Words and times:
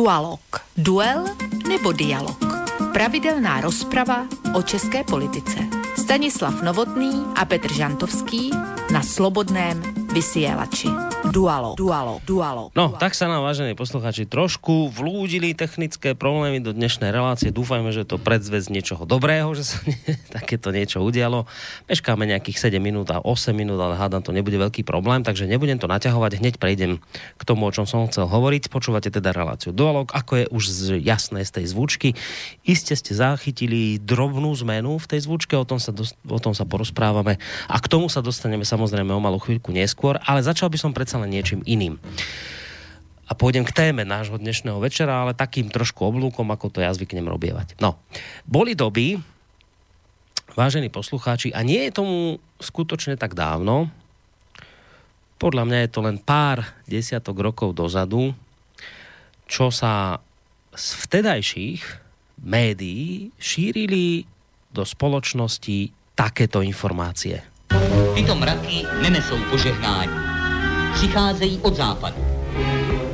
Dualog. 0.00 0.40
Duel 0.76 1.24
nebo 1.68 1.92
dialog. 1.92 2.40
Pravidelná 2.92 3.60
rozprava 3.60 4.24
o 4.56 4.62
české 4.62 5.04
politice. 5.04 5.58
Stanislav 5.98 6.62
Novotný 6.62 7.24
a 7.36 7.44
Petr 7.44 7.72
Žantovský 7.72 8.50
na 8.92 9.02
Slobodném 9.02 9.99
vysielači. 10.10 10.90
Dualo, 11.30 11.78
dualo, 11.78 12.18
dualo. 12.26 12.74
No, 12.74 12.90
tak 12.98 13.14
sa 13.14 13.30
nám, 13.30 13.46
vážení 13.46 13.78
posluchači, 13.78 14.26
trošku 14.26 14.90
vlúdili 14.90 15.54
technické 15.54 16.18
problémy 16.18 16.58
do 16.58 16.74
dnešnej 16.74 17.14
relácie. 17.14 17.54
Dúfajme, 17.54 17.94
že 17.94 18.02
to 18.02 18.18
predzvez 18.18 18.66
niečoho 18.66 19.06
dobrého, 19.06 19.54
že 19.54 19.62
sa 19.62 19.78
nie, 19.88 19.94
takéto 20.34 20.74
niečo 20.74 20.98
udialo. 21.04 21.46
Meškáme 21.86 22.26
nejakých 22.26 22.72
7 22.72 22.82
minút 22.82 23.12
a 23.14 23.22
8 23.22 23.54
minút, 23.54 23.78
ale 23.78 23.94
hádam, 23.94 24.24
to 24.24 24.34
nebude 24.34 24.58
veľký 24.58 24.82
problém, 24.82 25.22
takže 25.22 25.46
nebudem 25.46 25.78
to 25.78 25.86
naťahovať. 25.86 26.42
Hneď 26.42 26.54
prejdem 26.58 26.98
k 27.38 27.42
tomu, 27.46 27.70
o 27.70 27.74
čom 27.74 27.86
som 27.86 28.10
chcel 28.10 28.26
hovoriť. 28.26 28.66
Počúvate 28.72 29.14
teda 29.14 29.30
reláciu 29.30 29.70
Dualog, 29.70 30.10
ako 30.10 30.32
je 30.42 30.46
už 30.50 30.64
jasné 31.04 31.46
z 31.46 31.62
tej 31.62 31.64
zvučky. 31.70 32.08
Iste 32.66 32.98
ste 32.98 33.14
zachytili 33.14 34.02
drobnú 34.02 34.50
zmenu 34.66 34.98
v 34.98 35.06
tej 35.06 35.30
zvučke, 35.30 35.54
o 35.54 35.68
tom 35.68 35.78
sa, 35.78 35.94
o 36.26 36.40
tom 36.42 36.56
sa 36.56 36.66
porozprávame 36.66 37.38
a 37.68 37.76
k 37.78 37.86
tomu 37.86 38.08
sa 38.08 38.24
dostaneme 38.24 38.66
samozrejme 38.66 39.12
o 39.12 39.20
malú 39.20 39.38
chvíľku 39.38 39.70
neskôr, 39.70 39.99
ale 40.08 40.40
začal 40.40 40.72
by 40.72 40.78
som 40.80 40.96
pred 40.96 41.10
predsa 41.10 41.18
len 41.18 41.34
niečím 41.34 41.66
iným. 41.66 41.98
A 43.26 43.34
pôjdem 43.34 43.66
k 43.66 43.74
téme 43.74 44.06
nášho 44.06 44.38
dnešného 44.38 44.78
večera, 44.78 45.26
ale 45.26 45.34
takým 45.34 45.66
trošku 45.66 46.06
oblúkom, 46.06 46.46
ako 46.54 46.70
to 46.70 46.78
ja 46.78 46.94
zvyknem 46.94 47.26
robievať. 47.26 47.74
No, 47.82 47.98
boli 48.46 48.78
doby, 48.78 49.18
vážení 50.54 50.86
poslucháči, 50.86 51.50
a 51.50 51.66
nie 51.66 51.82
je 51.90 51.94
tomu 51.98 52.38
skutočne 52.62 53.18
tak 53.18 53.34
dávno, 53.34 53.90
podľa 55.42 55.66
mňa 55.66 55.78
je 55.82 55.90
to 55.90 56.00
len 56.06 56.22
pár 56.22 56.62
desiatok 56.86 57.42
rokov 57.42 57.74
dozadu, 57.74 58.30
čo 59.50 59.74
sa 59.74 60.22
z 60.70 60.86
vtedajších 61.02 61.82
médií 62.46 63.34
šírili 63.34 64.22
do 64.70 64.86
spoločnosti 64.86 65.90
takéto 66.14 66.62
informácie. 66.62 67.49
Tyto 68.14 68.34
mraky 68.34 68.86
nenesou 69.02 69.38
požehnání 69.50 70.12
přicházejí 70.94 71.58
od 71.62 71.76
západu. 71.76 72.16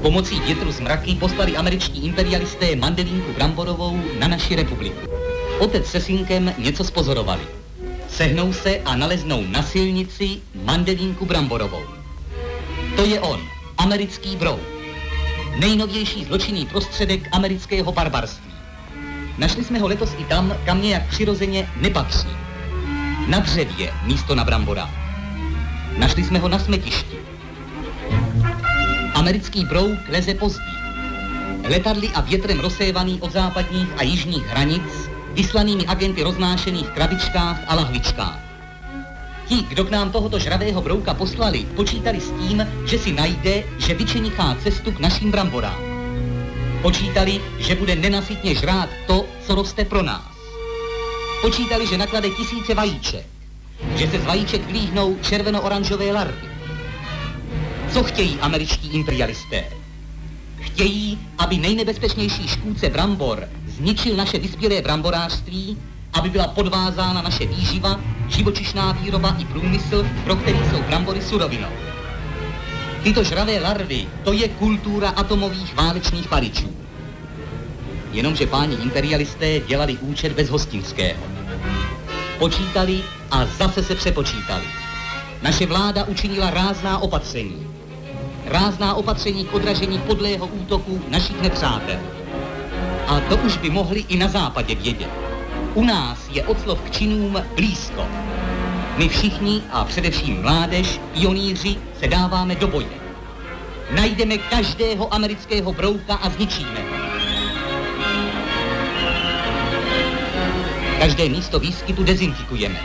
Pomocí 0.02 0.40
větru 0.40 0.72
z 0.72 0.80
mraky 0.80 1.14
poslali 1.14 1.56
američtí 1.56 2.06
imperialisté 2.06 2.77
Mandelínku 2.77 3.32
Bramborovou 3.32 4.00
na 4.18 4.28
naši 4.28 4.56
republiku. 4.56 5.08
Otec 5.58 5.86
se 5.86 6.00
synkem 6.00 6.54
něco 6.58 6.84
spozorovali. 6.84 7.42
Sehnou 8.08 8.52
se 8.52 8.78
a 8.78 8.96
naleznou 8.96 9.44
na 9.46 9.62
silnici 9.62 10.36
Mandelínku 10.64 11.27
Bramborovou. 11.27 11.82
To 12.96 13.04
je 13.04 13.20
on, 13.20 13.40
americký 13.78 14.36
brou. 14.36 14.58
Nejnovější 15.58 16.24
zločinný 16.24 16.66
prostředek 16.66 17.28
amerického 17.32 17.92
barbarství. 17.92 18.52
Našli 19.38 19.64
jsme 19.64 19.78
ho 19.78 19.88
letos 19.88 20.10
i 20.18 20.24
tam, 20.24 20.56
kam 20.64 20.82
nějak 20.82 21.08
přirozeně 21.08 21.68
nepatří. 21.77 22.45
Na 23.25 23.39
dřevě 23.39 23.92
místo 24.03 24.34
na 24.34 24.45
brambora. 24.45 24.91
Našli 25.98 26.25
jsme 26.25 26.39
ho 26.39 26.48
na 26.48 26.59
smetišti. 26.59 27.17
Americký 29.14 29.64
brouk 29.64 29.98
leze 30.08 30.34
pozdí. 30.34 30.77
Letadly 31.69 32.08
a 32.08 32.20
větrem 32.20 32.61
rozsévaný 32.61 33.20
od 33.20 33.33
západních 33.33 33.89
a 33.97 34.03
jižních 34.03 34.47
hranic, 34.47 34.83
vyslanými 35.33 35.86
agenty 35.86 36.23
roznášených 36.23 36.86
v 36.86 36.91
krabičkách 36.91 37.61
a 37.67 37.75
lahvičkách. 37.75 38.39
Ti, 39.47 39.62
kdo 39.62 39.84
k 39.84 39.91
nám 39.91 40.11
tohoto 40.11 40.39
žravého 40.39 40.83
brouka 40.83 41.14
poslali, 41.14 41.67
počítali 41.77 42.20
s 42.20 42.30
tím, 42.30 42.67
že 42.86 42.98
si 42.98 43.12
najde, 43.12 43.64
že 43.78 43.95
vyčenichá 43.95 44.56
cestu 44.62 44.92
k 44.92 45.01
našim 45.01 45.30
bramborám. 45.30 45.80
Počítali, 46.83 47.40
že 47.58 47.74
bude 47.74 47.96
nenasytně 47.96 48.55
žrát 48.55 48.89
to, 49.07 49.24
co 49.46 49.55
roste 49.55 49.85
pro 49.85 50.02
nás. 50.02 50.36
Počítali, 51.41 51.86
že 51.86 51.98
naklade 51.98 52.30
tisíce 52.30 52.74
vajíček, 52.74 53.27
že 53.97 54.11
se 54.11 54.19
z 54.19 54.24
vajíček 54.24 54.67
vlíhnou 54.67 55.17
červeno-oranžové 55.23 56.13
larvy, 56.13 56.48
co 57.92 58.02
chtějí 58.02 58.39
američtí 58.41 58.89
imperialisté? 58.89 59.64
Chtějí, 60.61 61.19
aby 61.39 61.58
nejnebezpečnější 61.58 62.48
škůdce 62.48 62.89
brambor 62.91 63.48
zničil 63.67 64.17
naše 64.17 64.39
vyspělé 64.39 64.83
bramborářství, 64.83 65.77
aby 66.13 66.30
byla 66.30 66.48
podvázána 66.48 67.23
naše 67.23 67.46
výživa, 67.46 68.01
živočišná 68.29 68.92
výroba 68.92 69.36
i 69.39 69.45
průmysl, 69.45 70.07
pro 70.25 70.36
který 70.36 70.58
jsou 70.70 70.83
brambory 70.83 71.23
surovinou. 71.23 71.73
Tyto 73.02 73.25
žravé 73.25 73.61
larvy, 73.61 74.07
to 74.25 74.33
je 74.33 74.48
kultura 74.48 75.08
atomových 75.08 75.75
válečných 75.75 76.29
paličů. 76.29 76.86
Jenomže 78.16 78.46
páni 78.46 78.77
imperialisté 78.80 79.60
dělali 79.60 79.96
účet 80.00 80.32
bez 80.32 80.48
hostinského. 80.48 81.24
Počítali 82.38 83.04
a 83.30 83.46
zase 83.46 83.82
se 83.84 83.94
přepočítali. 83.94 84.64
Naše 85.42 85.66
vláda 85.66 86.04
učinila 86.04 86.50
rázná 86.50 86.98
opatření 86.98 87.66
rázná 88.46 88.94
opatření 88.94 89.44
k 89.44 89.54
odražení 89.54 89.98
podlého 89.98 90.46
útoku 90.46 91.02
našich 91.08 91.40
nepřátel. 91.42 91.98
A 93.06 93.20
to 93.20 93.36
už 93.36 93.56
by 93.56 93.70
mohli 93.70 94.00
i 94.08 94.16
na 94.16 94.28
západě 94.28 94.74
vědět. 94.74 95.10
U 95.74 95.84
nás 95.84 96.18
je 96.30 96.44
od 96.44 96.60
slov 96.60 96.80
k 96.80 96.90
činům 96.90 97.42
blízko. 97.54 98.06
My 98.96 99.08
všichni 99.08 99.62
a 99.70 99.84
především 99.84 100.42
mládež, 100.42 101.00
pioníři, 101.12 101.77
se 102.00 102.08
dáváme 102.08 102.54
do 102.54 102.68
boje. 102.68 102.96
Najdeme 103.90 104.38
každého 104.38 105.14
amerického 105.14 105.72
brouka 105.72 106.14
a 106.14 106.30
zničíme 106.30 106.80
ho. 106.80 107.05
Každé 110.98 111.29
místo 111.29 111.58
výskytu 111.58 112.05
dezinfikujeme. 112.05 112.80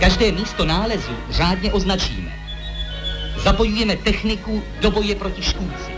Každé 0.00 0.32
místo 0.32 0.64
nálezu 0.64 1.12
řádně 1.30 1.72
označíme. 1.72 2.32
Zapojujeme 3.36 3.96
techniku 3.96 4.62
do 4.80 4.90
boje 4.90 5.14
proti 5.14 5.42
škůdci. 5.42 5.92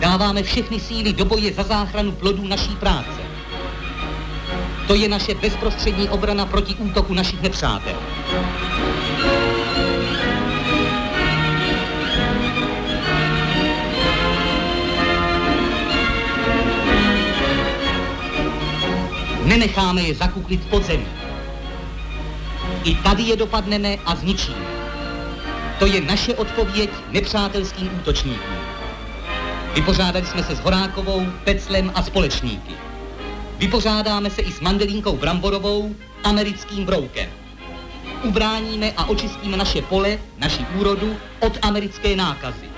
Dáváme 0.00 0.42
všechny 0.42 0.80
síly 0.80 1.12
do 1.12 1.24
boje 1.24 1.52
za 1.52 1.62
záchranu 1.62 2.12
plodů 2.12 2.46
naší 2.48 2.76
práce. 2.76 3.20
To 4.86 4.94
je 4.94 5.08
naše 5.08 5.34
bezprostřední 5.34 6.08
obrana 6.08 6.46
proti 6.46 6.74
útoku 6.74 7.14
našich 7.14 7.42
nepřátel. 7.42 7.96
Nenecháme 19.56 20.02
je 20.02 20.14
zakuklit 20.14 20.68
pod 20.68 20.84
zemi. 20.84 21.06
I 22.84 22.94
tady 22.94 23.22
je 23.22 23.36
dopadneme 23.36 23.96
a 24.06 24.16
zničíme. 24.16 24.66
To 25.78 25.86
je 25.86 26.00
naše 26.00 26.34
odpověď 26.34 26.90
nepřátelským 27.10 27.90
útočníkům. 28.00 28.56
Vypořádali 29.74 30.26
jsme 30.26 30.42
se 30.42 30.56
s 30.56 30.60
Horákovou, 30.60 31.26
Peclem 31.44 31.92
a 31.94 32.02
společníky. 32.02 32.74
Vypořádáme 33.58 34.30
se 34.30 34.42
i 34.42 34.52
s 34.52 34.60
Mandelínkou 34.60 35.16
Bramborovou, 35.16 35.94
americkým 36.24 36.84
broukem. 36.84 37.30
Ubráníme 38.22 38.92
a 38.96 39.04
očistíme 39.04 39.56
naše 39.56 39.82
pole, 39.82 40.18
naši 40.38 40.66
úrodu 40.78 41.16
od 41.40 41.58
americké 41.62 42.16
nákazy. 42.16 42.68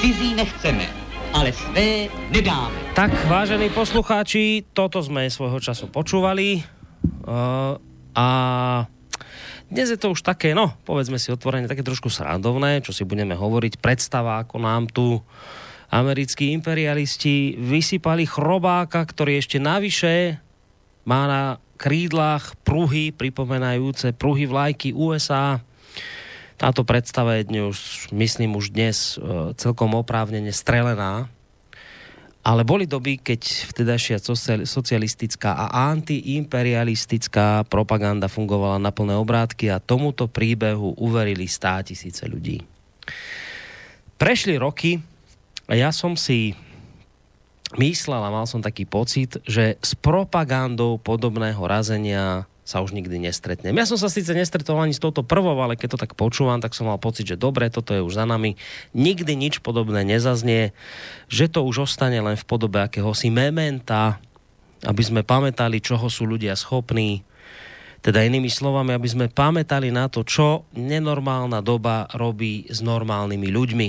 Cizí 0.00 0.34
nechceme, 0.34 0.99
ale 1.32 1.54
své 1.54 2.10
nedáme. 2.34 2.74
Tak, 2.94 3.14
vážení 3.30 3.70
poslucháči, 3.70 4.66
toto 4.74 4.98
sme 4.98 5.30
svojho 5.30 5.62
času 5.62 5.86
počúvali. 5.86 6.62
Uh, 7.24 7.78
a 8.12 8.26
dnes 9.70 9.88
je 9.94 9.98
to 9.98 10.12
už 10.12 10.26
také, 10.26 10.52
no, 10.52 10.74
povedzme 10.82 11.16
si 11.16 11.30
otvorene, 11.30 11.70
také 11.70 11.86
trošku 11.86 12.10
srandovné, 12.10 12.82
čo 12.82 12.90
si 12.90 13.06
budeme 13.06 13.38
hovoriť, 13.38 13.78
predstava, 13.78 14.42
ako 14.42 14.58
nám 14.58 14.90
tu 14.90 15.22
americkí 15.90 16.50
imperialisti 16.54 17.54
vysypali 17.58 18.26
chrobáka, 18.26 19.02
ktorý 19.02 19.38
ešte 19.38 19.62
navyše 19.62 20.38
má 21.06 21.26
na 21.26 21.42
krídlach 21.80 22.58
pruhy, 22.60 23.14
pripomenajúce 23.14 24.12
pruhy 24.12 24.44
vlajky 24.44 24.92
USA. 24.92 25.64
Táto 26.60 26.84
predstava 26.84 27.40
je 27.40 27.48
dnes, 27.48 27.72
myslím 28.12 28.60
už 28.60 28.76
dnes 28.76 29.16
e, 29.16 29.56
celkom 29.56 29.96
oprávnene 29.96 30.52
strelená 30.52 31.32
ale 32.40 32.64
boli 32.64 32.88
doby, 32.88 33.20
keď 33.20 33.68
vtedajšia 33.68 34.16
socialistická 34.64 35.52
a 35.52 35.92
antiimperialistická 35.92 37.68
propaganda 37.68 38.32
fungovala 38.32 38.80
na 38.80 38.88
plné 38.88 39.12
obrátky 39.20 39.68
a 39.68 39.82
tomuto 39.82 40.24
príbehu 40.24 40.96
uverili 40.96 41.44
stá 41.44 41.84
tisíce 41.84 42.24
ľudí. 42.24 42.64
Prešli 44.16 44.56
roky 44.56 45.04
a 45.68 45.76
ja 45.76 45.92
som 45.92 46.16
si 46.16 46.56
myslel 47.76 48.24
a 48.24 48.32
mal 48.32 48.48
som 48.48 48.64
taký 48.64 48.88
pocit, 48.88 49.36
že 49.44 49.76
s 49.76 49.92
propagandou 49.92 50.96
podobného 50.96 51.60
razenia 51.68 52.48
sa 52.70 52.78
už 52.86 52.94
nikdy 52.94 53.18
nestretnem. 53.18 53.74
Ja 53.74 53.82
som 53.82 53.98
sa 53.98 54.06
síce 54.06 54.30
nestretol 54.30 54.78
ani 54.78 54.94
s 54.94 55.02
touto 55.02 55.26
prvou, 55.26 55.58
ale 55.58 55.74
keď 55.74 55.98
to 55.98 56.02
tak 56.06 56.14
počúvam, 56.14 56.62
tak 56.62 56.78
som 56.78 56.86
mal 56.86 57.02
pocit, 57.02 57.26
že 57.26 57.34
dobre, 57.34 57.66
toto 57.66 57.90
je 57.90 57.98
už 57.98 58.14
za 58.14 58.22
nami. 58.22 58.54
Nikdy 58.94 59.34
nič 59.34 59.58
podobné 59.58 60.06
nezaznie, 60.06 60.70
že 61.26 61.50
to 61.50 61.66
už 61.66 61.90
ostane 61.90 62.22
len 62.22 62.38
v 62.38 62.46
podobe 62.46 62.78
akéhosi 62.78 63.26
mementa, 63.26 64.22
aby 64.86 65.02
sme 65.02 65.26
pamätali, 65.26 65.82
čoho 65.82 66.06
sú 66.06 66.30
ľudia 66.30 66.54
schopní. 66.54 67.26
Teda 68.06 68.22
inými 68.22 68.48
slovami, 68.48 68.94
aby 68.94 69.08
sme 69.10 69.26
pamätali 69.26 69.90
na 69.90 70.06
to, 70.06 70.22
čo 70.22 70.62
nenormálna 70.78 71.58
doba 71.66 72.06
robí 72.14 72.70
s 72.70 72.78
normálnymi 72.86 73.48
ľuďmi. 73.50 73.88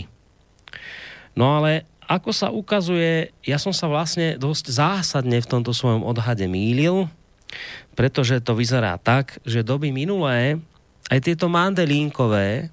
No 1.37 1.61
ale 1.61 1.85
ako 2.09 2.33
sa 2.33 2.49
ukazuje, 2.49 3.29
ja 3.45 3.61
som 3.61 3.71
sa 3.71 3.85
vlastne 3.85 4.41
dosť 4.41 4.73
zásadne 4.73 5.37
v 5.37 5.47
tomto 5.47 5.69
svojom 5.71 6.01
odhade 6.01 6.43
mýlil, 6.49 7.07
pretože 7.93 8.39
to 8.43 8.55
vyzerá 8.55 8.97
tak, 9.01 9.39
že 9.43 9.65
doby 9.65 9.91
minulé, 9.91 10.59
aj 11.11 11.19
tieto 11.27 11.51
mandelínkové, 11.51 12.71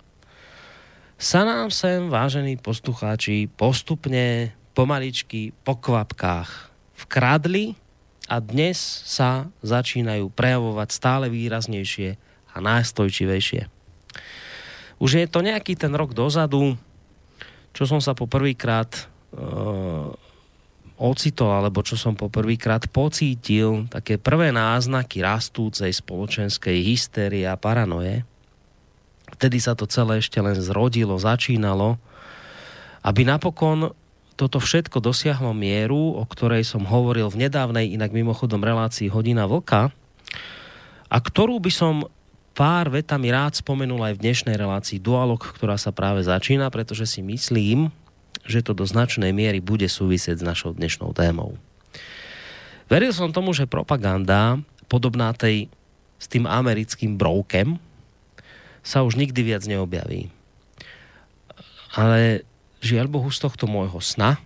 sa 1.19 1.43
nám 1.43 1.75
sem, 1.75 2.07
vážení 2.07 2.55
poslucháči, 2.55 3.51
postupne, 3.51 4.55
pomaličky, 4.71 5.51
po 5.67 5.75
kvapkách 5.75 6.71
vkradli 6.95 7.75
a 8.31 8.39
dnes 8.39 8.79
sa 9.03 9.51
začínajú 9.67 10.31
prejavovať 10.31 10.89
stále 10.95 11.27
výraznejšie 11.27 12.15
a 12.55 12.57
nástojčivejšie. 12.63 13.67
Už 15.03 15.11
je 15.19 15.27
to 15.27 15.43
nejaký 15.43 15.75
ten 15.75 15.91
rok 15.95 16.15
dozadu, 16.15 16.79
čo 17.75 17.85
som 17.87 17.99
sa 17.99 18.15
po 18.15 18.31
prvýkrát 18.31 18.91
uh, 19.35 20.15
ocitol, 20.99 21.55
alebo 21.55 21.81
čo 21.87 21.95
som 21.95 22.19
poprvýkrát 22.19 22.91
pocítil, 22.91 23.87
také 23.87 24.19
prvé 24.19 24.51
náznaky 24.51 25.23
rastúcej 25.23 25.95
spoločenskej 25.95 26.83
hystérie 26.83 27.47
a 27.47 27.55
paranoje. 27.55 28.27
Vtedy 29.39 29.63
sa 29.63 29.79
to 29.79 29.87
celé 29.87 30.19
ešte 30.19 30.43
len 30.43 30.59
zrodilo, 30.59 31.15
začínalo, 31.15 31.97
aby 33.07 33.23
napokon 33.23 33.95
toto 34.39 34.59
všetko 34.63 35.03
dosiahlo 35.03 35.51
mieru, 35.55 36.19
o 36.19 36.23
ktorej 36.27 36.63
som 36.63 36.87
hovoril 36.87 37.27
v 37.31 37.47
nedávnej, 37.47 37.95
inak 37.95 38.15
mimochodom 38.15 38.63
relácii 38.63 39.11
Hodina 39.11 39.47
Vlka, 39.47 39.91
a 41.09 41.17
ktorú 41.17 41.59
by 41.59 41.73
som 41.73 42.07
pár 42.59 42.91
vetami 42.91 43.31
rád 43.31 43.59
spomenul 43.59 44.03
aj 44.03 44.19
v 44.19 44.23
dnešnej 44.29 44.59
relácii 44.59 44.99
Dualog, 44.99 45.39
ktorá 45.43 45.79
sa 45.79 45.95
práve 45.95 46.27
začína, 46.27 46.71
pretože 46.75 47.07
si 47.07 47.23
myslím, 47.23 47.91
že 48.49 48.65
to 48.65 48.73
do 48.73 48.89
značnej 48.89 49.31
miery 49.37 49.61
bude 49.61 49.85
súvisieť 49.85 50.41
s 50.41 50.49
našou 50.49 50.73
dnešnou 50.73 51.13
témou. 51.13 51.61
Veril 52.89 53.13
som 53.13 53.29
tomu, 53.29 53.53
že 53.53 53.69
propaganda, 53.69 54.57
podobná 54.89 55.37
tej 55.37 55.69
s 56.17 56.27
tým 56.27 56.49
americkým 56.49 57.15
broukem, 57.15 57.77
sa 58.81 59.05
už 59.05 59.21
nikdy 59.21 59.55
viac 59.55 59.63
neobjaví. 59.69 60.33
Ale 61.93 62.43
žiaľ 62.81 63.07
Bohu 63.13 63.29
z 63.29 63.45
tohto 63.45 63.69
môjho 63.69 64.01
sna 64.01 64.41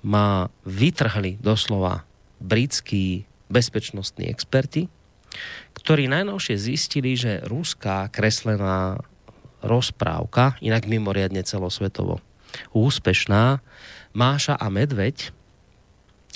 ma 0.00 0.48
vytrhli 0.62 1.42
doslova 1.42 2.06
britskí 2.40 3.26
bezpečnostní 3.50 4.30
experti, 4.30 4.86
ktorí 5.74 6.06
najnovšie 6.06 6.56
zistili, 6.56 7.18
že 7.18 7.42
ruská 7.44 8.06
kreslená 8.08 9.02
rozprávka, 9.60 10.56
inak 10.62 10.86
mimoriadne 10.86 11.42
celosvetovo 11.44 12.22
úspešná, 12.74 13.62
Máša 14.10 14.58
a 14.58 14.66
Medveď, 14.68 15.30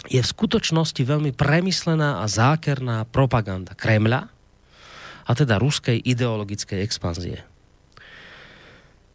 je 0.06 0.20
v 0.20 0.32
skutočnosti 0.32 1.00
veľmi 1.00 1.32
premyslená 1.32 2.20
a 2.20 2.28
zákerná 2.28 3.08
propaganda 3.08 3.72
Kremľa, 3.72 4.28
a 5.25 5.31
teda 5.32 5.56
ruskej 5.56 5.96
ideologickej 6.05 6.84
expanzie. 6.84 7.40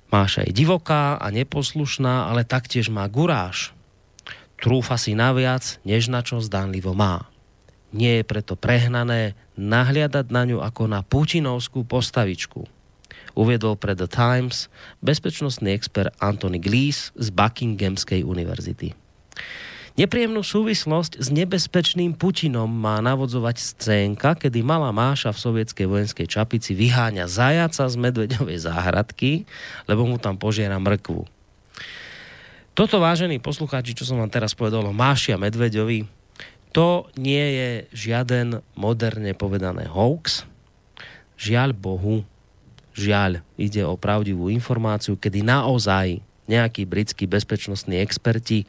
Máša 0.10 0.42
je 0.50 0.58
divoká 0.58 1.22
a 1.22 1.30
neposlušná, 1.30 2.34
ale 2.34 2.42
taktiež 2.42 2.90
má 2.90 3.06
guráž. 3.06 3.78
Trúfa 4.58 4.98
si 4.98 5.14
naviac, 5.14 5.78
než 5.86 6.10
na 6.10 6.26
čo 6.26 6.42
zdánlivo 6.42 6.98
má. 6.98 7.30
Nie 7.94 8.22
je 8.22 8.26
preto 8.26 8.58
prehnané 8.58 9.38
nahliadať 9.54 10.34
na 10.34 10.50
ňu 10.50 10.66
ako 10.66 10.90
na 10.90 11.06
putinovskú 11.06 11.86
postavičku– 11.86 12.66
uviedol 13.40 13.80
pre 13.80 13.96
The 13.96 14.12
Times 14.12 14.68
bezpečnostný 15.00 15.72
expert 15.72 16.12
Anthony 16.20 16.60
Glees 16.60 17.16
z 17.16 17.32
Buckinghamskej 17.32 18.28
univerzity. 18.28 18.92
Nepríjemnú 20.00 20.44
súvislosť 20.44 21.20
s 21.20 21.28
nebezpečným 21.28 22.16
Putinom 22.16 22.72
má 22.72 23.04
navodzovať 23.04 23.60
scénka, 23.60 24.32
kedy 24.36 24.64
malá 24.64 24.96
Máša 24.96 25.36
v 25.36 25.44
sovietskej 25.44 25.88
vojenskej 25.92 26.28
čapici 26.28 26.72
vyháňa 26.72 27.28
zajaca 27.28 27.84
z 27.84 27.96
medveďovej 28.00 28.64
záhradky, 28.64 29.44
lebo 29.92 30.08
mu 30.08 30.16
tam 30.16 30.40
požiera 30.40 30.80
mrkvu. 30.80 31.28
Toto, 32.80 32.96
vážení 33.04 33.44
poslucháči, 33.44 33.92
čo 33.92 34.08
som 34.08 34.24
vám 34.24 34.32
teraz 34.32 34.56
povedal 34.56 34.88
o 34.88 34.96
Máši 34.96 35.36
a 35.36 35.42
Medveďovi, 35.42 36.08
to 36.72 37.12
nie 37.20 37.44
je 37.60 37.70
žiaden 37.92 38.64
moderne 38.80 39.36
povedané 39.36 39.84
hoax. 39.90 40.48
Žiaľ 41.36 41.76
Bohu, 41.76 42.24
žiaľ, 43.00 43.40
ide 43.56 43.88
o 43.88 43.96
pravdivú 43.96 44.52
informáciu, 44.52 45.16
kedy 45.16 45.42
naozaj 45.42 46.20
nejakí 46.52 46.84
britskí 46.84 47.30
bezpečnostní 47.30 48.02
experti 48.04 48.68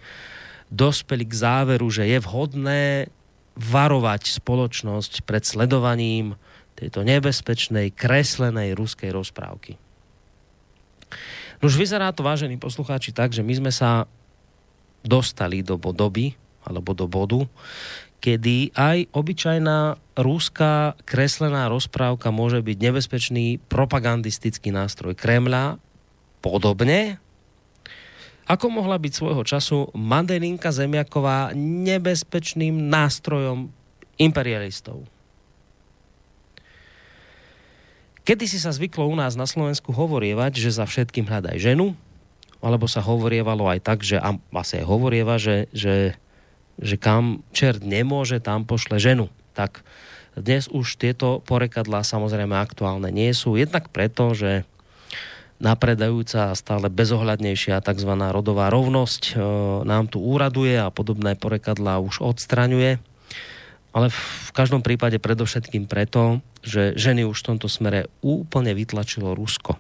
dospeli 0.70 1.26
k 1.26 1.34
záveru, 1.34 1.90
že 1.90 2.06
je 2.06 2.18
vhodné 2.22 3.10
varovať 3.58 4.38
spoločnosť 4.38 5.26
pred 5.26 5.42
sledovaním 5.42 6.38
tejto 6.78 7.02
nebezpečnej, 7.04 7.92
kreslenej 7.92 8.72
ruskej 8.78 9.10
rozprávky. 9.12 9.76
Už 11.60 11.76
vyzerá 11.76 12.08
to, 12.14 12.24
vážení 12.24 12.56
poslucháči, 12.56 13.12
tak, 13.12 13.36
že 13.36 13.44
my 13.44 13.52
sme 13.52 13.72
sa 13.74 14.08
dostali 15.04 15.60
do 15.60 15.76
doby, 15.76 16.32
alebo 16.64 16.96
do 16.96 17.04
bodu, 17.04 17.44
kedy 18.20 18.76
aj 18.76 19.08
obyčajná 19.17 19.96
rúská 20.20 20.94
kreslená 21.08 21.72
rozprávka 21.72 22.28
môže 22.28 22.61
byť 22.61 22.76
nebezpečný 22.76 23.58
propagandistický 23.67 24.69
nástroj 24.70 25.17
Kremľa, 25.17 25.81
podobne 26.44 27.17
ako 28.50 28.67
mohla 28.67 28.99
byť 28.99 29.12
svojho 29.14 29.46
času 29.46 29.94
Mandelinka 29.94 30.75
Zemiaková 30.75 31.55
nebezpečným 31.55 32.90
nástrojom 32.90 33.70
imperialistov. 34.19 35.06
Kedy 38.26 38.44
si 38.50 38.59
sa 38.59 38.75
zvyklo 38.75 39.06
u 39.06 39.14
nás 39.14 39.38
na 39.38 39.47
Slovensku 39.47 39.94
hovorievať, 39.94 40.59
že 40.59 40.75
za 40.75 40.83
všetkým 40.83 41.30
hľadaj 41.30 41.62
ženu, 41.62 41.94
alebo 42.59 42.90
sa 42.90 43.00
hovorievalo 43.00 43.71
aj 43.71 43.80
tak, 43.87 44.02
že 44.02 44.18
a 44.18 44.35
asi 44.52 44.83
aj 44.83 44.87
hovorieva, 44.87 45.38
že, 45.38 45.71
že 45.71 46.18
že 46.80 46.96
kam 46.96 47.44
čert 47.52 47.84
nemôže, 47.84 48.40
tam 48.40 48.64
pošle 48.64 48.96
ženu. 48.96 49.28
Tak 49.52 49.84
dnes 50.34 50.66
už 50.72 50.96
tieto 50.96 51.44
porekadlá 51.44 52.00
samozrejme 52.00 52.56
aktuálne 52.56 53.12
nie 53.12 53.30
sú. 53.37 53.60
Jednak 53.60 53.92
preto, 53.92 54.32
že 54.32 54.64
napredajúca 55.60 56.50
a 56.50 56.58
stále 56.58 56.88
bezohľadnejšia 56.88 57.84
tzv. 57.84 58.12
rodová 58.32 58.72
rovnosť 58.72 59.22
e, 59.28 59.32
nám 59.84 60.08
tu 60.08 60.25
úraduje 60.25 60.72
a 60.80 60.88
podobné 60.88 61.37
porekadlá 61.37 62.00
už 62.00 62.25
odstraňuje. 62.25 62.96
Ale 63.92 64.06
v 64.08 64.50
každom 64.56 64.80
prípade 64.80 65.20
predovšetkým 65.20 65.84
preto, 65.84 66.40
že 66.64 66.96
ženy 66.96 67.28
už 67.28 67.44
v 67.44 67.46
tomto 67.54 67.68
smere 67.68 68.08
úplne 68.25 68.72
vytlačilo 68.72 69.37
Rusko. 69.37 69.76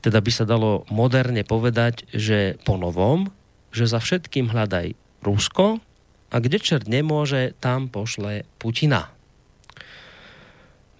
Teda 0.00 0.24
by 0.24 0.30
sa 0.32 0.48
dalo 0.48 0.88
moderne 0.88 1.44
povedať, 1.44 2.08
že 2.08 2.56
po 2.64 2.80
novom, 2.80 3.28
že 3.68 3.84
za 3.84 4.00
všetkým 4.00 4.48
hľadaj 4.48 4.96
Rusko 5.20 5.84
a 6.30 6.36
kde 6.38 6.62
čert 6.62 6.86
nemôže, 6.86 7.58
tam 7.58 7.90
pošle 7.90 8.46
Putina. 8.62 9.10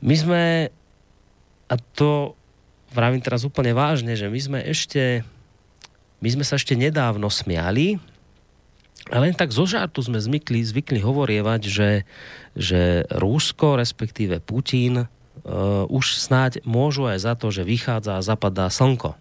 My 0.03 0.15
sme, 0.19 0.43
a 1.71 1.75
to 1.95 2.35
vravím 2.91 3.23
teraz 3.23 3.47
úplne 3.47 3.71
vážne, 3.71 4.19
že 4.19 4.27
my 4.27 4.41
sme 4.41 4.59
ešte, 4.67 5.23
my 6.19 6.29
sme 6.29 6.45
sa 6.45 6.59
ešte 6.59 6.75
nedávno 6.75 7.31
smiali, 7.31 8.03
a 9.11 9.17
len 9.19 9.33
tak 9.33 9.51
zo 9.51 9.65
žartu 9.65 10.05
sme 10.05 10.21
zvykli, 10.21 10.61
zvykli 10.61 11.01
hovorievať, 11.03 11.63
že, 11.67 11.91
že 12.53 13.09
Rusko, 13.11 13.81
respektíve 13.81 14.39
Putin, 14.39 15.03
uh, 15.03 15.89
už 15.89 16.21
snáď 16.21 16.61
môžu 16.63 17.09
aj 17.09 17.19
za 17.25 17.35
to, 17.35 17.49
že 17.51 17.67
vychádza 17.67 18.21
a 18.21 18.27
zapadá 18.27 18.69
slnko. 18.69 19.17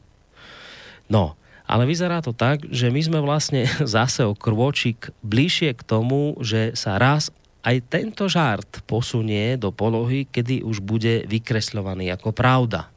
No, 1.09 1.39
ale 1.69 1.85
vyzerá 1.85 2.25
to 2.25 2.33
tak, 2.33 2.65
že 2.73 2.89
my 2.89 2.97
sme 2.97 3.19
vlastne 3.21 3.69
zase 3.85 4.25
o 4.25 4.33
krôčik 4.33 5.13
bližšie 5.21 5.77
k 5.77 5.81
tomu, 5.85 6.33
že 6.41 6.73
sa 6.73 6.97
raz 6.97 7.29
aj 7.61 7.85
tento 7.91 8.25
žart 8.25 8.81
posunie 8.89 9.53
do 9.59 9.69
polohy, 9.69 10.25
kedy 10.25 10.65
už 10.65 10.81
bude 10.81 11.29
vykresľovaný 11.29 12.09
ako 12.17 12.33
pravda. 12.33 12.89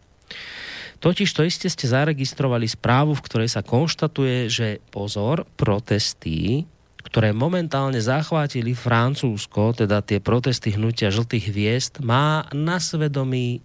Totiž 1.03 1.35
to 1.35 1.43
iste 1.43 1.67
ste 1.67 1.91
zaregistrovali 1.91 2.71
správu, 2.71 3.19
v 3.19 3.25
ktorej 3.27 3.51
sa 3.51 3.67
konštatuje, 3.67 4.47
že 4.47 4.79
pozor, 4.95 5.51
protesty, 5.59 6.63
ktoré 7.03 7.35
momentálne 7.35 7.99
zachvátili 7.99 8.79
Francúzsko, 8.79 9.75
teda 9.75 9.99
tie 10.07 10.23
protesty 10.23 10.71
hnutia 10.71 11.11
žltých 11.11 11.51
hviezd, 11.51 11.93
má 12.07 12.47
na 12.55 12.79
svedomí 12.79 13.59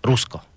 Rusko. 0.00 0.49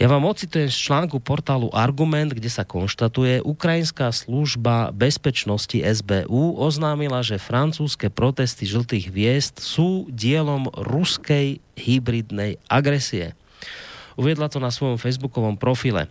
Ja 0.00 0.08
vám 0.08 0.24
ocitujem 0.24 0.72
z 0.72 0.80
článku 0.80 1.20
portálu 1.20 1.68
Argument, 1.76 2.32
kde 2.32 2.48
sa 2.48 2.64
konštatuje, 2.64 3.44
Ukrajinská 3.44 4.08
služba 4.16 4.96
bezpečnosti 4.96 5.76
SBU 5.76 6.56
oznámila, 6.56 7.20
že 7.20 7.36
francúzske 7.36 8.08
protesty 8.08 8.64
žltých 8.64 9.12
hviezd 9.12 9.60
sú 9.60 10.08
dielom 10.08 10.72
ruskej 10.72 11.60
hybridnej 11.76 12.56
agresie. 12.64 13.36
Uviedla 14.16 14.48
to 14.48 14.56
na 14.56 14.72
svojom 14.72 14.96
facebookovom 14.96 15.60
profile. 15.60 16.08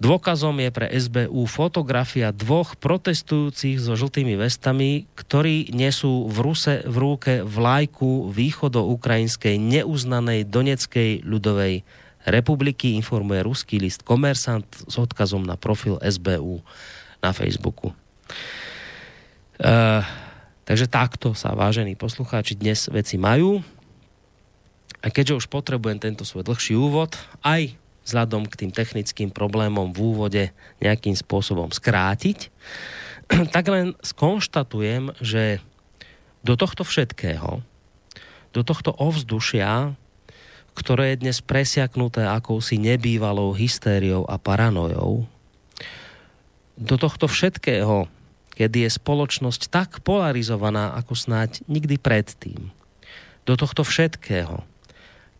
Dôkazom 0.00 0.56
je 0.56 0.72
pre 0.72 0.88
SBU 0.96 1.44
fotografia 1.44 2.32
dvoch 2.32 2.72
protestujúcich 2.80 3.76
so 3.76 4.00
žltými 4.00 4.40
vestami, 4.40 5.04
ktorí 5.12 5.76
nesú 5.76 6.24
v 6.24 6.36
ruse 6.40 6.80
v 6.88 6.96
rúke 6.96 7.44
vlajku 7.44 8.32
východo-ukrajinskej 8.32 9.60
neuznanej 9.60 10.48
Doneckej 10.48 11.20
ľudovej 11.20 11.84
republiky, 12.26 12.98
informuje 12.98 13.46
ruský 13.46 13.78
list 13.78 14.02
Komersant 14.02 14.66
s 14.66 14.94
odkazom 14.98 15.46
na 15.46 15.54
profil 15.54 15.96
SBU 16.02 16.60
na 17.22 17.30
Facebooku. 17.30 17.94
Uh, 19.56 20.02
takže 20.66 20.90
takto 20.90 21.32
sa, 21.32 21.56
vážení 21.56 21.94
poslucháči, 21.94 22.58
dnes 22.58 22.90
veci 22.90 23.16
majú. 23.16 23.62
A 25.00 25.08
keďže 25.08 25.46
už 25.46 25.46
potrebujem 25.46 26.02
tento 26.02 26.26
svoj 26.26 26.44
dlhší 26.50 26.74
úvod, 26.74 27.14
aj 27.46 27.78
vzhľadom 28.06 28.46
k 28.46 28.66
tým 28.66 28.72
technickým 28.74 29.30
problémom 29.30 29.90
v 29.94 29.98
úvode 29.98 30.44
nejakým 30.82 31.14
spôsobom 31.14 31.70
skrátiť, 31.70 32.50
tak 33.54 33.66
len 33.70 33.94
skonštatujem, 34.02 35.14
že 35.22 35.62
do 36.46 36.54
tohto 36.54 36.86
všetkého, 36.86 37.62
do 38.54 38.62
tohto 38.62 38.94
ovzdušia, 38.94 39.98
ktoré 40.76 41.16
je 41.16 41.24
dnes 41.24 41.40
presiaknuté 41.40 42.28
akousi 42.28 42.76
nebývalou 42.76 43.56
hystériou 43.56 44.28
a 44.28 44.36
paranojou, 44.36 45.24
do 46.76 46.96
tohto 47.00 47.24
všetkého, 47.24 48.04
kedy 48.52 48.84
je 48.84 48.90
spoločnosť 49.00 49.72
tak 49.72 49.90
polarizovaná 50.04 50.92
ako 51.00 51.16
snáď 51.16 51.64
nikdy 51.64 51.96
predtým, 51.96 52.68
do 53.48 53.54
tohto 53.56 53.80
všetkého, 53.80 54.60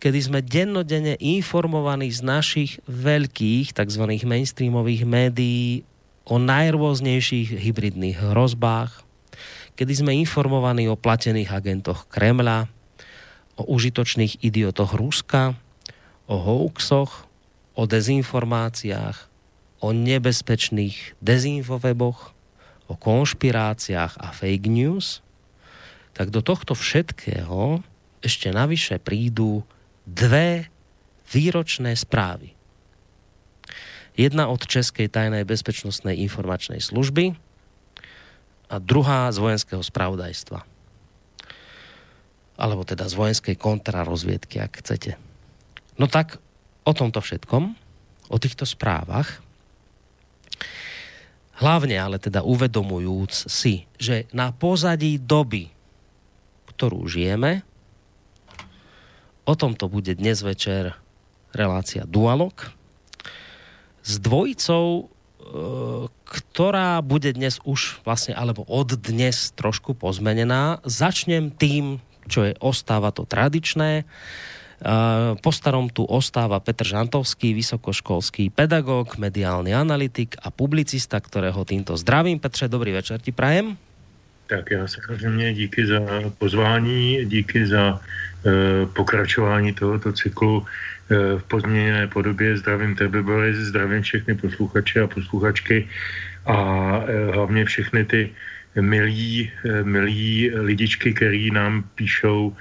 kedy 0.01 0.19
sme 0.25 0.41
dennodenne 0.41 1.21
informovaní 1.21 2.09
z 2.09 2.25
našich 2.25 2.73
veľkých 2.89 3.77
tzv. 3.77 4.03
mainstreamových 4.25 5.05
médií 5.05 5.85
o 6.25 6.41
najrôznejších 6.41 7.61
hybridných 7.61 8.19
hrozbách, 8.33 9.05
kedy 9.77 9.93
sme 9.93 10.17
informovaní 10.17 10.89
o 10.89 10.97
platených 10.97 11.53
agentoch 11.53 12.09
Kremla, 12.09 12.73
o 13.57 13.63
užitočných 13.65 14.45
idiotoch 14.45 14.93
Ruska, 14.93 15.57
o 16.29 16.37
hoaxoch, 16.37 17.25
o 17.77 17.83
dezinformáciách, 17.85 19.29
o 19.81 19.93
nebezpečných 19.93 21.17
dezinfoveboch, 21.21 22.33
o 22.87 22.95
konšpiráciách 22.95 24.17
a 24.17 24.29
fake 24.33 24.69
news, 24.69 25.21
tak 26.17 26.33
do 26.33 26.41
tohto 26.41 26.73
všetkého 26.73 27.85
ešte 28.25 28.49
navyše 28.49 28.97
prídu 28.97 29.67
dve 30.09 30.73
výročné 31.29 31.93
správy. 31.99 32.57
Jedna 34.17 34.49
od 34.49 34.65
Českej 34.65 35.13
tajnej 35.13 35.45
bezpečnostnej 35.45 36.17
informačnej 36.25 36.81
služby 36.81 37.37
a 38.73 38.81
druhá 38.81 39.29
z 39.29 39.39
vojenského 39.39 39.85
spravodajstva. 39.85 40.76
Alebo 42.57 42.85
teda 42.89 43.05
z 43.09 43.15
vojenskej 43.17 43.57
kontrarozviedky, 43.61 44.61
ak 44.61 44.81
chcete. 44.81 45.21
No 46.01 46.09
tak 46.09 46.41
o 46.85 46.93
tomto 46.93 47.21
všetkom, 47.21 47.65
o 48.33 48.37
týchto 48.41 48.65
správach, 48.65 49.45
hlavne 51.61 51.97
ale 51.97 52.17
teda 52.21 52.45
uvedomujúc 52.45 53.33
si, 53.49 53.89
že 53.97 54.29
na 54.33 54.53
pozadí 54.53 55.21
doby, 55.21 55.73
ktorú 56.73 57.09
žijeme, 57.09 57.65
O 59.47 59.55
tomto 59.55 59.87
bude 59.87 60.19
dnes 60.19 60.43
večer 60.43 60.99
relácia 61.55 62.03
Dualog 62.03 62.75
s 64.03 64.19
dvojicou, 64.19 64.87
e, 64.91 65.03
ktorá 66.27 66.99
bude 66.99 67.31
dnes 67.31 67.63
už 67.63 68.03
vlastne, 68.03 68.35
alebo 68.35 68.67
od 68.67 68.99
dnes 68.99 69.55
trošku 69.55 69.95
pozmenená. 69.95 70.83
Začnem 70.83 71.55
tým, 71.55 72.03
čo 72.29 72.47
je 72.47 72.53
ostáva 72.61 73.11
to 73.11 73.25
tradičné. 73.25 74.05
Po 75.41 75.51
starom 75.57 75.89
tu 75.89 76.05
ostáva 76.05 76.61
Petr 76.61 76.85
Žantovský, 76.85 77.57
vysokoškolský 77.57 78.53
pedagóg, 78.53 79.17
mediálny 79.17 79.73
analytik 79.73 80.37
a 80.45 80.53
publicista, 80.53 81.17
ktorého 81.17 81.65
týmto 81.65 81.97
zdravím. 81.97 82.37
Petře, 82.37 82.69
dobrý 82.69 82.93
večer 82.93 83.17
ti 83.25 83.33
prajem. 83.33 83.81
Tak 84.47 84.71
já 84.71 84.87
samozřejmě 84.87 85.55
díky 85.55 85.87
za 85.87 86.01
pozvání, 86.39 87.25
díky 87.25 87.67
za 87.67 88.01
e, 88.47 88.87
pokračování 88.87 89.73
tohoto 89.73 90.13
cyklu 90.13 90.63
e, 90.63 91.39
v 91.39 91.43
pozměněné 91.49 92.07
podobě. 92.07 92.57
Zdravím 92.57 92.95
tebe, 92.95 93.23
Boris, 93.23 93.57
zdravím 93.57 94.03
všechny 94.03 94.35
posluchače 94.35 95.01
a 95.01 95.07
posluchačky 95.07 95.89
a 96.47 96.57
e, 97.07 97.33
hlavně 97.33 97.65
všechny 97.65 98.05
ty 98.05 98.23
e, 98.23 98.31
milí 98.83 100.51
lidičky, 100.55 101.15
který 101.15 101.51
nám 101.51 101.85
píšou 101.95 102.57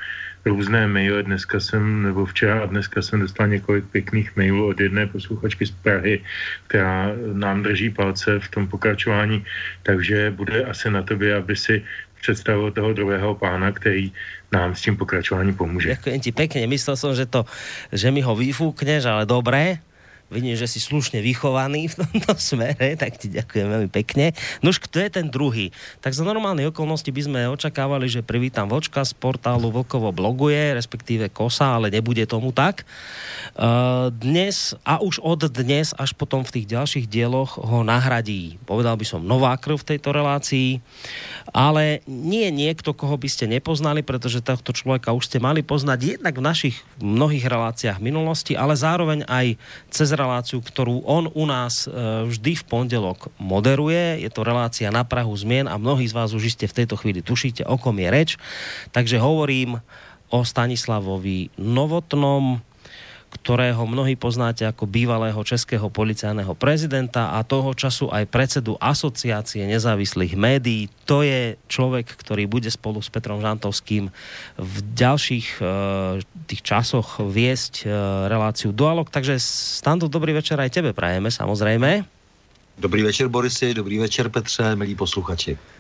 různé 0.45 0.87
maily. 0.87 1.23
Dneska 1.23 1.59
jsem, 1.59 2.03
nebo 2.03 2.25
včera 2.25 2.63
a 2.63 2.65
dneska 2.65 3.01
jsem 3.01 3.19
dostal 3.19 3.47
několik 3.47 3.85
pěkných 3.91 4.35
mailů 4.35 4.67
od 4.67 4.79
jedné 4.79 5.07
posluchačky 5.07 5.65
z 5.65 5.71
Prahy, 5.71 6.21
která 6.67 7.11
nám 7.33 7.63
drží 7.63 7.89
palce 7.89 8.39
v 8.39 8.47
tom 8.47 8.67
pokračování, 8.67 9.45
takže 9.83 10.31
bude 10.31 10.63
asi 10.63 10.89
na 10.91 11.01
tobě, 11.01 11.35
aby 11.35 11.55
si 11.55 11.83
představil 12.21 12.71
toho 12.71 12.93
druhého 12.93 13.35
pána, 13.35 13.71
který 13.71 14.11
nám 14.51 14.75
s 14.75 14.81
tím 14.81 14.97
pokračováním 14.97 15.53
pomůže. 15.53 15.89
Ďakujem 15.89 16.19
ti 16.21 16.31
pekne, 16.31 16.65
myslel 16.65 16.97
som, 16.97 17.13
že, 17.13 17.25
to, 17.29 17.45
že 17.93 18.09
mi 18.09 18.21
ho 18.21 18.33
vyfúkneš, 18.33 19.05
ale 19.05 19.29
dobré 19.29 19.77
vidím, 20.33 20.57
že 20.57 20.65
si 20.65 20.81
slušne 20.81 21.21
vychovaný 21.21 21.93
v 21.93 22.01
tomto 22.01 22.33
smere, 22.49 22.97
tak 22.97 23.21
ti 23.21 23.29
ďakujem 23.29 23.67
veľmi 23.69 23.89
pekne. 23.93 24.33
No 24.65 24.73
už 24.73 24.81
kto 24.81 24.97
je 24.97 25.09
ten 25.13 25.27
druhý? 25.29 25.69
Tak 26.01 26.17
za 26.17 26.25
normálne 26.25 26.65
okolnosti 26.65 27.07
by 27.09 27.21
sme 27.21 27.41
očakávali, 27.53 28.09
že 28.09 28.25
privítam 28.25 28.65
Vočka 28.65 29.05
z 29.05 29.13
portálu 29.13 29.69
Vlkovo 29.69 30.09
bloguje, 30.09 30.73
respektíve 30.73 31.29
Kosa, 31.29 31.77
ale 31.77 31.93
nebude 31.93 32.25
tomu 32.25 32.49
tak. 32.49 32.87
Uh, 33.53 34.09
dnes 34.09 34.73
a 34.81 34.97
už 34.97 35.21
od 35.21 35.45
dnes 35.53 35.93
až 35.93 36.17
potom 36.17 36.41
v 36.41 36.59
tých 36.59 36.67
ďalších 36.73 37.05
dieloch 37.05 37.61
ho 37.61 37.85
nahradí, 37.85 38.57
povedal 38.65 38.97
by 38.97 39.05
som, 39.05 39.21
nová 39.21 39.53
krv 39.61 39.77
v 39.77 39.89
tejto 39.95 40.09
relácii, 40.09 40.81
ale 41.53 42.01
nie 42.09 42.49
niekto, 42.49 42.97
koho 42.97 43.13
by 43.15 43.29
ste 43.29 43.45
nepoznali, 43.45 44.01
pretože 44.01 44.41
tohto 44.41 44.73
človeka 44.73 45.13
už 45.13 45.29
ste 45.29 45.37
mali 45.37 45.61
poznať 45.61 46.17
jednak 46.17 46.33
v 46.35 46.45
našich 46.45 46.75
mnohých 46.97 47.45
reláciách 47.45 48.01
minulosti, 48.01 48.57
ale 48.57 48.73
zároveň 48.73 49.27
aj 49.29 49.55
cez 49.93 50.14
reláciu, 50.15 50.63
ktorú 50.63 51.03
on 51.05 51.29
u 51.31 51.43
nás 51.43 51.85
e, 51.85 51.91
vždy 52.27 52.57
v 52.59 52.63
pondelok 52.65 53.29
moderuje. 53.37 54.23
Je 54.23 54.31
to 54.31 54.47
relácia 54.47 54.87
na 54.89 55.03
Prahu 55.03 55.35
zmien 55.35 55.67
a 55.67 55.75
mnohí 55.77 56.07
z 56.07 56.15
vás 56.15 56.31
už 56.31 56.55
iste 56.55 56.65
v 56.65 56.83
tejto 56.83 56.95
chvíli 56.95 57.19
tušíte, 57.21 57.67
o 57.67 57.75
kom 57.75 57.99
je 57.99 58.09
reč. 58.09 58.29
Takže 58.95 59.19
hovorím 59.19 59.79
o 60.31 60.39
Stanislavovi 60.41 61.53
Novotnom, 61.61 62.59
ktorého 63.35 63.83
mnohí 63.83 64.15
poznáte 64.15 64.63
ako 64.63 64.87
bývalého 64.87 65.37
českého 65.43 65.91
policajného 65.91 66.55
prezidenta 66.55 67.35
a 67.35 67.43
toho 67.43 67.75
času 67.75 68.07
aj 68.07 68.31
predsedu 68.31 68.79
asociácie 68.79 69.67
nezávislých 69.67 70.39
médií. 70.39 70.87
To 71.03 71.19
je 71.21 71.59
človek, 71.67 72.07
ktorý 72.07 72.47
bude 72.47 72.71
spolu 72.71 73.03
s 73.03 73.11
Petrom 73.11 73.43
Žantovským 73.43 74.07
v 74.55 74.75
ďalších 74.95 75.59
uh, 75.59 75.67
tých 76.47 76.61
časoch 76.63 77.19
viesť 77.19 77.85
uh, 77.85 77.91
reláciu 78.31 78.71
Dualog. 78.71 79.11
Takže 79.11 79.35
Stando, 79.43 80.07
dobrý 80.07 80.31
večer 80.31 80.55
aj 80.55 80.71
tebe 80.71 80.95
prajeme, 80.95 81.27
samozrejme. 81.27 82.07
Dobrý 82.75 83.03
večer, 83.03 83.27
Borisy, 83.27 83.71
dobrý 83.71 83.99
večer, 83.99 84.27
Petře, 84.27 84.75
milí 84.75 84.95
posluchači. 84.95 85.74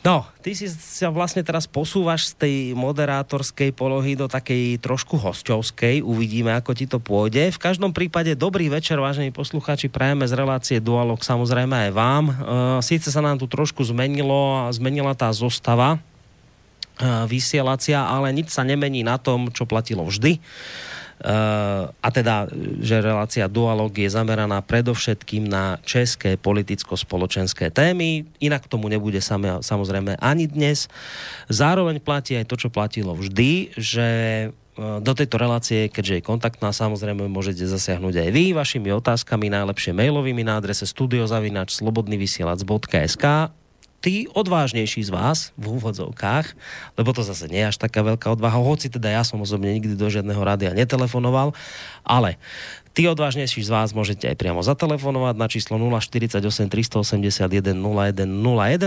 No, 0.00 0.24
ty 0.40 0.56
si 0.56 0.64
sa 0.72 1.12
vlastne 1.12 1.44
teraz 1.44 1.68
posúvaš 1.68 2.32
z 2.32 2.34
tej 2.40 2.56
moderátorskej 2.72 3.76
polohy 3.76 4.16
do 4.16 4.32
takej 4.32 4.80
trošku 4.80 5.20
hosťovskej. 5.20 6.00
Uvidíme, 6.00 6.56
ako 6.56 6.72
ti 6.72 6.88
to 6.88 6.96
pôjde. 6.96 7.52
V 7.52 7.60
každom 7.60 7.92
prípade 7.92 8.32
dobrý 8.32 8.72
večer, 8.72 8.96
vážení 8.96 9.28
poslucháči. 9.28 9.92
Prajeme 9.92 10.24
z 10.24 10.32
relácie 10.32 10.76
Dualog 10.80 11.20
samozrejme 11.20 11.88
aj 11.88 11.90
vám. 11.92 12.24
E, 12.32 12.34
Sice 12.80 13.12
sa 13.12 13.20
nám 13.20 13.36
tu 13.36 13.44
trošku 13.44 13.84
zmenilo, 13.84 14.72
zmenila 14.72 15.12
tá 15.12 15.28
zostava 15.36 15.96
e, 15.96 15.98
vysielacia, 17.28 18.00
ale 18.00 18.32
nič 18.32 18.56
sa 18.56 18.64
nemení 18.64 19.04
na 19.04 19.20
tom, 19.20 19.52
čo 19.52 19.68
platilo 19.68 20.08
vždy 20.08 20.40
a 21.20 22.08
teda, 22.08 22.48
že 22.80 23.04
relácia 23.04 23.44
Dualog 23.44 23.92
je 23.92 24.08
zameraná 24.08 24.64
predovšetkým 24.64 25.44
na 25.44 25.76
české 25.84 26.40
politicko-spoločenské 26.40 27.68
témy, 27.68 28.24
inak 28.40 28.64
tomu 28.64 28.88
nebude 28.88 29.20
samozrejme 29.60 30.16
ani 30.16 30.48
dnes. 30.48 30.88
Zároveň 31.52 32.00
platí 32.00 32.40
aj 32.40 32.48
to, 32.48 32.56
čo 32.56 32.68
platilo 32.72 33.12
vždy, 33.12 33.76
že 33.76 34.08
do 34.80 35.12
tejto 35.12 35.36
relácie, 35.36 35.92
keďže 35.92 36.14
je 36.16 36.22
kontaktná, 36.24 36.72
samozrejme 36.72 37.28
môžete 37.28 37.68
zasiahnuť 37.68 38.16
aj 38.16 38.28
vy 38.32 38.44
vašimi 38.56 38.88
otázkami, 38.88 39.52
najlepšie 39.52 39.92
mailovými 39.92 40.40
na 40.40 40.56
adrese 40.56 40.88
studiozavinač 40.88 41.76
slobodnyvysielac.sk 41.76 43.52
tí 44.00 44.26
odvážnejší 44.32 45.04
z 45.06 45.10
vás 45.12 45.52
v 45.60 45.76
úvodzovkách, 45.76 46.56
lebo 46.96 47.10
to 47.12 47.20
zase 47.20 47.46
nie 47.52 47.60
je 47.64 47.70
až 47.70 47.78
taká 47.78 48.00
veľká 48.00 48.32
odvaha, 48.32 48.56
hoci 48.56 48.88
teda 48.88 49.12
ja 49.12 49.22
som 49.22 49.40
osobne 49.44 49.72
nikdy 49.76 49.96
do 49.96 50.08
žiadneho 50.08 50.40
rádia 50.40 50.72
netelefonoval, 50.72 51.52
ale 52.02 52.40
Tí 52.90 53.06
odvážnejší 53.06 53.62
z 53.62 53.70
vás 53.70 53.94
môžete 53.94 54.26
aj 54.26 54.34
priamo 54.34 54.66
zatelefonovať 54.66 55.38
na 55.38 55.46
číslo 55.46 55.78
048 55.78 56.42
381 56.66 57.78
0101 57.78 58.18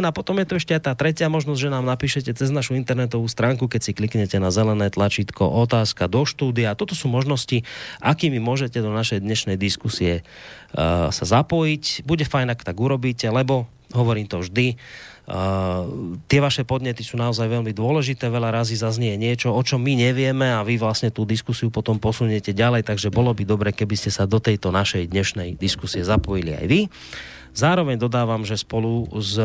a 0.03 0.11
potom 0.11 0.43
je 0.43 0.45
to 0.45 0.59
ešte 0.59 0.75
aj 0.75 0.81
tá 0.83 0.91
tretia 0.91 1.31
možnosť, 1.31 1.59
že 1.63 1.71
nám 1.71 1.87
napíšete 1.87 2.35
cez 2.35 2.51
našu 2.51 2.75
internetovú 2.75 3.23
stránku, 3.31 3.71
keď 3.71 3.79
si 3.79 3.91
kliknete 3.95 4.35
na 4.43 4.51
zelené 4.51 4.91
tlačítko 4.91 5.47
otázka 5.47 6.11
do 6.11 6.27
štúdia. 6.27 6.75
Toto 6.75 6.99
sú 6.99 7.07
možnosti, 7.07 7.63
akými 8.03 8.43
môžete 8.43 8.83
do 8.83 8.91
našej 8.91 9.23
dnešnej 9.23 9.55
diskusie 9.55 10.27
uh, 10.75 11.07
sa 11.07 11.23
zapojiť. 11.23 12.03
Bude 12.03 12.27
fajn, 12.27 12.59
ak 12.59 12.67
tak 12.67 12.75
urobíte, 12.75 13.31
lebo 13.31 13.71
hovorím 13.93 14.27
to 14.27 14.41
vždy, 14.41 14.75
Uh, 15.23 16.19
tie 16.27 16.43
vaše 16.43 16.67
podnety 16.67 16.99
sú 16.99 17.15
naozaj 17.15 17.47
veľmi 17.47 17.71
dôležité, 17.71 18.27
veľa 18.27 18.59
razy 18.59 18.75
zaznie 18.75 19.15
niečo, 19.15 19.55
o 19.55 19.61
čom 19.63 19.79
my 19.79 19.95
nevieme 19.95 20.51
a 20.51 20.59
vy 20.67 20.75
vlastne 20.75 21.15
tú 21.15 21.23
diskusiu 21.23 21.71
potom 21.71 21.95
posuniete 21.95 22.51
ďalej, 22.51 22.83
takže 22.83 23.07
bolo 23.07 23.31
by 23.31 23.47
dobre, 23.47 23.71
keby 23.71 23.95
ste 23.95 24.11
sa 24.11 24.27
do 24.27 24.43
tejto 24.43 24.75
našej 24.75 25.07
dnešnej 25.07 25.55
diskusie 25.55 26.03
zapojili 26.03 26.59
aj 26.59 26.65
vy. 26.67 26.79
Zároveň 27.53 28.01
dodávam, 28.01 28.41
že 28.41 28.57
spolu 28.57 29.05
s 29.21 29.37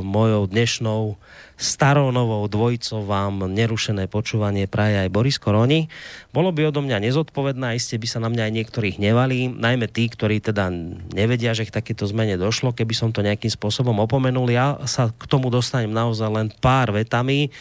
mojou 0.00 0.48
dnešnou 0.48 1.20
starou 1.60 2.08
novou 2.08 2.48
dvojicou 2.48 3.04
vám 3.04 3.52
nerušené 3.52 4.08
počúvanie 4.08 4.64
praje 4.64 5.04
aj 5.04 5.12
Boris 5.12 5.36
Koroni. 5.36 5.92
Bolo 6.32 6.56
by 6.56 6.72
odo 6.72 6.80
mňa 6.80 7.04
nezodpovedné, 7.04 7.76
iste 7.76 8.00
by 8.00 8.08
sa 8.08 8.16
na 8.24 8.32
mňa 8.32 8.48
aj 8.48 8.52
niektorých 8.56 8.96
nevali, 8.96 9.52
najmä 9.52 9.92
tí, 9.92 10.08
ktorí 10.08 10.40
teda 10.40 10.72
nevedia, 11.12 11.52
že 11.52 11.68
k 11.68 11.76
takéto 11.76 12.08
zmene 12.08 12.40
došlo, 12.40 12.72
keby 12.72 12.96
som 12.96 13.12
to 13.12 13.20
nejakým 13.20 13.52
spôsobom 13.52 14.00
opomenul. 14.00 14.48
Ja 14.48 14.80
sa 14.88 15.12
k 15.12 15.28
tomu 15.28 15.52
dostanem 15.52 15.92
naozaj 15.92 16.32
len 16.32 16.48
pár 16.64 16.96
vetami, 16.96 17.52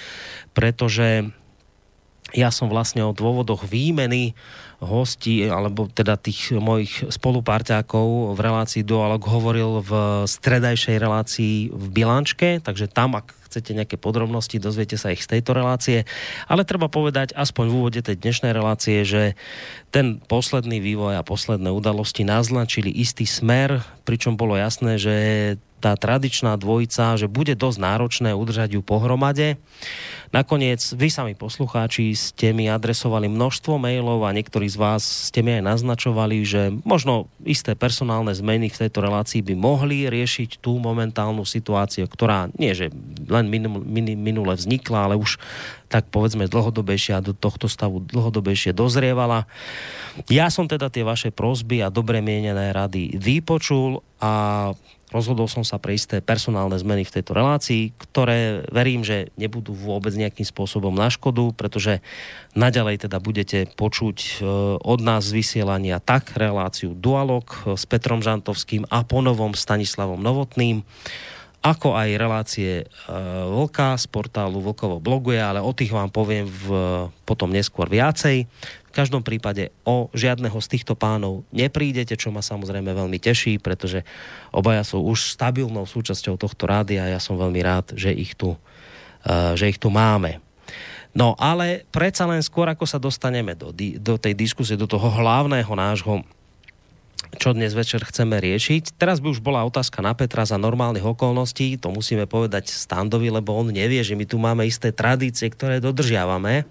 pretože 0.55 1.27
ja 2.31 2.55
som 2.55 2.71
vlastne 2.71 3.03
o 3.03 3.11
dôvodoch 3.11 3.67
výmeny 3.67 4.31
hostí, 4.79 5.43
alebo 5.47 5.91
teda 5.91 6.15
tých 6.15 6.55
mojich 6.55 7.11
spoluparťákov 7.11 8.35
v 8.35 8.39
relácii 8.39 8.87
Dualog 8.87 9.19
hovoril 9.27 9.83
v 9.83 9.91
stredajšej 10.23 10.97
relácii 10.97 11.55
v 11.71 11.85
Bilančke, 11.91 12.63
takže 12.63 12.87
tam, 12.87 13.19
ak 13.19 13.35
chcete 13.49 13.73
nejaké 13.73 13.97
podrobnosti, 13.97 14.61
dozviete 14.61 14.95
sa 14.95 15.09
ich 15.09 15.25
z 15.25 15.35
tejto 15.35 15.57
relácie. 15.57 16.05
Ale 16.45 16.63
treba 16.63 16.85
povedať, 16.85 17.33
aspoň 17.33 17.65
v 17.65 17.75
úvode 17.75 17.99
tej 18.05 18.21
dnešnej 18.21 18.53
relácie, 18.53 19.01
že 19.01 19.33
ten 19.89 20.21
posledný 20.21 20.77
vývoj 20.77 21.17
a 21.17 21.25
posledné 21.25 21.73
udalosti 21.73 22.21
naznačili 22.21 22.93
istý 22.93 23.25
smer, 23.25 23.81
pričom 24.05 24.37
bolo 24.37 24.53
jasné, 24.53 25.01
že 25.01 25.15
tá 25.79 25.95
tradičná 25.95 26.59
dvojica, 26.59 27.15
že 27.15 27.31
bude 27.31 27.55
dosť 27.55 27.79
náročné 27.79 28.35
udržať 28.35 28.75
ju 28.75 28.81
pohromade. 28.83 29.55
Nakoniec 30.29 30.77
vy 30.93 31.09
sami 31.09 31.33
poslucháči 31.33 32.13
ste 32.13 32.53
mi 32.53 32.69
adresovali 32.69 33.25
množstvo 33.25 33.81
mailov 33.81 34.29
a 34.29 34.35
niektorí 34.35 34.69
z 34.69 34.77
vás 34.77 35.01
ste 35.01 35.41
mi 35.41 35.57
aj 35.57 35.65
naznačovali, 35.65 36.37
že 36.45 36.69
možno 36.85 37.33
isté 37.41 37.73
personálne 37.73 38.29
zmeny 38.37 38.69
v 38.69 38.85
tejto 38.85 39.01
relácii 39.01 39.41
by 39.41 39.57
mohli 39.57 40.05
riešiť 40.05 40.61
tú 40.61 40.77
momentálnu 40.77 41.41
situáciu, 41.49 42.05
ktorá 42.05 42.53
nie, 42.61 42.77
že 42.77 42.93
len 43.25 43.49
minule 44.19 44.53
vznikla, 44.53 45.09
ale 45.09 45.15
už 45.17 45.41
tak 45.89 46.13
povedzme 46.13 46.45
dlhodobejšie 46.45 47.17
a 47.17 47.25
do 47.25 47.33
tohto 47.33 47.65
stavu 47.65 47.97
dlhodobejšie 48.05 48.77
dozrievala. 48.77 49.49
Ja 50.29 50.53
som 50.53 50.69
teda 50.69 50.93
tie 50.93 51.01
vaše 51.01 51.33
prosby 51.33 51.81
a 51.81 51.89
dobre 51.89 52.21
mienené 52.21 52.69
rady 52.69 53.17
vypočul 53.17 54.05
a 54.21 54.77
rozhodol 55.09 55.49
som 55.49 55.65
sa 55.65 55.81
pre 55.81 55.97
isté 55.97 56.21
personálne 56.21 56.77
zmeny 56.77 57.05
v 57.05 57.13
tejto 57.19 57.33
relácii, 57.33 57.93
ktoré 57.97 58.65
verím, 58.69 59.01
že 59.01 59.33
nebudú 59.35 59.73
vôbec 59.73 60.13
nejakým 60.13 60.45
spôsobom 60.45 60.93
na 60.93 61.09
škodu, 61.09 61.49
pretože 61.53 62.01
naďalej 62.53 63.09
teda 63.09 63.17
budete 63.17 63.65
počuť 63.73 64.17
e, 64.17 64.31
od 64.77 64.99
nás 65.01 65.25
z 65.25 65.35
vysielania 65.41 65.97
tak 66.01 66.33
reláciu 66.37 66.93
Dualog 66.93 67.49
s 67.73 67.83
Petrom 67.89 68.21
Žantovským 68.21 68.85
a 68.89 69.01
ponovom 69.01 69.57
Stanislavom 69.57 70.21
Novotným, 70.21 70.85
ako 71.59 71.91
aj 71.91 72.09
relácie 72.15 72.71
e, 72.79 72.85
Vlka 73.51 73.99
z 73.99 74.07
portálu 74.07 74.63
Vlkovo 74.63 75.03
bloguje, 75.03 75.43
ale 75.43 75.59
o 75.59 75.75
tých 75.75 75.91
vám 75.91 76.07
poviem 76.07 76.47
v, 76.47 76.65
potom 77.27 77.51
neskôr 77.51 77.91
viacej. 77.91 78.47
V 78.89 78.97
každom 78.97 79.21
prípade 79.21 79.69
o 79.85 80.09
žiadneho 80.17 80.57
z 80.57 80.67
týchto 80.73 80.97
pánov 80.97 81.45
neprídete, 81.53 82.17
čo 82.17 82.33
ma 82.33 82.41
samozrejme 82.41 82.89
veľmi 82.89 83.21
teší, 83.21 83.61
pretože 83.61 84.01
obaja 84.49 84.81
sú 84.81 85.05
už 85.05 85.37
stabilnou 85.37 85.85
súčasťou 85.85 86.41
tohto 86.41 86.65
rádia 86.65 87.05
a 87.05 87.13
ja 87.13 87.19
som 87.21 87.37
veľmi 87.37 87.61
rád, 87.61 87.93
že 87.93 88.09
ich 88.09 88.33
tu, 88.33 88.57
uh, 88.57 89.53
že 89.53 89.69
ich 89.69 89.77
tu 89.77 89.93
máme. 89.93 90.41
No 91.13 91.33
ale 91.37 91.85
predsa 91.89 92.25
len 92.29 92.41
skôr, 92.41 92.69
ako 92.69 92.85
sa 92.85 93.01
dostaneme 93.01 93.57
do, 93.57 93.73
do 93.73 94.15
tej 94.17 94.33
diskusie, 94.33 94.77
do 94.77 94.89
toho 94.89 95.09
hlavného 95.09 95.73
nášho 95.73 96.25
čo 97.37 97.53
dnes 97.53 97.77
večer 97.77 98.01
chceme 98.01 98.41
riešiť. 98.41 98.97
Teraz 98.97 99.21
by 99.21 99.29
už 99.29 99.43
bola 99.43 99.61
otázka 99.61 100.01
na 100.01 100.17
Petra 100.17 100.47
za 100.49 100.57
normálnych 100.57 101.05
okolností, 101.05 101.77
to 101.77 101.93
musíme 101.93 102.25
povedať 102.25 102.71
Standovi, 102.71 103.29
lebo 103.29 103.53
on 103.53 103.69
nevie, 103.69 104.01
že 104.01 104.17
my 104.17 104.25
tu 104.25 104.41
máme 104.41 104.65
isté 104.65 104.89
tradície, 104.89 105.51
ktoré 105.51 105.77
dodržiavame. 105.77 106.65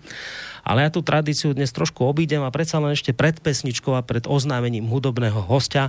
Ale 0.69 0.85
ja 0.85 0.93
tú 0.93 1.01
tradíciu 1.01 1.57
dnes 1.57 1.73
trošku 1.73 2.05
obídem 2.05 2.45
a 2.45 2.53
predsa 2.53 2.77
len 2.77 2.93
ešte 2.93 3.17
pred 3.17 3.41
pesničkou 3.41 3.97
a 3.97 4.05
pred 4.05 4.29
oznámením 4.29 4.85
hudobného 4.85 5.41
hostia. 5.49 5.89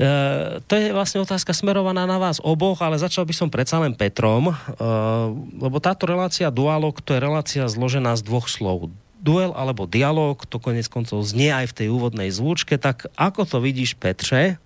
E, 0.00 0.56
to 0.64 0.72
je 0.72 0.96
vlastne 0.96 1.20
otázka 1.20 1.52
smerovaná 1.52 2.08
na 2.08 2.16
vás 2.16 2.40
oboch, 2.40 2.80
ale 2.80 2.96
začal 2.96 3.28
by 3.28 3.36
som 3.36 3.52
predsa 3.52 3.76
len 3.76 3.92
Petrom, 3.92 4.48
e, 4.48 4.54
lebo 5.60 5.76
táto 5.84 6.08
relácia 6.08 6.48
dualog, 6.48 6.96
to 7.04 7.12
je 7.12 7.20
relácia 7.20 7.68
zložená 7.68 8.16
z 8.16 8.24
dvoch 8.24 8.48
slov. 8.48 8.88
Duel 9.20 9.52
alebo 9.52 9.84
dialog, 9.84 10.40
to 10.48 10.56
konec 10.56 10.88
koncov 10.88 11.20
znie 11.20 11.52
aj 11.52 11.68
v 11.68 11.76
tej 11.84 11.88
úvodnej 11.92 12.32
zvučke, 12.32 12.80
tak 12.80 13.12
ako 13.20 13.44
to 13.44 13.60
vidíš 13.60 14.00
Petre, 14.00 14.56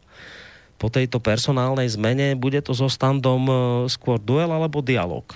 po 0.79 0.87
tejto 0.87 1.19
personálnej 1.19 1.91
zmene, 1.91 2.39
bude 2.39 2.63
to 2.63 2.71
so 2.71 2.87
standom 2.87 3.43
e, 3.51 3.55
skôr 3.91 4.23
duel 4.23 4.55
alebo 4.55 4.79
dialog? 4.79 5.27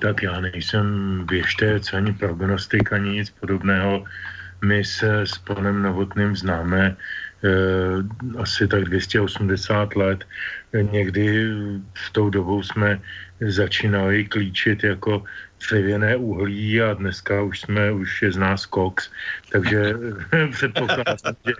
Tak 0.00 0.22
já 0.22 0.40
nejsem 0.40 0.86
věštec 1.30 1.92
ani 1.92 2.12
prognostik, 2.12 2.92
ani 2.92 3.10
nic 3.10 3.30
podobného. 3.30 4.04
My 4.64 4.84
se 4.84 5.20
s 5.20 5.38
panem 5.38 5.82
Novotným 5.82 6.36
známe 6.36 6.96
eh, 7.44 8.38
asi 8.38 8.68
tak 8.68 8.84
280 8.84 9.96
let. 9.96 10.24
Někdy 10.92 11.50
v 11.94 12.10
tou 12.12 12.30
dobou 12.30 12.62
jsme 12.62 13.00
začínali 13.40 14.24
klíčit 14.24 14.84
jako 14.84 15.24
dřevěné 15.60 16.16
uhlí 16.16 16.82
a 16.82 16.94
dneska 16.94 17.42
už 17.42 17.60
jsme, 17.60 17.92
už 17.92 18.22
je 18.22 18.32
z 18.32 18.36
nás 18.36 18.66
koks, 18.66 19.10
takže 19.52 19.94
předpokládám, 20.50 21.16
že, 21.44 21.54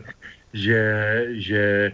že, 0.52 0.82
že 1.30 1.92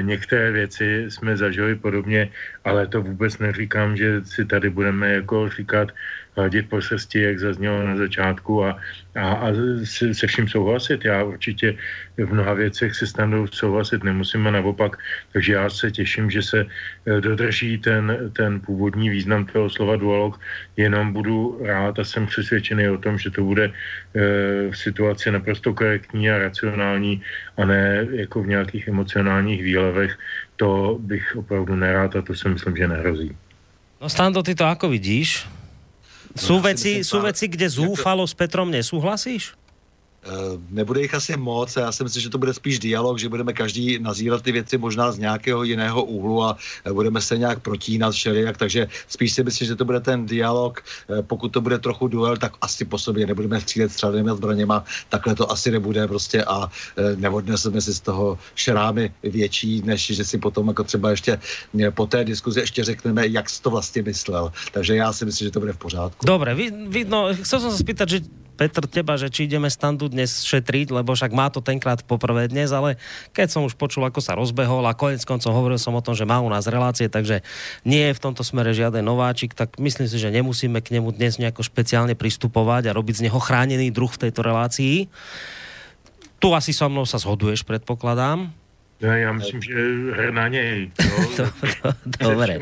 některé 0.00 0.52
věci 0.52 1.06
jsme 1.08 1.36
zažili 1.36 1.74
podobně, 1.74 2.30
ale 2.64 2.86
to 2.86 3.02
vůbec 3.02 3.38
neříkám, 3.38 3.96
že 3.96 4.24
si 4.24 4.44
tady 4.44 4.70
budeme 4.70 5.12
jako 5.14 5.48
říkat 5.48 5.88
hladit 6.36 6.68
po 6.68 6.82
srsti, 6.82 7.22
jak 7.22 7.38
zaznělo 7.38 7.86
na 7.86 7.96
začátku 7.96 8.64
a, 8.64 8.78
a, 9.14 9.28
a 9.32 9.46
se, 9.84 10.14
se 10.14 10.26
vším 10.26 10.48
souhlasit. 10.48 11.04
Já 11.04 11.22
určitě 11.22 11.76
v 12.16 12.32
mnoha 12.32 12.54
věcech 12.54 12.94
se 12.94 13.06
snadnou 13.06 13.46
souhlasit 13.46 14.04
nemusím 14.04 14.46
a 14.46 14.50
naopak, 14.50 14.98
takže 15.32 15.52
já 15.52 15.70
se 15.70 15.90
těším, 15.90 16.30
že 16.30 16.42
se 16.42 16.66
eh, 16.66 17.20
dodrží 17.20 17.78
ten, 17.78 18.30
ten 18.32 18.60
původní 18.60 19.10
význam 19.10 19.46
toho 19.46 19.70
slova 19.70 19.96
dualog, 19.96 20.40
jenom 20.76 21.12
budu 21.12 21.58
rád 21.62 21.98
a 21.98 22.04
jsem 22.04 22.26
přesvědčený 22.26 22.88
o 22.88 22.98
tom, 22.98 23.18
že 23.18 23.30
to 23.30 23.42
bude 23.42 23.68
v 23.68 23.72
eh, 24.18 24.76
situaci 24.76 25.30
naprosto 25.30 25.74
korektní 25.74 26.30
a 26.30 26.38
racionální 26.38 27.22
a 27.56 27.64
ne 27.64 28.06
jako 28.10 28.42
v 28.42 28.46
nějakých 28.46 28.88
emocionálních 28.88 29.62
výlevech. 29.62 30.18
To 30.56 30.98
bych 31.00 31.36
opravdu 31.36 31.76
nerád 31.76 32.16
a 32.16 32.22
to 32.22 32.34
si 32.34 32.48
myslím, 32.48 32.76
že 32.76 32.88
nehrozí. 32.88 33.36
No 34.02 34.08
Stando, 34.08 34.42
ty 34.42 34.54
to 34.54 34.68
ako 34.68 34.88
vidíš? 34.88 35.48
Sú, 36.34 36.58
veci, 36.58 37.06
sú 37.06 37.22
veci, 37.22 37.46
kde 37.46 37.70
zúfalo 37.70 38.26
s 38.26 38.34
Petrom 38.34 38.66
nesúhlasíš? 38.66 39.54
Nebude 40.70 41.00
jich 41.00 41.14
asi 41.14 41.36
moc, 41.36 41.76
já 41.76 41.92
si 41.92 42.04
myslím, 42.04 42.22
že 42.22 42.30
to 42.30 42.38
bude 42.38 42.54
spíš 42.54 42.78
dialog, 42.78 43.18
že 43.18 43.28
budeme 43.28 43.52
každý 43.52 43.98
nazírat 43.98 44.42
ty 44.42 44.52
věci 44.52 44.78
možná 44.78 45.12
z 45.12 45.18
nějakého 45.18 45.64
jiného 45.64 46.04
úhlu 46.04 46.42
a 46.42 46.56
budeme 46.92 47.20
se 47.20 47.38
nějak 47.38 47.60
protínat 47.60 48.14
všelijak, 48.14 48.56
takže 48.56 48.86
spíš 49.08 49.32
si 49.32 49.44
myslím, 49.44 49.68
že 49.68 49.76
to 49.76 49.84
bude 49.84 50.00
ten 50.00 50.26
dialog, 50.26 50.84
pokud 51.22 51.48
to 51.48 51.60
bude 51.60 51.78
trochu 51.78 52.08
duel, 52.08 52.36
tak 52.36 52.52
asi 52.60 52.84
po 52.84 52.98
sobě 52.98 53.26
nebudeme 53.26 53.60
střílet 53.60 53.92
střelnými 53.92 54.30
zbraněma, 54.36 54.84
takhle 55.08 55.34
to 55.34 55.50
asi 55.50 55.70
nebude 55.70 56.08
prostě 56.08 56.44
a 56.44 56.70
neodneseme 57.16 57.80
si 57.80 57.94
z 57.94 58.00
toho 58.00 58.38
šrámy 58.54 59.12
větší, 59.22 59.82
než 59.84 60.06
že 60.06 60.24
si 60.24 60.38
potom 60.38 60.68
jako 60.68 60.84
třeba 60.84 61.10
ještě 61.10 61.40
po 61.94 62.06
té 62.06 62.24
diskuzi 62.24 62.60
ještě 62.60 62.84
řekneme, 62.84 63.26
jak 63.26 63.50
jsi 63.50 63.62
to 63.62 63.70
vlastně 63.70 64.02
myslel. 64.02 64.52
Takže 64.72 64.96
já 64.96 65.12
si 65.12 65.24
myslím, 65.24 65.46
že 65.48 65.52
to 65.52 65.60
bude 65.60 65.72
v 65.72 65.78
pořádku. 65.78 66.26
Dobre, 66.26 66.54
vidno, 66.88 67.28
chcel 67.42 67.60
som 67.60 67.70
sa 67.70 67.78
spýtať, 67.80 68.08
že 68.08 68.18
Petr, 68.54 68.86
teba, 68.86 69.18
že 69.18 69.26
či 69.30 69.50
ideme 69.50 69.66
standu 69.66 70.06
dnes 70.06 70.46
šetriť, 70.46 70.94
lebo 70.94 71.10
však 71.10 71.34
má 71.34 71.50
to 71.50 71.58
tenkrát 71.58 72.06
poprvé 72.06 72.46
dnes, 72.46 72.70
ale 72.70 72.96
keď 73.34 73.50
som 73.50 73.62
už 73.66 73.74
počul, 73.74 74.06
ako 74.06 74.22
sa 74.22 74.38
rozbehol 74.38 74.86
a 74.86 74.94
konec 74.94 75.26
koncov 75.26 75.50
hovoril 75.50 75.78
som 75.78 75.90
o 75.92 76.04
tom, 76.04 76.14
že 76.14 76.22
má 76.22 76.38
u 76.38 76.46
nás 76.46 76.70
relácie, 76.70 77.10
takže 77.10 77.42
nie 77.82 78.06
je 78.10 78.16
v 78.16 78.22
tomto 78.22 78.46
smere 78.46 78.70
žiaden 78.70 79.02
nováčik, 79.02 79.58
tak 79.58 79.74
myslím 79.82 80.06
si, 80.06 80.16
že 80.22 80.30
nemusíme 80.30 80.78
k 80.78 80.94
nemu 80.98 81.10
dnes 81.10 81.42
nejako 81.42 81.66
špeciálne 81.66 82.14
pristupovať 82.14 82.88
a 82.88 82.96
robiť 82.96 83.20
z 83.20 83.24
neho 83.26 83.38
chránený 83.42 83.90
druh 83.90 84.10
v 84.10 84.20
tejto 84.30 84.40
relácii. 84.46 85.10
Tu 86.38 86.48
asi 86.54 86.70
so 86.70 86.86
mnou 86.86 87.04
sa 87.04 87.18
zhoduješ, 87.18 87.66
predpokladám. 87.66 88.63
No, 89.04 89.12
já 89.12 89.32
myslím, 89.32 89.62
že 89.62 89.74
hra 90.16 90.30
na 90.30 90.48
něj. 90.48 90.90
No. 91.04 91.26
to, 91.36 91.44
to, 92.18 92.30
dobre. 92.32 92.58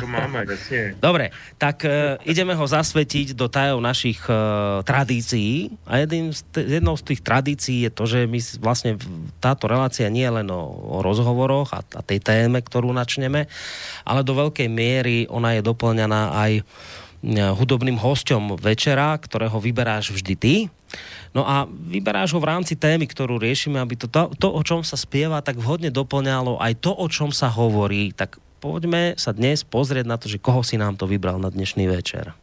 co 0.00 0.06
máme, 0.06 0.44
jasně. 0.50 0.94
Dobre, 1.02 1.30
tak 1.58 1.86
uh, 1.86 2.18
ideme 2.26 2.54
ho 2.54 2.66
zasvetiť 2.66 3.38
do 3.38 3.46
tajov 3.46 3.78
našich 3.78 4.18
uh, 4.26 4.82
tradícií 4.82 5.70
a 5.86 6.02
jedným 6.02 6.32
z 6.34 6.42
jednou 6.56 6.96
z 6.96 7.02
tých 7.02 7.20
tradícií 7.20 7.86
je 7.86 7.90
to, 7.90 8.04
že 8.06 8.26
my 8.26 8.38
vlastne 8.58 8.98
táto 9.38 9.70
relácia 9.70 10.10
nie 10.10 10.26
je 10.26 10.42
len 10.42 10.48
o, 10.50 10.62
o 10.98 11.06
rozhovoroch 11.06 11.70
a, 11.70 11.80
a 11.82 12.00
tej 12.02 12.18
téme, 12.18 12.58
ktorú 12.58 12.90
načneme, 12.90 13.46
ale 14.02 14.26
do 14.26 14.34
veľkej 14.34 14.66
miery 14.66 15.30
ona 15.30 15.54
je 15.54 15.62
doplňaná 15.62 16.34
aj 16.34 16.52
hudobným 17.32 17.96
hosťom 17.96 18.60
večera, 18.60 19.16
ktorého 19.16 19.56
vyberáš 19.56 20.12
vždy 20.12 20.34
ty. 20.36 20.54
No 21.34 21.42
a 21.48 21.66
vyberáš 21.66 22.36
ho 22.36 22.40
v 22.40 22.48
rámci 22.52 22.76
témy, 22.76 23.08
ktorú 23.08 23.40
riešime, 23.40 23.80
aby 23.80 23.98
to, 23.98 24.06
to, 24.06 24.30
to, 24.38 24.48
o 24.52 24.62
čom 24.62 24.86
sa 24.86 24.94
spieva, 24.94 25.42
tak 25.42 25.58
vhodne 25.58 25.90
doplňalo 25.90 26.60
aj 26.60 26.84
to, 26.84 26.92
o 26.94 27.06
čom 27.10 27.34
sa 27.34 27.50
hovorí. 27.50 28.14
Tak 28.14 28.38
poďme 28.62 29.18
sa 29.18 29.34
dnes 29.34 29.66
pozrieť 29.66 30.06
na 30.06 30.20
to, 30.20 30.30
že 30.30 30.38
koho 30.38 30.62
si 30.62 30.78
nám 30.78 30.94
to 31.00 31.10
vybral 31.10 31.40
na 31.40 31.50
dnešný 31.50 31.90
večer. 31.90 32.36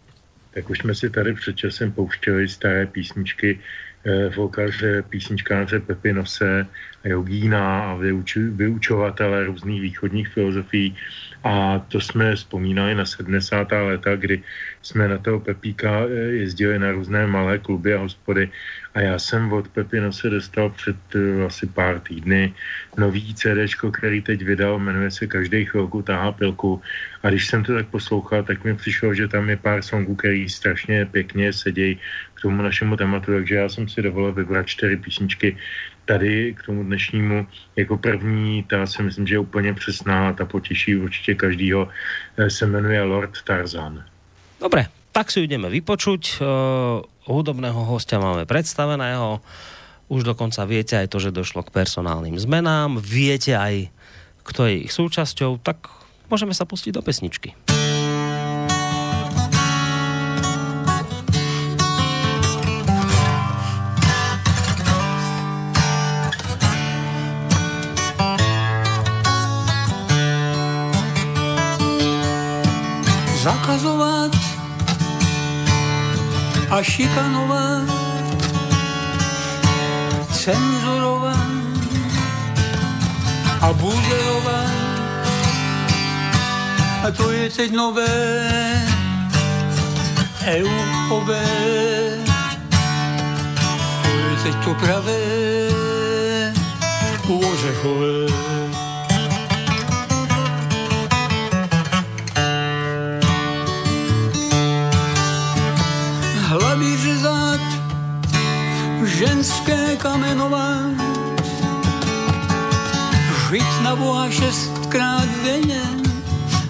Tak 0.52 0.70
už 0.70 0.78
jsme 0.78 0.96
si 0.96 1.10
tady 1.10 1.34
před 1.34 1.56
časem 1.56 1.92
pouštěli 1.92 2.48
staré 2.50 2.86
písničky 2.86 3.60
eh, 3.60 4.30
vokaře, 4.36 5.04
písničkáře 5.10 5.80
Pepinose, 5.80 6.68
jogína 7.04 7.92
a 7.92 7.96
vyuč, 7.96 8.36
vyučovatele 8.36 9.46
různých 9.46 9.82
východních 9.82 10.28
filozofií. 10.28 10.96
A 11.44 11.80
to 11.80 12.02
jsme 12.02 12.36
vzpomínali 12.36 12.96
na 12.96 13.06
70. 13.06 13.72
léta, 13.72 14.16
kdy 14.16 14.44
jsme 14.82 15.08
na 15.08 15.18
toho 15.18 15.40
Pepíka 15.40 16.06
eh, 16.06 16.14
jezdili 16.46 16.80
na 16.80 16.92
různé 16.92 17.28
malé 17.28 17.58
kluby 17.58 17.94
a 17.94 18.00
hospody 18.00 18.50
a 18.94 19.00
já 19.00 19.20
jsem 19.20 19.54
od 19.54 19.68
Pepino 19.68 20.12
se 20.12 20.30
dostal 20.30 20.70
před 20.70 20.98
uh, 21.16 21.46
asi 21.46 21.68
pár 21.68 22.00
týdny 22.00 22.54
nový 22.98 23.34
CD, 23.36 23.76
který 23.92 24.22
teď 24.22 24.44
vydal, 24.44 24.80
jmenuje 24.80 25.12
se 25.12 25.28
Každý 25.28 25.66
chvilku 25.66 26.02
táhá 26.02 26.32
pilku 26.32 26.82
a 27.24 27.30
když 27.30 27.48
jsem 27.48 27.64
to 27.64 27.74
tak 27.74 27.88
poslouchal, 27.88 28.44
tak 28.44 28.64
mi 28.64 28.76
přišlo, 28.76 29.14
že 29.14 29.28
tam 29.28 29.50
je 29.50 29.58
pár 29.58 29.82
songů, 29.82 30.16
který 30.16 30.50
strašně 30.50 31.06
pěkně 31.06 31.54
sedějí 31.54 32.00
k 32.34 32.42
tomu 32.42 32.62
našemu 32.62 32.98
tématu, 32.98 33.32
takže 33.32 33.56
já 33.56 33.70
jsem 33.70 33.88
si 33.88 34.02
dovolil 34.02 34.34
vybrat 34.34 34.68
čtyři 34.68 34.98
písničky 34.98 35.58
tady 36.12 36.56
k 36.60 36.66
tomu 36.66 36.84
dnešnímu 36.84 37.48
jako 37.76 37.98
první, 37.98 38.64
ta 38.68 38.84
si 38.84 39.04
myslím, 39.04 39.28
že 39.28 39.36
je 39.36 39.40
úplně 39.40 39.74
přesná, 39.74 40.34
ta 40.34 40.46
potěší 40.46 40.96
určitě 40.96 41.36
každýho, 41.36 41.88
eh, 42.38 42.50
se 42.50 42.68
jmenuje 42.68 43.02
Lord 43.02 43.32
Tarzan. 43.48 44.04
Dobre, 44.60 44.92
tak 45.12 45.32
si 45.32 45.48
ideme 45.48 45.72
vypočuť. 45.72 46.38
Uh, 46.38 46.48
hudobného 47.26 47.82
hostia 47.84 48.22
máme 48.22 48.46
predstaveného. 48.46 49.42
Už 50.08 50.24
dokonca 50.24 50.64
viete 50.70 50.96
aj 51.02 51.08
to, 51.10 51.18
že 51.18 51.34
došlo 51.34 51.66
k 51.66 51.74
personálnym 51.74 52.38
zmenám. 52.38 53.02
Viete 53.02 53.58
aj, 53.58 53.90
kto 54.46 54.70
je 54.70 54.86
ich 54.86 54.94
súčasťou. 54.94 55.60
Tak 55.66 55.90
môžeme 56.30 56.54
sa 56.54 56.70
pustiť 56.70 56.94
do 56.94 57.02
pesničky. 57.02 57.71
A 76.82 76.84
šikanovat, 76.84 77.86
cenzurovat 80.34 81.38
a 83.62 83.74
buzerovat. 83.74 84.72
A 87.04 87.12
to 87.18 87.32
je 87.32 87.50
teď 87.50 87.72
nové, 87.72 88.82
EUové, 90.46 91.46
to 94.04 94.10
je 94.10 94.36
teď 94.44 94.56
to 94.66 94.74
pravé, 94.74 95.22
ořechové. 97.30 98.51
Kamenovat, 109.98 110.92
žít 113.50 113.82
na 113.82 113.96
Boha 113.96 114.30
šestkrát 114.30 115.30
denně, 115.44 115.82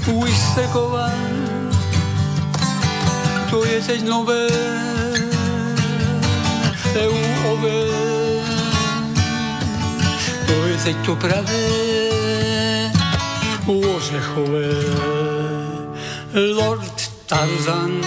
vysekovat. 0.08 1.14
To 3.50 3.66
je 3.66 3.82
teď 3.82 4.04
nové, 4.04 4.48
EUové, 6.96 7.86
to 10.48 10.66
je 10.66 10.78
teď 10.84 10.98
to 11.06 11.16
pravé, 11.16 11.68
ořechové. 13.66 14.72
Lord 16.56 17.12
Tarzan 17.28 18.02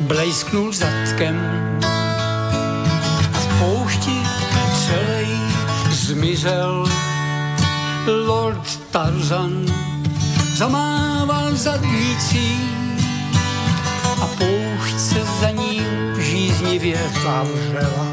blejsknul 0.00 0.72
zadkem 0.72 1.71
zmizel 6.22 6.86
Lord 8.06 8.62
Tarzan 8.90 9.66
zamával 10.54 11.50
zadnicí 11.56 12.62
a 14.22 14.26
poušť 14.38 14.98
se 14.98 15.20
za 15.40 15.50
ním 15.50 15.82
žíznivě 16.22 16.98
zavřela. 17.22 18.06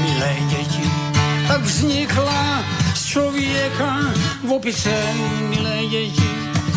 Milé 0.00 0.36
děti, 0.48 0.90
tak 1.48 1.62
vznikla 1.62 2.64
z 2.94 3.04
člověka 3.04 3.96
v 4.44 4.52
opice, 4.52 4.92
milé 5.48 5.86
děti, 5.86 6.30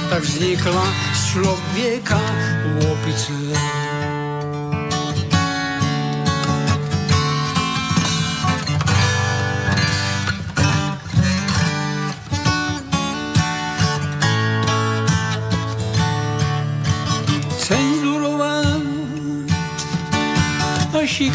tak 0.09 0.23
vznikla 0.23 0.87
z 1.13 1.31
člověka 1.31 2.21
opice. 2.91 3.33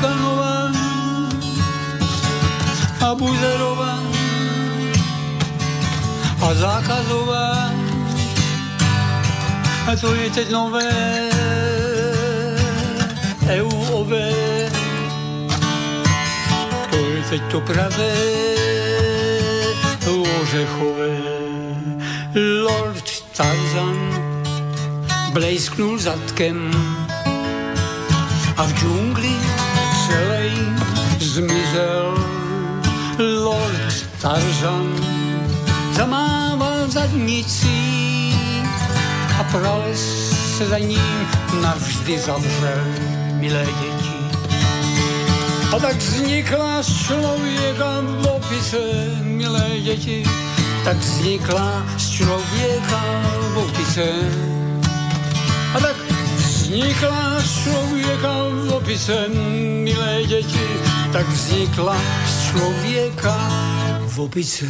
A 0.02 0.08
šikanovat 0.08 0.74
a 3.00 3.14
buzerovat 3.14 4.02
a 6.40 6.54
zakazovat 6.54 7.72
a 9.86 9.96
to 10.00 10.14
je 10.14 10.30
teď 10.30 10.50
nové 10.50 11.30
EUové. 13.48 14.32
To 16.90 16.96
je 16.96 17.22
teď 17.30 17.42
to 17.50 17.60
pravé 17.60 18.14
ořechové. 20.42 21.18
Lord 22.62 23.24
Tarzan 23.36 23.98
blejsknul 25.32 25.98
zadkem 25.98 26.70
a 28.56 28.62
v 28.62 28.72
džungli 28.74 29.51
celý 30.12 30.52
zmizel. 31.18 32.14
Lord 33.18 33.96
Tarzan 34.20 34.92
zamával 35.92 36.88
zadnicí 36.88 37.80
a 39.38 39.44
prales 39.44 40.00
se 40.56 40.66
za 40.66 40.78
ním 40.78 41.28
navždy 41.62 42.18
zavřel, 42.18 42.84
milé 43.40 43.64
děti. 43.64 44.12
A 45.76 45.78
tak 45.78 45.96
vznikla 45.96 46.82
z 46.82 47.06
člověka 47.06 48.00
v 48.00 48.26
opise, 48.26 48.84
milé 49.22 49.80
děti, 49.80 50.24
tak 50.84 50.96
vznikla 50.96 51.86
z 51.96 52.10
člověka 52.10 53.02
v 53.54 53.58
opise. 53.58 54.08
Vznikla 56.72 57.36
člověka 57.44 58.32
v 58.48 58.72
opise, 58.72 59.28
milé 59.84 60.24
děti, 60.24 60.68
tak 61.12 61.28
vznikla 61.28 61.96
z 62.24 62.48
člověka 62.48 63.36
v 64.08 64.18
opise. 64.20 64.64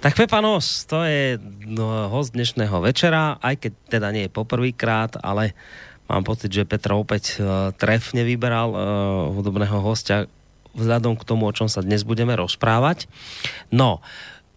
Tak 0.00 0.16
Pepanos, 0.16 0.84
to 0.84 1.00
je 1.00 1.40
no, 1.64 2.12
host 2.12 2.36
dnešného 2.36 2.76
večera, 2.84 3.40
aj 3.40 3.56
keď 3.56 3.72
teda 3.88 4.12
nie 4.12 4.28
je 4.28 4.36
poprvýkrát, 4.36 5.16
ale 5.24 5.56
mám 6.12 6.28
pocit, 6.28 6.52
že 6.52 6.68
Petra 6.68 6.92
opäť 6.92 7.40
uh, 7.40 7.72
trefne 7.72 8.20
vyberal 8.20 8.68
uh, 8.68 8.80
hudobného 9.32 9.80
hostia 9.80 10.28
vzhľadom 10.76 11.16
k 11.16 11.26
tomu, 11.26 11.48
o 11.48 11.56
čom 11.56 11.66
sa 11.66 11.80
dnes 11.80 12.04
budeme 12.04 12.36
rozprávať. 12.36 13.08
No, 13.72 14.04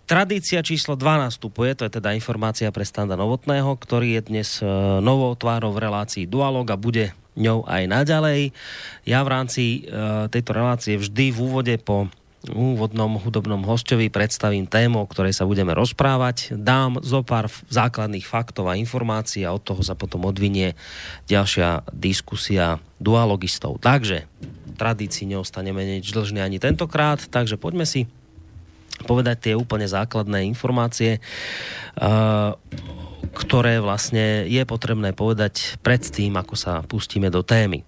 Tradícia 0.09 0.65
číslo 0.65 0.97
2 0.97 1.29
nastupuje, 1.29 1.77
to 1.77 1.85
je 1.85 2.01
teda 2.01 2.17
informácia 2.17 2.65
pre 2.73 2.81
Standa 2.81 3.13
Novotného, 3.13 3.77
ktorý 3.77 4.17
je 4.17 4.21
dnes 4.25 4.49
uh, 4.57 4.97
novou 5.05 5.37
tvárou 5.37 5.69
v 5.69 5.85
relácii 5.85 6.25
Dualog 6.25 6.65
a 6.65 6.81
bude 6.81 7.13
ňou 7.37 7.61
aj 7.69 7.85
naďalej. 7.85 8.49
Ja 9.05 9.21
v 9.21 9.29
rámci 9.29 9.63
uh, 9.85 10.25
tejto 10.25 10.57
relácie 10.57 10.97
vždy 10.97 11.29
v 11.29 11.37
úvode 11.37 11.77
po 11.77 12.09
úvodnom 12.47 13.19
hudobnom 13.19 13.67
hostovi 13.67 14.07
predstavím 14.07 14.63
tému, 14.63 15.03
o 15.03 15.09
ktorej 15.09 15.35
sa 15.35 15.43
budeme 15.43 15.75
rozprávať. 15.75 16.55
Dám 16.55 17.03
zo 17.03 17.19
pár 17.19 17.51
základných 17.67 18.23
faktov 18.23 18.71
a 18.71 18.79
informácií 18.79 19.43
a 19.43 19.51
od 19.51 19.59
toho 19.59 19.83
sa 19.83 19.99
potom 19.99 20.23
odvinie 20.23 20.79
ďalšia 21.27 21.83
diskusia 21.91 22.79
dualogistov. 23.03 23.83
Takže 23.83 24.23
tradícii 24.79 25.27
neostaneme 25.27 25.99
nič 25.99 26.15
dlžný 26.15 26.39
ani 26.39 26.63
tentokrát, 26.63 27.19
takže 27.27 27.59
poďme 27.59 27.83
si 27.83 28.07
povedať 29.03 29.51
tie 29.51 29.53
úplne 29.59 29.87
základné 29.87 30.47
informácie, 30.47 31.19
uh, 31.19 32.55
ktoré 33.35 33.83
vlastne 33.83 34.47
je 34.47 34.63
potrebné 34.63 35.11
povedať 35.11 35.75
pred 35.83 35.99
tým, 35.99 36.39
ako 36.39 36.55
sa 36.55 36.83
pustíme 36.87 37.27
do 37.27 37.43
témy. 37.43 37.83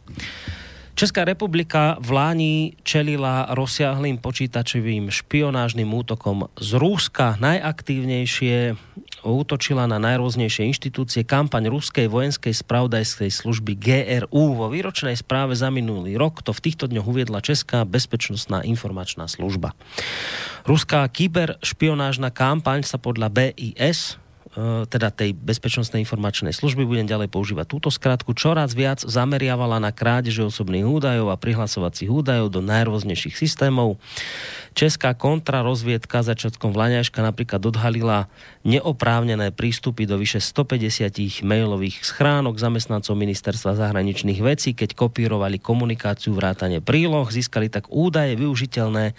Česká 0.92 1.26
republika 1.26 1.98
v 1.98 2.10
Láni 2.14 2.56
čelila 2.86 3.50
rozsiahlým 3.56 4.22
počítačovým 4.22 5.10
špionážnym 5.10 5.88
útokom 5.88 6.52
z 6.60 6.70
Rúska. 6.78 7.40
Najaktívnejšie 7.42 8.78
útočila 9.26 9.86
na 9.86 10.02
najrôznejšie 10.02 10.70
inštitúcie 10.70 11.26
kampaň 11.26 11.70
ruskej 11.70 12.10
vojenskej 12.10 12.54
spravodajskej 12.54 13.30
služby 13.30 13.78
GRU. 13.78 14.58
Vo 14.58 14.68
výročnej 14.70 15.18
správe 15.18 15.58
za 15.58 15.74
minulý 15.74 16.18
rok 16.18 16.42
to 16.42 16.54
v 16.54 16.64
týchto 16.70 16.86
dňoch 16.90 17.08
uviedla 17.08 17.42
Česká 17.42 17.86
bezpečnostná 17.86 18.62
informačná 18.66 19.26
služba. 19.26 19.74
Ruská 20.66 21.06
kyberšpionážna 21.10 22.30
kampaň 22.30 22.86
sa 22.86 23.02
podľa 23.02 23.34
BIS 23.34 24.21
teda 24.92 25.16
tej 25.16 25.32
bezpečnostnej 25.32 26.04
informačnej 26.04 26.52
služby, 26.52 26.84
budem 26.84 27.08
ďalej 27.08 27.32
používať 27.32 27.66
túto 27.72 27.88
skratku, 27.88 28.36
čoraz 28.36 28.76
viac 28.76 29.00
zameriavala 29.00 29.80
na 29.80 29.96
krádeže 29.96 30.44
osobných 30.44 30.84
údajov 30.84 31.32
a 31.32 31.40
prihlasovacích 31.40 32.12
údajov 32.12 32.52
do 32.52 32.60
najrôznejších 32.60 33.40
systémov. 33.40 33.96
Česká 34.72 35.16
kontrarozviedka 35.16 36.24
začiatkom 36.24 36.72
Vlaňaška 36.72 37.20
napríklad 37.20 37.60
odhalila 37.64 38.32
neoprávnené 38.64 39.52
prístupy 39.52 40.08
do 40.08 40.16
vyše 40.16 40.40
150 40.40 41.44
mailových 41.44 42.04
schránok 42.04 42.56
zamestnancov 42.56 43.16
ministerstva 43.20 43.76
zahraničných 43.76 44.40
vecí, 44.40 44.72
keď 44.76 44.96
kopírovali 44.96 45.60
komunikáciu 45.60 46.36
vrátane 46.36 46.80
príloh, 46.80 47.28
získali 47.28 47.68
tak 47.68 47.92
údaje 47.92 48.40
využiteľné 48.40 49.16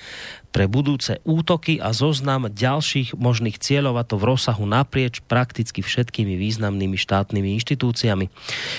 pre 0.52 0.68
budúce 0.68 1.18
útoky 1.24 1.80
a 1.80 1.96
zoznam 1.96 2.52
ďalších 2.52 3.16
možných 3.16 3.56
cieľov 3.56 3.96
a 3.96 4.04
to 4.04 4.20
v 4.20 4.28
rozsahu 4.36 4.68
naprieč 4.68 5.24
prakticky 5.24 5.80
všetkými 5.80 6.36
významnými 6.36 6.94
štátnymi 6.94 7.56
inštitúciami. 7.56 8.28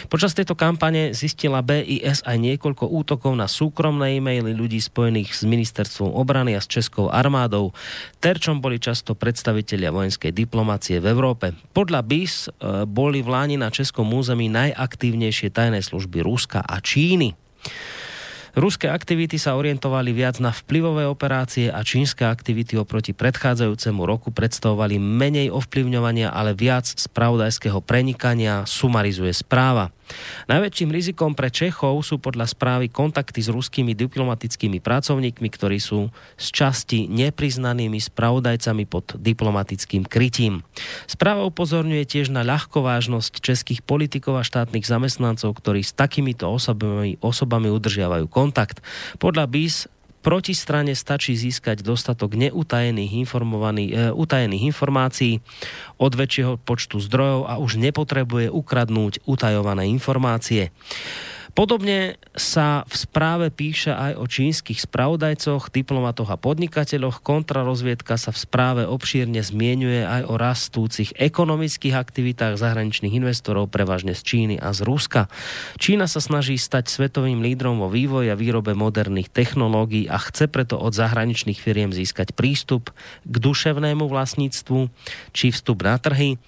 Počas 0.08 0.38
tejto 0.38 0.54
kampane 0.54 1.18
zistila 1.18 1.66
BIS 1.66 2.22
aj 2.24 2.38
niekoľko 2.38 2.86
útokov 2.94 3.34
na 3.34 3.50
súkromné 3.50 4.22
e-maily 4.22 4.54
ľudí 4.54 4.78
spojených 4.78 5.34
s 5.34 5.42
ministerstvom 5.50 6.14
obrany 6.14 6.54
a 6.54 6.62
s 6.62 6.70
českou 6.70 7.10
armádou. 7.10 7.74
Terčom 8.22 8.62
boli 8.62 8.78
často 8.78 9.18
predstavitelia 9.18 9.90
vojenskej 9.90 10.30
diplomácie 10.30 11.02
v 11.02 11.10
Európe. 11.10 11.58
Podľa 11.74 12.06
BIS 12.06 12.36
e, 12.54 12.86
boli 12.86 13.26
v 13.26 13.34
Láni 13.34 13.58
na 13.58 13.74
českom 13.74 14.06
území 14.14 14.46
najaktívnejšie 14.54 15.50
tajné 15.50 15.82
služby 15.82 16.22
Ruska 16.22 16.62
a 16.62 16.78
Číny. 16.78 17.34
Ruské 18.54 18.86
aktivity 18.86 19.42
sa 19.42 19.58
orientovali 19.58 20.14
viac 20.14 20.38
na 20.38 20.54
vplyvové 20.54 21.10
operácie 21.10 21.74
a 21.74 21.82
čínske 21.82 22.22
aktivity 22.22 22.78
oproti 22.78 23.10
predchádzajúcemu 23.10 24.02
roku 24.06 24.30
predstavovali 24.30 25.02
menej 25.02 25.50
ovplyvňovania, 25.50 26.30
ale 26.30 26.54
viac 26.54 26.86
spravodajského 26.86 27.82
prenikania, 27.82 28.62
sumarizuje 28.70 29.34
správa. 29.34 29.90
Najväčším 30.50 30.90
rizikom 30.92 31.32
pre 31.34 31.48
Čechov 31.48 32.04
sú 32.04 32.20
podľa 32.20 32.52
správy 32.52 32.92
kontakty 32.92 33.40
s 33.40 33.48
ruskými 33.48 33.96
diplomatickými 33.96 34.84
pracovníkmi, 34.84 35.48
ktorí 35.48 35.80
sú 35.80 36.12
z 36.36 36.48
časti 36.52 37.08
nepriznanými 37.08 37.98
spravodajcami 38.02 38.84
pod 38.90 39.16
diplomatickým 39.16 40.04
krytím. 40.04 40.66
Správa 41.08 41.48
upozorňuje 41.48 42.04
tiež 42.04 42.34
na 42.34 42.44
ľahkovážnosť 42.44 43.40
českých 43.40 43.86
politikov 43.86 44.42
a 44.42 44.48
štátnych 44.48 44.84
zamestnancov, 44.84 45.56
ktorí 45.56 45.86
s 45.86 45.96
takýmito 45.96 46.50
osobami, 46.52 47.16
osobami 47.24 47.72
udržiavajú 47.72 48.28
kontakt. 48.28 48.84
Podľa 49.22 49.48
BIS 49.48 49.93
proti 50.24 50.56
strane 50.56 50.96
stačí 50.96 51.36
získať 51.36 51.84
dostatok 51.84 52.40
neutajených 52.40 53.28
informovaných, 53.28 53.92
e, 53.92 53.96
utajených 54.16 54.72
informácií 54.72 55.44
od 56.00 56.16
väčšieho 56.16 56.56
počtu 56.64 57.04
zdrojov 57.04 57.52
a 57.52 57.60
už 57.60 57.76
nepotrebuje 57.78 58.48
ukradnúť 58.48 59.28
utajované 59.28 59.92
informácie. 59.92 60.72
Podobne 61.54 62.18
sa 62.34 62.82
v 62.90 62.96
správe 62.98 63.54
píše 63.54 63.94
aj 63.94 64.18
o 64.18 64.26
čínskych 64.26 64.90
spravodajcoch, 64.90 65.70
diplomatoch 65.70 66.34
a 66.34 66.42
podnikateľoch. 66.42 67.22
Kontrarozviedka 67.22 68.18
sa 68.18 68.34
v 68.34 68.42
správe 68.42 68.82
obšírne 68.90 69.38
zmienuje 69.38 70.02
aj 70.02 70.34
o 70.34 70.42
rastúcich 70.42 71.14
ekonomických 71.14 71.94
aktivitách 71.94 72.58
zahraničných 72.58 73.14
investorov, 73.14 73.70
prevažne 73.70 74.18
z 74.18 74.22
Číny 74.26 74.56
a 74.58 74.74
z 74.74 74.82
Ruska. 74.82 75.30
Čína 75.78 76.10
sa 76.10 76.26
snaží 76.26 76.58
stať 76.58 76.90
svetovým 76.90 77.46
lídrom 77.46 77.78
vo 77.78 77.90
vývoji 77.94 78.34
a 78.34 78.40
výrobe 78.40 78.74
moderných 78.74 79.30
technológií 79.30 80.10
a 80.10 80.18
chce 80.18 80.50
preto 80.50 80.82
od 80.82 80.98
zahraničných 80.98 81.62
firiem 81.62 81.94
získať 81.94 82.34
prístup 82.34 82.90
k 83.30 83.36
duševnému 83.38 84.10
vlastníctvu 84.10 84.90
či 85.38 85.54
vstup 85.54 85.86
na 85.86 86.02
trhy. 86.02 86.42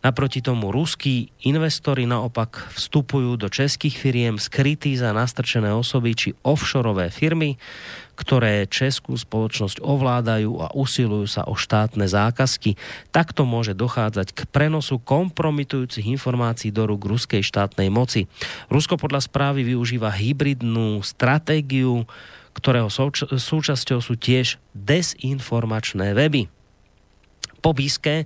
Naproti 0.00 0.40
tomu 0.40 0.72
ruskí 0.72 1.28
investori 1.44 2.08
naopak 2.08 2.72
vstupujú 2.72 3.36
do 3.36 3.52
českých 3.52 4.00
firiem 4.00 4.40
skrytí 4.40 4.96
za 4.96 5.12
nastrčené 5.12 5.68
osoby 5.76 6.16
či 6.16 6.28
offshoreové 6.40 7.12
firmy, 7.12 7.60
ktoré 8.16 8.64
českú 8.64 9.12
spoločnosť 9.12 9.84
ovládajú 9.84 10.56
a 10.60 10.72
usilujú 10.72 11.28
sa 11.28 11.44
o 11.44 11.52
štátne 11.52 12.08
zákazky. 12.08 12.80
Takto 13.12 13.44
môže 13.44 13.76
dochádzať 13.76 14.32
k 14.32 14.40
prenosu 14.48 14.96
kompromitujúcich 15.00 16.08
informácií 16.08 16.72
do 16.72 16.88
rúk 16.88 17.04
ruskej 17.04 17.44
štátnej 17.44 17.92
moci. 17.92 18.24
Rusko 18.72 18.96
podľa 18.96 19.24
správy 19.24 19.68
využíva 19.68 20.12
hybridnú 20.12 21.04
stratégiu, 21.04 22.08
ktorého 22.56 22.88
súčasťou 23.36 24.00
sú 24.00 24.16
tiež 24.16 24.56
desinformačné 24.72 26.16
weby. 26.16 26.48
Po 27.60 27.76
Bíske 27.76 28.24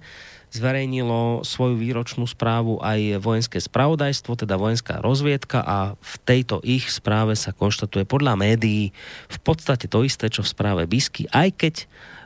zverejnilo 0.55 1.43
svoju 1.43 1.75
výročnú 1.75 2.31
správu 2.31 2.79
aj 2.79 3.19
vojenské 3.19 3.59
spravodajstvo, 3.59 4.39
teda 4.39 4.55
vojenská 4.55 5.03
rozviedka 5.03 5.67
a 5.67 5.79
v 5.99 6.15
tejto 6.23 6.63
ich 6.63 6.87
správe 6.87 7.35
sa 7.35 7.51
konštatuje 7.51 8.07
podľa 8.07 8.39
médií 8.39 8.95
v 9.27 9.39
podstate 9.43 9.91
to 9.91 10.07
isté, 10.07 10.31
čo 10.31 10.47
v 10.47 10.53
správe 10.55 10.83
Bisky, 10.87 11.27
aj 11.35 11.49
keď 11.59 11.75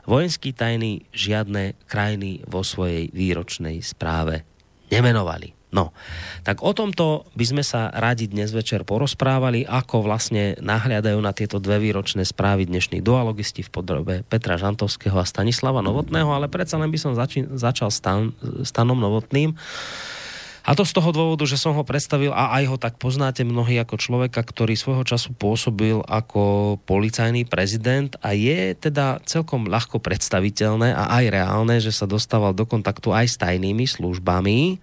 vojenský 0.05 0.53
tajný 0.53 1.09
žiadne 1.09 1.73
krajiny 1.89 2.45
vo 2.45 2.61
svojej 2.61 3.09
výročnej 3.09 3.81
správe 3.81 4.45
nemenovali. 4.93 5.58
No, 5.69 5.93
tak 6.41 6.65
o 6.65 6.73
tomto 6.73 7.29
by 7.37 7.45
sme 7.45 7.61
sa 7.61 7.93
radi 7.93 8.25
dnes 8.25 8.49
večer 8.49 8.81
porozprávali, 8.81 9.69
ako 9.69 10.01
vlastne 10.01 10.57
nahliadajú 10.57 11.21
na 11.21 11.29
tieto 11.29 11.61
dve 11.61 11.77
výročné 11.77 12.25
správy 12.25 12.65
dnešní 12.65 13.05
dualogisti 13.05 13.61
v 13.61 13.69
podrobe 13.69 14.13
Petra 14.25 14.57
Žantovského 14.57 15.13
a 15.21 15.29
Stanislava 15.29 15.85
Novotného, 15.85 16.33
ale 16.33 16.49
predsa 16.49 16.81
len 16.81 16.89
by 16.89 16.97
som 16.97 17.13
zači- 17.13 17.45
začal 17.53 17.93
stan- 17.93 18.33
Stanom 18.65 18.97
Novotným. 18.97 19.53
A 20.69 20.77
to 20.77 20.85
z 20.85 20.93
toho 20.93 21.09
dôvodu, 21.09 21.49
že 21.49 21.57
som 21.57 21.73
ho 21.73 21.81
predstavil 21.81 22.29
a 22.29 22.53
aj 22.61 22.63
ho 22.69 22.77
tak 22.77 23.01
poznáte 23.01 23.41
mnohí 23.41 23.73
ako 23.81 23.97
človeka, 23.97 24.45
ktorý 24.45 24.77
svojho 24.77 25.01
času 25.01 25.33
pôsobil 25.33 25.97
ako 26.05 26.77
policajný 26.85 27.49
prezident 27.49 28.13
a 28.21 28.37
je 28.37 28.77
teda 28.77 29.17
celkom 29.25 29.65
ľahko 29.65 29.97
predstaviteľné 29.97 30.93
a 30.93 31.09
aj 31.21 31.25
reálne, 31.33 31.81
že 31.81 31.89
sa 31.89 32.05
dostával 32.05 32.53
do 32.53 32.69
kontaktu 32.69 33.09
aj 33.09 33.25
s 33.25 33.35
tajnými 33.41 33.89
službami 33.89 34.77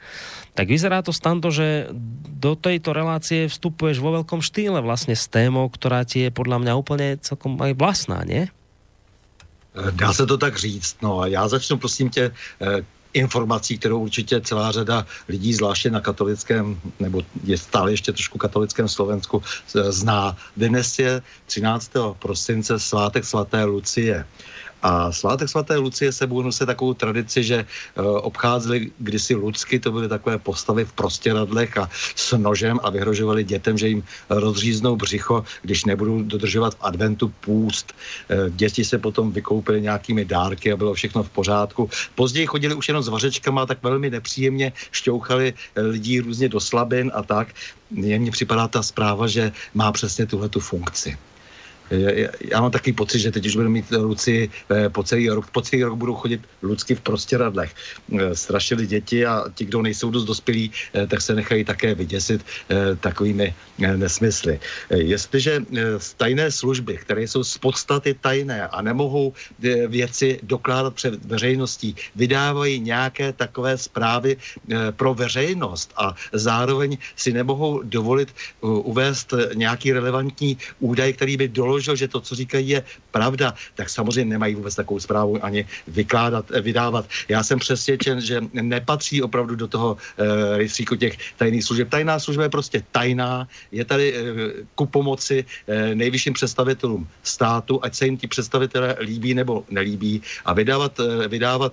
tak 0.56 0.72
vyzerá 0.72 1.04
to 1.04 1.12
stando, 1.12 1.52
že 1.52 1.92
do 2.36 2.56
tejto 2.56 2.96
relácie 2.96 3.44
vstupuješ 3.44 4.00
vo 4.00 4.16
veľkom 4.16 4.40
štýle 4.40 4.80
vlastne 4.80 5.12
s 5.12 5.28
témou, 5.28 5.68
ktorá 5.68 6.08
ti 6.08 6.24
je 6.24 6.30
podľa 6.32 6.64
mňa 6.64 6.72
úplne 6.72 7.20
celkom 7.20 7.60
aj 7.60 7.76
vlastná, 7.76 8.24
nie? 8.24 8.48
Dá 9.76 10.12
se 10.12 10.24
to 10.24 10.40
tak 10.40 10.56
říct. 10.56 10.96
No 11.04 11.20
a 11.20 11.26
já 11.26 11.48
začnu 11.48 11.76
prosím 11.76 12.10
tě 12.10 12.32
eh, 12.60 12.80
informací, 13.12 13.78
kterou 13.78 14.00
určitě 14.00 14.40
celá 14.40 14.72
řada 14.72 15.06
lidí, 15.28 15.54
zvláště 15.54 15.90
na 15.90 16.00
katolickém, 16.00 16.80
nebo 17.00 17.22
je 17.44 17.58
stále 17.58 17.90
ještě 17.90 18.12
trošku 18.12 18.38
katolickém 18.38 18.88
Slovensku, 18.88 19.42
zná. 19.72 20.36
Dnes 20.56 20.98
je 20.98 21.22
13. 21.46 21.92
prosince 22.18 22.78
svátek 22.78 23.24
svaté 23.24 23.64
Lucie. 23.64 24.26
A 24.82 25.12
svátek 25.12 25.48
svaté 25.48 25.76
Lucie 25.76 26.12
sebou 26.12 26.42
nese 26.42 26.66
takovou 26.66 26.94
tradici, 26.94 27.44
že 27.44 27.64
uh, 27.64 28.04
obcházeli 28.22 28.90
kdysi 28.98 29.34
ludsky, 29.34 29.78
to 29.80 29.92
byly 29.92 30.08
takové 30.08 30.38
postavy 30.38 30.84
v 30.84 30.92
prostěradlech 30.92 31.78
a 31.78 31.90
s 32.16 32.36
nožem 32.36 32.80
a 32.82 32.90
vyhrožovali 32.90 33.44
dětem, 33.44 33.78
že 33.78 33.88
jim 33.88 34.04
rozříznou 34.30 34.96
břicho, 34.96 35.44
když 35.62 35.84
nebudou 35.84 36.22
dodržovat 36.22 36.74
v 36.74 36.84
adventu 36.84 37.32
půst. 37.40 37.92
Uh, 38.30 38.50
děti 38.50 38.84
se 38.84 38.98
potom 38.98 39.32
vykoupily 39.32 39.82
nějakými 39.82 40.24
dárky 40.24 40.72
a 40.72 40.76
bylo 40.76 40.94
všechno 40.94 41.22
v 41.22 41.30
pořádku. 41.30 41.90
Později 42.14 42.46
chodili 42.46 42.74
už 42.74 42.88
jenom 42.88 43.02
s 43.02 43.08
vařečkama 43.08 43.66
tak 43.66 43.82
velmi 43.82 44.10
nepříjemně 44.10 44.72
šťouchali 44.92 45.54
eh, 45.54 45.80
lidí 45.80 46.20
různě 46.20 46.48
do 46.48 46.60
slabin 46.60 47.10
a 47.14 47.22
tak. 47.22 47.48
Mně 47.90 48.30
připadá 48.30 48.68
ta 48.68 48.82
zpráva, 48.82 49.26
že 49.26 49.52
má 49.74 49.92
přesně 49.92 50.26
tuhle 50.26 50.48
tu 50.48 50.60
funkci 50.60 51.18
já 52.50 52.60
mám 52.60 52.70
takový 52.70 52.92
pocit, 52.92 53.18
že 53.18 53.30
teď 53.30 53.46
už 53.46 53.56
budeme 53.56 53.72
mít 53.72 53.90
Luci 53.90 54.50
eh, 54.70 54.88
po 54.88 55.02
celý 55.02 55.28
rok, 55.30 55.50
po 55.50 55.62
celý 55.62 55.82
rok 55.82 55.98
budou 55.98 56.14
chodit 56.14 56.40
Lucky 56.62 56.94
v 56.94 57.00
prostěradlech. 57.00 57.74
Eh, 58.18 58.34
strašili 58.34 58.86
děti 58.86 59.26
a 59.26 59.44
ti, 59.54 59.64
kdo 59.64 59.82
nejsou 59.82 60.10
dost 60.10 60.24
dospělí, 60.24 60.70
eh, 60.94 61.06
tak 61.06 61.20
se 61.22 61.34
nechají 61.34 61.64
také 61.64 61.94
vyděsit 61.94 62.44
takovými 63.00 63.54
nesmysly. 63.78 64.60
Jestliže 64.90 65.62
tajné 66.16 66.50
služby, 66.50 66.96
které 66.96 67.22
jsou 67.22 67.44
z 67.44 67.58
podstaty 67.58 68.14
tajné 68.14 68.68
a 68.68 68.82
nemohou 68.82 69.32
věci 69.86 70.40
dokládat 70.42 70.94
před 70.94 71.24
veřejností, 71.24 71.96
vydávají 72.16 72.80
nějaké 72.80 73.32
takové 73.32 73.78
zprávy 73.78 74.36
pro 74.96 75.14
veřejnost 75.14 75.92
a 75.96 76.14
zároveň 76.32 76.98
si 77.16 77.32
nemohou 77.32 77.82
dovolit 77.82 78.34
uvést 78.60 79.34
nějaký 79.54 79.92
relevantní 79.92 80.56
údaj, 80.80 81.12
který 81.12 81.36
by 81.36 81.48
doložil 81.48 81.96
že 81.96 82.08
to, 82.08 82.20
co 82.20 82.34
říkají, 82.34 82.68
je 82.68 82.82
pravda, 83.10 83.54
tak 83.74 83.88
samozřejmě 83.88 84.36
nemají 84.36 84.54
vůbec 84.54 84.74
takovou 84.74 85.00
zprávu 85.00 85.44
ani 85.44 85.66
vykládat, 85.88 86.44
eh, 86.52 86.60
vydávat. 86.60 87.08
Já 87.28 87.42
jsem 87.42 87.58
přesvědčen, 87.58 88.20
že 88.20 88.40
nepatří 88.52 89.22
opravdu 89.22 89.56
do 89.56 89.68
toho 89.68 89.96
rejstříku 90.56 90.96
těch 90.96 91.16
tajných 91.36 91.64
služeb. 91.64 91.88
Tajná 91.88 92.18
služba 92.18 92.42
je 92.42 92.48
prostě 92.48 92.82
tajná, 92.92 93.48
je 93.72 93.84
tady 93.84 94.14
e, 94.14 94.22
ku 94.74 94.86
pomoci 94.86 95.44
e, 95.66 95.94
nejvyšším 95.94 96.32
představitelům 96.32 97.08
státu, 97.22 97.80
ať 97.82 97.94
se 97.94 98.04
jim 98.04 98.16
ti 98.16 98.26
představitelé 98.26 98.96
líbí 99.00 99.34
nebo 99.34 99.64
nelíbí 99.70 100.22
a 100.44 100.52
vydávat, 100.52 101.00
e, 101.00 101.28
vydávat 101.28 101.72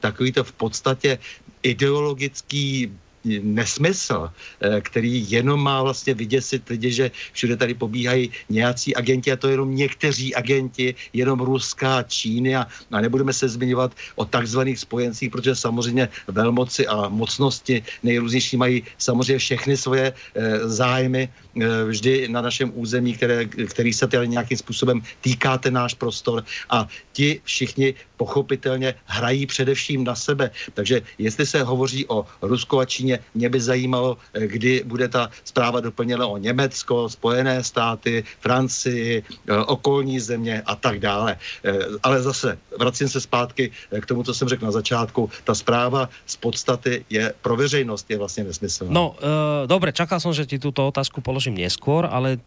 takovýto 0.00 0.44
v 0.44 0.52
podstatě 0.52 1.18
ideologický 1.62 2.92
nesmysl, 3.24 4.30
eh, 4.60 4.80
který 4.80 5.30
jenom 5.30 5.60
má 5.60 5.82
vlastně 5.82 6.14
vyděsit 6.14 6.68
lidi, 6.68 6.90
že 6.92 7.10
všude 7.32 7.56
tady 7.56 7.74
pobíhají 7.74 8.30
nějací 8.48 8.96
agenti 8.96 9.32
a 9.32 9.36
to 9.36 9.48
jenom 9.48 9.74
někteří 9.74 10.34
agenti, 10.34 10.94
jenom 11.12 11.40
Ruska, 11.40 12.02
Číny 12.02 12.56
a, 12.56 12.66
a 12.90 13.00
nebudeme 13.00 13.32
se 13.32 13.48
zmiňovat 13.48 13.94
o 14.16 14.24
takzvaných 14.24 14.78
spojencích, 14.78 15.30
protože 15.30 15.54
samozřejmě 15.54 16.08
velmoci 16.28 16.86
a 16.86 17.08
mocnosti 17.08 17.82
nejrůznější 18.02 18.56
mají 18.56 18.82
samozřejmě 18.98 19.38
všechny 19.38 19.76
svoje 19.76 20.06
e, 20.12 20.68
zájmy 20.68 21.28
e, 21.28 21.84
vždy 21.84 22.28
na 22.28 22.40
našem 22.42 22.72
území, 22.74 23.14
které, 23.14 23.44
který 23.44 23.92
se 23.92 24.06
tady 24.06 24.28
nějakým 24.28 24.58
způsobem 24.58 25.02
týká 25.20 25.58
ten 25.58 25.74
náš 25.74 25.94
prostor 25.94 26.44
a 26.70 26.88
ti 27.12 27.40
všichni 27.44 27.94
pochopitelně 28.16 28.94
hrají 29.06 29.46
především 29.46 30.04
na 30.04 30.14
sebe. 30.14 30.50
Takže 30.74 31.02
jestli 31.18 31.46
se 31.46 31.62
hovoří 31.62 32.06
o 32.08 32.26
Rusko 32.42 32.78
a 32.78 32.84
Číně, 32.84 33.07
mě 33.34 33.48
by 33.48 33.60
zajímalo, 33.60 34.20
eh, 34.34 34.46
kdy 34.46 34.82
bude 34.84 35.08
ta 35.08 35.32
zpráva 35.44 35.80
doplněna 35.80 36.26
o 36.26 36.36
Německo, 36.36 37.08
Spojené 37.08 37.64
státy, 37.64 38.24
Francii, 38.40 39.22
eh, 39.22 39.56
okolní 39.56 40.20
země 40.20 40.62
a 40.66 40.76
tak 40.76 41.00
dále. 41.00 41.40
Eh, 41.64 41.72
ale 42.02 42.22
zase, 42.22 42.58
vracím 42.78 43.08
se 43.08 43.20
zpátky 43.20 43.70
k 44.00 44.06
tomu, 44.06 44.22
co 44.22 44.34
jsem 44.34 44.48
řekl 44.48 44.64
na 44.64 44.74
začátku, 44.74 45.30
ta 45.44 45.54
zpráva 45.54 46.08
z 46.26 46.36
podstaty 46.36 47.04
je 47.10 47.32
pro 47.42 47.56
veřejnost 47.56 48.10
je 48.10 48.18
vlastně 48.18 48.44
nesmyslná. 48.44 48.90
No, 48.90 49.16
uh, 49.16 49.66
dobre, 49.66 49.92
čakal 49.92 50.20
som, 50.20 50.34
že 50.34 50.44
ti 50.44 50.58
túto 50.58 50.84
otázku 50.84 51.20
položím 51.20 51.56
neskôr, 51.56 52.04
ale 52.08 52.42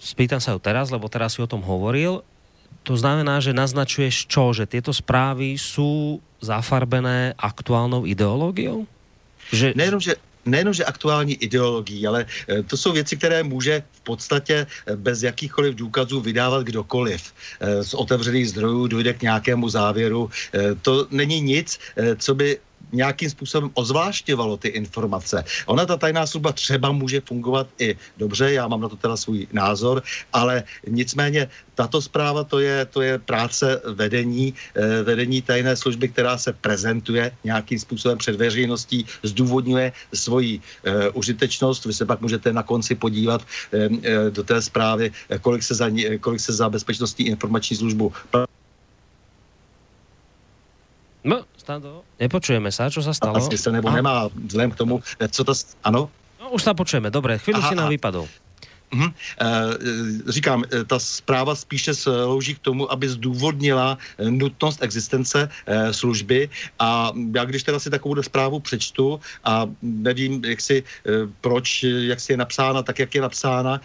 spýtam 0.00 0.40
sa 0.40 0.56
ho 0.56 0.60
teraz, 0.62 0.90
lebo 0.90 1.06
teraz 1.12 1.36
si 1.36 1.40
o 1.42 1.48
tom 1.50 1.62
hovoril 1.62 2.24
to 2.84 3.00
znamená, 3.00 3.40
že 3.40 3.56
naznačuješ 3.56 4.28
čo? 4.28 4.52
Že 4.52 4.68
tieto 4.68 4.92
správy 4.92 5.56
sú 5.56 6.20
zafarbené 6.44 7.32
aktuálnou 7.40 8.04
ideológiou? 8.04 8.84
Že... 9.52 9.72
Nejenom, 9.76 10.00
že 10.00 10.14
nejenom, 10.46 10.74
že 10.74 10.84
aktuální 10.84 11.34
ideologií, 11.34 12.06
ale 12.06 12.26
eh, 12.48 12.62
to 12.62 12.76
jsou 12.76 12.92
věci, 12.92 13.16
které 13.16 13.42
může 13.42 13.82
v 13.92 14.00
podstatě 14.00 14.66
eh, 14.66 14.96
bez 14.96 15.22
jakýchkoliv 15.22 15.74
důkazů 15.74 16.20
vydávat 16.20 16.64
kdokoliv. 16.64 17.32
Eh, 17.60 17.84
z 17.84 17.94
otevřených 17.94 18.48
zdrojů 18.48 18.86
dojde 18.86 19.12
k 19.12 19.22
nějakému 19.22 19.68
závěru. 19.68 20.30
To 20.82 21.06
není 21.10 21.40
nic, 21.40 21.78
co 22.18 22.34
by 22.34 22.58
nějakým 22.94 23.30
způsobem 23.30 23.70
ozvlášťovalo 23.74 24.56
ty 24.56 24.68
informace. 24.68 25.44
Ona, 25.66 25.86
ta 25.86 25.96
tajná 25.96 26.26
služba, 26.26 26.52
třeba 26.52 26.92
může 26.92 27.20
fungovat 27.20 27.66
i 27.78 27.96
dobře, 28.16 28.52
já 28.52 28.68
mám 28.68 28.80
na 28.80 28.88
to 28.88 28.96
teda 28.96 29.16
svůj 29.16 29.46
názor, 29.52 30.02
ale 30.32 30.64
nicméně 30.86 31.48
tato 31.74 32.02
zpráva 32.02 32.44
to 32.44 32.58
je, 32.62 32.86
to 32.86 33.02
je 33.02 33.18
práce 33.18 33.82
vedení, 33.94 34.54
eh, 34.74 35.02
vedení 35.02 35.42
tajné 35.42 35.76
služby, 35.76 36.08
která 36.08 36.38
se 36.38 36.52
prezentuje 36.52 37.34
nějakým 37.44 37.78
způsobem 37.78 38.18
před 38.18 38.36
veřejností, 38.36 39.06
zdůvodňuje 39.22 39.92
svoji 40.14 40.60
eh, 40.84 41.10
užitečnost. 41.10 41.84
Vy 41.84 41.92
se 41.92 42.06
pak 42.06 42.20
můžete 42.20 42.52
na 42.52 42.62
konci 42.62 42.94
podívat 42.94 43.42
eh, 43.72 43.88
eh 44.02 44.30
do 44.30 44.42
té 44.42 44.62
zprávy, 44.62 45.10
eh, 45.28 45.38
kolik 45.38 45.62
se 45.62 45.74
za, 45.74 45.90
kolik 46.20 46.40
se 46.40 46.52
za 46.52 46.70
bezpečnostní 46.70 47.26
informační 47.26 47.76
službu 47.76 48.12
No, 51.24 51.44
Stando, 51.64 52.04
nepočujeme 52.20 52.68
sa, 52.68 52.92
čo 52.92 53.00
sa 53.00 53.16
stalo? 53.16 53.40
Asi 53.40 53.56
sa 53.56 53.72
nebo 53.72 53.88
nemá, 53.88 54.28
vzhledem 54.28 54.70
k 54.70 54.76
tomu, 54.76 55.00
co 55.00 55.40
to... 55.40 55.52
Ano? 55.80 56.12
No, 56.36 56.52
už 56.52 56.60
sa 56.60 56.76
počujeme, 56.76 57.08
dobre, 57.08 57.40
chvíľu 57.40 57.64
si 57.64 57.72
nám 57.72 57.88
vypadol. 57.88 58.28
Mm-hmm. 58.94 59.12
Říkám, 60.28 60.64
eh, 60.64 60.84
ta 60.84 60.98
zpráva 60.98 61.54
spíše 61.54 61.94
slouží 61.94 62.54
k 62.54 62.58
tomu, 62.58 62.92
aby 62.92 63.08
zdůvodnila 63.08 63.98
nutnost 64.18 64.82
existence 64.82 65.48
služby 65.90 66.48
a 66.78 67.12
já 67.34 67.44
když 67.44 67.62
teda 67.62 67.78
si 67.78 67.90
takovou 67.90 68.22
zprávu 68.22 68.60
přečtu 68.60 69.20
a 69.44 69.66
nevím, 69.82 70.44
jak 70.44 70.60
si, 70.60 70.82
proč, 71.40 71.82
jak 71.82 72.20
si 72.20 72.32
je 72.32 72.36
napsána 72.36 72.82
tak, 72.82 72.98
jak 72.98 73.14
je 73.14 73.20
napsána, 73.20 73.80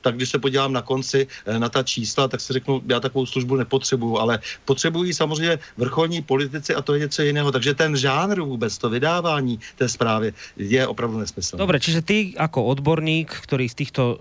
tak 0.00 0.16
když 0.16 0.28
se 0.30 0.38
podívám 0.38 0.72
na 0.72 0.82
konci 0.82 1.26
na 1.58 1.68
ta 1.68 1.82
čísla, 1.82 2.28
tak 2.28 2.40
si 2.40 2.52
řeknu, 2.52 2.82
já 2.88 3.00
takovou 3.00 3.26
službu 3.26 3.56
nepotřebuju, 3.56 4.18
ale 4.18 4.38
potřebují 4.64 5.14
samozřejmě 5.14 5.58
vrcholní 5.76 6.22
politici 6.22 6.74
a 6.74 6.82
to 6.82 6.94
je 6.94 7.00
něco 7.00 7.22
jiného. 7.22 7.52
Takže 7.52 7.74
ten 7.74 7.96
žánr 7.96 8.40
vůbec, 8.40 8.78
to 8.78 8.90
vydávání 8.90 9.60
té 9.76 9.88
zprávy 9.88 10.32
je 10.56 10.86
opravdu 10.86 11.18
nesmyslné. 11.18 11.58
Dobre, 11.58 11.80
čiže 11.80 12.02
ty 12.02 12.34
jako 12.38 12.64
odborník, 12.64 13.34
který 13.42 13.68
z 13.68 13.74
týchto 13.74 14.18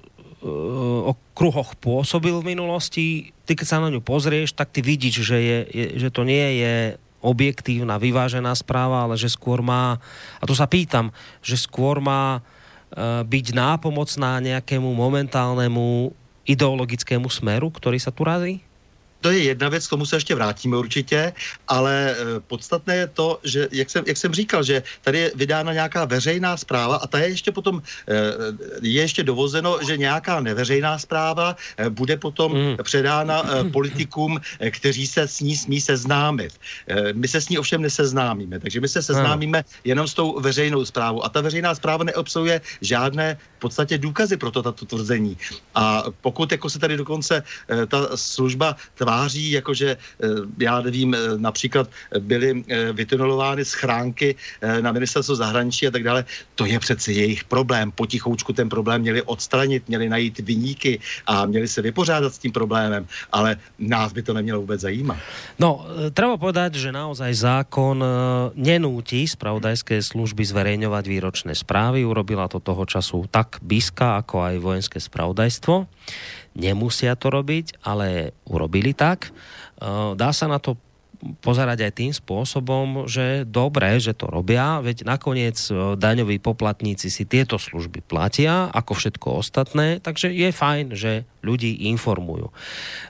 okruhoch 1.10 1.73
pôsobil 1.81 2.38
v 2.38 2.53
minulosti, 2.53 3.34
ty 3.43 3.51
keď 3.58 3.67
sa 3.67 3.81
na 3.81 3.89
ňu 3.89 4.01
pozrieš, 4.05 4.53
tak 4.53 4.69
ty 4.69 4.86
vidíš, 4.86 5.25
že, 5.25 5.38
je, 5.41 5.60
je, 5.73 5.86
že 5.97 6.10
to 6.13 6.21
nie 6.21 6.62
je 6.62 6.75
objektívna, 7.25 7.97
vyvážená 7.97 8.53
správa, 8.53 9.10
ale 9.10 9.17
že 9.17 9.34
skôr 9.34 9.65
má, 9.65 9.97
a 10.38 10.43
to 10.45 10.53
sa 10.53 10.69
pýtam, 10.69 11.10
že 11.41 11.58
skôr 11.58 11.97
má 11.97 12.39
uh, 12.39 13.25
byť 13.25 13.45
nápomocná 13.58 14.38
nejakému 14.46 14.85
momentálnemu 14.93 16.13
ideologickému 16.46 17.25
smeru, 17.33 17.73
ktorý 17.73 17.98
sa 17.98 18.13
tu 18.13 18.21
razí? 18.21 18.62
To 19.26 19.32
je 19.32 19.44
jedna 19.44 19.69
věc, 19.69 19.88
k 19.88 19.90
tomu 19.90 20.06
se 20.06 20.15
ještě 20.15 20.36
vrátíme 20.36 20.78
určitě, 20.78 21.34
ale 21.67 22.15
podstatné 22.48 22.96
je 22.96 23.08
to, 23.08 23.40
že 23.44 23.67
jak 23.71 23.90
jsem, 23.90 24.04
jak 24.08 24.17
jsem 24.17 24.34
říkal, 24.34 24.63
že 24.63 24.84
tady 25.02 25.17
je 25.19 25.32
vydána 25.36 25.73
nějaká 25.73 26.06
veřejná 26.06 26.58
zpráva 26.58 26.96
a 26.96 27.08
ta 27.08 27.19
je 27.19 27.28
ještě 27.34 27.50
potom, 27.52 27.82
je 28.82 29.02
ještě 29.02 29.23
dovozeno, 29.23 29.82
že 29.82 29.98
nějaká 29.98 30.40
neveřejná 30.40 31.02
zpráva 31.02 31.58
bude 31.90 32.17
potom 32.21 32.54
mm. 32.54 32.78
předána 32.86 33.65
politikům, 33.73 34.38
kteří 34.69 35.08
se 35.08 35.21
s 35.28 35.40
ní 35.42 35.58
smí 35.58 35.82
seznámit. 35.82 36.54
My 37.13 37.28
se 37.28 37.42
s 37.42 37.50
ní 37.50 37.58
ovšem 37.58 37.82
neseznámíme, 37.82 38.60
takže 38.60 38.78
my 38.82 38.88
se 38.88 39.02
seznámíme 39.02 39.65
jenom 39.84 40.06
s 40.08 40.13
tou 40.13 40.38
veřejnou 40.38 40.86
zprávou 40.86 41.26
a 41.26 41.30
ta 41.30 41.42
veřejná 41.42 41.76
zpráva 41.76 42.04
neobsahuje 42.04 42.62
žádné 42.82 43.38
v 43.58 43.60
podstatě 43.60 43.98
důkazy 43.98 44.38
pro 44.38 44.52
to 44.52 44.62
tato 44.62 44.86
tvrzení. 44.86 45.38
A 45.76 46.04
pokud 46.21 46.52
jako 46.52 46.69
se 46.69 46.80
tady 46.80 46.98
dokonce 46.98 47.44
ta 47.88 48.13
služba 48.13 48.76
tváří, 49.15 49.51
jakože 49.51 49.87
e, 49.95 49.97
já 50.59 50.81
nevím, 50.83 51.15
e, 51.15 51.17
například 51.39 51.87
byly 52.19 52.63
e, 52.67 52.91
vytunelovány 52.91 53.63
schránky 53.65 54.35
na 54.81 54.91
ministerstvo 54.91 55.35
zahraničí 55.35 55.87
a 55.87 55.91
tak 55.91 56.03
dále, 56.03 56.25
to 56.55 56.65
je 56.67 56.75
přece 56.79 57.11
jejich 57.11 57.47
problém. 57.47 57.91
Potichoučku 57.95 58.53
ten 58.53 58.67
problém 58.67 59.01
měli 59.01 59.21
odstranit, 59.23 59.87
měli 59.87 60.09
najít 60.09 60.39
vyníky 60.43 60.99
a 61.27 61.45
měli 61.45 61.67
se 61.67 61.81
vypořádat 61.81 62.35
s 62.35 62.41
tím 62.43 62.51
problémem, 62.51 63.07
ale 63.31 63.55
nás 63.79 64.11
by 64.11 64.21
to 64.21 64.33
nemělo 64.33 64.61
vůbec 64.61 64.81
zajímat. 64.81 65.17
No, 65.59 65.87
treba 66.11 66.35
povedať, 66.35 66.75
že 66.75 66.91
naozaj 66.91 67.31
zákon 67.31 68.03
nenúti 68.57 69.23
spravodajské 69.23 70.03
služby 70.03 70.43
zverejňovať 70.43 71.03
výročné 71.07 71.53
správy. 71.55 72.03
Urobila 72.03 72.51
to 72.51 72.59
toho 72.59 72.83
času 72.83 73.29
tak 73.31 73.63
BISKA, 73.63 74.19
ako 74.25 74.35
aj 74.43 74.55
vojenské 74.59 74.97
spravodajstvo. 74.99 75.87
Nemusia 76.56 77.19
to 77.19 77.27
robiť, 77.29 77.83
ale 77.83 78.31
urobili 78.47 78.95
tak. 78.95 79.27
E, 79.27 79.31
dá 80.15 80.31
sa 80.31 80.47
na 80.47 80.58
to 80.58 80.79
pozerať 81.41 81.89
aj 81.89 81.93
tým 81.95 82.13
spôsobom, 82.13 83.10
že 83.10 83.47
dobre, 83.47 83.97
že 83.97 84.13
to 84.13 84.29
robia, 84.29 84.83
veď 84.83 85.08
nakoniec 85.08 85.58
daňoví 85.97 86.37
poplatníci 86.37 87.10
si 87.10 87.25
tieto 87.25 87.58
služby 87.58 88.06
platia, 88.06 88.69
ako 88.69 88.93
všetko 88.93 89.27
ostatné, 89.41 89.97
takže 90.03 90.29
je 90.29 90.49
fajn, 90.53 90.85
že 90.93 91.25
ľudí 91.41 91.89
informujú. 91.89 92.53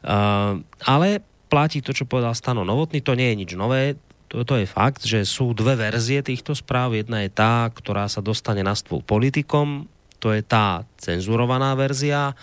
Uh, 0.06 0.64
ale 0.86 1.20
platí 1.52 1.84
to, 1.84 1.92
čo 1.92 2.08
povedal 2.08 2.38
Stano 2.38 2.64
Novotný, 2.64 3.04
to 3.04 3.18
nie 3.18 3.36
je 3.36 3.40
nič 3.46 3.52
nové, 3.60 4.00
to, 4.32 4.42
to 4.48 4.64
je 4.64 4.68
fakt, 4.68 5.06
že 5.06 5.22
sú 5.28 5.54
dve 5.54 5.78
verzie 5.78 6.26
týchto 6.26 6.58
správ. 6.58 6.98
Jedna 6.98 7.22
je 7.24 7.30
tá, 7.30 7.70
ktorá 7.70 8.10
sa 8.10 8.26
dostane 8.26 8.66
na 8.66 8.74
stôl 8.74 9.06
politikom, 9.06 9.86
to 10.18 10.34
je 10.34 10.42
tá 10.42 10.88
cenzurovaná 10.98 11.78
verzia 11.78 12.34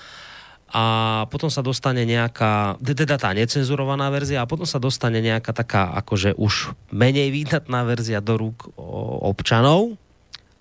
a 0.73 0.85
potom 1.29 1.53
sa 1.53 1.61
dostane 1.61 2.09
nejaká, 2.09 2.81
teda 2.81 3.21
tá 3.21 3.37
necenzurovaná 3.37 4.09
verzia 4.09 4.41
a 4.41 4.49
potom 4.49 4.65
sa 4.65 4.81
dostane 4.81 5.21
nejaká 5.21 5.53
taká 5.53 5.93
akože 6.01 6.33
už 6.41 6.73
menej 6.89 7.29
výdatná 7.29 7.85
verzia 7.85 8.25
do 8.25 8.41
rúk 8.41 8.73
občanov 9.21 10.01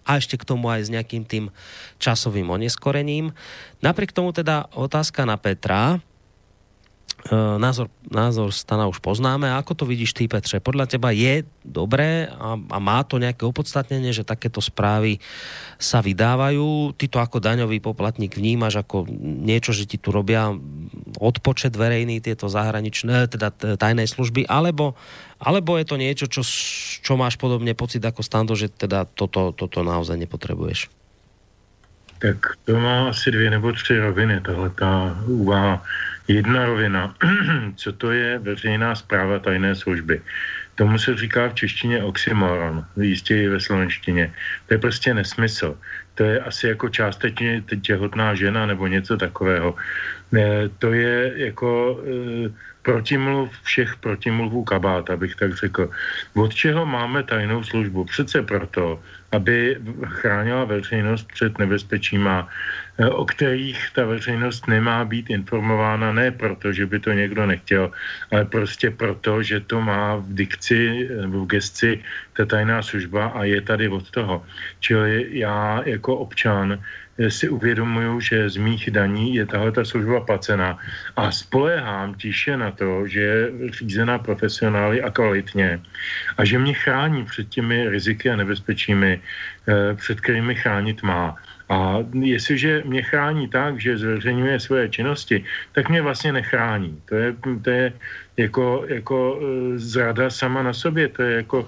a 0.04 0.20
ešte 0.20 0.36
k 0.36 0.44
tomu 0.44 0.68
aj 0.68 0.84
s 0.84 0.90
nejakým 0.92 1.24
tým 1.24 1.48
časovým 1.96 2.52
oneskorením. 2.52 3.32
Napriek 3.80 4.12
tomu 4.12 4.36
teda 4.36 4.68
otázka 4.76 5.24
na 5.24 5.40
Petra, 5.40 6.04
názor, 7.62 7.94
názor 8.10 8.50
Stana 8.50 8.90
už 8.90 8.98
poznáme. 8.98 9.46
A 9.46 9.62
ako 9.62 9.84
to 9.84 9.86
vidíš 9.86 10.18
ty, 10.18 10.26
Petře? 10.26 10.58
Podľa 10.58 10.90
teba 10.90 11.14
je 11.14 11.46
dobré 11.62 12.26
a, 12.26 12.58
a 12.58 12.78
má 12.82 13.06
to 13.06 13.22
nejaké 13.22 13.46
opodstatnenie, 13.46 14.10
že 14.10 14.26
takéto 14.26 14.58
správy 14.58 15.22
sa 15.78 16.02
vydávajú? 16.02 16.98
Ty 16.98 17.06
to 17.06 17.18
ako 17.22 17.38
daňový 17.38 17.78
poplatník 17.78 18.34
vnímaš 18.34 18.82
ako 18.82 19.06
niečo, 19.22 19.70
že 19.70 19.86
ti 19.86 20.02
tu 20.02 20.10
robia 20.10 20.50
odpočet 21.22 21.78
verejný 21.78 22.26
tieto 22.26 22.50
zahraničné, 22.50 23.30
teda 23.30 23.54
tajné 23.78 24.10
služby, 24.10 24.50
alebo, 24.50 24.98
alebo 25.38 25.78
je 25.78 25.86
to 25.86 25.96
niečo, 26.02 26.26
čo, 26.26 26.42
čo 27.06 27.14
máš 27.20 27.38
podobne 27.38 27.78
pocit 27.78 28.02
ako 28.02 28.26
Stando, 28.26 28.58
že 28.58 28.74
teda 28.74 29.06
toto, 29.06 29.54
toto 29.54 29.86
naozaj 29.86 30.18
nepotrebuješ? 30.18 30.90
Tak 32.22 32.38
to 32.66 32.78
má 32.80 33.10
asi 33.10 33.32
dvě 33.32 33.50
nebo 33.50 33.74
tři 33.74 33.98
roviny, 33.98 34.42
tahle 34.42 34.70
ta 34.70 35.18
úvaha. 35.26 35.84
Jedna 36.32 36.66
rovina, 36.66 37.16
co 37.76 37.92
to 37.92 38.12
je 38.12 38.40
veřejná 38.40 38.96
zpráva 38.96 39.40
tajné 39.40 39.76
služby. 39.76 40.22
Tomu 40.76 40.98
se 40.98 41.16
říká 41.16 41.50
v 41.50 41.54
češtině 41.54 42.04
oxymoron, 42.04 42.86
jistě 42.96 43.44
i 43.44 43.48
ve 43.48 43.60
slovenštině. 43.60 44.34
To 44.68 44.74
je 44.74 44.78
prostě 44.78 45.14
nesmysl. 45.14 45.78
To 46.16 46.24
je 46.24 46.40
asi 46.40 46.68
jako 46.68 46.90
částečně 46.90 47.64
těhotná 47.82 48.36
žena 48.36 48.66
nebo 48.66 48.88
něco 48.88 49.18
takového. 49.18 49.76
To 50.80 50.94
je 50.94 51.34
jako 51.36 52.00
e, 52.00 52.71
protimluv 52.82 53.50
všech 53.64 53.96
protimluvů 53.96 54.64
kabát, 54.64 55.10
abych 55.10 55.36
tak 55.36 55.54
řekl. 55.54 55.90
Od 56.34 56.54
čeho 56.54 56.86
máme 56.86 57.24
tajnou 57.24 57.64
službu? 57.64 58.06
Přece 58.06 58.42
proto, 58.42 59.00
aby 59.32 59.78
chránila 60.06 60.64
veřejnost 60.66 61.28
před 61.34 61.58
nebezpečíma, 61.58 62.50
eh, 62.98 63.10
o 63.10 63.26
kterých 63.26 63.80
ta 63.96 64.06
veřejnost 64.06 64.68
nemá 64.68 65.06
být 65.06 65.30
informována 65.30 66.12
ne 66.14 66.32
proto, 66.32 66.74
že 66.74 66.86
by 66.86 67.00
to 67.00 67.12
někdo 67.12 67.46
nechtěl, 67.46 67.92
ale 68.32 68.46
prostě 68.46 68.92
proto, 68.92 69.44
že 69.44 69.60
to 69.60 69.82
má 69.82 70.16
v 70.16 70.34
dikci 70.34 71.10
v 71.26 71.46
gesci 71.46 72.04
ta 72.34 72.46
tajná 72.46 72.82
služba 72.82 73.32
a 73.38 73.44
je 73.44 73.62
tady 73.62 73.88
od 73.88 74.12
toho. 74.12 74.44
Čili 74.80 75.40
já 75.40 75.82
jako 75.86 76.18
občan 76.18 76.82
si 77.30 77.50
uvědomuju, 77.50 78.20
že 78.20 78.50
z 78.50 78.58
mých 78.58 78.92
daní 78.92 79.36
je 79.36 79.46
tahle 79.46 79.72
ta 79.72 79.86
služba 79.86 80.22
placená 80.22 80.78
a 81.16 81.32
spolehám 81.32 82.16
tiše 82.16 82.58
na 82.58 82.72
to, 82.72 83.08
že 83.08 83.20
je 83.22 83.72
řízená 83.72 84.20
profesionály 84.20 85.02
a 85.02 85.10
kvalitně 85.12 85.82
a 86.38 86.46
že 86.46 86.60
mě 86.60 86.74
chrání 86.74 87.26
před 87.26 87.50
těmi 87.50 87.90
riziky 87.90 88.30
a 88.30 88.36
nebezpečími, 88.36 89.22
eh, 89.68 89.96
před 89.96 90.22
kterými 90.22 90.56
chránit 90.56 91.04
má. 91.04 91.36
A 91.72 92.04
jestliže 92.12 92.84
mě 92.86 93.02
chrání 93.02 93.48
tak, 93.48 93.80
že 93.80 93.98
zveřejňuje 93.98 94.60
svoje 94.60 94.90
činnosti, 94.90 95.44
tak 95.72 95.90
mě 95.90 96.02
vlastně 96.02 96.32
nechrání. 96.34 97.02
To 97.06 97.16
je, 97.16 97.30
to 97.64 97.70
je 97.70 97.94
jako, 98.38 98.84
jako 98.88 99.18
eh, 99.40 99.80
zrada 99.80 100.30
sama 100.30 100.64
na 100.64 100.74
sobě, 100.74 101.08
to 101.08 101.24
je 101.24 101.36
jako 101.36 101.68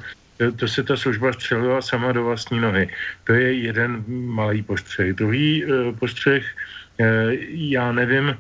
to 0.56 0.68
se 0.68 0.84
ta 0.84 0.98
služba 0.98 1.34
střelila 1.34 1.82
sama 1.82 2.12
do 2.12 2.24
vlastní 2.24 2.60
nohy. 2.60 2.90
To 3.24 3.34
je 3.34 3.54
jeden 3.54 4.04
malý 4.08 4.64
postřeh. 4.64 5.14
Druhý 5.14 5.66
uh, 5.66 5.96
postřeh, 5.96 6.44
uh, 7.00 7.06
já 7.50 7.92
nevím, 7.92 8.38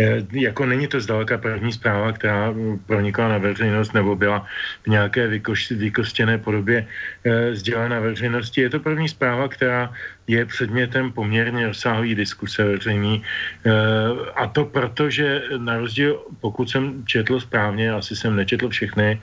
Eh, 0.00 0.24
jako 0.32 0.66
není 0.66 0.88
to 0.88 1.00
zdaleka 1.00 1.38
první 1.38 1.72
zpráva, 1.72 2.12
která 2.12 2.54
pronikla 2.86 3.28
na 3.28 3.38
veřejnost 3.38 3.92
nebo 3.92 4.16
byla 4.16 4.46
v 4.82 4.86
nějaké 4.86 5.28
vykostěné 5.70 6.38
podobě 6.38 6.86
eh, 7.24 7.54
sdělena 7.54 8.00
veřejnosti. 8.00 8.60
Je 8.60 8.70
to 8.70 8.80
první 8.80 9.08
zpráva, 9.08 9.48
která 9.48 9.92
je 10.30 10.46
předmětem 10.46 11.12
poměrně 11.12 11.66
rozsáhlý 11.66 12.14
diskuse 12.14 12.64
veřejný. 12.64 13.22
Eh, 13.22 13.70
a 14.34 14.46
to 14.46 14.64
proto, 14.64 15.10
že 15.10 15.42
na 15.58 15.78
rozdíl, 15.78 16.22
pokud 16.40 16.70
jsem 16.70 17.06
četl 17.06 17.40
správně, 17.40 17.92
asi 17.92 18.16
jsem 18.16 18.36
nečetl 18.36 18.68
všechny, 18.68 19.20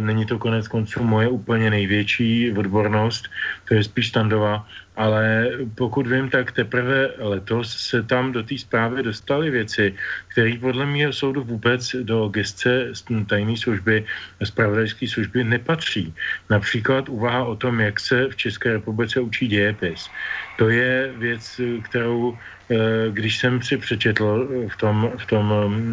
není 0.00 0.26
to 0.26 0.38
konec 0.38 0.68
konců 0.68 1.04
moje 1.04 1.28
úplně 1.28 1.70
největší 1.70 2.52
odbornost, 2.52 3.30
to 3.68 3.74
je 3.74 3.84
spíš 3.84 4.08
standová, 4.08 4.66
ale 5.00 5.48
pokud 5.74 6.06
vím, 6.06 6.30
tak 6.30 6.52
teprve 6.52 7.10
letos 7.18 7.72
se 7.72 8.02
tam 8.02 8.32
do 8.32 8.42
té 8.42 8.58
zprávy 8.58 9.02
dostaly 9.02 9.50
věci, 9.50 9.94
které 10.28 10.60
podle 10.60 10.86
mého 10.86 11.12
soudu 11.12 11.42
vůbec 11.42 11.96
do 12.02 12.28
gestce 12.28 12.92
tajné 13.26 13.56
služby, 13.56 14.04
spravodajské 14.44 15.08
služby 15.08 15.44
nepatří. 15.44 16.14
Například 16.50 17.08
úvaha 17.08 17.44
o 17.44 17.56
tom, 17.56 17.80
jak 17.80 18.00
se 18.00 18.28
v 18.28 18.36
České 18.36 18.72
republice 18.72 19.20
učí 19.20 19.48
dějepis. 19.48 20.10
To 20.56 20.68
je 20.68 21.12
věc, 21.16 21.60
kterou 21.82 22.38
Eh, 22.70 23.10
když 23.10 23.38
jsem 23.38 23.62
si 23.62 23.76
přečetl 23.76 24.46
v, 24.70 24.76
tom, 24.76 25.10
v, 25.18 25.24
tom, 25.26 25.46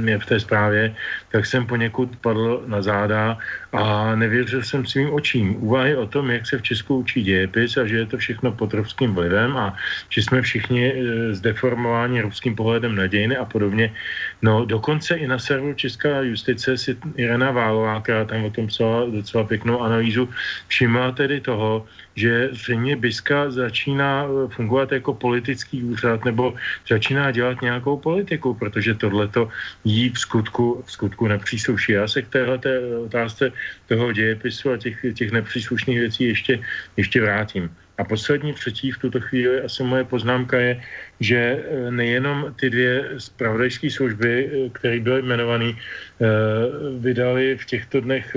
eh, 0.05 0.17
v 0.17 0.25
té 0.25 0.39
zprávě, 0.39 0.93
tak 1.33 1.45
jsem 1.45 1.65
poněkud 1.65 2.13
padl 2.21 2.69
na 2.69 2.85
záda 2.85 3.37
a 3.73 4.13
nevěřil 4.15 4.61
jsem 4.61 4.85
svým 4.85 5.09
očím. 5.09 5.57
Úvahy 5.57 5.97
o 5.97 6.05
tom, 6.05 6.29
jak 6.29 6.45
se 6.45 6.57
v 6.57 6.61
Česku 6.61 7.01
učí 7.01 7.25
dějepis 7.25 7.77
a 7.81 7.89
že 7.89 7.97
je 7.97 8.05
to 8.05 8.17
všechno 8.21 8.53
pod 8.53 8.77
ruským 8.77 9.17
vlivem 9.17 9.57
a 9.57 9.73
že 10.13 10.21
jsme 10.21 10.41
všichni 10.45 10.85
eh, 10.85 11.33
zdeformováni 11.33 12.21
ruským 12.21 12.53
pohledem 12.53 12.93
na 12.93 13.09
dějiny 13.09 13.41
a 13.41 13.45
podobně. 13.45 13.89
No 14.45 14.65
dokonce 14.65 15.17
i 15.17 15.25
na 15.25 15.41
serveru 15.41 15.73
Česká 15.73 16.21
justice 16.21 16.77
si 16.77 16.93
Irena 17.17 17.51
Válová, 17.51 18.05
která 18.05 18.25
tam 18.25 18.45
o 18.45 18.53
tom 18.53 18.69
psala 18.69 19.09
docela 19.09 19.49
pěknou 19.49 19.81
analýzu, 19.81 20.29
všimla 20.69 21.11
tedy 21.17 21.41
toho, 21.41 21.89
že 22.17 22.49
zřejmě 22.51 22.95
Biska 22.95 23.51
začíná 23.51 24.25
fungovat 24.49 24.91
jako 24.91 25.13
politický 25.13 25.83
úřad 25.83 26.25
nebo 26.25 26.57
začíná 26.89 27.31
dělat 27.31 27.61
nějakou 27.61 27.97
politiku, 27.97 28.53
protože 28.53 28.97
tohleto 28.97 29.49
jí 29.85 30.09
v 30.09 30.19
skutku, 30.19 30.83
v 30.85 30.91
skutku 30.91 31.27
nepřísluší. 31.27 31.91
Já 31.91 32.07
se 32.07 32.21
k 32.21 32.29
téhle 32.29 32.59
otázce 33.05 33.53
toho 33.87 34.11
dějepisu 34.11 34.71
a 34.71 34.77
těch, 34.77 34.97
těch 35.13 35.31
nepříslušných 35.31 35.99
věcí 35.99 36.23
ještě, 36.23 36.59
ještě 36.97 37.21
vrátím. 37.21 37.69
A 37.97 38.03
poslední 38.03 38.53
třetí 38.53 38.91
v 38.91 38.97
tuto 38.97 39.19
chvíli 39.21 39.61
asi 39.61 39.83
moje 39.83 40.03
poznámka 40.03 40.57
je, 40.59 40.81
že 41.19 41.37
eh, 41.37 41.91
nejenom 41.91 42.53
ty 42.59 42.69
dvě 42.69 43.17
zpravodajské 43.17 43.89
služby, 43.89 44.33
eh, 44.33 44.69
které 44.69 44.99
byly 44.99 45.19
jmenované, 45.21 45.73
vydali 46.97 47.57
v 47.61 47.65
těchto 47.65 48.01
dnech 48.01 48.33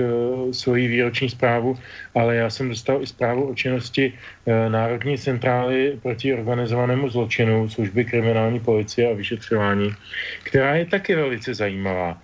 svoji 0.53 0.87
výroční 0.87 1.29
zprávu, 1.33 1.73
ale 2.13 2.35
já 2.35 2.49
jsem 2.49 2.69
dostal 2.69 3.01
i 3.01 3.07
zprávu 3.09 3.49
o 3.49 3.55
činnosti 3.57 4.13
Národní 4.45 5.17
centrály 5.17 5.97
proti 6.01 6.29
organizovanému 6.33 7.09
zločinu, 7.09 7.69
služby 7.69 8.05
kriminální 8.05 8.59
policie 8.61 9.09
a 9.09 9.17
vyšetřování, 9.17 9.89
která 10.43 10.75
je 10.75 10.85
taky 10.85 11.15
velice 11.15 11.57
zajímavá. 11.57 12.21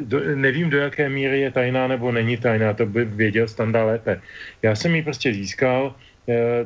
Do, 0.00 0.20
nevím, 0.36 0.68
do 0.68 0.78
jaké 0.78 1.08
míry 1.08 1.40
je 1.40 1.50
tajná 1.50 1.88
nebo 1.88 2.12
není 2.12 2.36
tajná, 2.36 2.76
to 2.76 2.84
by 2.84 3.04
věděl 3.04 3.48
Standa 3.48 3.84
lépe. 3.84 4.20
Já 4.62 4.76
jsem 4.76 4.94
ji 4.94 5.02
prostě 5.02 5.32
získal, 5.32 5.96
Eh, 5.96 6.13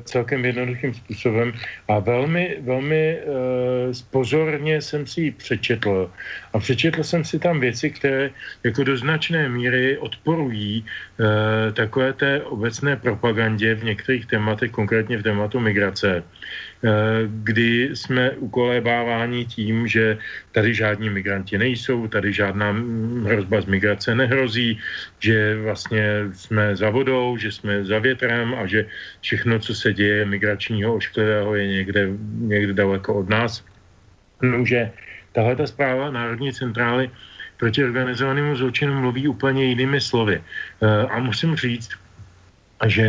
celkem 0.05 0.45
jednoduchým 0.45 0.95
způsobem 0.95 1.53
a 1.89 1.99
velmi, 1.99 2.57
velmi 2.61 3.19
uh, 3.19 3.93
pozorně 4.11 4.83
jsem 4.83 5.07
si 5.07 5.21
ji 5.21 5.31
přečetl 5.31 6.11
a 6.53 6.59
přečetl 6.59 7.03
jsem 7.03 7.25
si 7.25 7.39
tam 7.39 7.61
věci, 7.61 7.91
které 7.91 8.31
jako 8.65 8.85
do 8.85 8.97
značné 8.97 9.49
míry 9.49 9.99
odporují 9.99 10.85
uh, 10.85 11.75
takové 11.75 12.13
té 12.13 12.43
obecné 12.43 12.97
propagandě 12.97 13.75
v 13.75 13.85
některých 13.85 14.27
tématech, 14.27 14.71
konkrétně 14.71 15.19
v 15.19 15.23
tématu 15.23 15.61
migrace. 15.61 16.23
Eh, 16.79 17.26
kdy 17.26 17.91
jsme 17.93 18.31
ukolébáváni 18.31 19.45
tím, 19.45 19.89
že 19.89 20.18
tady 20.53 20.74
žádní 20.74 21.11
migranti 21.11 21.59
nejsou, 21.59 22.07
tady 22.07 22.33
žádná 22.33 22.70
hrozba 23.26 23.61
z 23.61 23.66
migrace 23.66 24.14
nehrozí, 24.14 24.79
že 25.18 25.59
vlastně 25.59 26.31
jsme 26.33 26.76
za 26.76 26.91
vodou, 26.91 27.37
že 27.37 27.53
jsme 27.53 27.85
za 27.85 27.99
větrem 27.99 28.55
a 28.55 28.66
že 28.66 28.87
všechno, 29.20 29.59
co 29.59 29.74
se 29.74 29.93
děje 29.93 30.24
migračního 30.24 30.95
ošklivého, 30.95 31.55
je 31.55 31.66
někde, 31.66 32.09
někde 32.47 32.72
daleko 32.72 33.14
od 33.14 33.29
nás. 33.29 33.64
No, 34.43 34.62
že 34.64 34.91
tahle 35.33 35.57
ta 35.57 35.66
zpráva 35.66 36.11
Národní 36.11 36.53
centrály 36.53 37.11
proti 37.59 37.85
organizovanému 37.85 38.57
zločinu 38.57 38.95
mluví 39.01 39.29
úplně 39.29 39.64
jinými 39.64 40.01
slovy. 40.01 40.39
Eh, 40.39 41.07
a 41.11 41.18
musím 41.18 41.57
říct, 41.57 41.91
že 42.87 43.09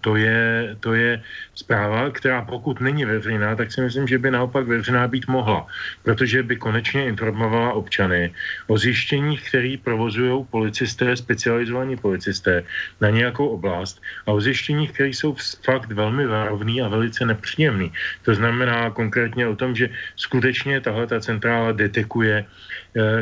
to 0.00 0.16
je, 0.16 0.76
to 0.80 0.94
je 0.94 1.22
zpráva, 1.54 2.10
která 2.10 2.42
pokud 2.42 2.80
není 2.80 3.04
veřejná, 3.04 3.56
tak 3.56 3.72
si 3.72 3.80
myslím, 3.80 4.06
že 4.06 4.18
by 4.18 4.30
naopak 4.30 4.66
veřejná 4.66 5.08
být 5.08 5.26
mohla, 5.26 5.66
protože 6.02 6.42
by 6.42 6.56
konečně 6.56 7.04
informovala 7.04 7.72
občany 7.72 8.30
o 8.66 8.78
zjištěních, 8.78 9.48
který 9.48 9.76
provozují 9.76 10.44
policisté, 10.50 11.16
specializovaní 11.16 11.96
policisté 11.96 12.62
na 13.00 13.10
nějakou 13.10 13.48
oblast 13.48 14.02
a 14.26 14.32
o 14.32 14.40
zjištěních, 14.40 14.92
které 14.92 15.08
jsou 15.08 15.34
fakt 15.64 15.90
velmi 15.92 16.26
varovný 16.26 16.82
a 16.82 16.88
velice 16.88 17.26
nepříjemný. 17.26 17.92
To 18.22 18.34
znamená 18.34 18.90
konkrétně 18.90 19.46
o 19.46 19.56
tom, 19.56 19.74
že 19.74 19.90
skutečně 20.16 20.80
tahle 20.80 21.06
ta 21.06 21.20
centrála 21.20 21.72
detekuje 21.72 22.46
Eh, 22.69 22.69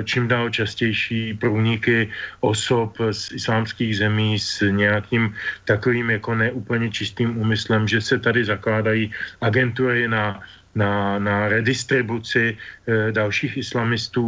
čím 0.04 0.28
dál 0.28 0.50
častější 0.50 1.34
průniky 1.34 2.10
osob 2.40 2.96
z 3.10 3.32
islámských 3.32 3.96
zemí 3.96 4.38
s 4.38 4.60
nějakým 4.70 5.34
takovým 5.64 6.10
jako 6.10 6.34
neúplně 6.34 6.90
čistým 6.90 7.36
úmyslem, 7.38 7.88
že 7.88 8.00
se 8.00 8.18
tady 8.18 8.44
zakládají 8.44 9.12
agentury 9.40 10.08
na 10.08 10.40
na, 10.78 11.18
na 11.18 11.48
redistribuci 11.50 12.54
e, 12.54 13.12
dalších 13.12 13.56
islamistů, 13.56 14.24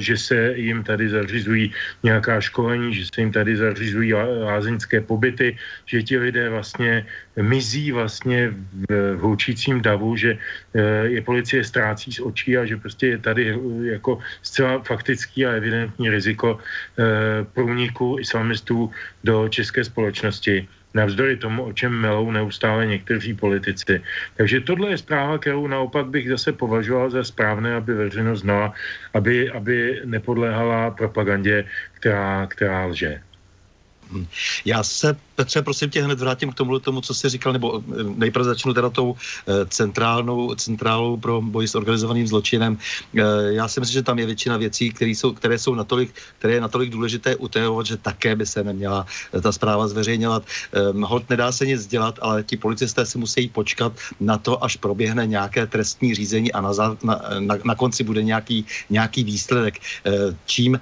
že 0.00 0.16
se 0.16 0.36
jim 0.56 0.80
tady 0.80 1.08
zařizují 1.08 1.72
nějaká 2.02 2.40
školení, 2.40 2.94
že 2.94 3.04
se 3.12 3.20
jim 3.20 3.32
tady 3.32 3.56
zařizují 3.56 4.14
lázeňské 4.48 5.04
pobyty, 5.04 5.56
že 5.86 6.02
ti 6.02 6.16
lidé 6.18 6.48
vlastně 6.48 7.06
mizí 7.36 7.92
vlastně 7.92 8.48
v, 8.48 9.16
v 9.16 9.20
houčícím 9.20 9.84
davu, 9.84 10.16
že 10.16 10.40
e, 10.72 10.80
je 11.12 11.20
policie 11.20 11.60
ztrácí 11.64 12.12
z 12.12 12.20
očí 12.24 12.56
a 12.56 12.64
že 12.64 12.80
prostě 12.80 13.06
je 13.06 13.18
tady 13.18 13.42
jako 14.00 14.18
zcela 14.42 14.80
faktický 14.80 15.46
a 15.46 15.60
evidentní 15.60 16.08
riziko 16.08 16.56
e, 16.56 17.44
průniku 17.44 18.16
islamistů 18.20 18.90
do 19.24 19.48
české 19.48 19.84
společnosti 19.84 20.68
navzdory 20.94 21.36
tomu, 21.36 21.64
o 21.64 21.72
čem 21.72 21.92
melou 21.92 22.30
neustále 22.30 22.86
někteří 22.86 23.34
politici. 23.34 24.02
Takže 24.36 24.60
tohle 24.60 24.90
je 24.90 24.98
zpráva, 24.98 25.38
kterou 25.38 25.66
naopak 25.66 26.06
bych 26.06 26.28
zase 26.28 26.52
považoval 26.52 27.10
za 27.10 27.24
správné, 27.24 27.74
aby 27.74 27.94
veřejnost 27.94 28.40
znala, 28.40 28.72
aby, 29.14 29.50
aby 29.50 30.00
nepodléhala 30.04 30.90
propagandě, 30.90 31.64
která, 31.92 32.46
která 32.46 32.86
lže. 32.86 33.20
Já 34.64 34.82
se 34.82 35.16
Petře, 35.42 35.62
prosím 35.62 35.90
tě, 35.90 36.02
hned 36.02 36.20
vrátím 36.20 36.52
k 36.52 36.54
tomu, 36.54 36.78
tomu 36.78 37.00
co 37.00 37.14
jsi 37.14 37.28
říkal, 37.28 37.52
nebo 37.52 37.82
eh, 37.82 38.04
nejprve 38.14 38.44
začnu 38.44 38.74
teda 38.74 38.90
tou 38.90 39.14
eh, 39.18 39.66
centrálnou, 39.66 40.54
centrálou 40.54 41.16
pro 41.16 41.42
boj 41.42 41.66
s 41.66 41.74
organizovaným 41.74 42.26
zločinem. 42.26 42.78
Eh, 42.78 43.58
já 43.58 43.68
si 43.68 43.80
myslím, 43.80 43.92
že 43.92 44.02
tam 44.06 44.18
je 44.18 44.26
většina 44.26 44.56
věcí, 44.56 44.90
které 44.94 45.10
jsou, 45.10 45.34
které 45.34 45.58
jsou 45.58 45.74
natolik, 45.74 46.14
které 46.38 46.54
je 46.54 46.60
natolik 46.60 46.90
důležité 46.94 47.36
utajovat, 47.36 47.86
že 47.86 47.96
také 47.96 48.38
by 48.38 48.46
se 48.46 48.62
neměla 48.62 49.06
ta 49.42 49.52
zpráva 49.52 49.88
zveřejňovat. 49.88 50.46
Hod 51.02 51.30
nedá 51.30 51.52
se 51.52 51.66
nic 51.66 51.86
dělat, 51.86 52.18
ale 52.22 52.46
ti 52.46 52.56
policisté 52.56 53.06
si 53.06 53.18
musí 53.18 53.48
počkat 53.48 53.92
na 54.20 54.38
to, 54.38 54.62
až 54.64 54.76
proběhne 54.78 55.26
nějaké 55.26 55.66
trestní 55.66 56.14
řízení 56.14 56.52
a 56.52 56.60
na, 56.60 56.70
na, 57.02 57.14
na, 57.38 57.54
na 57.64 57.74
konci 57.74 58.04
bude 58.04 58.22
nějaký, 58.22 58.64
nějaký 58.90 59.24
výsledek. 59.24 59.74
Čím 60.46 60.80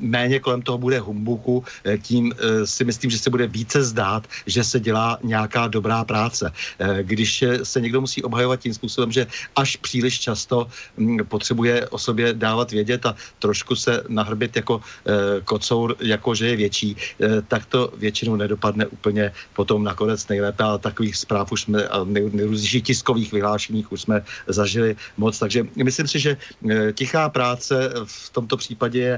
méně 0.00 0.40
kolem 0.40 0.62
toho 0.62 0.78
bude 0.78 1.00
humbuku, 1.00 1.64
tím 2.02 2.32
si 2.64 2.84
myslím, 2.84 3.10
že 3.10 3.18
se 3.18 3.30
bude 3.30 3.46
více 3.46 3.89
zdát, 3.90 4.22
že 4.46 4.64
se 4.64 4.80
dělá 4.80 5.18
nějaká 5.22 5.66
dobrá 5.68 6.04
práce. 6.04 6.52
Eh, 6.78 7.02
když 7.02 7.44
se 7.62 7.80
někdo 7.80 8.00
musí 8.00 8.22
obhajovat 8.22 8.60
tím 8.60 8.74
způsobem, 8.74 9.12
že 9.12 9.26
až 9.56 9.76
příliš 9.76 10.20
často 10.30 10.70
mm, 10.96 11.26
potřebuje 11.26 11.88
o 11.90 11.98
sobě 11.98 12.32
dávat 12.34 12.70
vědět 12.70 13.06
a 13.06 13.14
trošku 13.38 13.74
se 13.76 14.02
nahrbit 14.08 14.56
jako 14.56 14.80
eh, 14.80 15.40
kocour, 15.44 15.96
jako 16.00 16.34
že 16.34 16.46
je 16.54 16.56
větší, 16.56 16.90
eh, 16.96 17.42
tak 17.48 17.66
to 17.66 17.90
většinou 17.98 18.36
nedopadne 18.36 18.86
úplně 18.86 19.32
potom 19.58 19.84
nakonec 19.84 20.22
nejlépe, 20.28 20.62
ale 20.62 20.78
takových 20.78 21.16
zpráv 21.16 21.52
už 21.52 21.60
jsme 21.66 21.78
nejrůznějších 22.06 22.84
tiskových 22.94 23.32
vyhlášeních 23.32 23.92
už 23.92 24.00
jsme 24.00 24.22
zažili 24.46 24.96
moc, 25.16 25.38
takže 25.38 25.66
myslím 25.76 26.06
si, 26.06 26.18
že 26.20 26.36
tichá 26.94 27.28
práce 27.28 27.74
v 28.04 28.30
tomto 28.30 28.56
případě 28.56 28.98
je 29.00 29.14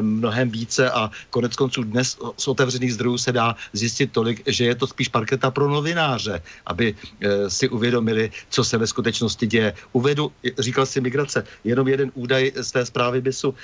mnohem 0.00 0.50
více 0.50 0.90
a 0.90 1.10
konec 1.30 1.56
konců 1.56 1.82
dnes 1.82 2.16
z 2.36 2.48
otevřených 2.48 2.94
zdrojů 2.94 3.18
se 3.18 3.32
dá 3.32 3.56
zjistit 3.72 4.03
tolik, 4.06 4.42
že 4.46 4.64
je 4.64 4.74
to 4.74 4.86
spíš 4.86 5.08
parketa 5.08 5.50
pro 5.50 5.68
novináře, 5.68 6.42
aby 6.66 6.94
e, 6.94 7.50
si 7.50 7.68
uvědomili, 7.68 8.30
co 8.48 8.64
se 8.64 8.78
ve 8.78 8.86
skutečnosti 8.86 9.46
děje. 9.46 9.72
Uvedu, 9.92 10.32
říkal 10.58 10.86
si 10.86 11.00
migrace, 11.00 11.44
jenom 11.64 11.88
jeden 11.88 12.10
údaj 12.14 12.52
z 12.56 12.72
té 12.72 12.86
zprávy 12.86 13.20
BISu. 13.20 13.54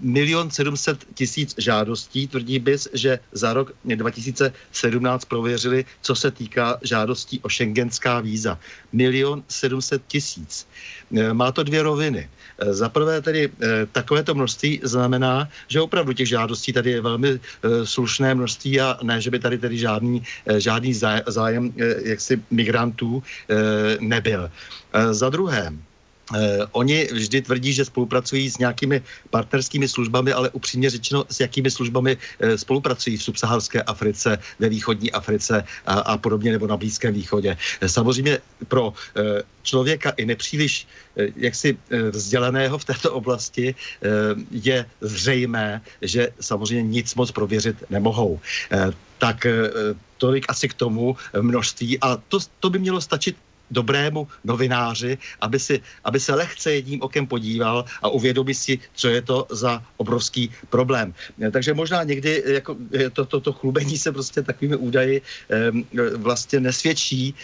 Milion 0.00 0.50
sedmset 0.50 1.04
tisíc 1.14 1.54
žádostí, 1.58 2.28
tvrdí 2.28 2.58
BIS, 2.58 2.88
že 2.92 3.18
za 3.32 3.52
rok 3.52 3.72
2017 3.84 5.24
prověřili, 5.24 5.84
co 6.00 6.14
se 6.14 6.30
týká 6.30 6.78
žádostí 6.82 7.40
o 7.42 7.48
šengenská 7.48 8.20
víza. 8.20 8.58
Milion 8.92 9.44
sedmset 9.48 10.02
tisíc. 10.06 10.66
E, 11.16 11.32
má 11.32 11.52
to 11.52 11.62
dvě 11.62 11.82
roviny. 11.82 12.28
Eh, 12.60 12.74
za 12.74 12.88
prvé 12.88 13.20
tedy 13.22 13.48
eh, 13.48 13.86
takovéto 13.92 14.34
množství 14.34 14.80
znamená, 14.82 15.48
že 15.68 15.80
opravdu 15.80 16.12
těch 16.12 16.28
žádostí 16.28 16.72
tady 16.72 16.90
je 16.90 17.00
velmi 17.00 17.40
slušné 17.84 18.34
množství 18.34 18.80
a 18.80 18.98
ne, 19.02 19.20
že 19.20 19.30
by 19.30 19.38
tady 19.38 19.58
tedy 19.58 19.78
žádný, 19.78 20.22
žádný 20.58 20.94
zájem 21.26 21.72
jaksi 22.04 22.42
migrantů 22.50 23.22
nebyl. 24.00 24.50
Za 25.10 25.30
druhé, 25.30 25.72
oni 26.72 27.08
vždy 27.12 27.42
tvrdí, 27.42 27.72
že 27.72 27.84
spolupracují 27.84 28.50
s 28.50 28.58
nějakými 28.58 29.02
partnerskými 29.30 29.88
službami, 29.88 30.32
ale 30.32 30.50
upřímně 30.50 30.90
řečeno, 30.90 31.24
s 31.30 31.40
jakými 31.40 31.70
službami 31.70 32.16
eh, 32.16 32.58
spolupracují 32.58 33.16
v 33.16 33.22
subsaharské 33.22 33.82
Africe, 33.82 34.38
ve 34.58 34.68
východní 34.68 35.12
Africe 35.12 35.64
a, 35.86 35.94
a 35.94 36.18
podobně, 36.18 36.52
nebo 36.52 36.66
na 36.66 36.76
Blízkém 36.76 37.14
východě. 37.14 37.56
Eh, 37.80 37.88
samozřejmě 37.88 38.38
pro 38.68 38.92
eh, 39.16 39.42
člověka 39.62 40.10
i 40.16 40.26
nepříliš 40.26 40.86
eh, 41.16 41.26
jaksi 41.36 41.78
eh, 41.90 42.10
vzdělaného 42.10 42.78
v 42.78 42.84
této 42.84 43.12
oblasti 43.12 43.74
eh, 43.74 44.08
je 44.50 44.86
zřejmé, 45.00 45.80
že 46.02 46.28
samozřejmě 46.40 46.82
nic 46.82 47.14
moc 47.14 47.30
prověřit 47.30 47.76
nemohou. 47.90 48.40
Eh, 48.70 48.90
tak 49.18 49.46
eh, 49.46 49.70
tolik 50.16 50.46
asi 50.48 50.68
k 50.68 50.74
tomu 50.74 51.16
množství 51.40 51.98
a 52.00 52.16
to, 52.28 52.38
to 52.60 52.70
by 52.70 52.78
mělo 52.78 53.00
stačit 53.00 53.36
dobrému 53.70 54.28
novináři, 54.44 55.18
aby, 55.40 55.58
si, 55.58 55.80
aby 56.04 56.20
se 56.20 56.34
lehce 56.34 56.72
jedním 56.72 57.02
okem 57.02 57.26
podíval 57.26 57.84
a 58.02 58.08
uvědomil 58.08 58.54
si, 58.54 58.78
co 58.94 59.08
je 59.08 59.22
to 59.22 59.46
za 59.50 59.82
obrovský 59.96 60.50
problém. 60.70 61.14
Takže 61.52 61.74
možná 61.74 62.02
někdy 62.02 62.42
jako 62.46 62.76
to, 63.12 63.24
to, 63.24 63.40
to 63.40 63.52
chlubení 63.52 63.98
se 63.98 64.12
prostě 64.12 64.42
takovými 64.42 64.76
údaji 64.76 65.22
vlastně 66.16 66.60
nesvědčí 66.60 67.34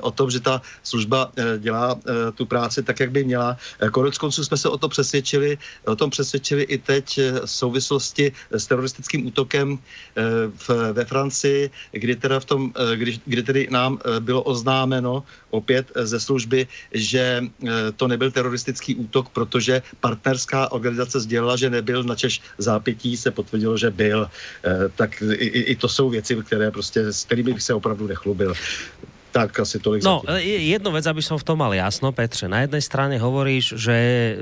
o 0.00 0.10
tom, 0.10 0.30
že 0.30 0.40
ta 0.40 0.62
služba 0.82 1.32
dělá 1.58 2.00
tu 2.34 2.46
práci 2.46 2.82
tak, 2.82 3.00
jak 3.00 3.10
by 3.10 3.24
měla. 3.24 3.56
Konec 3.92 4.18
konců 4.18 4.44
jsme 4.44 4.56
se 4.56 4.68
o 4.68 4.78
to 4.78 4.88
přesvědčili, 4.88 5.58
o 5.84 5.96
tom 5.96 6.10
přesvědčili 6.10 6.62
i 6.62 6.78
teď 6.78 7.20
v 7.44 7.50
souvislosti 7.50 8.32
s 8.50 8.66
teroristickým 8.66 9.26
útokem 9.26 9.78
v, 10.56 10.92
ve 10.92 11.04
Francii, 11.04 11.70
kdy 11.92 12.16
teda 12.16 12.40
v 12.40 12.44
tom, 12.44 12.72
kdy, 12.94 13.20
kdy 13.24 13.42
tedy 13.42 13.68
nám 13.70 13.98
bylo 14.20 14.42
oznámeno 14.42 15.22
opět 15.66 15.90
ze 16.06 16.20
služby, 16.22 16.70
že 16.94 17.42
to 17.98 18.06
nebyl 18.06 18.30
teroristický 18.30 18.94
útok, 18.94 19.34
protože 19.34 19.82
partnerská 19.98 20.70
organizace 20.70 21.18
sdělila, 21.26 21.58
že 21.58 21.74
nebyl, 21.74 22.06
na 22.06 22.14
Češ 22.14 22.38
zápětí 22.62 23.18
se 23.18 23.34
potvrdilo, 23.34 23.74
že 23.74 23.90
byl. 23.90 24.30
Tak 24.94 25.18
i, 25.26 25.74
i 25.74 25.74
to 25.74 25.90
jsou 25.90 26.14
věci, 26.14 26.38
které 26.38 26.70
prostě, 26.70 27.10
s 27.10 27.26
kterými 27.26 27.58
bych 27.58 27.66
se 27.66 27.74
opravdu 27.74 28.06
nechlubil. 28.06 28.54
Tak 29.36 29.52
asi 29.60 29.76
tolik 29.76 30.00
No, 30.00 30.24
jednu 30.40 30.88
vec, 30.96 31.04
aby 31.04 31.20
som 31.20 31.36
v 31.36 31.44
tom 31.44 31.60
mal 31.60 31.76
jasno, 31.76 32.08
Petře. 32.08 32.48
Na 32.48 32.64
jednej 32.64 32.80
strane 32.80 33.20
hovoríš, 33.20 33.76
že 33.76 33.96
e, 33.96 34.32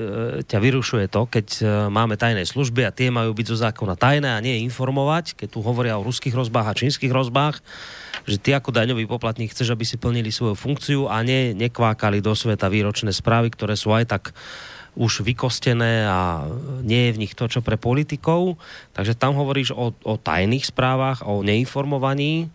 ťa 0.47 0.59
vyrušuje 0.63 1.11
to, 1.11 1.27
keď 1.27 1.47
e, 1.59 1.63
máme 1.91 2.15
tajné 2.15 2.47
služby 2.47 2.87
a 2.87 2.95
tie 2.95 3.11
majú 3.11 3.35
byť 3.35 3.47
zo 3.51 3.57
zákona 3.59 3.99
tajné 3.99 4.31
a 4.31 4.39
nie 4.39 4.63
informovať, 4.63 5.35
keď 5.35 5.49
tu 5.51 5.59
hovoria 5.67 5.99
o 5.99 6.07
ruských 6.07 6.31
rozbách 6.31 6.67
a 6.71 6.79
čínskych 6.79 7.11
rozbách, 7.11 7.59
že 8.31 8.39
ty 8.39 8.55
ako 8.55 8.71
daňový 8.71 9.11
poplatník 9.11 9.51
chceš, 9.51 9.75
aby 9.75 9.83
si 9.83 9.99
plnili 9.99 10.31
svoju 10.31 10.55
funkciu 10.55 11.11
a 11.11 11.27
ne, 11.27 11.51
nekvákali 11.59 12.23
do 12.23 12.31
sveta 12.33 12.71
výročné 12.71 13.11
správy, 13.11 13.51
ktoré 13.51 13.75
sú 13.75 13.91
aj 13.91 14.07
tak 14.07 14.25
už 14.95 15.27
vykostené 15.27 16.07
a 16.07 16.47
nie 16.87 17.11
je 17.11 17.15
v 17.19 17.21
nich 17.27 17.35
to, 17.35 17.51
čo 17.51 17.67
pre 17.67 17.75
politikov. 17.75 18.63
Takže 18.95 19.19
tam 19.19 19.35
hovoríš 19.35 19.75
o, 19.75 19.91
o 19.91 20.15
tajných 20.15 20.71
správach, 20.71 21.27
o 21.27 21.43
neinformovaní 21.43 22.47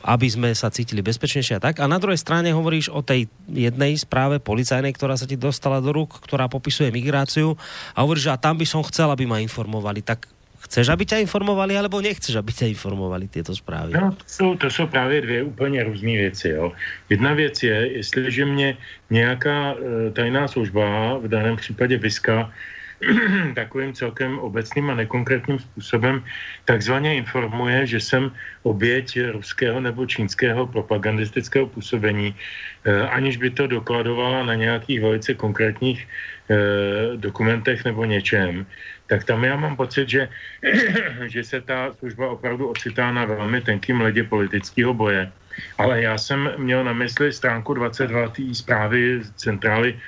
aby 0.00 0.26
sme 0.28 0.50
sa 0.56 0.72
cítili 0.72 1.04
bezpečnejšie 1.04 1.60
a 1.60 1.64
tak. 1.64 1.80
A 1.80 1.90
na 1.90 2.00
druhej 2.00 2.20
strane 2.20 2.52
hovoríš 2.56 2.88
o 2.88 3.04
tej 3.04 3.28
jednej 3.48 3.96
správe 4.00 4.40
policajnej, 4.40 4.96
ktorá 4.96 5.16
sa 5.16 5.28
ti 5.28 5.36
dostala 5.36 5.80
do 5.84 5.92
rúk, 5.92 6.24
ktorá 6.24 6.48
popisuje 6.48 6.88
migráciu 6.88 7.56
a 7.92 8.04
hovoríš, 8.04 8.28
že 8.28 8.34
a 8.34 8.40
tam 8.40 8.56
by 8.56 8.66
som 8.66 8.80
chcel, 8.86 9.12
aby 9.12 9.28
ma 9.28 9.44
informovali. 9.44 10.00
Tak 10.00 10.28
chceš, 10.70 10.92
aby 10.92 11.04
ťa 11.08 11.24
informovali, 11.24 11.76
alebo 11.76 12.00
nechceš, 12.00 12.36
aby 12.36 12.52
ťa 12.52 12.70
informovali 12.70 13.26
tieto 13.28 13.52
zprávy? 13.56 13.96
No, 13.96 14.12
to 14.12 14.24
jsou, 14.26 14.48
to 14.56 14.70
jsou 14.70 14.86
právě 14.86 15.20
dvě 15.20 15.42
úplně 15.42 15.84
různé 15.84 16.12
věci. 16.12 16.48
Jo. 16.48 16.72
Jedna 17.08 17.34
věc 17.34 17.62
je, 17.62 17.76
jestliže 17.92 18.44
mě 18.44 18.76
nějaká 19.10 19.74
e, 19.74 20.10
tajná 20.10 20.48
služba, 20.48 21.18
v 21.18 21.28
daném 21.28 21.56
případě 21.56 21.98
VISKA, 21.98 22.52
takovým 23.54 23.92
celkem 23.92 24.38
obecným 24.38 24.90
a 24.90 24.94
nekonkrétním 24.94 25.58
způsobem 25.58 26.24
takzvaně 26.64 27.16
informuje, 27.16 27.86
že 27.86 28.00
jsem 28.00 28.32
oběť 28.62 29.18
ruského 29.32 29.80
nebo 29.80 30.06
čínského 30.06 30.66
propagandistického 30.66 31.66
působení, 31.66 32.36
eh, 32.84 33.08
aniž 33.08 33.36
by 33.36 33.50
to 33.50 33.66
dokladovala 33.66 34.44
na 34.44 34.54
nějakých 34.54 35.00
velice 35.00 35.34
konkrétních 35.34 36.08
eh, 36.50 37.16
dokumentech 37.16 37.84
nebo 37.84 38.04
něčem, 38.04 38.66
tak 39.06 39.24
tam 39.24 39.44
já 39.44 39.56
mám 39.56 39.76
pocit, 39.76 40.08
že, 40.08 40.28
že 41.26 41.44
se 41.44 41.60
ta 41.60 41.92
služba 41.98 42.30
opravdu 42.30 42.68
ocitá 42.68 43.12
na 43.12 43.24
velmi 43.24 43.60
tenkým 43.60 44.00
ledě 44.00 44.22
politického 44.24 44.94
boje. 44.94 45.32
Ale 45.78 46.02
já 46.02 46.18
jsem 46.18 46.50
měl 46.56 46.84
na 46.84 46.92
mysli 46.92 47.32
stránku 47.32 47.74
22 47.74 48.28
té 48.28 48.42
zprávy 48.54 49.20
centrály 49.36 49.98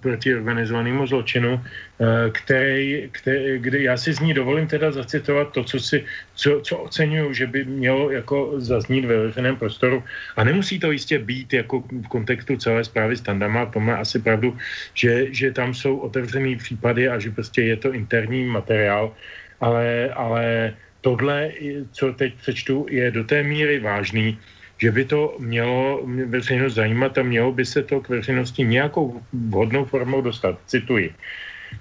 proti 0.00 0.32
organizovanému 0.34 1.06
zločinu, 1.06 1.60
eh, 1.60 2.30
který, 2.32 3.08
který, 3.12 3.58
kdy 3.58 3.84
já 3.84 3.96
si 3.96 4.12
z 4.12 4.20
ní 4.20 4.34
dovolím 4.34 4.66
teda 4.66 4.90
zacitovat 4.90 5.52
to, 5.52 5.64
co, 5.64 5.76
si, 5.80 6.04
co, 6.34 6.60
co 6.64 6.74
oceňuju, 6.78 7.32
že 7.32 7.46
by 7.46 7.64
mělo 7.64 8.10
jako 8.10 8.56
zaznít 8.56 9.04
ve 9.04 9.28
veřejném 9.28 9.56
prostoru. 9.56 10.02
A 10.36 10.44
nemusí 10.44 10.80
to 10.80 10.92
jistě 10.92 11.18
být 11.18 11.52
jako 11.52 11.80
v 11.80 12.08
kontextu 12.08 12.56
celé 12.56 12.84
zprávy 12.84 13.16
Standama, 13.16 13.66
to 13.66 13.80
má 13.80 14.00
asi 14.00 14.16
pravdu, 14.18 14.56
že, 14.94 15.28
že 15.34 15.52
tam 15.52 15.74
jsou 15.74 15.96
otevřený 16.08 16.56
případy 16.56 17.08
a 17.08 17.18
že 17.18 17.30
prostě 17.30 17.62
je 17.62 17.76
to 17.76 17.92
interní 17.92 18.48
materiál, 18.48 19.12
ale, 19.60 20.08
ale 20.16 20.72
tohle, 21.00 21.52
co 21.92 22.12
teď 22.12 22.34
přečtu, 22.34 22.86
je 22.88 23.10
do 23.10 23.24
té 23.24 23.42
míry 23.42 23.80
vážný, 23.80 24.38
že 24.78 24.90
by 24.92 25.04
to 25.04 25.36
mělo 25.38 26.06
veřejnost 26.26 26.74
zajímat 26.74 27.18
a 27.18 27.22
mělo 27.22 27.52
by 27.52 27.64
se 27.66 27.82
to 27.82 28.00
k 28.00 28.08
veřejnosti 28.08 28.64
nějakou 28.64 29.20
vhodnou 29.32 29.84
formou 29.84 30.20
dostat. 30.20 30.58
Cituji. 30.66 31.14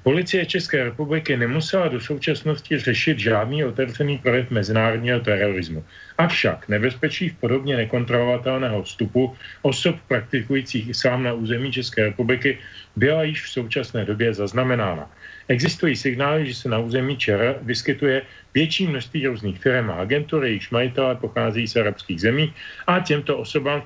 Policie 0.04 0.46
České 0.46 0.84
republiky 0.84 1.38
nemusela 1.38 1.88
do 1.88 2.00
současnosti 2.00 2.78
řešit 2.80 3.20
žádný 3.20 3.64
otevřený 3.66 4.18
projev 4.18 4.52
mezinárodního 4.52 5.20
terorismu. 5.20 5.84
Avšak 6.18 6.68
nebezpečí 6.68 7.30
v 7.30 7.36
podobně 7.36 7.78
nekontrolovatelného 7.78 8.84
vstupu 8.84 9.36
osob 9.62 9.96
praktikujících 10.08 10.90
islám 10.90 11.24
na 11.24 11.34
území 11.34 11.72
České 11.72 12.04
republiky 12.04 12.58
byla 12.96 13.24
již 13.24 13.44
v 13.44 13.50
současné 13.50 14.06
době 14.06 14.34
zaznamenána. 14.34 15.12
Existují 15.48 15.96
signály, 15.96 16.48
že 16.48 16.56
se 16.56 16.70
na 16.70 16.80
území 16.80 17.18
ČR 17.18 17.56
vyskytuje 17.62 18.22
větší 18.54 18.88
množství 18.88 19.28
různých 19.28 19.60
firm 19.60 19.90
a 19.90 19.94
agentur, 19.94 20.46
jejichž 20.46 20.70
majitelé 20.70 21.16
pochází 21.16 21.68
z 21.68 21.76
arabských 21.76 22.22
zemí 22.22 22.54
a 22.88 23.00
těmto 23.00 23.38
osobám 23.38 23.84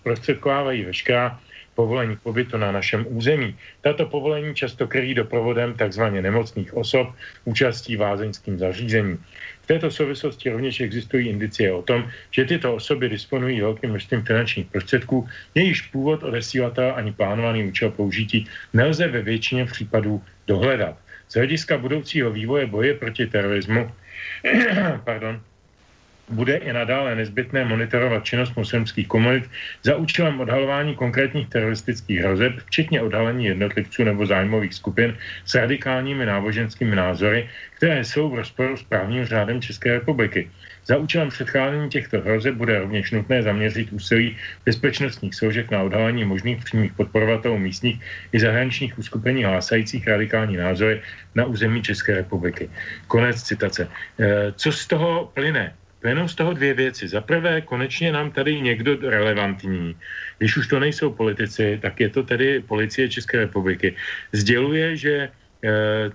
zprostředkovávají 0.00 0.84
veškerá 0.84 1.40
povolení 1.74 2.16
pobytu 2.16 2.56
na 2.56 2.72
našem 2.72 3.06
území. 3.08 3.56
Tato 3.80 4.06
povolení 4.06 4.54
často 4.54 4.86
kryjí 4.86 5.14
doprovodem 5.14 5.74
tzv. 5.74 6.02
nemocných 6.02 6.74
osob 6.74 7.14
účastí 7.44 7.96
vázeňským 7.96 8.58
zařízení. 8.58 9.18
V 9.64 9.66
této 9.66 9.90
souvislosti 9.90 10.50
rovněž 10.50 10.80
existují 10.80 11.28
indicie 11.28 11.72
o 11.72 11.82
tom, 11.82 12.04
že 12.30 12.44
tyto 12.44 12.74
osoby 12.74 13.08
disponují 13.08 13.60
velkým 13.60 13.90
množstvím 13.90 14.22
finančních 14.22 14.66
prostředků, 14.66 15.28
jejichž 15.54 15.82
původ 15.82 16.22
odesílatel 16.22 16.92
ani 16.96 17.12
plánovaný 17.12 17.64
účel 17.64 17.90
použití 17.90 18.46
nelze 18.72 19.08
ve 19.08 19.22
většině 19.22 19.64
případů 19.64 20.22
dohledat. 20.46 20.96
Z 21.28 21.34
hlediska 21.34 21.78
budoucího 21.78 22.30
vývoje 22.30 22.66
boje 22.66 22.94
proti 22.94 23.26
terorismu 23.26 23.90
pardon, 25.04 25.40
bude 26.28 26.56
i 26.56 26.72
nadále 26.72 27.14
nezbytné 27.14 27.64
monitorovat 27.64 28.24
činnost 28.24 28.56
muslimských 28.56 29.08
komunit 29.08 29.50
za 29.82 29.96
účelem 29.96 30.40
odhalování 30.40 30.94
konkrétních 30.94 31.48
teroristických 31.48 32.20
hrozeb, 32.20 32.52
včetně 32.66 33.02
odhalení 33.02 33.44
jednotlivců 33.44 34.04
nebo 34.04 34.26
zájmových 34.26 34.74
skupin 34.74 35.16
s 35.44 35.54
radikálními 35.54 36.26
náboženskými 36.26 36.96
názory, 36.96 37.48
které 37.76 38.04
jsou 38.04 38.30
v 38.30 38.34
rozporu 38.34 38.76
s 38.76 38.82
právním 38.82 39.24
řádem 39.24 39.60
České 39.60 39.92
republiky. 39.92 40.50
Za 40.86 40.96
účelem 40.96 41.28
předcházení 41.28 41.88
těchto 41.88 42.20
hrozeb 42.20 42.54
bude 42.54 42.78
rovněž 42.78 43.10
nutné 43.10 43.42
zaměřit 43.42 43.92
úsilí 43.92 44.36
bezpečnostních 44.64 45.34
složek 45.34 45.70
na 45.70 45.82
odhalení 45.82 46.24
možných 46.24 46.64
přímých 46.64 46.92
podporovatelů 46.92 47.58
místních 47.58 48.00
i 48.32 48.40
zahraničních 48.40 48.98
uskupení 48.98 49.44
hlásajících 49.44 50.08
radikální 50.08 50.56
názory 50.56 51.02
na 51.34 51.44
území 51.44 51.82
České 51.82 52.14
republiky. 52.14 52.70
Konec 53.06 53.42
citace. 53.42 53.88
E, 54.20 54.52
co 54.52 54.72
z 54.72 54.86
toho 54.86 55.30
plyne? 55.34 55.74
Plynou 56.04 56.28
z 56.28 56.34
toho 56.36 56.52
dvě 56.52 56.74
věci. 56.74 57.08
Za 57.08 57.20
prvé, 57.24 57.64
konečně 57.64 58.12
nám 58.12 58.28
tady 58.28 58.60
někdo 58.60 59.00
relevantní, 59.00 59.96
když 60.38 60.56
už 60.56 60.68
to 60.68 60.76
nejsou 60.76 61.16
politici, 61.16 61.80
tak 61.80 61.96
je 62.00 62.08
to 62.12 62.22
tedy 62.22 62.60
policie 62.60 63.08
České 63.08 63.48
republiky, 63.48 63.96
sděluje, 64.36 64.96
že 64.96 65.14
e, 65.16 65.30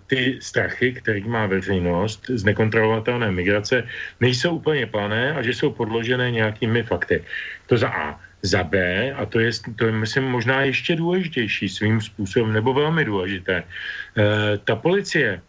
ty 0.05 0.37
strachy, 0.45 0.93
který 0.93 1.25
má 1.25 1.49
veřejnost 1.49 2.29
z 2.29 2.43
nekontrolovatelné 2.45 3.33
migrace, 3.33 3.83
nejsou 4.21 4.61
úplně 4.61 4.85
plané 4.85 5.33
a 5.33 5.41
že 5.41 5.57
jsou 5.57 5.73
podložené 5.73 6.31
nějakými 6.37 6.85
fakty. 6.85 7.25
To 7.65 7.77
za 7.77 7.89
A. 7.89 8.21
Za 8.45 8.63
B, 8.63 8.77
a 9.11 9.25
to 9.25 9.39
je, 9.41 9.51
to 9.75 9.85
je 9.85 9.91
myslím, 9.91 10.23
možná 10.23 10.61
ještě 10.69 10.95
důležitější 10.95 11.69
svým 11.69 12.01
způsobem, 12.01 12.53
nebo 12.53 12.73
velmi 12.73 13.05
důležité, 13.05 13.55
e, 13.57 13.65
ta 14.63 14.75
policie 14.77 15.41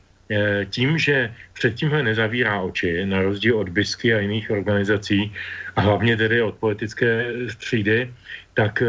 tím, 0.70 0.98
že 0.98 1.34
před 1.52 1.74
tímhle 1.74 2.02
nezavírá 2.02 2.60
oči, 2.60 3.06
na 3.06 3.22
rozdíl 3.22 3.58
od 3.58 3.68
BISky 3.68 4.14
a 4.14 4.18
jiných 4.18 4.50
organizací, 4.50 5.32
a 5.76 5.80
hlavně 5.80 6.16
tedy 6.16 6.42
od 6.42 6.54
politické 6.54 7.26
třídy, 7.58 8.14
tak 8.54 8.82
eh, 8.82 8.86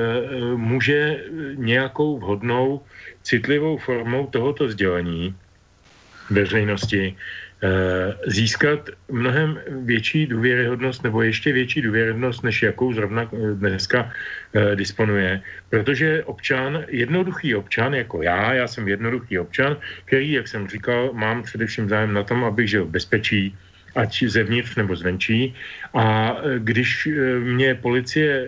může 0.55 1.23
nějakou 1.55 2.19
vhodnou, 2.19 2.81
citlivou 3.23 3.77
formou 3.77 4.27
tohoto 4.27 4.69
sdělení 4.69 5.35
veřejnosti 6.29 7.15
Eh, 7.15 7.50
získat 8.27 8.89
mnohem 9.11 9.59
větší 9.85 10.25
důvěryhodnost 10.27 11.03
nebo 11.03 11.21
ještě 11.21 11.53
větší 11.53 11.81
důvěryhodnost, 11.81 12.43
než 12.43 12.61
jakou 12.61 12.93
zrovna 12.93 13.29
eh, 13.29 13.53
dneska 13.53 14.09
eh, 14.53 14.75
disponuje. 14.75 15.41
Protože 15.69 16.23
občan, 16.23 16.85
jednoduchý 16.87 17.55
občan 17.55 17.93
jako 17.93 18.21
já, 18.23 18.53
já 18.53 18.67
jsem 18.67 18.87
jednoduchý 18.87 19.39
občan, 19.39 19.77
který, 20.05 20.31
jak 20.31 20.47
jsem 20.47 20.67
říkal, 20.67 21.09
mám 21.13 21.43
především 21.43 21.89
zájem 21.89 22.13
na 22.13 22.23
tom, 22.23 22.43
abych 22.43 22.69
žil 22.69 22.85
v 22.85 22.89
bezpečí, 22.89 23.55
ať 23.95 24.23
zevnitř 24.23 24.75
nebo 24.75 24.95
zvenčí. 24.95 25.55
A 25.93 26.37
když 26.57 27.09
mě 27.43 27.75
policie 27.75 28.47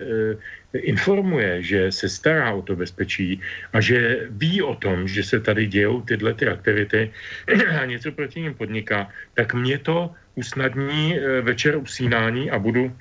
informuje, 0.78 1.62
že 1.62 1.92
se 1.92 2.08
stará 2.08 2.52
o 2.52 2.62
to 2.62 2.76
bezpečí 2.76 3.40
a 3.72 3.80
že 3.80 4.26
ví 4.30 4.62
o 4.62 4.74
tom, 4.74 5.08
že 5.08 5.22
se 5.22 5.40
tady 5.40 5.66
dějou 5.66 6.00
tyhle 6.00 6.34
ty 6.34 6.48
aktivity 6.48 7.12
a 7.80 7.84
něco 7.84 8.12
proti 8.12 8.40
ním 8.40 8.54
podniká, 8.54 9.08
tak 9.34 9.54
mě 9.54 9.78
to 9.78 10.10
usnadní 10.34 11.18
eh, 11.18 11.40
večer 11.40 11.76
usínání 11.76 12.50
a 12.50 12.58
budu 12.58 12.92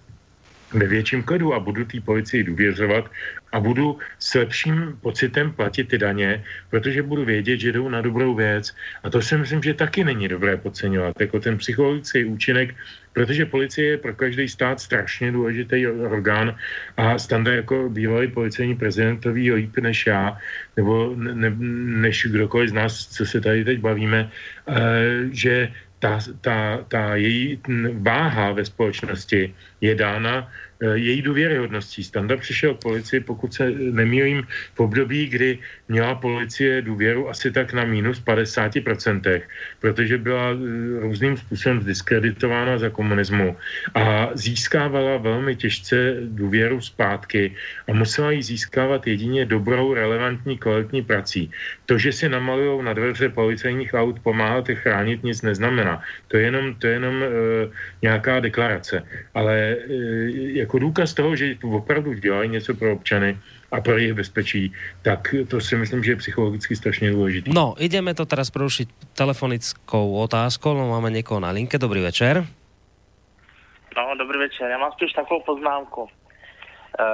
ve 0.74 0.88
větším 0.88 1.24
klidu 1.24 1.54
a 1.54 1.60
budu 1.60 1.86
té 1.86 2.02
policii 2.02 2.44
důvěřovat 2.44 3.12
a 3.52 3.60
budu 3.60 3.98
s 4.20 4.34
lepším 4.34 4.98
pocitem 5.02 5.52
platit 5.54 5.88
ty 5.88 5.98
daně, 5.98 6.44
protože 6.70 7.04
budu 7.04 7.26
vědět, 7.26 7.58
že 7.58 7.72
jdou 7.72 7.90
na 7.90 8.02
dobrou 8.02 8.36
věc. 8.36 8.76
A 9.04 9.10
to 9.10 9.22
si 9.22 9.38
myslím, 9.38 9.64
že 9.64 9.74
taky 9.74 10.04
není 10.04 10.28
dobré 10.28 10.58
podceňovat, 10.58 11.22
jako 11.22 11.40
ten 11.40 11.58
psychologický 11.58 12.26
účinek, 12.26 12.76
protože 13.14 13.46
policie 13.46 13.88
je 13.88 13.98
pro 13.98 14.14
každý 14.14 14.50
stát 14.50 14.80
strašně 14.80 15.32
důležitý 15.32 15.88
orgán 15.88 16.58
a 16.98 17.18
standard 17.18 17.56
jako 17.56 17.90
bývalý 17.90 18.28
policejní 18.28 18.76
prezident 18.76 19.22
to 19.22 19.34
ví 19.34 19.54
líp 19.54 19.78
než 19.78 20.08
já, 20.08 20.38
nebo 20.78 21.14
ne, 21.16 21.54
než 22.02 22.26
kdokoliv 22.30 22.70
z 22.70 22.74
nás, 22.74 23.08
co 23.08 23.26
se 23.26 23.42
tady 23.42 23.66
teď 23.66 23.80
bavíme, 23.80 24.30
eh, 24.68 24.74
že 25.32 25.70
ta, 26.04 26.20
ta, 26.42 26.84
ta 26.88 27.16
její 27.16 27.60
váha 28.04 28.52
ve 28.52 28.66
společnosti 28.66 29.56
je 29.82 29.96
dána 29.96 30.52
její 30.94 31.22
důvěryhodností. 31.22 32.04
Standa 32.04 32.38
přišel 32.38 32.76
k 32.76 32.82
policii, 32.82 33.20
pokud 33.20 33.54
se 33.54 33.72
nemýlím, 33.72 34.48
v 34.74 34.80
období, 34.80 35.28
kdy 35.28 35.60
měla 35.88 36.16
policie 36.16 36.82
důvěru 36.82 37.30
asi 37.30 37.52
tak 37.52 37.74
na 37.74 37.86
minus 37.86 38.22
50%, 38.22 39.42
protože 39.80 40.18
byla 40.18 40.52
eh, 40.52 41.00
různým 41.00 41.38
způsobem 41.38 41.84
diskreditována 41.86 42.78
za 42.78 42.90
komunismu 42.90 43.58
a 43.96 44.30
získávala 44.34 45.18
velmi 45.18 45.56
těžce 45.56 46.18
důvěru 46.22 46.82
zpátky 46.82 47.56
a 47.88 47.94
musela 47.94 48.32
ji 48.32 48.44
získávat 48.44 49.08
jedině 49.08 49.46
dobrou, 49.46 49.94
relevantní, 49.94 50.58
kvalitní 50.58 51.02
prací. 51.02 51.52
To, 51.86 51.98
že 51.98 52.12
si 52.12 52.30
namalují 52.30 52.84
na 52.84 52.94
dveře 52.94 53.30
policejních 53.30 53.94
aut 53.94 54.20
pomáhat 54.20 54.70
je 54.70 54.76
chránit, 54.76 55.24
nic 55.24 55.42
neznamená. 55.42 56.02
To 56.28 56.38
je 56.38 56.44
jenom, 56.44 56.76
to 56.76 56.88
je 56.88 56.94
jenom 56.94 57.24
e, 57.24 57.28
nějaká 58.02 58.40
deklarace. 58.40 59.04
Ale 59.34 59.56
e, 59.56 59.78
jako 60.60 60.73
důkaz 60.80 61.14
toho, 61.14 61.36
že 61.36 61.56
opravdu 61.64 62.14
dělají 62.14 62.50
něco 62.50 62.74
pro 62.74 62.94
občany 62.94 63.38
a 63.72 63.82
pro 63.82 63.98
jejich 63.98 64.14
bezpečí, 64.14 64.74
tak 65.02 65.36
to 65.48 65.62
si 65.62 65.76
myslím, 65.76 66.04
že 66.04 66.12
je 66.12 66.16
psychologicky 66.16 66.76
strašně 66.76 67.12
důležité. 67.12 67.52
No, 67.54 67.76
ideme 67.78 68.14
to 68.14 68.26
teraz 68.26 68.50
prerušiť 68.54 69.18
telefonickou 69.18 70.14
otázkou, 70.14 70.74
no 70.74 70.90
máme 70.90 71.10
někoho 71.10 71.40
na 71.40 71.50
linke. 71.50 71.78
Dobrý 71.78 72.02
večer. 72.02 72.46
No, 73.98 74.16
dobrý 74.18 74.40
večer. 74.40 74.70
Já 74.70 74.78
mám 74.78 74.92
spíš 74.92 75.14
takovou 75.14 75.42
poznámku. 75.46 76.08
E, 77.00 77.06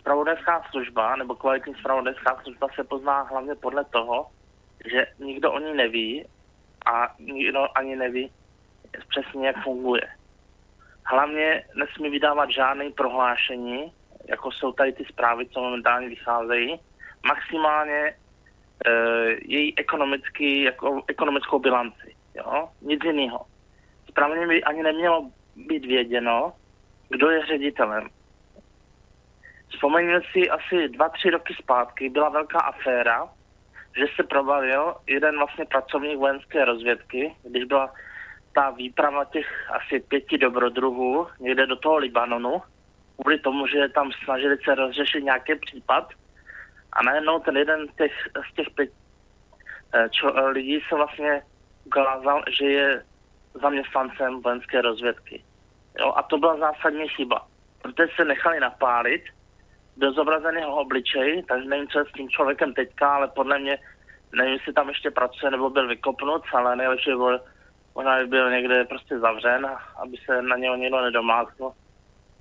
spravodajská 0.00 0.62
služba 0.70 1.16
nebo 1.16 1.34
kvalitní 1.34 1.74
spravodajská 1.74 2.40
služba 2.42 2.66
se 2.74 2.84
pozná 2.84 3.22
hlavně 3.22 3.54
podle 3.54 3.84
toho, 3.84 4.26
že 4.92 5.06
nikdo 5.18 5.52
o 5.52 5.58
ní 5.58 5.74
neví 5.74 6.24
a 6.86 7.14
nikdo 7.18 7.66
ani 7.74 7.96
neví 7.96 8.30
přesně, 9.08 9.46
jak 9.46 9.62
funguje. 9.64 10.19
Hlavně 11.06 11.64
nesmí 11.74 12.10
vydávat 12.10 12.50
žádné 12.50 12.90
prohlášení, 12.90 13.92
jako 14.28 14.52
jsou 14.52 14.72
tady 14.72 14.92
ty 14.92 15.04
zprávy, 15.04 15.48
co 15.48 15.60
momentálně 15.60 16.08
vycházejí. 16.08 16.80
Maximálně 17.26 17.98
e, 17.98 18.14
její 19.42 19.78
ekonomický, 19.78 20.62
jako, 20.62 21.02
ekonomickou 21.08 21.58
bilanci. 21.58 22.14
Jo? 22.34 22.68
Nic 22.80 23.00
jiného. 23.04 23.46
Správně 24.08 24.46
by 24.46 24.64
ani 24.64 24.82
nemělo 24.82 25.30
být 25.56 25.86
věděno, 25.86 26.52
kdo 27.08 27.30
je 27.30 27.46
ředitelem. 27.46 28.08
Vzpomeňme 29.68 30.20
si 30.32 30.50
asi 30.50 30.88
dva, 30.88 31.08
tři 31.08 31.30
roky 31.30 31.54
zpátky 31.54 32.08
byla 32.08 32.28
velká 32.28 32.58
aféra, 32.58 33.28
že 33.96 34.04
se 34.16 34.22
probavil 34.22 34.94
jeden 35.06 35.38
vlastně 35.38 35.64
pracovník 35.64 36.18
vojenské 36.18 36.64
rozvědky, 36.64 37.36
když 37.42 37.64
byla 37.64 37.94
ta 38.52 38.70
výprava 38.70 39.24
těch 39.24 39.70
asi 39.70 40.00
pěti 40.00 40.38
dobrodruhů 40.38 41.26
někde 41.40 41.66
do 41.66 41.76
toho 41.76 41.96
Libanonu, 41.96 42.62
kvůli 43.20 43.38
tomu, 43.38 43.66
že 43.66 43.88
tam 43.88 44.10
snažili 44.24 44.56
se 44.64 44.74
rozřešit 44.74 45.24
nějaký 45.24 45.54
případ 45.54 46.08
a 46.92 47.02
najednou 47.02 47.38
ten 47.38 47.56
jeden 47.56 47.88
z 47.88 47.96
těch, 47.96 48.12
z 48.50 48.54
těch 48.54 48.70
pět 48.70 48.90
eh, 49.94 50.08
čo, 50.10 50.36
eh, 50.36 50.48
lidí 50.48 50.80
se 50.88 50.94
vlastně 50.94 51.42
ukázal, 51.84 52.42
že 52.58 52.66
je 52.66 53.04
zaměstnancem 53.54 54.40
vojenské 54.42 54.80
rozvědky. 54.82 55.44
Jo, 55.98 56.12
a 56.16 56.22
to 56.22 56.38
byla 56.38 56.56
zásadní 56.56 57.08
chyba, 57.08 57.46
protože 57.82 58.08
se 58.16 58.24
nechali 58.24 58.60
napálit 58.60 59.22
do 59.96 60.12
zobrazeného 60.12 60.76
obličej, 60.76 61.42
takže 61.48 61.68
nevím, 61.68 61.88
co 61.88 61.98
je 61.98 62.04
s 62.04 62.12
tím 62.12 62.28
člověkem 62.28 62.74
teďka, 62.74 63.08
ale 63.08 63.28
podle 63.28 63.58
mě, 63.58 63.78
nevím, 64.32 64.52
jestli 64.52 64.72
tam 64.72 64.88
ještě 64.88 65.10
pracuje 65.10 65.50
nebo 65.50 65.70
byl 65.70 65.88
vykopnut, 65.88 66.42
ale 66.52 66.76
nejlepší 66.76 67.10
bylo, 67.10 67.40
možná 67.94 68.18
by 68.18 68.26
byl 68.26 68.50
někde 68.50 68.84
prostě 68.84 69.18
zavřen, 69.18 69.66
aby 70.02 70.16
se 70.26 70.42
na 70.42 70.56
něho 70.56 70.76
někdo 70.76 71.00
nedomácnul 71.02 71.72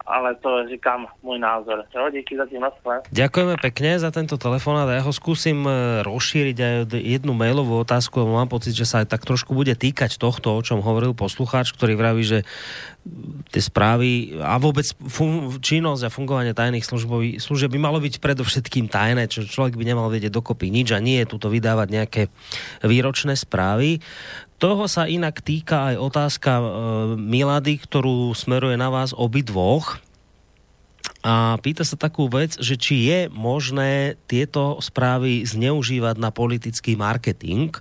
ale 0.09 0.35
to 0.35 0.67
říkám 0.69 1.07
můj 1.23 1.39
názor. 1.39 1.85
Jo, 1.95 2.09
díky 2.09 2.37
za 2.37 2.45
tím 2.49 2.65
naschle. 2.65 3.05
Ďakujeme 3.13 3.61
pekne 3.61 4.01
za 4.01 4.09
tento 4.09 4.41
telefonát 4.41 4.89
a 4.89 4.97
ja 4.97 5.05
ho 5.05 5.13
skúsim 5.13 5.61
e, 5.69 6.01
rozšíriť 6.01 6.57
aj 6.57 6.73
jednu 6.97 7.37
mailovú 7.37 7.77
otázku, 7.77 8.25
mám 8.25 8.49
pocit, 8.49 8.73
že 8.73 8.89
aj 8.89 9.05
tak 9.05 9.21
trošku 9.29 9.53
bude 9.53 9.77
týkať 9.77 10.17
tohto, 10.17 10.57
o 10.57 10.65
čom 10.65 10.81
hovoril 10.81 11.13
poslucháč, 11.13 11.69
ktorý 11.77 11.93
vraví, 11.93 12.25
že 12.25 12.41
tie 13.53 13.61
správy 13.61 14.41
a 14.41 14.57
vôbec 14.57 14.85
fun- 15.07 15.61
činnosť 15.61 16.09
a 16.09 16.13
fungovanie 16.13 16.57
tajných 16.57 16.85
služieb 17.37 17.69
by 17.69 17.79
malo 17.79 18.01
byť 18.01 18.17
predovšetkým 18.17 18.89
tajné, 18.89 19.29
čo 19.29 19.45
človek 19.45 19.77
by 19.77 19.85
nemal 19.85 20.09
vedieť 20.09 20.33
dokopy 20.33 20.73
nič 20.73 20.89
a 20.93 20.99
nie 20.99 21.21
je 21.21 21.29
tuto 21.29 21.53
vydávať 21.53 21.87
nejaké 21.89 22.21
výročné 22.81 23.37
správy. 23.37 24.01
Toho 24.59 24.91
sa 24.91 25.07
inak 25.07 25.39
týka 25.39 25.95
aj 25.95 25.95
otázka 25.95 26.51
e, 26.59 26.63
Milady, 27.15 27.79
ktorú 27.79 28.35
smeruje 28.35 28.75
na 28.75 28.91
vás 28.91 29.15
obidvoch. 29.15 30.03
A 31.23 31.55
pýta 31.63 31.87
sa 31.87 31.95
takú 31.95 32.27
vec, 32.27 32.59
že 32.59 32.75
či 32.75 33.07
je 33.07 33.19
možné 33.31 34.19
tieto 34.27 34.79
správy 34.83 35.47
zneužívať 35.47 36.15
na 36.19 36.31
politický 36.31 36.99
marketing. 36.99 37.71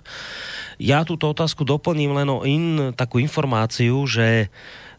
Ja 0.79 1.03
túto 1.03 1.31
otázku 1.31 1.67
doplním 1.67 2.15
len 2.15 2.27
o 2.31 2.47
in, 2.47 2.95
takú 2.95 3.19
informáciu, 3.19 4.07
že 4.07 4.47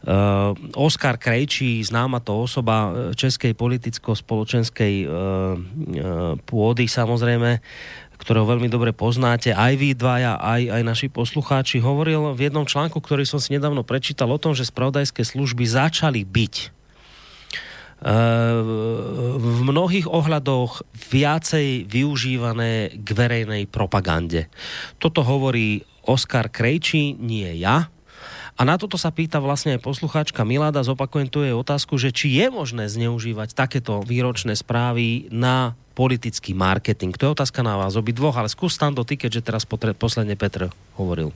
Uh, 0.01 0.57
Oskar 0.81 1.21
Krejčí, 1.21 1.85
známa 1.85 2.25
to 2.25 2.49
osoba 2.49 2.89
e, 2.89 2.91
českej 3.13 3.53
politicko-spoločenskej 3.53 5.05
uh, 5.05 5.13
uh, 5.13 6.41
pôdy 6.49 6.89
samozrejme, 6.89 7.61
ktorého 8.21 8.45
veľmi 8.45 8.69
dobre 8.69 8.93
poznáte, 8.93 9.57
aj 9.57 9.73
vy 9.81 9.97
dvaja, 9.97 10.37
aj, 10.37 10.63
aj 10.69 10.83
naši 10.85 11.09
poslucháči, 11.09 11.81
hovoril 11.81 12.37
v 12.37 12.53
jednom 12.53 12.69
článku, 12.69 13.01
ktorý 13.01 13.25
som 13.25 13.41
si 13.41 13.57
nedávno 13.57 13.81
prečítal 13.81 14.29
o 14.29 14.37
tom, 14.37 14.53
že 14.53 14.69
spravodajské 14.69 15.25
služby 15.25 15.65
začali 15.65 16.29
byť 16.29 16.55
e, 16.61 16.67
v 19.41 19.59
mnohých 19.65 20.05
ohľadoch 20.05 20.85
viacej 20.93 21.89
využívané 21.89 23.01
k 23.01 23.09
verejnej 23.09 23.65
propagande. 23.65 24.53
Toto 25.01 25.25
hovorí 25.25 25.89
Oskar 26.05 26.53
Krejčí, 26.53 27.17
nie 27.17 27.49
ja. 27.57 27.89
A 28.61 28.69
na 28.69 28.77
toto 28.77 29.01
sa 29.01 29.09
pýta 29.09 29.41
vlastne 29.41 29.81
aj 29.81 29.89
poslucháčka 29.89 30.45
Milada, 30.45 30.85
zopakujem 30.85 31.33
tu 31.33 31.41
jej 31.41 31.57
otázku, 31.57 31.97
že 31.97 32.13
či 32.13 32.29
je 32.29 32.53
možné 32.53 32.93
zneužívať 32.93 33.57
takéto 33.57 34.05
výročné 34.05 34.53
správy 34.53 35.33
na 35.33 35.73
politický 35.97 36.53
marketing. 36.53 37.17
To 37.17 37.25
je 37.25 37.35
otázka 37.41 37.65
na 37.65 37.81
vás 37.81 37.97
obidvoch, 37.97 38.37
ale 38.37 38.53
skús 38.53 38.77
tam 38.77 38.93
do 38.93 39.01
ty, 39.01 39.17
keďže 39.17 39.49
teraz 39.49 39.65
posledne 39.97 40.37
Petr 40.37 40.69
hovoril. 41.01 41.33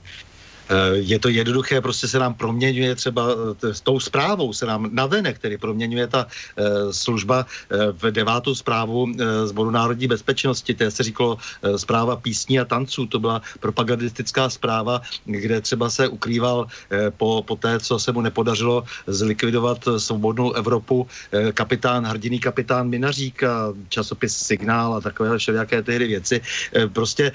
Eh, 0.69 0.97
je 1.05 1.19
to 1.19 1.29
jednoduché, 1.29 1.81
prostě 1.81 2.07
se 2.07 2.19
nám 2.19 2.33
proměňuje 2.33 2.95
třeba 2.95 3.27
eh, 3.63 3.73
s 3.73 3.81
tou 3.81 3.99
zprávou, 3.99 4.53
se 4.53 4.65
nám 4.65 4.89
navenek, 4.91 5.35
který 5.35 5.57
proměňuje 5.57 6.07
ta 6.07 6.27
eh, 6.27 6.63
služba 6.93 7.45
v 7.91 8.11
devátou 8.11 8.55
zprávu 8.55 9.07
Zboru 9.45 9.71
národní 9.71 10.07
bezpečnosti, 10.07 10.73
to 10.73 10.91
se 10.91 11.03
říkalo 11.03 11.37
zpráva 11.75 12.15
písní 12.15 12.59
a 12.59 12.65
tanců, 12.65 13.05
to 13.05 13.19
byla 13.19 13.41
propagandistická 13.59 14.49
zpráva, 14.49 15.01
kde 15.25 15.61
třeba 15.61 15.89
se 15.89 16.07
ukrýval 16.07 16.67
po, 17.17 17.43
po 17.47 17.55
té, 17.55 17.79
co 17.79 17.99
se 17.99 18.11
mu 18.11 18.21
nepodařilo 18.21 18.83
zlikvidovat 19.07 19.87
svobodnou 19.97 20.53
Evropu, 20.53 21.07
kapitán, 21.53 22.05
hrdiný 22.05 22.39
kapitán 22.39 22.89
Minařík 22.89 23.43
a 23.43 23.73
časopis 23.89 24.37
Signál 24.37 24.93
a 24.93 25.01
takové 25.01 25.37
všelijaké 25.37 25.83
tehdy 25.83 26.07
věci. 26.07 26.41
Prostě 26.93 27.31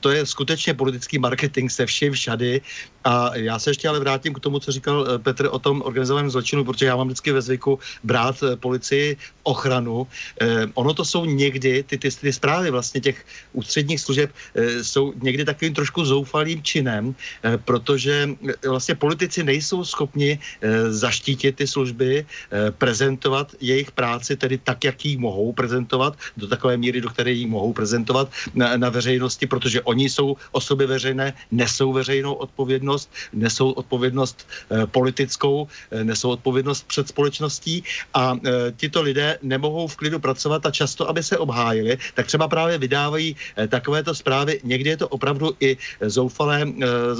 to 0.00 0.10
je 0.10 0.26
skutečně 0.26 0.74
politický 0.74 1.18
marketing 1.18 1.70
se 1.70 1.86
vším 1.86 2.14
všady. 2.20 2.60
A 3.04 3.36
já 3.36 3.58
se 3.58 3.70
ještě 3.70 3.88
ale 3.88 4.00
vrátím 4.00 4.34
k 4.34 4.40
tomu, 4.40 4.58
co 4.58 4.72
říkal 4.72 5.06
eh, 5.08 5.18
Petr 5.18 5.48
o 5.50 5.58
tom 5.58 5.82
organizovaném 5.82 6.30
zločinu, 6.30 6.64
protože 6.64 6.86
já 6.86 6.96
mám 6.96 7.06
vždycky 7.06 7.32
ve 7.32 7.42
zvyku 7.42 7.78
brát 8.04 8.36
eh, 8.42 8.56
policii 8.56 9.16
ochranu. 9.42 10.06
Eh, 10.40 10.66
ono 10.74 10.94
to 10.94 11.04
jsou 11.04 11.24
někdy, 11.24 11.82
ty, 11.82 11.98
ty, 11.98 12.10
ty 12.10 12.32
zprávy 12.32 12.70
vlastně 12.70 13.00
těch 13.00 13.24
ústředních 13.52 14.00
služeb 14.00 14.30
eh, 14.54 14.84
jsou 14.84 15.12
někdy 15.22 15.44
takovým 15.44 15.74
trošku 15.74 16.04
zoufalým 16.04 16.62
činem, 16.62 17.14
eh, 17.42 17.58
protože 17.58 18.28
eh, 18.48 18.68
vlastně 18.68 18.94
politici 18.94 19.42
nejsou 19.42 19.84
schopni 19.84 20.36
eh, 20.36 20.92
zaštítit 20.92 21.56
ty 21.56 21.66
služby, 21.66 22.26
eh, 22.26 22.70
prezentovat 22.70 23.54
jejich 23.60 23.90
práci 23.90 24.36
tedy 24.36 24.58
tak, 24.58 24.84
jak 24.84 25.04
ji 25.04 25.16
mohou 25.16 25.52
prezentovat, 25.52 26.16
do 26.36 26.46
takové 26.46 26.76
míry, 26.76 27.00
do 27.00 27.08
které 27.08 27.32
ji 27.32 27.46
mohou 27.46 27.72
prezentovat 27.72 28.28
na, 28.54 28.76
na 28.76 28.88
veřejnosti, 28.88 29.46
protože 29.46 29.82
oni 29.82 30.08
jsou 30.08 30.36
osoby 30.52 30.86
veřejné, 30.86 31.32
nesou 31.50 31.92
veřejnou 31.92 32.34
odpovědnost, 32.34 32.89
nesou 33.32 33.70
odpovědnost 33.70 34.48
eh, 34.70 34.86
politickou, 34.86 35.68
eh, 35.90 36.04
nesou 36.04 36.30
odpovědnost 36.30 36.86
před 36.88 37.08
společností 37.08 37.84
a 38.14 38.34
eh, 38.34 38.72
tito 38.76 39.02
lidé 39.02 39.38
nemohou 39.42 39.86
v 39.86 39.96
klidu 39.96 40.18
pracovat 40.18 40.66
a 40.66 40.70
často, 40.70 41.08
aby 41.08 41.22
se 41.22 41.38
obhájili, 41.38 41.98
tak 42.14 42.26
třeba 42.26 42.48
právě 42.48 42.78
vydávají 42.78 43.36
takovéto 43.68 44.14
zprávy. 44.14 44.60
Někdy 44.64 44.90
je 44.90 44.96
to 44.96 45.08
opravdu 45.08 45.56
i 45.60 45.76
zoufalé, 46.00 46.64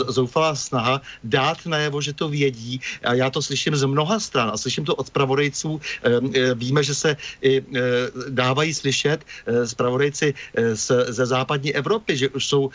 zoufalá 0.09 0.55
snaha 0.55 1.01
dát 1.25 1.67
najevo, 1.67 2.01
že 2.01 2.13
to 2.13 2.29
vědí. 2.29 2.81
A 3.05 3.15
já 3.15 3.31
to 3.31 3.43
slyším 3.43 3.77
z 3.77 3.85
mnoha 3.85 4.21
stran 4.21 4.51
a 4.53 4.57
slyším 4.57 4.85
to 4.85 4.95
od 4.95 5.07
zpravodajců. 5.07 5.81
Eh, 5.81 6.11
eh, 6.35 6.55
Víme, 6.55 6.83
že 6.83 6.95
se 6.95 7.17
i 7.43 7.63
dávají 8.29 8.75
slyšet 8.75 9.25
zpravodajci 9.65 10.35
ze 11.09 11.27
západní 11.27 11.75
Evropy, 11.75 12.17
že 12.17 12.29
už 12.29 12.47
jsou 12.47 12.71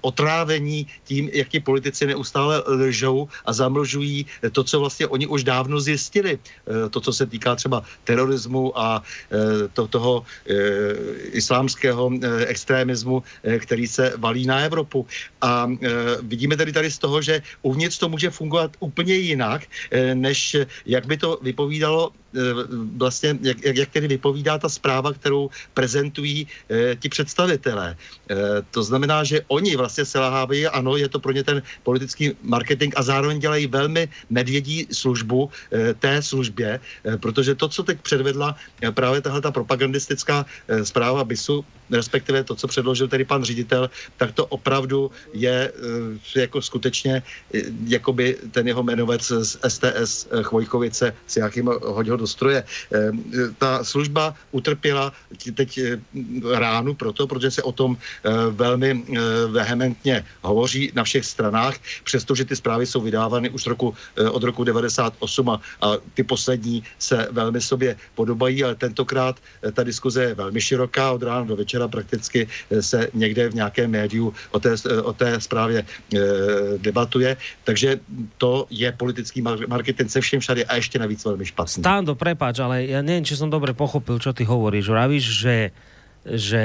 otrávení 0.00 0.86
tím, 1.04 1.30
jak 1.32 1.48
ti 1.48 1.60
politici 1.60 2.06
neustále 2.06 2.37
lžou 2.66 3.28
a 3.46 3.52
zamlžují 3.52 4.26
to, 4.52 4.64
co 4.64 4.80
vlastně 4.80 5.06
oni 5.06 5.26
už 5.26 5.44
dávno 5.44 5.80
zjistili. 5.80 6.38
Eh, 6.38 6.88
To, 6.88 7.00
co 7.00 7.12
se 7.12 7.26
týká 7.26 7.54
třeba 7.56 7.82
terorismu 8.04 8.72
a 8.78 9.02
eh, 9.02 9.68
to, 9.72 9.88
toho 9.88 10.24
eh, 10.46 10.54
islámského 11.32 12.10
extremismu, 12.46 13.22
který 13.58 13.86
se 13.86 14.12
valí 14.16 14.46
na 14.46 14.60
Evropu. 14.60 15.06
A 15.40 15.70
vidíme 16.22 16.56
tedy 16.56 16.72
tady 16.72 16.90
z 16.90 16.98
toho, 16.98 17.22
že 17.22 17.42
uvnitř 17.62 17.98
to 17.98 18.08
může 18.08 18.30
fungovat 18.30 18.76
úplně 18.80 19.14
jinak, 19.14 19.62
než 20.14 20.56
jak 20.86 21.06
by 21.06 21.16
to 21.16 21.38
vypovídalo 21.42 22.10
vlastně, 22.96 23.38
jak, 23.40 23.64
jak, 23.64 23.76
jak 23.76 23.90
tedy 23.90 24.08
vypovídá 24.08 24.58
ta 24.58 24.68
zpráva, 24.68 25.12
kterou 25.12 25.50
prezentují 25.74 26.46
eh, 26.68 26.96
ti 26.96 27.08
představitelé. 27.08 27.96
Eh, 28.30 28.36
to 28.70 28.82
znamená, 28.82 29.24
že 29.24 29.40
oni 29.48 29.76
vlastně 29.76 30.04
selhávají, 30.04 30.66
ano, 30.66 30.96
je 30.96 31.08
to 31.08 31.20
pro 31.20 31.32
ně 31.32 31.44
ten 31.44 31.62
politický 31.82 32.36
marketing 32.42 32.92
a 32.96 33.02
zároveň 33.02 33.38
dělají 33.40 33.66
velmi 33.66 34.08
medvědí 34.30 34.86
službu 34.92 35.50
eh, 35.72 35.94
té 35.94 36.22
službě, 36.22 36.80
eh, 36.80 37.16
protože 37.16 37.54
to, 37.54 37.68
co 37.68 37.82
teď 37.82 38.00
předvedla 38.00 38.56
eh, 38.82 38.92
právě 38.92 39.20
tahle 39.20 39.40
ta 39.40 39.50
propagandistická 39.50 40.46
eh, 40.68 40.84
zpráva 40.84 41.24
BISu, 41.24 41.64
respektive 41.90 42.44
to, 42.44 42.54
co 42.54 42.68
předložil 42.68 43.08
tedy 43.08 43.24
pan 43.24 43.44
ředitel, 43.44 43.90
tak 44.16 44.32
to 44.32 44.46
opravdu 44.46 45.10
je 45.32 45.72
eh, 46.36 46.40
jako 46.40 46.62
skutečně 46.62 47.22
eh, 47.54 47.62
jakoby 47.86 48.36
ten 48.50 48.68
jeho 48.68 48.82
jmenovec 48.82 49.22
z 49.22 49.58
STS 49.68 50.28
eh, 50.30 50.42
Chvojkovice 50.42 51.14
s 51.26 51.36
jakým 51.36 51.70
hodil 51.84 52.16
do 52.16 52.26
stroje. 52.26 52.64
Ta 53.58 53.84
služba 53.84 54.34
utrpěla 54.50 55.12
teď 55.54 55.80
ránu 56.54 56.94
proto, 56.94 57.26
protože 57.26 57.50
se 57.50 57.62
o 57.62 57.72
tom 57.72 57.96
velmi 58.50 58.90
eh, 58.90 59.20
vehementně 59.46 60.24
hovoří 60.42 60.92
na 60.94 61.04
všech 61.04 61.24
stranách, 61.24 61.74
přestože 62.04 62.44
ty 62.44 62.56
zprávy 62.56 62.86
jsou 62.86 63.00
vydávány 63.00 63.50
už 63.50 63.66
roku, 63.66 63.94
od 64.30 64.42
roku 64.42 64.64
98 64.64 65.48
a, 65.48 65.60
a 65.80 65.86
ty 66.14 66.22
poslední 66.22 66.82
se 66.98 67.28
velmi 67.30 67.60
sobě 67.60 67.96
podobají, 68.14 68.64
ale 68.64 68.74
tentokrát 68.74 69.36
ta 69.72 69.82
diskuze 69.82 70.22
je 70.22 70.34
velmi 70.34 70.60
široká, 70.60 71.12
od 71.12 71.22
rána 71.22 71.44
do 71.44 71.56
večera 71.56 71.77
prakticky 71.86 72.50
eh, 72.50 72.82
se 72.82 73.06
někde 73.14 73.48
v 73.48 73.54
nějakém 73.54 73.90
médiu 73.90 74.34
o 74.50 74.58
té, 74.58 74.74
eh, 74.74 75.02
o 75.02 75.12
té 75.12 75.38
zprávě 75.38 75.86
eh, 75.86 76.18
debatuje, 76.82 77.36
takže 77.64 78.00
to 78.38 78.66
je 78.70 78.90
politický 78.92 79.42
mar- 79.42 79.68
marketing 79.68 80.10
se 80.10 80.20
všem 80.20 80.40
všade 80.40 80.64
a 80.64 80.74
ještě 80.74 80.98
navíc 80.98 81.24
velmi 81.24 81.46
špatný. 81.46 81.86
Stando, 81.86 82.18
prepáč, 82.18 82.58
ale 82.58 82.88
ja 82.88 83.04
neviem, 83.04 83.22
či 83.22 83.36
som 83.36 83.52
dobre 83.52 83.76
pochopil, 83.76 84.16
čo 84.18 84.32
ty 84.32 84.48
hovoríš. 84.48 84.88
Vravíš, 84.88 85.24
že, 85.28 85.58
že 86.24 86.64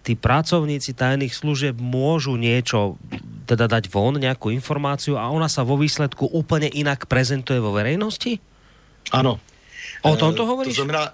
tí 0.00 0.16
pracovníci 0.16 0.96
tajných 0.96 1.32
služieb 1.36 1.76
môžu 1.76 2.40
niečo 2.40 2.96
teda 3.44 3.68
dať 3.68 3.92
von, 3.92 4.16
nejakú 4.16 4.48
informáciu 4.52 5.20
a 5.20 5.28
ona 5.28 5.48
sa 5.52 5.64
vo 5.64 5.76
výsledku 5.76 6.24
úplne 6.32 6.68
inak 6.72 7.04
prezentuje 7.04 7.60
vo 7.60 7.76
verejnosti? 7.76 8.40
Ano. 9.12 9.36
O 10.04 10.16
tom 10.16 10.32
to 10.32 10.44
hovoríš? 10.44 10.76
To 10.76 10.84
znamená, 10.84 11.12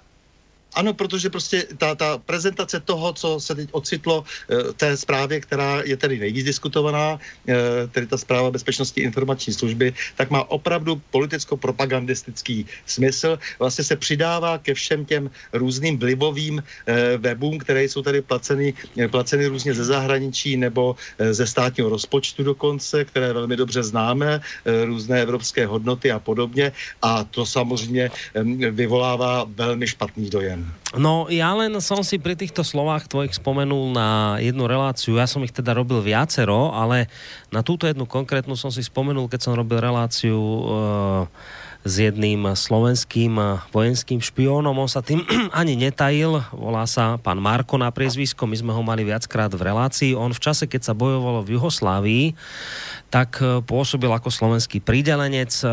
ano, 0.73 0.93
protože 0.93 1.29
prostě 1.29 1.65
ta, 1.77 1.95
ta 1.95 2.17
prezentace 2.17 2.79
toho, 2.79 3.13
co 3.13 3.39
se 3.39 3.55
teď 3.55 3.69
ocitlo 3.71 4.23
eh, 4.23 4.73
té 4.73 4.97
zprávě, 4.97 5.39
která 5.41 5.81
je 5.83 5.97
tedy 5.97 6.19
nejvíc 6.19 6.45
diskutovaná, 6.45 7.19
eh, 7.47 7.87
tedy 7.91 8.07
ta 8.07 8.17
zpráva 8.17 8.51
Bezpečnostní 8.51 9.03
informační 9.03 9.53
služby, 9.53 9.93
tak 10.15 10.29
má 10.29 10.43
opravdu 10.49 11.01
politicko-propagandistický 11.11 12.65
smysl. 12.85 13.39
Vlastně 13.59 13.83
se 13.83 13.95
přidává 13.95 14.57
ke 14.57 14.73
všem 14.73 15.05
těm 15.05 15.29
různým 15.53 15.99
vlivovým 15.99 16.63
eh, 16.63 17.17
webům, 17.17 17.59
které 17.59 17.83
jsou 17.83 18.01
tady 18.01 18.21
placeny, 18.21 18.73
placeny 19.11 19.47
různě 19.47 19.73
ze 19.73 19.85
zahraničí 19.85 20.57
nebo 20.57 20.95
ze 21.19 21.47
státního 21.47 21.89
rozpočtu 21.89 22.43
dokonce, 22.43 23.05
které 23.05 23.33
velmi 23.33 23.55
dobře 23.55 23.83
známe, 23.83 24.41
různé 24.85 25.21
evropské 25.21 25.65
hodnoty 25.65 26.11
a 26.11 26.19
podobně. 26.19 26.71
A 27.01 27.23
to 27.23 27.45
samozřejmě 27.45 28.11
vyvolává 28.71 29.45
velmi 29.47 29.87
špatný 29.87 30.29
dojem. 30.29 30.60
No, 30.91 31.31
ja 31.31 31.55
len 31.55 31.71
som 31.79 32.03
si 32.03 32.19
pri 32.19 32.35
týchto 32.35 32.67
slovách 32.67 33.07
tvojich 33.07 33.39
spomenul 33.39 33.95
na 33.95 34.35
jednu 34.43 34.67
reláciu, 34.67 35.15
ja 35.15 35.23
som 35.23 35.39
ich 35.39 35.55
teda 35.55 35.71
robil 35.71 36.03
viacero, 36.03 36.75
ale 36.75 37.07
na 37.47 37.63
túto 37.63 37.87
jednu 37.87 38.03
konkrétnu 38.03 38.59
som 38.59 38.67
si 38.67 38.83
spomenul, 38.83 39.31
keď 39.31 39.39
som 39.39 39.53
robil 39.55 39.79
reláciu 39.79 40.35
uh, 40.35 41.23
s 41.81 41.93
jedným 41.97 42.45
slovenským 42.53 43.33
eh, 43.41 43.57
vojenským 43.73 44.21
špiónom. 44.21 44.73
On 44.77 44.89
sa 44.89 45.01
tým 45.01 45.25
ani 45.59 45.73
netajil, 45.77 46.41
volá 46.53 46.85
sa 46.85 47.17
pán 47.17 47.41
Marko 47.41 47.77
na 47.81 47.89
priezvisko, 47.89 48.45
my 48.45 48.57
sme 48.57 48.71
ho 48.73 48.81
mali 48.85 49.01
viackrát 49.01 49.49
v 49.49 49.65
relácii. 49.65 50.11
On 50.13 50.29
v 50.29 50.41
čase, 50.41 50.69
keď 50.69 50.91
sa 50.91 50.97
bojovalo 50.97 51.41
v 51.41 51.57
Juhoslávii, 51.57 52.25
tak 53.11 53.43
eh, 53.43 53.59
pôsobil 53.61 54.07
ako 54.07 54.31
slovenský 54.31 54.79
pridelenec, 54.79 55.51
eh, 55.61 55.69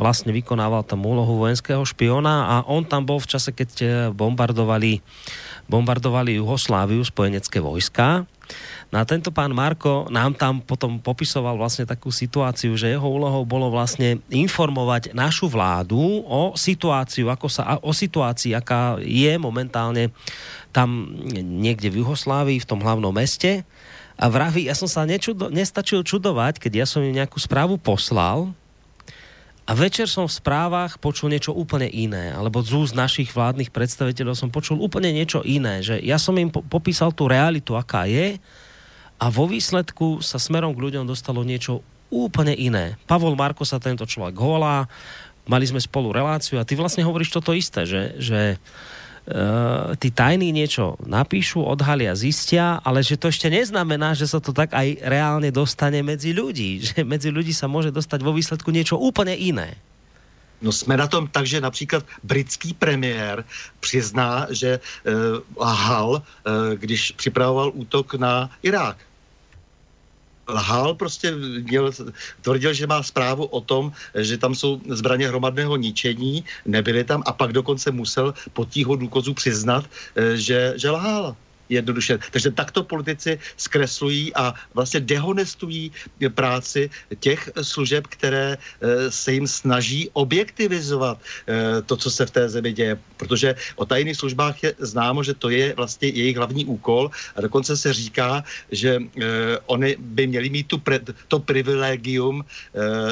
vlastne 0.00 0.32
vykonával 0.32 0.82
tam 0.88 1.04
úlohu 1.04 1.36
vojenského 1.36 1.84
špiona 1.84 2.48
a 2.48 2.56
on 2.66 2.82
tam 2.88 3.04
bol 3.04 3.20
v 3.20 3.30
čase, 3.30 3.52
keď 3.52 3.70
eh, 3.84 3.88
bombardovali, 4.10 5.04
bombardovali 5.68 6.40
Juhosláviu 6.40 7.04
spojenecké 7.04 7.60
vojska. 7.60 8.24
No 8.90 8.98
a 8.98 9.06
tento 9.06 9.30
pán 9.30 9.54
Marko 9.54 10.10
nám 10.10 10.34
tam 10.34 10.58
potom 10.58 10.98
popisoval 10.98 11.54
vlastne 11.54 11.86
takú 11.86 12.10
situáciu, 12.10 12.74
že 12.74 12.90
jeho 12.90 13.06
úlohou 13.06 13.46
bolo 13.46 13.70
vlastne 13.70 14.18
informovať 14.26 15.14
našu 15.14 15.46
vládu 15.46 16.26
o 16.26 16.58
situáciu, 16.58 17.30
ako 17.30 17.46
sa, 17.46 17.78
o 17.78 17.94
situácii, 17.94 18.50
aká 18.58 18.98
je 18.98 19.30
momentálne 19.38 20.10
tam 20.74 21.14
niekde 21.38 21.86
v 21.86 22.02
Juhoslávii, 22.02 22.58
v 22.58 22.66
tom 22.66 22.82
hlavnom 22.82 23.14
meste. 23.14 23.62
A 24.20 24.28
vraví, 24.28 24.68
ja 24.68 24.76
som 24.76 24.84
sa 24.84 25.08
nečudo, 25.08 25.48
nestačil 25.48 26.04
čudovať, 26.04 26.60
keď 26.60 26.84
ja 26.84 26.86
som 26.86 27.00
im 27.00 27.16
nejakú 27.16 27.40
správu 27.40 27.80
poslal 27.80 28.52
a 29.64 29.72
večer 29.72 30.12
som 30.12 30.28
v 30.28 30.36
správach 30.36 31.00
počul 31.00 31.32
niečo 31.32 31.56
úplne 31.56 31.88
iné, 31.88 32.36
alebo 32.36 32.60
z 32.60 32.76
úst 32.76 32.92
našich 32.92 33.32
vládnych 33.32 33.72
predstaviteľov 33.72 34.36
som 34.36 34.52
počul 34.52 34.76
úplne 34.76 35.08
niečo 35.08 35.40
iné, 35.40 35.80
že 35.80 35.96
ja 36.04 36.20
som 36.20 36.36
im 36.36 36.52
po- 36.52 36.60
popísal 36.60 37.16
tú 37.16 37.32
realitu, 37.32 37.72
aká 37.80 38.04
je 38.04 38.36
a 39.16 39.26
vo 39.32 39.48
výsledku 39.48 40.20
sa 40.20 40.36
smerom 40.36 40.76
k 40.76 40.82
ľuďom 40.84 41.08
dostalo 41.08 41.40
niečo 41.40 41.80
úplne 42.12 42.52
iné. 42.52 43.00
Pavol 43.08 43.38
Marko 43.38 43.64
sa 43.64 43.80
tento 43.80 44.04
človek 44.04 44.36
volá, 44.36 44.84
mali 45.48 45.64
sme 45.64 45.80
spolu 45.80 46.12
reláciu 46.12 46.60
a 46.60 46.66
ty 46.66 46.76
vlastne 46.76 47.06
hovoríš 47.08 47.32
toto 47.32 47.56
isté, 47.56 47.88
že, 47.88 48.20
že 48.20 48.60
tí 50.00 50.08
tajní 50.10 50.50
niečo 50.50 50.98
napíšu, 51.04 51.62
odhalia, 51.62 52.16
zistia, 52.18 52.80
ale 52.82 53.04
že 53.04 53.20
to 53.20 53.28
ešte 53.28 53.52
neznamená, 53.52 54.16
že 54.16 54.26
sa 54.26 54.42
to 54.42 54.50
tak 54.50 54.72
aj 54.74 54.98
reálne 55.04 55.52
dostane 55.54 56.02
medzi 56.02 56.34
ľudí. 56.34 56.80
Že 56.90 57.06
medzi 57.06 57.28
ľudí 57.30 57.54
sa 57.54 57.70
môže 57.70 57.94
dostať 57.94 58.20
vo 58.24 58.34
výsledku 58.34 58.72
niečo 58.74 58.98
úplne 58.98 59.36
iné. 59.36 59.78
No 60.62 60.72
jsme 60.72 60.96
na 60.96 61.06
tom 61.06 61.28
tak, 61.28 61.46
že 61.46 61.60
například 61.60 62.04
britský 62.22 62.74
premiér 62.74 63.44
přizná, 63.80 64.46
že 64.50 64.68
e, 64.76 64.80
lhal, 65.56 66.20
e, 66.20 66.76
když 66.76 67.12
připravoval 67.16 67.72
útok 67.74 68.14
na 68.14 68.50
Irák. 68.62 68.96
Lhal 70.50 70.94
prostě, 70.94 71.32
měl, 71.62 71.92
tvrdil, 72.42 72.72
že 72.72 72.86
má 72.86 73.02
zprávu 73.02 73.44
o 73.44 73.60
tom, 73.60 73.92
že 74.14 74.38
tam 74.38 74.54
jsou 74.54 74.80
zbraně 74.88 75.28
hromadného 75.28 75.76
ničení, 75.76 76.44
nebyly 76.66 77.04
tam 77.04 77.22
a 77.26 77.32
pak 77.32 77.52
dokonce 77.52 77.90
musel 77.90 78.34
pod 78.52 78.68
tího 78.68 78.96
důkazů 78.96 79.34
přiznat, 79.34 79.84
e, 80.16 80.36
že, 80.36 80.74
že 80.76 80.90
lhal. 80.90 81.36
Jednoduše. 81.70 82.18
Takže 82.30 82.50
takto 82.50 82.82
politici 82.82 83.38
zkreslují 83.56 84.34
a 84.34 84.54
vlastně 84.74 85.00
dehonestují 85.00 85.92
práci 86.34 86.90
těch 87.20 87.50
služeb, 87.62 88.06
které 88.06 88.58
eh, 88.58 89.10
se 89.10 89.32
jim 89.32 89.46
snaží 89.46 90.10
objektivizovat 90.12 91.18
eh, 91.22 91.82
to, 91.82 91.96
co 91.96 92.10
se 92.10 92.26
v 92.26 92.30
té 92.30 92.48
zemi 92.48 92.72
děje. 92.72 92.98
Protože 93.16 93.54
o 93.76 93.86
tajných 93.86 94.16
službách 94.16 94.62
je 94.62 94.74
známo, 94.78 95.22
že 95.22 95.34
to 95.34 95.50
je 95.50 95.74
vlastně 95.76 96.08
jejich 96.08 96.36
hlavní 96.36 96.64
úkol 96.66 97.10
a 97.36 97.40
dokonce 97.40 97.76
se 97.76 97.92
říká, 97.92 98.44
že 98.70 98.98
oni 99.66 99.96
by 99.98 100.26
měli 100.26 100.48
mít 100.50 100.66
tu 100.66 100.78
pre, 100.78 101.00
to 101.28 101.38
privilegium 101.38 102.44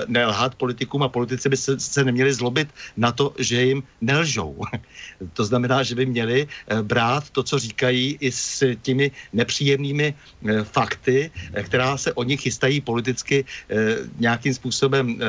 nelhat 0.07 0.55
politikům 0.55 1.03
a 1.03 1.09
politici 1.09 1.49
by 1.49 1.57
se, 1.57 1.81
se 1.81 2.05
neměli 2.05 2.35
zlobit 2.35 2.69
na 2.97 3.13
to, 3.13 3.35
že 3.39 3.63
jim 3.63 3.83
nelžou. 4.01 4.57
to 5.33 5.45
znamená, 5.45 5.83
že 5.83 5.95
by 5.95 6.07
měli 6.07 6.49
brát 6.83 7.31
to, 7.31 7.43
co 7.43 7.59
říkají, 7.59 8.17
i 8.21 8.33
s 8.33 8.77
těmi 8.83 9.11
nepříjemnými 9.33 10.15
eh, 10.15 10.65
fakty, 10.65 11.31
eh, 11.55 11.63
která 11.63 11.97
se 11.97 12.13
o 12.13 12.23
nich 12.23 12.41
chystají 12.41 12.81
politicky 12.81 13.45
eh, 13.45 13.97
nějakým 14.19 14.55
způsobem 14.55 15.21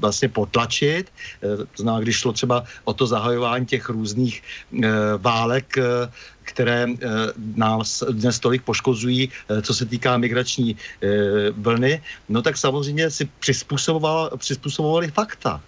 vlastně 0.00 0.28
potlačit. 0.28 1.12
To 1.40 1.82
znamená, 1.82 2.02
když 2.02 2.16
šlo 2.16 2.32
třeba 2.32 2.64
o 2.84 2.92
to 2.92 3.06
zahajování 3.06 3.66
těch 3.66 3.88
různých 3.88 4.42
válek, 5.18 5.78
které 6.42 6.86
nás 7.56 8.04
dnes 8.10 8.38
tolik 8.38 8.62
poškozují, 8.62 9.28
co 9.62 9.72
se 9.74 9.86
týká 9.86 10.16
migrační 10.16 10.76
vlny, 11.52 12.02
no 12.28 12.42
tak 12.42 12.56
samozřejmě 12.56 13.10
si 13.10 13.28
přizpůsobovali 13.40 15.10
fakta. 15.10 15.60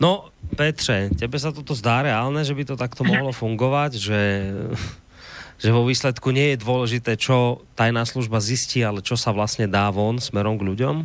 No, 0.00 0.30
Petře, 0.56 1.10
tebe 1.18 1.38
sa 1.38 1.50
toto 1.50 1.74
zdá 1.74 2.02
reálne, 2.06 2.40
že 2.46 2.54
by 2.54 2.64
to 2.64 2.74
takto 2.78 3.02
mohlo 3.02 3.34
fungovať, 3.42 3.98
že 3.98 4.20
že 5.58 5.74
vo 5.74 5.82
výsledku 5.82 6.30
nie 6.30 6.54
je 6.54 6.62
dôležité, 6.62 7.18
čo 7.18 7.66
tajná 7.74 8.06
služba 8.06 8.38
zistí, 8.38 8.86
ale 8.86 9.02
čo 9.02 9.18
sa 9.18 9.34
vlastně 9.34 9.66
dá 9.66 9.90
von 9.90 10.22
smerom 10.22 10.54
k 10.54 10.66
ľuďom? 10.70 10.96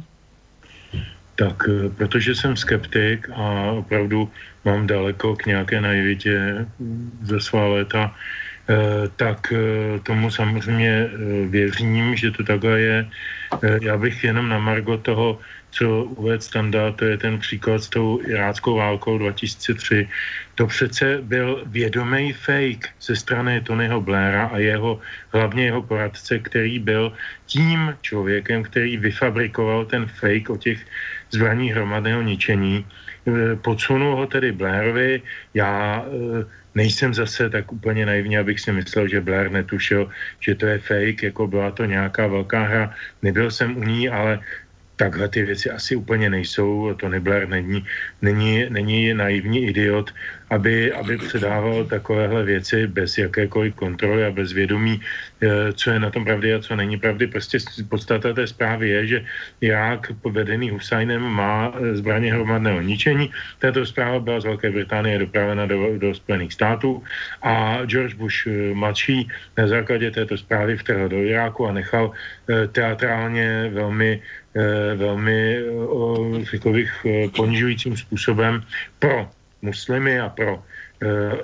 Tak, 1.35 1.57
eh, 1.65 1.89
protože 1.89 2.35
jsem 2.35 2.53
skeptik 2.55 3.29
a 3.33 3.73
opravdu 3.81 4.29
mám 4.65 4.87
daleko 4.87 5.35
k 5.35 5.45
nějaké 5.45 5.81
naivitě 5.81 6.65
ze 7.25 7.39
svá 7.41 7.67
léta, 7.67 8.13
eh, 8.13 9.09
tak 9.17 9.49
eh, 9.49 9.99
tomu 10.05 10.29
samozřejmě 10.29 11.09
věřím, 11.49 12.15
že 12.15 12.31
to 12.31 12.43
takhle 12.43 12.79
je. 12.79 13.09
Já 13.81 13.97
bych 13.97 14.23
jenom 14.23 14.49
na 14.49 14.59
margo 14.59 14.97
toho 14.97 15.37
co 15.73 16.03
uvedl 16.21 16.41
standard, 16.43 17.01
to 17.01 17.05
je 17.05 17.17
ten 17.17 17.41
příklad 17.41 17.83
s 17.83 17.89
tou 17.89 18.21
iráckou 18.21 18.77
válkou 18.77 19.17
2003. 19.17 20.07
To 20.55 20.67
přece 20.67 21.17
byl 21.21 21.65
vědomý 21.65 22.33
fake 22.33 22.93
ze 23.01 23.15
strany 23.15 23.61
Tonyho 23.61 24.01
Blaira 24.01 24.53
a 24.53 24.57
jeho, 24.57 25.01
hlavně 25.33 25.65
jeho 25.65 25.81
poradce, 25.81 26.39
který 26.39 26.79
byl 26.79 27.13
tím 27.45 27.97
člověkem, 28.01 28.63
který 28.63 28.97
vyfabrikoval 28.97 29.85
ten 29.85 30.05
fake 30.05 30.49
o 30.49 30.57
těch 30.57 30.85
zbraní 31.33 31.73
hromadného 31.73 32.21
ničení. 32.21 32.85
E, 33.25 33.55
podsunul 33.55 34.15
ho 34.15 34.25
tedy 34.29 34.51
Blairovi. 34.53 35.21
Já 35.53 36.05
e, 36.05 36.45
nejsem 36.75 37.13
zase 37.13 37.49
tak 37.49 37.71
úplně 37.71 38.05
naivní, 38.05 38.37
abych 38.37 38.59
si 38.59 38.71
myslel, 38.71 39.07
že 39.07 39.21
Blair 39.21 39.51
netušil, 39.51 40.09
že 40.39 40.55
to 40.55 40.65
je 40.65 40.77
fake, 40.79 41.23
jako 41.23 41.47
byla 41.47 41.71
to 41.71 41.85
nějaká 41.85 42.27
velká 42.27 42.63
hra. 42.63 42.93
Nebyl 43.21 43.51
jsem 43.51 43.77
u 43.77 43.83
ní, 43.83 44.09
ale 44.09 44.39
takhle 44.95 45.27
ty 45.29 45.43
věci 45.43 45.69
asi 45.69 45.95
úplně 45.95 46.29
nejsou. 46.29 46.93
Tony 46.93 47.19
Blair 47.19 47.49
není, 47.49 47.85
není, 48.21 48.65
není 48.69 49.13
naivní 49.13 49.65
idiot, 49.67 50.13
aby, 50.49 50.93
aby 50.93 51.17
předával 51.17 51.85
takovéhle 51.85 52.43
věci 52.43 52.87
bez 52.87 53.17
jakékoliv 53.17 53.75
kontroly 53.75 54.25
a 54.25 54.31
bez 54.31 54.53
vědomí, 54.53 55.01
eh, 55.41 55.73
co 55.73 55.85
je 55.91 55.99
na 55.99 56.09
tom 56.09 56.25
pravdy 56.25 56.53
a 56.53 56.61
co 56.61 56.75
není 56.75 56.97
pravdy. 57.01 57.27
Prostě 57.27 57.57
podstata 57.89 58.33
té 58.33 58.47
zprávy 58.47 58.89
je, 58.89 59.01
že 59.07 59.17
Irák 59.61 60.11
vedený 60.21 60.69
Husajnem 60.69 61.21
má 61.21 61.73
eh, 61.73 61.95
zbraně 61.97 62.33
hromadného 62.33 62.81
ničení. 62.81 63.33
Tato 63.59 63.85
zpráva 63.85 64.19
byla 64.19 64.39
z 64.39 64.45
Velké 64.45 64.69
Británie 64.71 65.19
dopravena 65.19 65.65
do, 65.65 65.97
do 65.97 66.13
Spojených 66.13 66.53
států 66.53 67.03
a 67.41 67.81
George 67.89 68.13
Bush 68.13 68.45
eh, 68.45 68.73
mladší 68.77 69.27
na 69.57 69.67
základě 69.67 70.11
této 70.11 70.37
zprávy 70.37 70.77
vtrhl 70.77 71.09
do 71.09 71.17
Iráku 71.17 71.65
a 71.67 71.73
nechal 71.73 72.11
teatrálně 72.71 73.71
velmi 73.73 74.21
velmi, 74.95 75.57
řekl 76.41 76.73
bych, 76.73 77.05
ponižujícím 77.35 77.97
způsobem 77.97 78.63
pro 78.99 79.29
muslimy 79.61 80.19
a 80.19 80.29
pro 80.29 80.55
uh, 80.55 80.63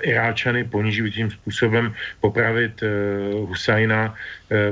Iráčany 0.02 0.64
ponižujícím 0.64 1.32
způsobem 1.32 1.94
popravit 2.22 2.84
Husajna 3.48 4.16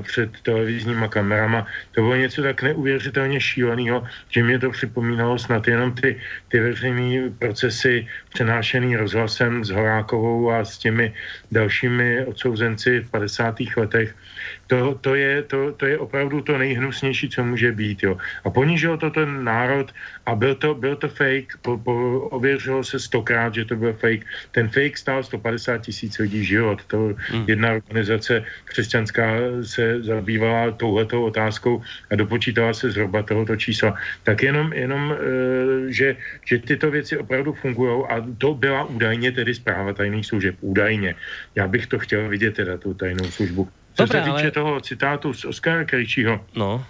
před 0.01 0.29
televizníma 0.41 1.07
kamerama. 1.07 1.67
To 1.91 2.01
bylo 2.01 2.15
něco 2.15 2.41
tak 2.43 2.61
neuvěřitelně 2.61 3.41
šíleného, 3.41 4.07
že 4.29 4.43
mě 4.43 4.59
to 4.59 4.71
připomínalo 4.71 5.39
snad 5.39 5.67
jenom 5.67 5.91
ty, 5.91 6.19
ty 6.47 6.59
veřejné 6.59 7.29
procesy 7.39 8.07
přenášený 8.33 8.95
rozhlasem 8.95 9.65
s 9.65 9.69
Horákovou 9.69 10.51
a 10.51 10.65
s 10.65 10.77
těmi 10.77 11.13
dalšími 11.51 12.25
odsouzenci 12.25 12.99
v 12.99 13.11
50. 13.11 13.55
letech, 13.77 14.15
to, 14.67 14.95
to, 15.01 15.15
je, 15.15 15.43
to, 15.43 15.71
to 15.71 15.85
je 15.85 15.97
opravdu 15.97 16.41
to 16.41 16.57
nejhnusnější, 16.57 17.29
co 17.29 17.43
může 17.43 17.71
být. 17.71 18.03
Jo. 18.03 18.17
A 18.43 18.49
ponižil 18.49 18.97
to 18.97 19.09
ten 19.09 19.43
národ 19.43 19.93
a 20.25 20.35
byl 20.35 20.55
to, 20.55 20.75
byl 20.75 20.95
to 20.95 21.07
fake, 21.07 21.57
po, 21.61 21.77
po, 21.77 21.93
ověřilo 22.35 22.83
se 22.83 22.99
stokrát, 22.99 23.53
že 23.53 23.65
to 23.65 23.75
byl 23.75 23.93
fake. 23.93 24.25
Ten 24.51 24.69
fake 24.69 24.97
stál 24.97 25.23
150 25.23 25.77
tisíc 25.77 26.17
lidí 26.19 26.45
život. 26.45 26.85
To 26.85 27.15
hmm. 27.15 27.45
jedna 27.47 27.73
organizace 27.73 28.43
křesťanská 28.65 29.27
se 29.63 30.03
zabývala 30.03 30.71
touhletou 30.71 31.23
otázkou 31.23 31.81
a 32.11 32.15
dopočítala 32.15 32.73
se 32.73 32.91
zhruba 32.91 33.23
tohoto 33.23 33.55
čísla. 33.55 33.95
Tak 34.23 34.43
jenom, 34.43 34.73
jenom 34.73 35.15
e, 35.15 35.17
že, 35.91 36.15
že 36.45 36.59
tyto 36.59 36.91
věci 36.91 37.17
opravdu 37.17 37.53
fungují 37.53 38.03
a 38.09 38.25
to 38.37 38.53
byla 38.53 38.83
údajně 38.83 39.31
tedy 39.31 39.55
zpráva 39.55 39.93
tajných 39.93 40.25
služeb. 40.25 40.55
Údajně. 40.61 41.15
Já 41.55 41.67
bych 41.67 41.87
to 41.87 41.99
chtěl 41.99 42.29
vidět 42.29 42.55
teda 42.55 42.77
tu 42.77 42.93
tajnou 42.93 43.31
službu. 43.31 43.69
Co 43.97 44.05
Dobre, 44.05 44.19
se 44.19 44.25
týče 44.25 44.41
ale... 44.41 44.51
toho 44.51 44.81
citátu 44.81 45.33
z 45.33 45.45
Oskara 45.45 45.83
Krejčího, 45.83 46.45
no. 46.55 46.85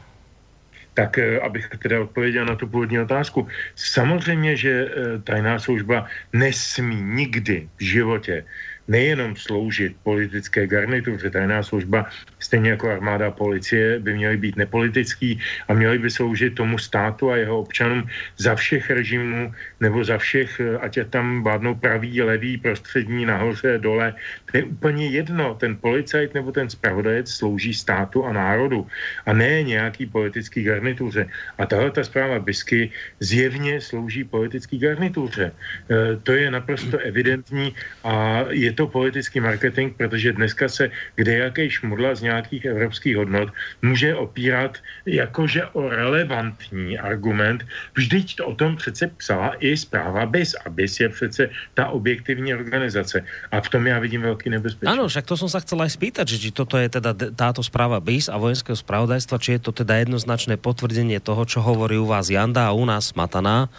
tak 0.93 1.17
eh, 1.17 1.39
abych 1.39 1.69
teda 1.79 2.01
odpověděl 2.01 2.45
na 2.45 2.55
tu 2.55 2.67
původní 2.67 2.99
otázku. 2.99 3.47
Samozřejmě, 3.75 4.55
že 4.55 4.71
eh, 4.71 5.19
tajná 5.23 5.59
služba 5.59 6.05
nesmí 6.33 7.01
nikdy 7.01 7.69
v 7.77 7.83
životě 7.83 8.43
nejenom 8.87 9.35
sloužit 9.35 9.95
politické 10.03 10.67
garnituře, 10.67 11.29
tajná 11.29 11.63
služba, 11.63 12.05
stejně 12.39 12.69
jako 12.69 12.89
armáda 12.89 13.27
a 13.27 13.31
policie, 13.31 13.99
by 13.99 14.13
měly 14.13 14.37
být 14.37 14.55
nepolitický 14.55 15.39
a 15.67 15.73
měly 15.73 15.99
by 15.99 16.09
sloužit 16.09 16.55
tomu 16.55 16.77
státu 16.77 17.31
a 17.31 17.37
jeho 17.37 17.59
občanům 17.59 18.07
za 18.37 18.55
všech 18.55 18.89
režimů 18.89 19.53
nebo 19.79 20.03
za 20.03 20.17
všech, 20.17 20.59
eh, 20.59 20.77
ať 20.77 20.97
je 20.97 21.05
tam 21.05 21.43
vládnou 21.43 21.75
pravý, 21.75 22.21
levý, 22.21 22.57
prostřední, 22.57 23.25
nahoře, 23.25 23.77
dole. 23.77 24.15
Je 24.57 24.63
úplně 24.63 25.07
jedno. 25.13 25.53
Ten 25.53 25.77
policajt 25.77 26.33
nebo 26.33 26.49
ten 26.51 26.65
spravodajec 26.69 27.29
slouží 27.29 27.73
státu 27.73 28.25
a 28.25 28.33
národu 28.33 28.87
a 29.25 29.33
ne 29.33 29.63
nějaký 29.63 30.09
politický 30.09 30.63
garnituře. 30.65 31.29
A 31.57 31.65
tahle 31.65 31.91
ta 31.93 32.03
zpráva 32.03 32.41
Bisky 32.41 32.89
zjevně 33.19 33.81
slouží 33.81 34.23
politický 34.23 34.81
garnituře. 34.81 35.53
E, 35.53 36.17
to 36.25 36.31
je 36.33 36.49
naprosto 36.51 36.97
evidentní 36.97 37.75
a 38.01 38.49
je 38.49 38.73
to 38.73 38.89
politický 38.89 39.39
marketing, 39.39 39.93
protože 39.93 40.33
dneska 40.33 40.65
se 40.69 40.89
kde 41.15 41.37
jaký 41.37 41.69
šmudla 41.69 42.15
z 42.15 42.21
nějakých 42.21 42.65
evropských 42.65 43.15
hodnot 43.15 43.53
může 43.85 44.15
opírat 44.15 44.81
jakože 45.05 45.65
o 45.77 45.89
relevantní 45.89 46.97
argument. 46.97 47.61
Vždyť 47.93 48.41
to 48.41 48.47
o 48.47 48.55
tom 48.57 48.75
přece 48.75 49.07
psala 49.21 49.53
i 49.59 49.77
zpráva 49.77 50.25
BIS 50.25 50.57
a 50.65 50.69
BIS 50.69 50.99
je 50.99 51.09
přece 51.09 51.49
ta 51.77 51.93
objektivní 51.93 52.57
organizace. 52.57 53.21
A 53.51 53.61
v 53.61 53.69
tom 53.69 53.87
já 53.87 53.99
vidím 53.99 54.21
velký 54.21 54.46
nebezpečí. 54.49 54.87
Ano, 54.87 55.07
však 55.07 55.25
to 55.25 55.37
jsem 55.37 55.49
se 55.49 55.59
chcel 55.59 55.79
aj 55.81 55.91
spýtať, 55.93 56.25
že 56.27 56.37
či 56.37 56.49
toto 56.51 56.77
je 56.77 56.89
teda 56.89 57.11
táto 57.35 57.63
správa 57.63 57.99
BIS 58.03 58.31
a 58.31 58.39
vojenského 58.41 58.75
spravodajstva, 58.75 59.41
či 59.41 59.57
je 59.57 59.61
to 59.67 59.71
teda 59.71 60.01
jednoznačné 60.03 60.57
potvrdenie 60.57 61.19
toho, 61.23 61.45
čo 61.45 61.63
hovorí 61.63 61.95
u 61.95 62.09
vás 62.09 62.27
Janda 62.27 62.67
a 62.67 62.75
u 62.75 62.83
nás 62.83 63.15
Mataná, 63.15 63.69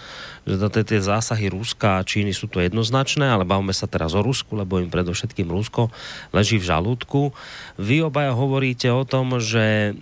že 0.49 0.57
to 0.57 0.69
tie 0.73 1.01
zásahy 1.03 1.53
Ruska 1.53 2.01
a 2.01 2.07
Číny 2.07 2.33
sú 2.33 2.49
to 2.49 2.65
jednoznačné, 2.65 3.29
ale 3.29 3.45
bavíme 3.45 3.77
sa 3.77 3.85
teraz 3.85 4.17
o 4.17 4.25
Rusku, 4.25 4.57
lebo 4.57 4.81
im 4.81 4.89
predovšetkým 4.89 5.51
Rusko 5.51 5.93
leží 6.33 6.57
v 6.57 6.69
žalúdku. 6.73 7.37
Vy 7.77 8.07
obaja 8.07 8.33
hovoríte 8.33 8.89
o 8.89 9.05
tom, 9.05 9.37
že 9.43 9.93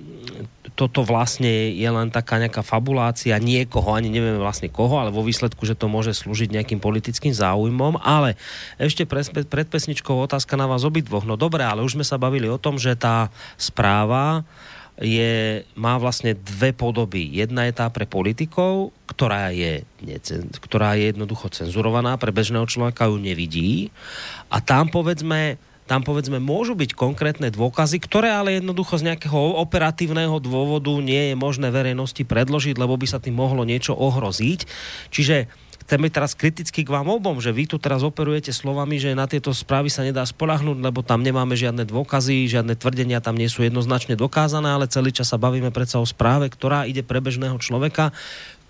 toto 0.76 1.08
vlastne 1.08 1.72
je 1.72 1.88
len 1.88 2.12
taká 2.12 2.36
nejaká 2.36 2.60
fabulácia 2.60 3.32
niekoho, 3.40 3.96
ani 3.96 4.12
nevieme 4.12 4.36
vlastne 4.36 4.68
koho, 4.68 5.00
ale 5.00 5.08
vo 5.08 5.24
výsledku, 5.24 5.64
že 5.64 5.72
to 5.72 5.88
môže 5.88 6.12
slúžiť 6.12 6.52
nejakým 6.52 6.84
politickým 6.84 7.32
záujmom. 7.32 7.96
Ale 8.04 8.36
ešte 8.76 9.08
pred 9.08 9.68
pesničkou 9.72 10.12
otázka 10.12 10.45
na 10.54 10.70
vás 10.70 10.86
obidvoch. 10.86 11.26
No 11.26 11.34
dobré, 11.34 11.66
ale 11.66 11.82
už 11.82 11.98
sme 11.98 12.06
sa 12.06 12.14
bavili 12.14 12.46
o 12.46 12.62
tom, 12.62 12.78
že 12.78 12.94
tá 12.94 13.34
správa 13.58 14.46
je, 15.02 15.64
má 15.76 15.98
vlastně 15.98 16.34
dve 16.34 16.72
podoby. 16.72 17.28
Jedna 17.28 17.68
je 17.68 17.72
tá 17.72 17.90
pre 17.92 18.08
politikov, 18.08 18.96
ktorá 19.04 19.52
je, 19.52 19.84
ktorá 20.64 20.96
je 20.96 21.12
jednoducho 21.12 21.52
cenzurovaná, 21.52 22.16
pre 22.16 22.32
bežného 22.32 22.64
človeka 22.64 23.12
ju 23.12 23.20
nevidí. 23.20 23.92
A 24.48 24.64
tam 24.64 24.88
povedzme 24.88 25.60
tam 25.86 26.02
povedzme 26.02 26.42
môžu 26.42 26.74
byť 26.74 26.98
konkrétne 26.98 27.46
dôkazy, 27.46 28.02
ktoré 28.02 28.34
ale 28.34 28.58
jednoducho 28.58 28.98
z 28.98 29.06
nejakého 29.06 29.54
operatívneho 29.62 30.42
dôvodu 30.42 30.90
nie 30.98 31.30
je 31.30 31.38
možné 31.38 31.70
verejnosti 31.70 32.26
predložiť, 32.26 32.74
lebo 32.74 32.98
by 32.98 33.06
sa 33.06 33.22
tým 33.22 33.38
mohlo 33.38 33.62
niečo 33.62 33.94
ohroziť. 33.94 34.66
Čiže 35.14 35.46
chcem 35.86 36.02
byť 36.02 36.12
teraz 36.12 36.34
kriticky 36.34 36.82
k 36.82 36.90
vám 36.90 37.06
obom, 37.06 37.38
že 37.38 37.54
vy 37.54 37.70
tu 37.70 37.78
teraz 37.78 38.02
operujete 38.02 38.50
slovami, 38.50 38.98
že 38.98 39.14
na 39.14 39.30
tieto 39.30 39.54
správy 39.54 39.86
sa 39.86 40.02
nedá 40.02 40.26
spolahnúť, 40.26 40.82
lebo 40.82 41.06
tam 41.06 41.22
nemáme 41.22 41.54
žiadne 41.54 41.86
dôkazy, 41.86 42.50
žiadne 42.50 42.74
tvrdenia 42.74 43.22
tam 43.22 43.38
nie 43.38 43.46
sú 43.46 43.62
jednoznačne 43.62 44.18
dokázané, 44.18 44.74
ale 44.74 44.90
celý 44.90 45.14
čas 45.14 45.30
sa 45.30 45.38
bavíme 45.38 45.70
predsa 45.70 46.02
o 46.02 46.06
správe, 46.06 46.50
ktorá 46.50 46.90
ide 46.90 47.06
pre 47.06 47.22
bežného 47.22 47.54
človeka, 47.62 48.10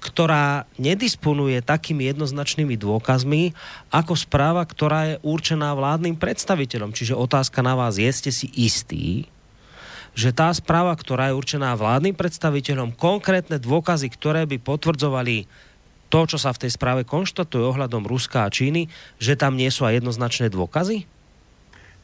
ktorá 0.04 0.68
nedisponuje 0.76 1.64
takými 1.64 2.04
jednoznačnými 2.12 2.76
dôkazmi 2.76 3.56
ako 3.88 4.12
správa, 4.12 4.60
ktorá 4.68 5.00
je 5.10 5.16
určená 5.24 5.72
vládnym 5.72 6.20
predstaviteľom. 6.20 6.92
Čiže 6.92 7.16
otázka 7.16 7.64
na 7.64 7.72
vás, 7.72 7.96
je 7.96 8.12
ste 8.12 8.28
si 8.28 8.52
istí, 8.52 9.24
že 10.12 10.36
tá 10.36 10.52
správa, 10.52 10.92
ktorá 10.92 11.32
je 11.32 11.38
určená 11.40 11.72
vládnym 11.72 12.12
predstaviteľom, 12.12 12.92
konkrétne 12.92 13.56
dôkazy, 13.56 14.12
ktoré 14.12 14.44
by 14.44 14.60
potvrdzovali 14.60 15.65
to, 16.09 16.20
čo 16.26 16.38
sa 16.38 16.54
v 16.54 16.66
tej 16.66 16.70
správe 16.74 17.02
konštatuje 17.02 17.62
ohľadom 17.62 18.07
Ruska 18.07 18.46
a 18.46 18.52
Číny, 18.52 18.88
že 19.18 19.34
tam 19.34 19.59
nie 19.59 19.68
sú 19.70 19.84
aj 19.86 20.02
jednoznačné 20.02 20.50
dôkazy? 20.50 21.07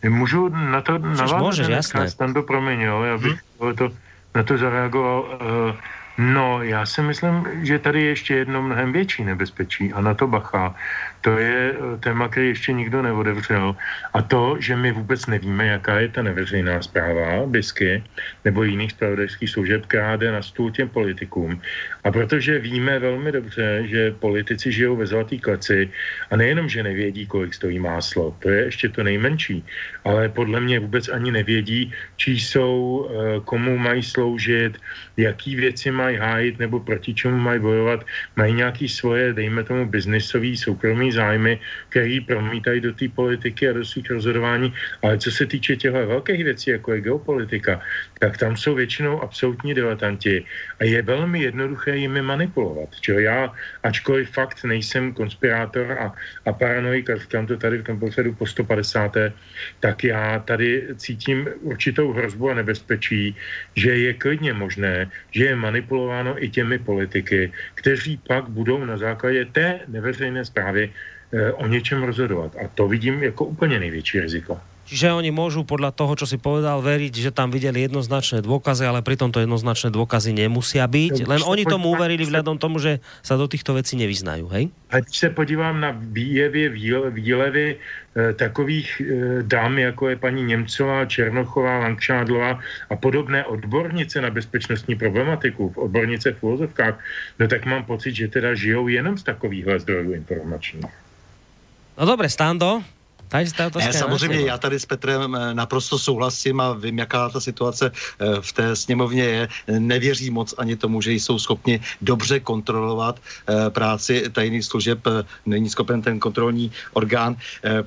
Můžu 0.03 0.49
na 0.51 0.83
to 0.83 0.99
navázat? 0.99 1.39
Můžeš, 1.39 1.69
jasné. 1.69 2.11
Tam 2.11 2.35
to 2.35 2.43
promiň, 2.43 2.81
jo, 2.81 3.03
já 3.03 3.19
bych 3.19 3.39
hmm? 3.61 3.77
to, 3.77 3.91
na 4.35 4.43
to 4.43 4.59
zareagoval. 4.59 5.21
Uh, 5.23 5.77
No, 6.23 6.63
já 6.63 6.87
si 6.87 7.03
myslím, 7.03 7.47
že 7.63 7.79
tady 7.79 8.03
je 8.03 8.09
ještě 8.09 8.35
jedno 8.35 8.63
mnohem 8.63 8.93
větší 8.93 9.25
nebezpečí 9.25 9.93
a 9.93 10.01
na 10.01 10.15
to 10.15 10.27
bacha. 10.27 10.75
To 11.21 11.39
je 11.39 11.75
eh, 11.75 11.99
téma, 11.99 12.29
který 12.29 12.49
ještě 12.49 12.73
nikdo 12.73 13.03
neodevřel. 13.03 13.77
A 14.15 14.23
to, 14.23 14.57
že 14.59 14.77
my 14.77 14.93
vůbec 14.93 15.27
nevíme, 15.27 15.67
jaká 15.67 16.01
je 16.01 16.09
ta 16.09 16.23
neveřejná 16.23 16.83
zpráva 16.83 17.47
BISky 17.47 18.05
nebo 18.45 18.63
jiných 18.63 18.91
spravodajských 18.93 19.51
služeb, 19.51 19.87
která 19.87 20.17
jde 20.17 20.33
na 20.33 20.43
stůl 20.43 20.71
těm 20.71 20.89
politikům. 20.89 21.61
A 22.05 22.11
protože 22.11 22.59
víme 22.59 22.99
velmi 22.99 23.33
dobře, 23.33 23.83
že 23.87 24.11
politici 24.11 24.73
žijou 24.73 24.97
ve 24.97 25.07
zlatý 25.07 25.39
kleci 25.39 25.91
a 26.31 26.37
nejenom, 26.37 26.69
že 26.69 26.83
nevědí, 26.83 27.27
kolik 27.27 27.55
stojí 27.55 27.79
máslo, 27.79 28.37
to 28.39 28.51
je 28.51 28.65
ještě 28.65 28.89
to 28.89 29.03
nejmenší, 29.03 29.65
ale 30.05 30.29
podle 30.29 30.61
mě 30.61 30.79
vůbec 30.79 31.09
ani 31.09 31.31
nevědí, 31.31 31.93
čí 32.17 32.41
jsou, 32.41 33.07
eh, 33.11 33.41
komu 33.45 33.79
mají 33.79 34.03
sloužit, 34.03 34.79
jaký 35.17 35.57
věci 35.57 35.91
mají 35.91 36.12
hájit 36.17 36.59
nebo 36.59 36.81
proti 36.81 37.15
čemu 37.15 37.37
mají 37.39 37.61
bojovat, 37.61 38.07
mají 38.37 38.55
nějaký 38.55 38.89
svoje, 38.89 39.33
dejme 39.33 39.65
tomu, 39.65 39.87
biznisový, 39.87 40.57
soukromý 40.57 41.13
zájmy, 41.13 41.61
který 41.89 42.21
promítají 42.21 42.81
do 42.81 42.93
té 42.93 43.09
politiky 43.09 43.69
a 43.69 43.73
do 43.73 43.85
svých 43.85 44.11
rozhodování. 44.11 44.73
Ale 45.03 45.19
co 45.19 45.31
se 45.31 45.47
týče 45.47 45.77
těchto 45.77 46.07
velkých 46.07 46.45
věcí, 46.45 46.71
jako 46.71 46.93
je 46.93 47.01
geopolitika, 47.01 47.81
tak 48.23 48.39
tam 48.39 48.57
jsou 48.57 48.75
většinou 48.75 49.19
absolutní 49.23 49.75
diletanti 49.75 50.47
a 50.81 50.85
je 50.85 51.03
velmi 51.03 51.43
jednoduché 51.43 51.97
jimi 51.97 52.23
manipulovat. 52.23 52.95
Čo 53.03 53.19
já, 53.19 53.51
ačkoliv 53.83 54.31
fakt 54.31 54.63
nejsem 54.65 55.11
konspirátor 55.11 55.93
a, 55.99 56.15
a 56.47 56.51
paranoik, 56.53 57.11
a 57.11 57.19
říkám 57.19 57.47
to 57.47 57.57
tady 57.59 57.79
v 57.79 57.85
tom 57.85 57.99
pořadu 57.99 58.35
po 58.39 58.47
150. 58.47 59.35
tak 59.81 60.05
já 60.05 60.39
tady 60.39 60.95
cítím 60.97 61.49
určitou 61.67 62.13
hrozbu 62.15 62.51
a 62.51 62.63
nebezpečí, 62.63 63.35
že 63.75 63.91
je 63.91 64.15
klidně 64.15 64.55
možné, 64.55 65.11
že 65.35 65.45
je 65.45 65.57
manipulováno 65.59 66.39
i 66.39 66.47
těmi 66.47 66.79
politiky, 66.79 67.51
kteří 67.75 68.23
pak 68.23 68.49
budou 68.55 68.87
na 68.87 69.03
základě 69.03 69.51
té 69.51 69.81
neveřejné 69.91 70.45
zprávy 70.45 70.95
eh, 70.95 71.53
o 71.53 71.67
něčem 71.67 72.03
rozhodovat. 72.07 72.55
A 72.55 72.71
to 72.71 72.87
vidím 72.87 73.23
jako 73.23 73.51
úplně 73.51 73.83
největší 73.83 74.21
riziko. 74.21 74.63
Čiže 74.93 75.09
oni 75.09 75.33
môžu 75.33 75.65
podľa 75.65 75.89
toho, 75.97 76.13
čo 76.21 76.29
si 76.29 76.37
povedal, 76.37 76.85
veriť, 76.85 77.17
že 77.17 77.31
tam 77.33 77.49
videli 77.49 77.81
jednoznačné 77.89 78.45
dôkazy, 78.45 78.85
ale 78.85 79.01
pritom 79.01 79.33
to 79.33 79.41
jednoznačné 79.41 79.89
dôkazy 79.89 80.37
nemusia 80.37 80.85
byť. 80.85 81.25
Len 81.25 81.41
oni 81.41 81.65
tomu 81.65 81.89
uverili 81.97 82.29
vzhľadom 82.29 82.61
tomu, 82.61 82.77
že 82.77 83.01
sa 83.25 83.41
do 83.41 83.49
týchto 83.49 83.73
vecí 83.73 83.97
nevyznajú, 83.97 84.53
hej? 84.53 84.69
A 84.93 85.01
když 85.01 85.17
se 85.17 85.31
podívám 85.33 85.81
na 85.81 85.97
výjevy, 85.97 86.69
výlevy 87.09 87.67
e, 87.73 87.77
takových 88.37 89.01
e, 89.01 89.05
dám, 89.49 89.81
jako 89.81 90.13
je 90.13 90.17
paní 90.21 90.45
Němcová, 90.45 91.09
Černochová, 91.09 91.89
Langšádlová 91.89 92.61
a 92.93 92.95
podobné 92.97 93.49
odbornice 93.49 94.21
na 94.21 94.29
bezpečnostní 94.29 95.01
problematiku, 95.01 95.73
odbornice 95.77 96.37
v 96.37 96.43
úvozovkách, 96.43 96.95
no 97.41 97.49
tak 97.49 97.65
mám 97.65 97.89
pocit, 97.89 98.13
že 98.13 98.29
teda 98.29 98.53
žijou 98.53 98.93
jenom 98.93 99.17
z 99.17 99.23
takovýchhle 99.25 99.81
zdrojů 99.81 100.13
informačních. 100.13 100.93
No 101.97 102.05
dobre, 102.07 102.29
Stando, 102.29 102.85
ne, 103.79 103.93
samozřejmě 103.93 104.41
já 104.41 104.59
tady 104.59 104.81
s 104.81 104.87
Petrem 104.87 105.35
eh, 105.35 105.55
naprosto 105.55 105.99
souhlasím 105.99 106.61
a 106.61 106.73
vím, 106.73 106.99
jaká 106.99 107.29
ta 107.29 107.41
situace 107.41 107.93
eh, 107.93 108.27
v 108.41 108.53
té 108.53 108.77
sněmovně 108.77 109.25
je. 109.25 109.49
Nevěří 109.79 110.31
moc 110.31 110.55
ani 110.59 110.77
tomu, 110.77 111.01
že 111.01 111.13
jsou 111.13 111.39
schopni 111.39 111.81
dobře 112.01 112.41
kontrolovat 112.41 113.17
eh, 113.17 113.71
práci 113.71 114.29
tajných 114.33 114.65
služeb. 114.65 115.01
Není 115.47 115.71
schopen 115.71 116.03
ten 116.03 116.21
kontrolní 116.21 116.73
orgán, 116.93 117.37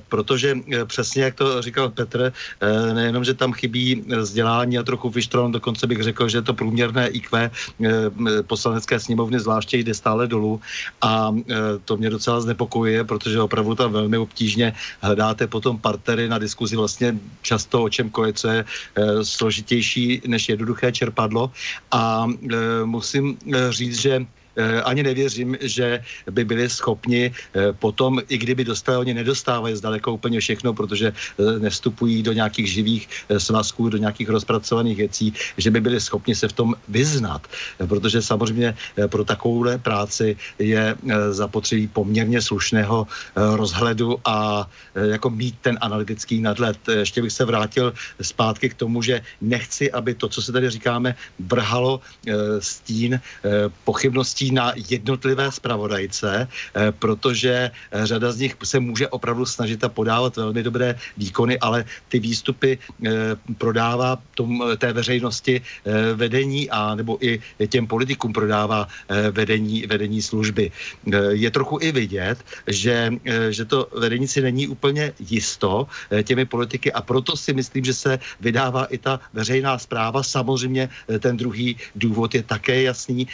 protože 0.08 0.58
přesně 0.84 1.22
jak 1.22 1.34
to 1.34 1.62
říkal 1.62 1.88
Petr, 1.90 2.32
nejenom, 2.94 3.24
že 3.24 3.34
tam 3.34 3.52
chybí 3.52 4.04
vzdělání 4.18 4.78
a 4.78 4.82
trochu 4.82 5.10
vyštron, 5.10 5.52
dokonce 5.52 5.86
bych 5.86 6.02
řekl, 6.02 6.28
že 6.28 6.42
to 6.42 6.54
průměrné 6.54 7.08
IQ 7.08 7.50
poslanecké 8.46 9.00
sněmovny 9.00 9.40
zvláště 9.40 9.78
jde 9.78 9.94
stále 9.94 10.26
dolů 10.26 10.60
a 11.02 11.34
to 11.84 11.96
mě 11.96 12.10
docela 12.10 12.40
znepokojuje, 12.40 13.04
protože 13.04 13.40
opravdu 13.40 13.74
tam 13.74 13.92
velmi 13.92 14.18
obtížně 14.18 14.72
hledá 15.00 15.35
máte 15.36 15.52
potom 15.52 15.76
partnery 15.76 16.28
na 16.32 16.38
diskuzi 16.40 16.76
vlastně 16.76 17.12
často 17.42 17.84
o 17.84 17.88
čemkoliv, 17.92 18.36
co 18.36 18.48
je 18.48 18.64
e, 18.64 19.24
složitější 19.24 20.22
než 20.26 20.48
jednoduché 20.48 20.92
čerpadlo. 20.92 21.52
A 21.92 22.24
e, 22.24 22.56
musím 22.84 23.36
e, 23.36 23.72
říct, 23.72 24.00
že 24.00 24.12
Eh, 24.16 24.35
ani 24.84 25.02
nevěřím, 25.02 25.56
že 25.60 26.00
by 26.30 26.44
byli 26.44 26.70
schopni 26.70 27.30
eh, 27.30 27.72
potom, 27.72 28.20
i 28.28 28.38
kdyby 28.38 28.64
dostali, 28.64 28.98
oni 28.98 29.14
nedostávají 29.14 29.76
zdaleka 29.76 30.10
úplně 30.10 30.40
všechno, 30.40 30.72
protože 30.72 31.12
eh, 31.12 31.58
nestupují 31.58 32.22
do 32.22 32.32
nějakých 32.32 32.66
živých 32.66 33.08
svazků, 33.38 33.88
do 33.88 33.98
nějakých 33.98 34.28
rozpracovaných 34.28 34.96
věcí, 34.96 35.26
že 35.56 35.70
by 35.70 35.80
byli 35.80 36.00
schopni 36.00 36.34
se 36.34 36.48
v 36.48 36.52
tom 36.52 36.74
vyznat. 36.88 37.46
Protože 37.86 38.22
samozřejmě 38.22 38.74
pro 39.06 39.24
takovouhle 39.24 39.78
práci 39.78 40.36
je 40.58 40.96
zapotřebí 41.30 41.88
poměrně 41.88 42.42
slušného 42.42 43.06
rozhledu 43.36 44.18
a 44.24 44.68
jako 44.94 45.30
mít 45.30 45.54
ten 45.60 45.78
analytický 45.80 46.40
nadhled. 46.40 46.78
Ještě 46.88 47.22
bych 47.22 47.32
se 47.32 47.44
vrátil 47.44 47.94
zpátky 48.20 48.68
k 48.68 48.74
tomu, 48.74 49.02
že 49.02 49.20
nechci, 49.40 49.92
aby 49.92 50.14
to, 50.14 50.28
co 50.28 50.42
se 50.42 50.52
tady 50.52 50.70
říkáme, 50.70 51.14
brhalo 51.38 52.00
stín 52.58 53.20
pochybností 53.84 54.45
na 54.50 54.72
jednotlivé 54.76 55.52
zpravodajce, 55.52 56.48
eh, 56.48 56.92
protože 56.92 57.70
eh, 57.70 58.06
řada 58.06 58.32
z 58.32 58.38
nich 58.38 58.56
se 58.64 58.80
může 58.80 59.08
opravdu 59.08 59.46
snažit 59.46 59.84
a 59.84 59.88
podávat 59.88 60.36
velmi 60.36 60.62
dobré 60.62 60.98
výkony, 61.16 61.58
ale 61.58 61.84
ty 62.08 62.18
výstupy 62.18 62.78
eh, 62.78 63.10
prodává 63.58 64.18
tom, 64.34 64.62
té 64.78 64.92
veřejnosti 64.92 65.60
vedení 66.14 66.70
a 66.70 66.94
nebo 66.94 67.16
i 67.24 67.40
těm 67.68 67.86
politikům 67.86 68.32
prodává 68.32 68.88
vedení, 69.30 69.86
vedení 69.86 70.22
služby. 70.22 70.70
Je 71.30 71.50
trochu 71.50 71.78
i 71.80 71.92
vidět, 71.92 72.38
že, 72.66 73.12
že 73.50 73.64
to 73.64 73.88
vedení 73.96 74.28
si 74.28 74.40
není 74.40 74.68
úplně 74.68 75.12
jisto 75.18 75.86
těmi 76.22 76.44
politiky 76.44 76.92
a 76.92 77.00
proto 77.00 77.36
si 77.36 77.52
myslím, 77.52 77.84
že 77.84 77.94
se 77.94 78.18
vydává 78.40 78.84
i 78.84 78.98
ta 78.98 79.20
veřejná 79.32 79.78
zpráva. 79.78 80.22
Samozřejmě 80.22 80.88
ten 81.20 81.36
druhý 81.36 81.76
důvod 81.96 82.34
je 82.34 82.42
také 82.42 82.82
jasný. 82.82 83.28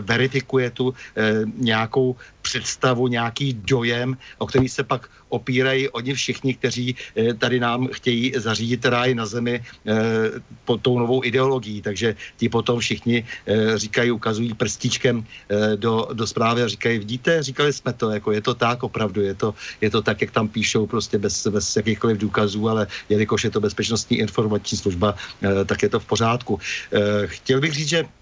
Verifikace 0.00 0.29
verifikuje 0.30 0.70
tu 0.70 0.94
e, 0.94 1.42
nějakou 1.58 2.16
představu, 2.42 3.08
nějaký 3.10 3.52
dojem, 3.66 4.16
o 4.38 4.46
který 4.46 4.68
se 4.70 4.86
pak 4.86 5.10
opírají 5.28 5.88
oni 5.90 6.14
všichni, 6.14 6.54
kteří 6.54 6.86
e, 7.16 7.34
tady 7.34 7.60
nám 7.60 7.88
chtějí 7.92 8.32
zařídit 8.36 8.82
ráj 8.86 9.14
na 9.14 9.26
zemi 9.26 9.58
e, 9.58 9.62
pod 10.64 10.82
tou 10.82 10.98
novou 10.98 11.24
ideologií. 11.24 11.82
Takže 11.82 12.14
ti 12.38 12.48
potom 12.48 12.78
všichni 12.78 13.22
e, 13.22 13.78
říkají, 13.78 14.10
ukazují 14.10 14.54
prstíčkem 14.54 15.22
e, 15.22 15.76
do, 15.76 16.08
do 16.14 16.26
zprávy 16.26 16.62
a 16.62 16.68
říkají, 16.68 16.98
vidíte, 16.98 17.42
říkali 17.42 17.72
jsme 17.72 17.92
to, 17.92 18.10
jako 18.10 18.32
je 18.32 18.42
to 18.42 18.54
tak 18.54 18.82
opravdu, 18.82 19.22
je 19.22 19.34
to, 19.34 19.54
je 19.80 19.90
to 19.90 20.02
tak, 20.02 20.20
jak 20.20 20.30
tam 20.30 20.48
píšou, 20.48 20.86
prostě 20.86 21.18
bez, 21.18 21.46
bez 21.46 21.66
jakýchkoliv 21.76 22.18
důkazů, 22.18 22.68
ale 22.68 22.86
jelikož 23.08 23.44
je 23.44 23.50
to 23.50 23.60
bezpečnostní 23.60 24.18
informační 24.18 24.78
služba, 24.78 25.14
e, 25.42 25.64
tak 25.64 25.82
je 25.82 25.88
to 25.88 26.00
v 26.00 26.06
pořádku. 26.06 26.58
E, 26.90 27.26
chtěl 27.26 27.60
bych 27.60 27.72
říct, 27.74 27.88
že 27.88 28.19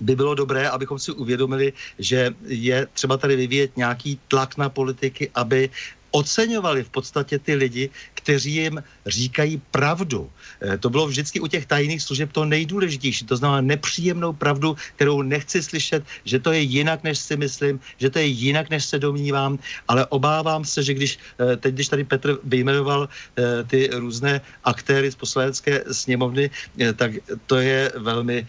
by 0.00 0.16
bylo 0.16 0.34
dobré, 0.34 0.68
abychom 0.68 0.98
si 0.98 1.12
uvědomili, 1.12 1.72
že 1.98 2.34
je 2.46 2.86
třeba 2.92 3.16
tady 3.16 3.36
vyvíjet 3.36 3.76
nějaký 3.76 4.20
tlak 4.28 4.56
na 4.56 4.68
politiky, 4.68 5.30
aby 5.34 5.70
oceňovali 6.10 6.84
v 6.84 6.90
podstatě 6.90 7.38
ty 7.38 7.54
lidi, 7.54 7.90
kteří 8.14 8.52
jim 8.54 8.82
říkají 9.06 9.62
pravdu. 9.70 10.30
Eh, 10.60 10.78
to 10.78 10.90
bylo 10.90 11.06
vždycky 11.06 11.40
u 11.40 11.46
těch 11.46 11.66
tajných 11.66 12.02
služeb 12.02 12.32
to 12.32 12.44
nejdůležitější, 12.44 13.26
to 13.26 13.36
znamená 13.36 13.60
nepříjemnou 13.60 14.32
pravdu, 14.32 14.76
kterou 14.96 15.22
nechci 15.22 15.62
slyšet, 15.62 16.04
že 16.24 16.38
to 16.38 16.52
je 16.52 16.60
jinak, 16.60 17.02
než 17.02 17.18
si 17.18 17.36
myslím, 17.36 17.80
že 17.98 18.10
to 18.10 18.18
je 18.18 18.26
jinak, 18.26 18.70
než 18.70 18.84
se 18.84 18.98
domnívám, 18.98 19.58
ale 19.88 20.06
obávám 20.06 20.64
se, 20.64 20.82
že 20.82 20.94
když 20.94 21.18
eh, 21.38 21.56
teď, 21.56 21.74
když 21.74 21.88
tady 21.88 22.04
Petr 22.04 22.38
vyjmenoval 22.44 23.08
eh, 23.08 23.64
ty 23.64 23.88
různé 23.92 24.40
aktéry 24.64 25.10
z 25.10 25.16
poslanecké 25.16 25.84
sněmovny, 25.90 26.50
tak 26.96 27.12
to 27.46 27.56
je 27.56 27.92
velmi, 27.96 28.46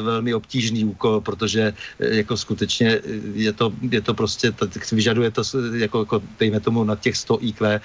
velmi 0.00 0.34
obtížný 0.34 0.84
úkol, 0.84 1.20
protože 1.20 1.74
jako 1.98 2.36
skutečně 2.36 3.00
je 3.34 3.52
to, 3.52 3.72
je 3.90 4.00
to 4.00 4.14
prostě, 4.14 4.52
vyžaduje 4.92 5.30
to 5.30 5.42
jako, 5.74 5.98
jako 5.98 6.22
dejme 6.38 6.60
tomu 6.60 6.84
na 6.84 6.93
těch 7.00 7.16
100 7.16 7.38
IQ 7.40 7.80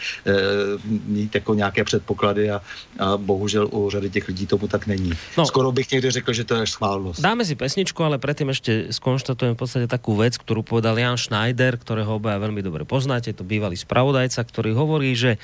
mít 1.06 1.36
jako 1.36 1.54
nějaké 1.54 1.84
předpoklady 1.84 2.52
a, 2.52 2.62
a 3.00 3.18
bohužel 3.18 3.70
u 3.72 3.90
řady 3.90 4.10
těch 4.10 4.28
lidí 4.28 4.48
tomu 4.48 4.68
tak 4.68 4.88
není. 4.88 5.12
No, 5.38 5.46
Skoro 5.46 5.72
bych 5.72 5.92
někdy 5.92 6.12
řekl, 6.12 6.34
že 6.34 6.44
to 6.44 6.56
je 6.56 6.68
schválnost. 6.68 7.22
Dáme 7.22 7.46
si 7.46 7.56
pesničku, 7.56 8.04
ale 8.04 8.18
předtím 8.18 8.50
ještě 8.50 8.86
skonštatujem 8.92 9.56
v 9.56 9.58
podstatě 9.58 9.88
takovou 9.88 10.18
věc, 10.18 10.38
kterou 10.38 10.62
povedal 10.62 11.00
Jan 11.00 11.18
Schneider, 11.18 11.78
kterého 11.78 12.16
obaja 12.16 12.38
velmi 12.38 12.62
dobře 12.62 12.86
poznáte, 12.86 13.34
to 13.34 13.44
bývalý 13.44 13.78
spravodajca, 13.78 14.44
který 14.44 14.72
hovorí, 14.72 15.16
že 15.16 15.38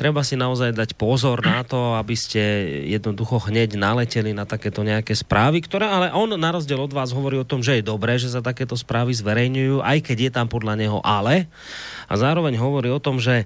treba 0.00 0.24
si 0.24 0.32
naozaj 0.32 0.72
dať 0.72 0.96
pozor 0.96 1.44
na 1.44 1.60
to, 1.60 1.92
aby 2.00 2.16
ste 2.16 2.40
jednoducho 2.88 3.36
hneď 3.36 3.76
naleteli 3.76 4.32
na 4.32 4.48
takéto 4.48 4.80
nejaké 4.80 5.12
správy, 5.12 5.60
ktoré 5.60 5.84
ale 5.84 6.08
on 6.16 6.32
na 6.40 6.48
rozdiel 6.48 6.80
od 6.80 6.96
vás 6.96 7.12
hovorí 7.12 7.36
o 7.36 7.44
tom, 7.44 7.60
že 7.60 7.76
je 7.76 7.84
dobré, 7.84 8.16
že 8.16 8.32
sa 8.32 8.40
takéto 8.40 8.72
správy 8.80 9.12
zverejňujú, 9.12 9.84
aj 9.84 9.98
keď 10.00 10.16
je 10.24 10.30
tam 10.32 10.48
podľa 10.48 10.80
neho 10.80 11.04
ale. 11.04 11.52
A 12.08 12.16
zároveň 12.16 12.56
hovorí 12.56 12.88
o 12.88 12.96
tom, 12.96 13.20
že 13.20 13.44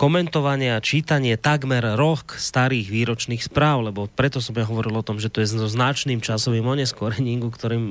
komentovanie 0.00 0.72
a 0.72 0.80
čítanie 0.80 1.36
takmer 1.36 1.84
rok 1.92 2.40
starých 2.40 2.88
výročných 2.88 3.44
správ, 3.44 3.92
lebo 3.92 4.08
preto 4.08 4.40
som 4.40 4.56
ja 4.56 4.64
hovoril 4.64 4.96
o 4.96 5.04
tom, 5.04 5.20
že 5.20 5.28
to 5.28 5.44
je 5.44 5.52
so 5.52 5.68
značným 5.68 6.24
časovým 6.24 6.64
oneskorením, 6.64 7.44
ktorým, 7.52 7.84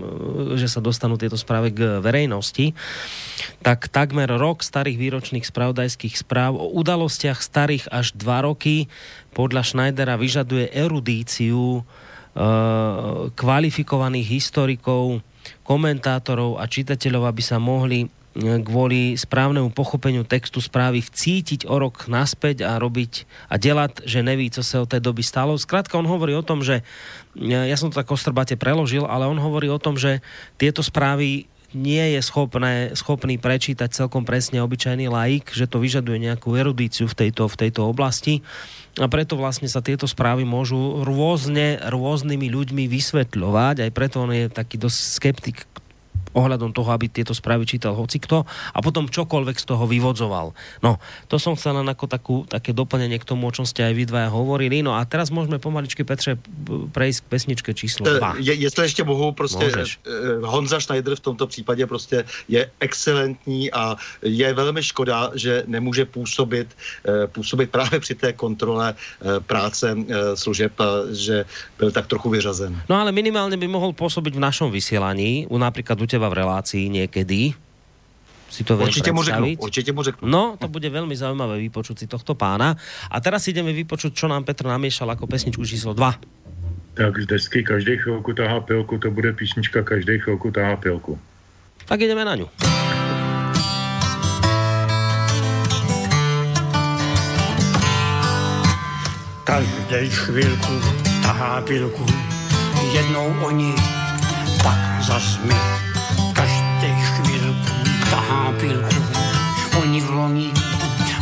že 0.58 0.66
sa 0.66 0.82
dostanú 0.82 1.22
tieto 1.22 1.38
správy 1.38 1.70
k 1.70 2.02
verejnosti, 2.02 2.74
tak 3.62 3.94
takmer 3.94 4.26
rok 4.26 4.66
starých 4.66 4.98
výročných 4.98 5.46
spravodajských 5.46 6.18
správ 6.18 6.58
o 6.58 6.74
udalostiach 6.82 7.38
starých 7.38 7.86
až 7.94 8.18
dva 8.18 8.42
roky 8.42 8.90
podľa 9.38 9.70
Schneidera 9.70 10.18
vyžaduje 10.18 10.74
erudíciu 10.74 11.78
e, 11.78 11.82
kvalifikovaných 13.38 14.28
historikov, 14.34 15.22
komentátorov 15.62 16.58
a 16.58 16.66
čitateľov, 16.66 17.30
aby 17.30 17.44
sa 17.46 17.62
mohli 17.62 18.10
kvôli 18.40 19.20
správnemu 19.20 19.70
pochopeniu 19.76 20.24
textu 20.24 20.64
správy 20.64 21.04
vcítiť 21.04 21.68
o 21.68 21.76
rok 21.76 22.08
naspäť 22.08 22.64
a 22.66 22.80
robiť 22.80 23.28
a 23.52 23.60
delať, 23.60 24.08
že 24.08 24.24
neví, 24.24 24.52
co 24.52 24.64
se 24.64 24.80
od 24.80 24.90
té 24.90 25.00
doby 25.00 25.24
stalo. 25.24 25.60
Zkrátka 25.60 26.00
on 26.00 26.08
hovorí 26.08 26.36
o 26.36 26.46
tom, 26.46 26.64
že 26.64 26.82
ja 27.40 27.76
som 27.76 27.92
to 27.92 28.00
tak 28.00 28.12
ostrbate 28.12 28.56
preložil, 28.56 29.04
ale 29.06 29.28
on 29.28 29.38
hovorí 29.38 29.68
o 29.70 29.82
tom, 29.82 30.00
že 30.00 30.24
tieto 30.56 30.84
správy 30.84 31.52
nie 31.70 32.18
je 32.18 32.22
schopné, 32.26 32.98
schopný 32.98 33.38
prečítať 33.38 33.94
celkom 33.94 34.26
presne 34.26 34.58
obyčajný 34.66 35.06
laik, 35.06 35.54
že 35.54 35.70
to 35.70 35.78
vyžaduje 35.78 36.18
nejakú 36.18 36.58
erudíciu 36.58 37.06
v 37.06 37.14
tejto, 37.14 37.46
v 37.46 37.60
tejto 37.62 37.86
oblasti 37.86 38.42
a 38.98 39.06
preto 39.06 39.38
vlastne 39.38 39.70
sa 39.70 39.86
tieto 39.86 40.10
správy 40.10 40.50
môžu 40.50 41.06
rôzne, 41.06 41.78
rôznymi 41.86 42.50
ľuďmi 42.50 42.90
vysvetľovať, 42.90 43.86
aj 43.86 43.92
preto 43.94 44.26
on 44.26 44.34
je 44.34 44.50
taký 44.50 44.82
dosť 44.82 44.98
skeptik 44.98 45.58
ohľadom 46.40 46.72
toho, 46.72 46.90
aby 46.96 47.12
tieto 47.12 47.36
správy 47.36 47.68
čítal 47.68 47.94
hocikto 47.94 48.48
a 48.48 48.80
potom 48.80 49.12
čokoľvek 49.12 49.58
z 49.60 49.66
toho 49.68 49.84
vyvodzoval. 49.86 50.56
No, 50.82 50.98
to 51.28 51.36
som 51.38 51.60
chcel 51.60 51.80
len 51.84 51.88
ako 51.92 52.06
takú, 52.08 52.36
také 52.48 52.72
doplnenie 52.72 53.20
k 53.20 53.28
tomu, 53.28 53.48
o 53.48 53.54
čom 53.54 53.68
ste 53.68 53.84
aj 53.84 53.94
vy 53.94 54.04
dvaja 54.08 54.30
hovorili. 54.32 54.80
No 54.80 54.96
a 54.96 55.04
teraz 55.04 55.30
môžeme 55.30 55.60
pomaličky, 55.60 56.08
Petře, 56.08 56.40
prejsť 56.96 57.20
k 57.24 57.28
pesničke 57.28 57.72
číslo 57.76 58.08
2. 58.08 58.40
Je, 58.40 58.54
jestli 58.54 58.84
ještě 58.86 59.04
mohu, 59.04 59.32
prostě 59.32 59.66
Můžeš. 59.66 60.00
Eh, 60.08 60.46
Honza 60.46 60.80
Schneider 60.80 61.16
v 61.16 61.20
tomto 61.20 61.48
případě 61.48 61.88
prostě 61.88 62.24
je 62.48 62.72
excelentní 62.80 63.72
a 63.72 63.96
je 64.22 64.54
velmi 64.54 64.84
škoda, 64.84 65.32
že 65.36 65.64
nemůže 65.68 66.06
působit, 66.06 66.68
působit 67.32 67.70
právě 67.70 68.00
při 68.00 68.16
té 68.16 68.34
kontrole 68.34 68.96
práce 69.46 69.96
služeb, 70.36 70.74
že 71.12 71.46
byl 71.78 71.92
tak 71.92 72.08
trochu 72.08 72.30
vyřazen. 72.30 72.82
No 72.90 72.96
ale 72.96 73.12
minimálně 73.12 73.58
by 73.58 73.68
mohl 73.68 73.94
působit 73.94 74.36
v 74.36 74.40
našom 74.40 74.72
vysílání, 74.72 75.48
u 75.50 75.58
například 75.58 76.02
u 76.02 76.08
teba 76.08 76.29
v 76.30 76.38
relácii 76.38 76.86
niekedy. 76.88 77.58
Si 78.50 78.66
to 78.66 78.74
určite 78.82 79.14
mu 79.14 79.22
řeknu, 79.22 79.62
určite 79.62 79.94
mu 79.94 80.02
řeknu. 80.02 80.26
No, 80.26 80.58
to 80.58 80.66
bude 80.66 80.90
veľmi 80.90 81.14
zaujímavé 81.14 81.62
vypočuť 81.70 82.02
si 82.02 82.06
tohto 82.10 82.34
pána. 82.34 82.74
A 83.14 83.22
teraz 83.22 83.46
ideme 83.46 83.70
vypočuť, 83.78 84.12
čo 84.14 84.26
nám 84.26 84.42
Petr 84.42 84.66
namiešal 84.66 85.14
ako 85.14 85.30
pesničku 85.30 85.62
číslo 85.62 85.94
2. 85.94 86.98
Tak 86.98 87.14
z 87.14 87.26
desky 87.30 87.62
každý 87.62 88.02
chvilku 88.02 88.34
tahá 88.34 88.60
pilku, 88.66 88.98
to 88.98 89.14
bude 89.14 89.30
písnička 89.38 89.86
každý 89.86 90.18
chvilku 90.18 90.50
tahá 90.50 90.76
pilku. 90.82 91.22
Tak 91.86 92.02
ideme 92.02 92.26
na 92.26 92.34
ňu. 92.36 92.50
Každý 99.46 100.10
chvilku 100.10 100.76
tahá 101.22 101.62
pilku, 101.62 102.06
jednou 102.94 103.30
oni, 103.46 103.74
pak 104.62 105.02
zas 105.06 105.42
mi 105.46 105.89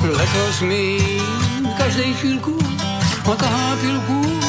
letos 0.08 0.62
mi 0.62 0.98
každý 1.78 2.14
chvilku 2.14 2.58
tahá 3.36 3.76
pilku. 3.82 4.40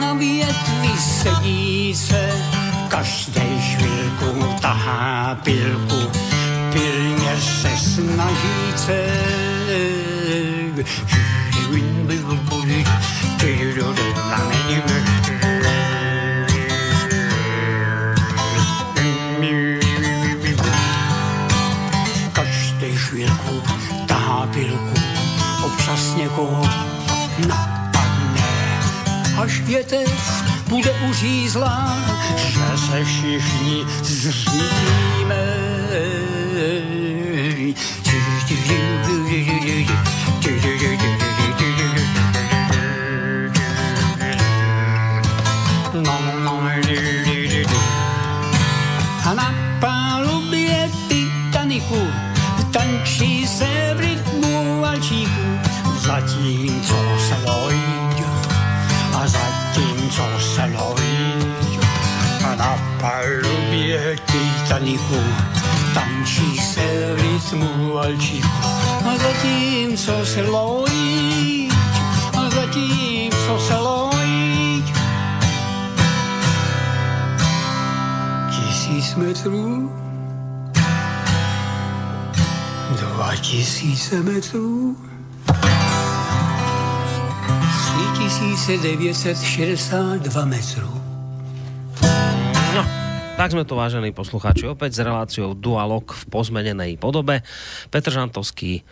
Na 0.00 0.14
větvi 0.14 0.92
sedí 0.98 1.94
se 1.94 2.30
každý 2.88 3.60
chvilku 3.60 4.54
tahá 4.60 5.34
pilku. 5.44 6.10
Pilně 6.72 7.36
se 7.40 7.70
snaží 7.76 8.72
se 8.76 9.00
pilku, 13.38 15.15
větev 29.66 30.44
bude 30.68 30.90
uřízlá, 31.10 31.96
že 32.36 32.78
se 32.86 33.04
všichni 33.04 33.84
zřítíme. 34.02 35.56
A 49.24 49.34
na 49.34 49.54
palubě 49.80 50.90
Titaniku 51.08 52.02
tančí 52.70 53.46
se 53.46 53.94
v 53.94 54.00
rytmu 54.00 54.80
valčíku, 54.80 55.58
zatímco 55.98 57.05
zatímco 60.16 60.40
se 60.40 60.64
loď 60.64 61.00
a 62.44 62.54
na 62.54 62.78
palubě 63.00 64.16
Titaniku. 64.26 65.20
Tančí 65.94 66.58
se 66.58 67.16
rytmu 67.16 67.92
valčíku. 67.94 68.48
A 69.04 69.18
zatímco 69.18 70.26
se 70.26 70.42
loď 70.42 70.90
a 72.32 72.50
zatímco 72.50 73.58
se 73.58 73.76
loď 73.76 74.92
tisíc 78.50 79.14
metrů. 79.14 79.92
Dva 83.00 83.36
tisíce 83.36 84.22
metrů. 84.22 84.96
3962 88.26 90.44
metrů. 90.44 90.90
No, 92.74 92.82
Tak 93.38 93.54
sme 93.54 93.62
tu, 93.62 93.78
vážení 93.78 94.10
poslucháči, 94.10 94.66
opäť 94.66 94.98
s 94.98 95.00
reláciou 95.06 95.54
Dualog 95.54 96.10
v 96.10 96.26
pozmenenej 96.26 96.98
podobe. 96.98 97.46
Petr 97.92 98.10
Žantovský 98.10 98.82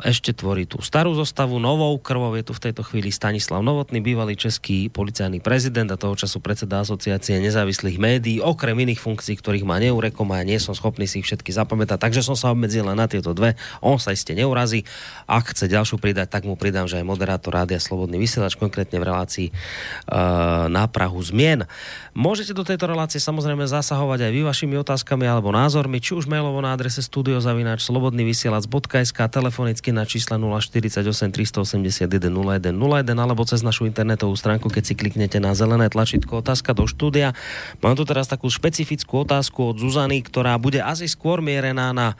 ešte 0.00 0.32
tvorí 0.32 0.64
tú 0.64 0.80
starú 0.80 1.12
zostavu, 1.12 1.60
novou 1.60 1.92
krvou 2.00 2.32
je 2.40 2.42
tu 2.48 2.56
v 2.56 2.64
tejto 2.64 2.80
chvíli 2.80 3.12
Stanislav 3.12 3.60
Novotný, 3.60 4.00
bývalý 4.00 4.32
český 4.32 4.88
policajný 4.88 5.44
prezident 5.44 5.92
a 5.92 6.00
toho 6.00 6.16
času 6.16 6.40
predseda 6.40 6.80
asociácie 6.80 7.36
nezávislých 7.36 8.00
médií, 8.00 8.40
okrem 8.40 8.80
iných 8.80 8.96
funkcií, 8.96 9.36
ktorých 9.36 9.68
má 9.68 9.76
neurekom 9.76 10.24
a 10.32 10.40
nie 10.40 10.56
som 10.56 10.72
schopný 10.72 11.04
si 11.04 11.20
ich 11.20 11.28
všetky 11.28 11.52
zapamätať, 11.52 12.00
takže 12.00 12.24
som 12.24 12.32
sa 12.32 12.48
obmedzil 12.48 12.88
len 12.88 12.96
na 12.96 13.12
tieto 13.12 13.36
dve. 13.36 13.60
On 13.84 14.00
sa 14.00 14.16
iste 14.16 14.32
neurazí. 14.32 14.88
Ak 15.28 15.52
chce 15.52 15.68
ďalšiu 15.68 16.00
pridať, 16.00 16.32
tak 16.32 16.48
mu 16.48 16.56
pridám, 16.56 16.88
že 16.88 16.96
aj 16.96 17.04
moderátor 17.04 17.52
Rádia 17.52 17.76
Slobodný 17.76 18.16
vysielač, 18.16 18.56
konkrétne 18.56 18.96
v 18.96 19.04
relácii 19.04 19.52
uh, 19.52 20.64
na 20.72 20.88
Prahu 20.88 21.20
zmien. 21.20 21.68
Môžete 22.16 22.56
do 22.56 22.64
tejto 22.64 22.88
relácie 22.88 23.20
samozrejme 23.20 23.68
zasahovať 23.68 24.24
aj 24.24 24.32
vy 24.32 24.48
vašimi 24.48 24.80
otázkami 24.80 25.28
alebo 25.28 25.52
názormi, 25.52 26.00
či 26.00 26.16
už 26.16 26.24
mailovo 26.24 26.64
na 26.64 26.72
adrese 26.72 27.04
studiozavináč.slobodnyvysielac.sk 27.04 29.09
SMSK 29.10 29.26
telefonicky 29.26 29.90
na 29.90 30.06
čísle 30.06 30.38
048 30.38 31.02
381 31.34 32.06
0101 32.06 33.10
alebo 33.10 33.42
cez 33.42 33.66
našu 33.66 33.90
internetovú 33.90 34.38
stránku, 34.38 34.70
keď 34.70 34.86
si 34.86 34.94
kliknete 34.94 35.42
na 35.42 35.50
zelené 35.50 35.90
tlačítko 35.90 36.38
otázka 36.38 36.78
do 36.78 36.86
štúdia. 36.86 37.34
Mám 37.82 37.98
tu 37.98 38.06
teraz 38.06 38.30
takú 38.30 38.46
špecifickú 38.46 39.26
otázku 39.26 39.74
od 39.74 39.82
Zuzany, 39.82 40.22
ktorá 40.22 40.54
bude 40.62 40.78
asi 40.78 41.10
skôr 41.10 41.42
mierená 41.42 41.90
na, 41.90 42.14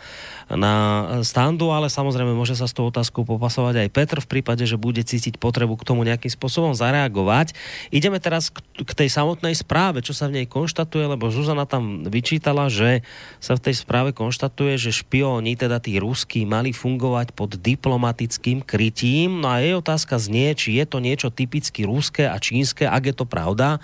na 0.51 0.75
standu, 1.23 1.71
ale 1.71 1.87
samozrejme 1.87 2.35
môže 2.35 2.59
sa 2.59 2.67
s 2.67 2.75
tou 2.75 2.91
otázkou 2.91 3.23
popasovať 3.23 3.87
aj 3.87 3.89
Petr 3.95 4.19
v 4.19 4.31
prípade, 4.39 4.67
že 4.67 4.75
bude 4.75 5.07
cítiť 5.07 5.39
potrebu 5.39 5.79
k 5.79 5.87
tomu 5.87 6.03
nejakým 6.03 6.35
spôsobom 6.35 6.75
zareagovať. 6.75 7.55
Ideme 7.95 8.19
teraz 8.19 8.51
k, 8.51 8.59
k 8.83 8.93
tej 9.07 9.09
samotnej 9.15 9.55
správe, 9.55 10.03
čo 10.03 10.11
sa 10.11 10.27
v 10.27 10.43
nej 10.43 10.47
konštatuje, 10.51 11.07
lebo 11.07 11.31
Zuzana 11.31 11.71
tam 11.71 12.03
vyčítala, 12.03 12.67
že 12.67 13.07
sa 13.39 13.55
v 13.55 13.71
tej 13.71 13.79
správe 13.79 14.11
konštatuje, 14.11 14.75
že 14.75 14.91
špioni, 14.91 15.55
teda 15.55 15.79
tí 15.79 15.95
ruskí, 16.03 16.43
mali 16.43 16.75
fungovať 16.81 17.37
pod 17.37 17.61
diplomatickým 17.61 18.65
krytím. 18.65 19.45
No 19.45 19.53
a 19.53 19.61
jej 19.61 19.77
otázka 19.77 20.17
znie, 20.17 20.57
či 20.57 20.81
je 20.81 20.89
to 20.89 21.05
niečo 21.05 21.29
typicky 21.29 21.85
ruské 21.85 22.25
a 22.25 22.41
čínske, 22.41 22.89
ak 22.89 23.13
je 23.13 23.15
to 23.21 23.29
pravda, 23.29 23.77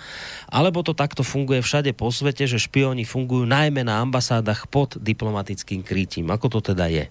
alebo 0.49 0.81
to 0.81 0.97
takto 0.97 1.21
funguje 1.21 1.61
všade 1.61 1.93
po 1.93 2.09
svete, 2.09 2.49
že 2.49 2.57
špioni 2.57 3.05
fungujú 3.05 3.45
najmä 3.45 3.85
na 3.85 4.01
ambasádach 4.01 4.65
pod 4.65 4.97
diplomatickým 4.97 5.85
krytím. 5.85 6.33
Ako 6.33 6.49
to 6.49 6.73
teda 6.73 6.89
je? 6.89 7.05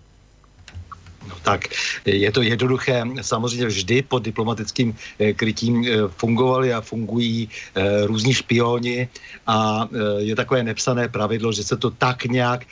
No 1.28 1.34
tak 1.42 1.68
je 2.04 2.32
to 2.32 2.42
jednoduché. 2.42 3.02
Samozřejmě 3.20 3.66
vždy 3.66 4.02
pod 4.02 4.22
diplomatickým 4.22 4.94
eh, 5.18 5.32
krytím 5.32 5.84
eh, 5.84 6.08
fungovali 6.08 6.72
a 6.72 6.80
fungují 6.80 7.48
eh, 7.74 8.06
různí 8.06 8.34
špioni 8.34 9.08
a 9.46 9.88
je 10.18 10.36
takové 10.36 10.62
nepsané 10.62 11.08
pravidlo, 11.08 11.52
že 11.52 11.64
se 11.64 11.76
to 11.76 11.90
tak 11.90 12.24
nějak 12.24 12.66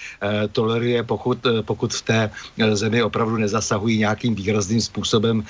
toleruje, 0.52 1.02
pokud, 1.02 1.38
pokud 1.62 1.94
v 1.94 2.02
té 2.02 2.30
zemi 2.72 3.02
opravdu 3.02 3.36
nezasahují 3.36 3.98
nějakým 3.98 4.34
výrazným 4.34 4.80
způsobem 4.80 5.44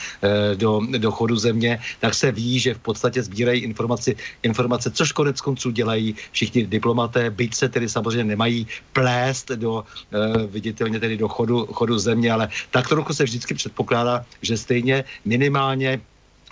do, 0.54 0.80
do 0.98 1.10
chodu 1.10 1.36
země, 1.36 1.80
tak 2.00 2.14
se 2.14 2.32
ví, 2.32 2.58
že 2.58 2.74
v 2.74 2.78
podstatě 2.78 3.22
sbírají 3.22 3.60
informaci, 3.60 4.16
informace, 4.42 4.90
což 4.90 5.12
konec 5.12 5.40
konců 5.40 5.70
dělají 5.70 6.14
všichni 6.32 6.66
diplomaté, 6.66 7.30
byť 7.30 7.54
se 7.54 7.68
tedy 7.68 7.88
samozřejmě 7.88 8.24
nemají 8.24 8.66
plést 8.92 9.48
do 9.50 9.84
viditelně 10.46 11.00
tedy 11.00 11.16
do 11.16 11.28
chodu, 11.28 11.66
chodu 11.72 11.98
země, 11.98 12.32
ale 12.32 12.48
tak 12.70 12.88
to 13.02 13.14
se 13.14 13.24
vždycky 13.24 13.54
předpokládá, 13.54 14.24
že 14.42 14.56
stejně 14.56 15.04
minimálně 15.24 16.00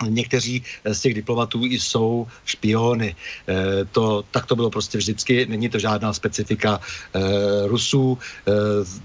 někteří 0.09 0.63
z 0.85 0.99
těch 1.01 1.13
diplomatů 1.13 1.65
i 1.65 1.79
jsou 1.79 2.27
špiony. 2.45 3.15
E, 3.47 3.85
to, 3.85 4.23
tak 4.31 4.45
to 4.45 4.55
bylo 4.55 4.69
prostě 4.69 4.97
vždycky, 4.97 5.45
není 5.45 5.69
to 5.69 5.79
žádná 5.79 6.13
specifika 6.13 6.79
e, 6.79 7.19
Rusů, 7.67 8.17
e, 8.47 8.51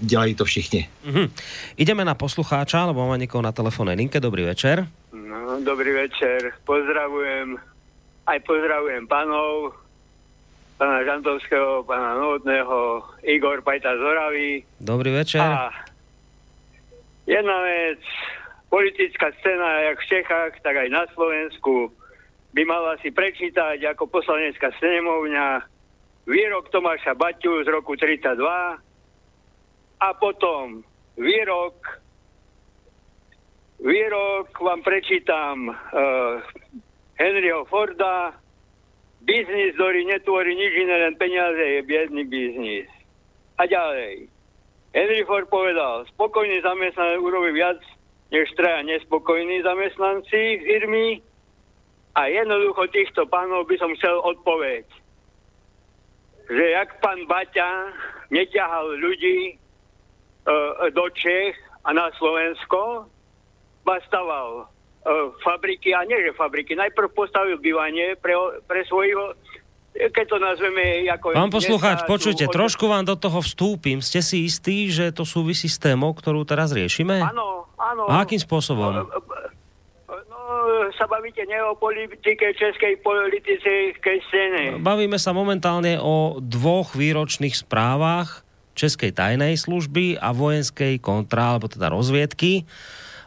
dělají 0.01 0.35
to 0.35 0.45
všichni. 0.45 0.89
Mm-hmm. 1.05 1.29
Ideme 1.77 2.05
na 2.05 2.13
poslucháča, 2.13 2.83
alebo 2.83 3.05
máme 3.05 3.17
někoho 3.17 3.41
na 3.41 3.51
telefonnej 3.51 3.95
linke. 3.95 4.19
Dobrý 4.19 4.43
večer. 4.43 4.87
No, 5.13 5.61
dobrý 5.63 5.91
večer. 5.91 6.51
Pozdravujem, 6.65 7.57
aj 8.27 8.39
pozdravujem 8.39 9.07
panov, 9.07 9.73
pana 10.77 11.03
Žantovského, 11.03 11.83
pana 11.83 12.15
Novotného, 12.15 13.03
Igor 13.23 13.61
Pajta 13.61 13.97
Zoravý. 13.97 14.63
Dobrý 14.79 15.11
večer. 15.11 15.41
A 15.41 15.69
Jedna 17.29 17.61
vec, 17.61 18.01
politická 18.73 19.29
scéna, 19.37 19.93
jak 19.93 20.01
v 20.01 20.09
Čechách, 20.09 20.53
tak 20.65 20.75
aj 20.81 20.89
na 20.89 21.05
Slovensku, 21.13 21.93
by 22.57 22.65
mala 22.65 22.97
si 23.05 23.13
prečítať 23.13 23.77
ako 23.85 24.09
poslanecká 24.09 24.73
snemovňa 24.81 25.61
výrok 26.25 26.73
Tomáša 26.73 27.13
Baťu 27.13 27.61
z 27.61 27.69
roku 27.69 27.93
32 27.93 28.33
a 30.01 30.09
potom 30.17 30.81
výrok 31.21 32.01
výrok 33.77 34.49
vám 34.57 34.81
prečítam 34.81 35.69
uh, 35.69 36.41
Henryho 37.21 37.69
Forda 37.69 38.33
biznis, 39.21 39.77
ktorý 39.77 40.09
netvorí 40.09 40.57
nič 40.57 40.73
iné, 40.81 40.95
len 41.05 41.13
peniaze 41.13 41.61
je 41.61 41.81
biedný 41.85 42.25
biznis. 42.25 42.89
A 43.61 43.69
ďalej. 43.69 44.38
Henry 44.89 45.21
Ford 45.25 45.45
povedal, 45.49 46.05
spokojný 46.17 46.61
zamestnanec 46.65 47.21
urobí 47.21 47.53
viac, 47.53 47.77
než 48.31 48.49
traja 48.57 48.81
nespokojní 48.81 49.61
zamestnanci 49.61 50.61
firmy 50.65 51.21
a 52.17 52.25
jednoducho 52.25 52.89
týchto 52.89 53.25
pánov 53.29 53.69
by 53.69 53.77
som 53.77 53.93
chcel 53.97 54.17
odpoveď, 54.21 54.85
že 56.49 56.63
jak 56.73 56.97
pán 57.01 57.25
Baťa 57.29 57.93
neťahal 58.33 58.97
ľudí 58.97 59.53
e, 59.53 59.55
do 60.93 61.05
Čech 61.13 61.57
a 61.85 61.93
na 61.93 62.09
Slovensko, 62.17 63.05
staval 64.05 64.61
e, 64.61 64.65
fabriky, 65.41 65.93
a 65.97 66.05
nie 66.05 66.21
že 66.21 66.37
fabriky, 66.37 66.77
najprv 66.77 67.09
postavil 67.13 67.57
bývanie 67.57 68.13
pre, 68.21 68.37
pre 68.69 68.85
svojho 68.85 69.33
keď 69.93 70.25
to 70.29 70.37
nazveme 70.37 71.09
ako... 71.09 71.35
Pán 71.35 71.51
poslucháč, 71.51 72.05
počujte, 72.07 72.47
od... 72.47 72.53
trošku 72.53 72.87
vám 72.87 73.03
do 73.03 73.19
toho 73.19 73.43
vstúpim. 73.43 73.99
Ste 73.99 74.23
si 74.23 74.47
istí, 74.47 74.87
že 74.87 75.11
to 75.11 75.27
súvisí 75.27 75.67
s 75.67 75.81
témou, 75.81 76.15
ktorú 76.15 76.47
teraz 76.47 76.71
riešime? 76.71 77.19
Áno, 77.19 77.67
áno. 77.75 78.07
A 78.07 78.23
akým 78.23 78.39
spôsobom? 78.39 79.03
No, 79.03 79.05
no 79.05 80.39
sa 80.95 81.05
bavíte 81.05 81.43
ne 81.45 81.59
o 81.63 81.75
politike, 81.77 82.51
českej 82.55 82.99
politickej 82.99 84.17
scéne. 84.29 84.61
Bavíme 84.81 85.15
sa 85.21 85.31
momentálne 85.35 85.99
o 85.99 86.39
dvoch 86.41 86.95
výročných 86.95 87.55
správach 87.55 88.47
Českej 88.79 89.11
tajnej 89.11 89.59
služby 89.59 90.15
a 90.23 90.31
vojenskej 90.31 91.03
kontra, 91.03 91.51
alebo 91.55 91.67
teda 91.67 91.91
rozviedky. 91.91 92.63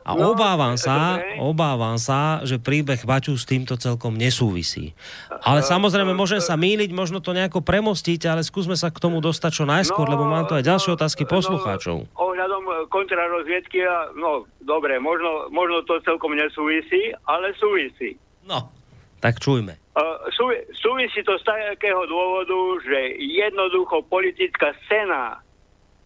A 0.03 0.19
no, 0.19 0.35
obávam 0.35 0.75
sa, 0.75 1.23
dobre. 1.23 1.39
obávam 1.39 1.95
sa, 2.01 2.43
že 2.43 2.59
príbeh 2.59 3.07
Baču 3.07 3.39
s 3.39 3.47
týmto 3.47 3.79
celkom 3.79 4.19
nesúvisí. 4.19 4.99
Ale 5.43 5.61
samozrejme, 5.67 6.15
môžem 6.15 6.39
sa 6.39 6.55
míliť, 6.55 6.95
možno 6.95 7.19
to 7.19 7.35
nejako 7.35 7.67
premostiť, 7.67 8.31
ale 8.31 8.47
skúsme 8.47 8.79
sa 8.79 8.95
k 8.95 9.03
tomu 9.03 9.19
dostať 9.19 9.51
čo 9.51 9.65
najskôr, 9.67 10.07
no, 10.07 10.13
lebo 10.15 10.25
mám 10.31 10.47
tu 10.47 10.55
aj 10.55 10.63
ďalšie 10.63 10.91
no, 10.91 10.97
otázky 10.97 11.27
poslucháčov. 11.27 12.07
No, 12.07 12.15
ohľadom 12.15 12.63
e, 12.63 12.73
kontrarozviedky, 12.87 13.83
no 14.15 14.47
dobre, 14.63 15.03
možno, 15.03 15.51
možno 15.51 15.83
to 15.83 15.99
celkom 16.07 16.39
nesúvisí, 16.39 17.11
ale 17.27 17.51
súvisí. 17.59 18.15
No, 18.47 18.71
tak 19.19 19.43
čujme. 19.43 19.75
Uh, 19.93 20.17
sú, 20.33 20.49
súvisí 20.79 21.21
to 21.27 21.37
z 21.37 21.45
takého 21.45 22.07
dôvodu, 22.09 22.57
že 22.87 23.19
jednoducho 23.21 24.07
politická 24.09 24.73
scéna, 24.87 25.43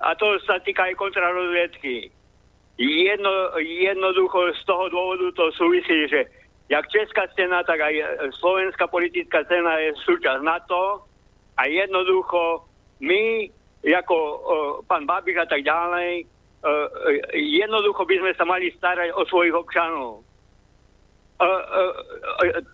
a 0.01 0.09
to 0.17 0.41
sa 0.49 0.59
týka 0.65 0.89
aj 0.89 0.97
kontrarozviedky, 0.97 2.11
Jedno, 2.77 3.57
jednoducho 3.57 4.53
z 4.53 4.63
toho 4.69 4.93
dôvodu 4.93 5.33
to 5.33 5.49
súvisí, 5.57 6.05
že 6.13 6.29
jak 6.68 6.88
česká 6.90 7.26
scéna, 7.32 7.62
tak 7.62 7.80
aj 7.80 7.94
slovenská 8.43 8.90
politická 8.90 9.44
scéna 9.47 9.78
je 9.78 9.94
súčasť 10.02 10.43
NATO 10.43 11.06
a 11.56 11.62
jednoducho 11.70 12.66
my, 13.01 13.47
ako 13.86 14.16
uh, 14.16 14.36
pán 14.90 15.06
Babiš 15.06 15.36
a 15.38 15.47
tak 15.47 15.62
ďalej, 15.62 16.26
uh, 16.66 16.86
jednoducho 17.32 18.02
by 18.02 18.14
sme 18.18 18.32
sa 18.34 18.44
mali 18.44 18.74
starať 18.74 19.14
o 19.14 19.22
svojich 19.30 19.55
občanov. 19.55 20.26
Uh, 21.38 21.44
uh, 21.44 21.93
uh, 22.43 22.64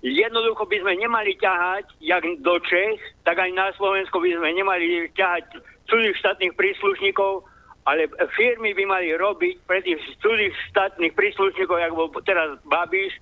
jednoducho 0.00 0.64
by 0.64 0.76
sme 0.80 0.96
nemali 0.96 1.36
ťahať, 1.36 1.84
jak 2.00 2.24
do 2.40 2.56
Čech, 2.64 3.00
tak 3.28 3.36
aj 3.36 3.50
na 3.52 3.68
Slovensko 3.76 4.16
by 4.16 4.32
sme 4.32 4.48
nemali 4.56 5.12
ťahať 5.12 5.60
cudzích 5.90 6.16
štátnych 6.24 6.56
príslušníkov, 6.56 7.44
ale 7.88 8.10
firmy 8.36 8.76
by 8.76 8.84
mali 8.84 9.16
robiť 9.16 9.64
pre 9.64 9.80
tých 9.80 10.00
cudzích 10.20 10.52
štátnych 10.72 11.16
príslušníkov, 11.16 11.80
ako 11.80 11.96
bol 11.96 12.08
teraz 12.22 12.60
Babiš, 12.68 13.16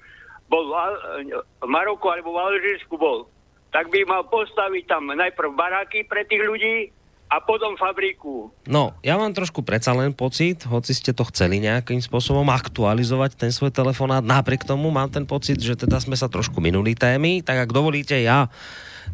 bol 0.50 0.66
v 0.66 1.68
Maroku 1.68 2.08
alebo 2.10 2.34
v 2.34 2.42
Alžírsku 2.42 2.98
bol, 2.98 3.28
tak 3.70 3.92
by 3.92 4.02
mal 4.08 4.24
postaviť 4.26 4.84
tam 4.88 5.12
najprv 5.12 5.54
baráky 5.54 6.08
pre 6.08 6.24
tých 6.26 6.42
ľudí 6.42 6.90
a 7.28 7.44
potom 7.44 7.76
fabriku. 7.76 8.48
No, 8.64 8.96
ja 9.04 9.20
mám 9.20 9.36
trošku 9.36 9.60
predsa 9.60 9.92
len 9.92 10.16
pocit, 10.16 10.64
hoci 10.64 10.96
ste 10.96 11.12
to 11.12 11.28
chceli 11.28 11.60
nejakým 11.60 12.00
spôsobom 12.00 12.48
aktualizovať 12.48 13.36
ten 13.36 13.52
svoj 13.52 13.68
telefonát, 13.68 14.24
napriek 14.24 14.64
tomu 14.64 14.88
mám 14.88 15.12
ten 15.12 15.28
pocit, 15.28 15.60
že 15.60 15.76
teda 15.76 16.00
sme 16.00 16.16
sa 16.16 16.32
trošku 16.32 16.64
minuli 16.64 16.96
témy, 16.96 17.44
tak 17.44 17.68
ak 17.68 17.70
dovolíte, 17.70 18.16
ja 18.16 18.48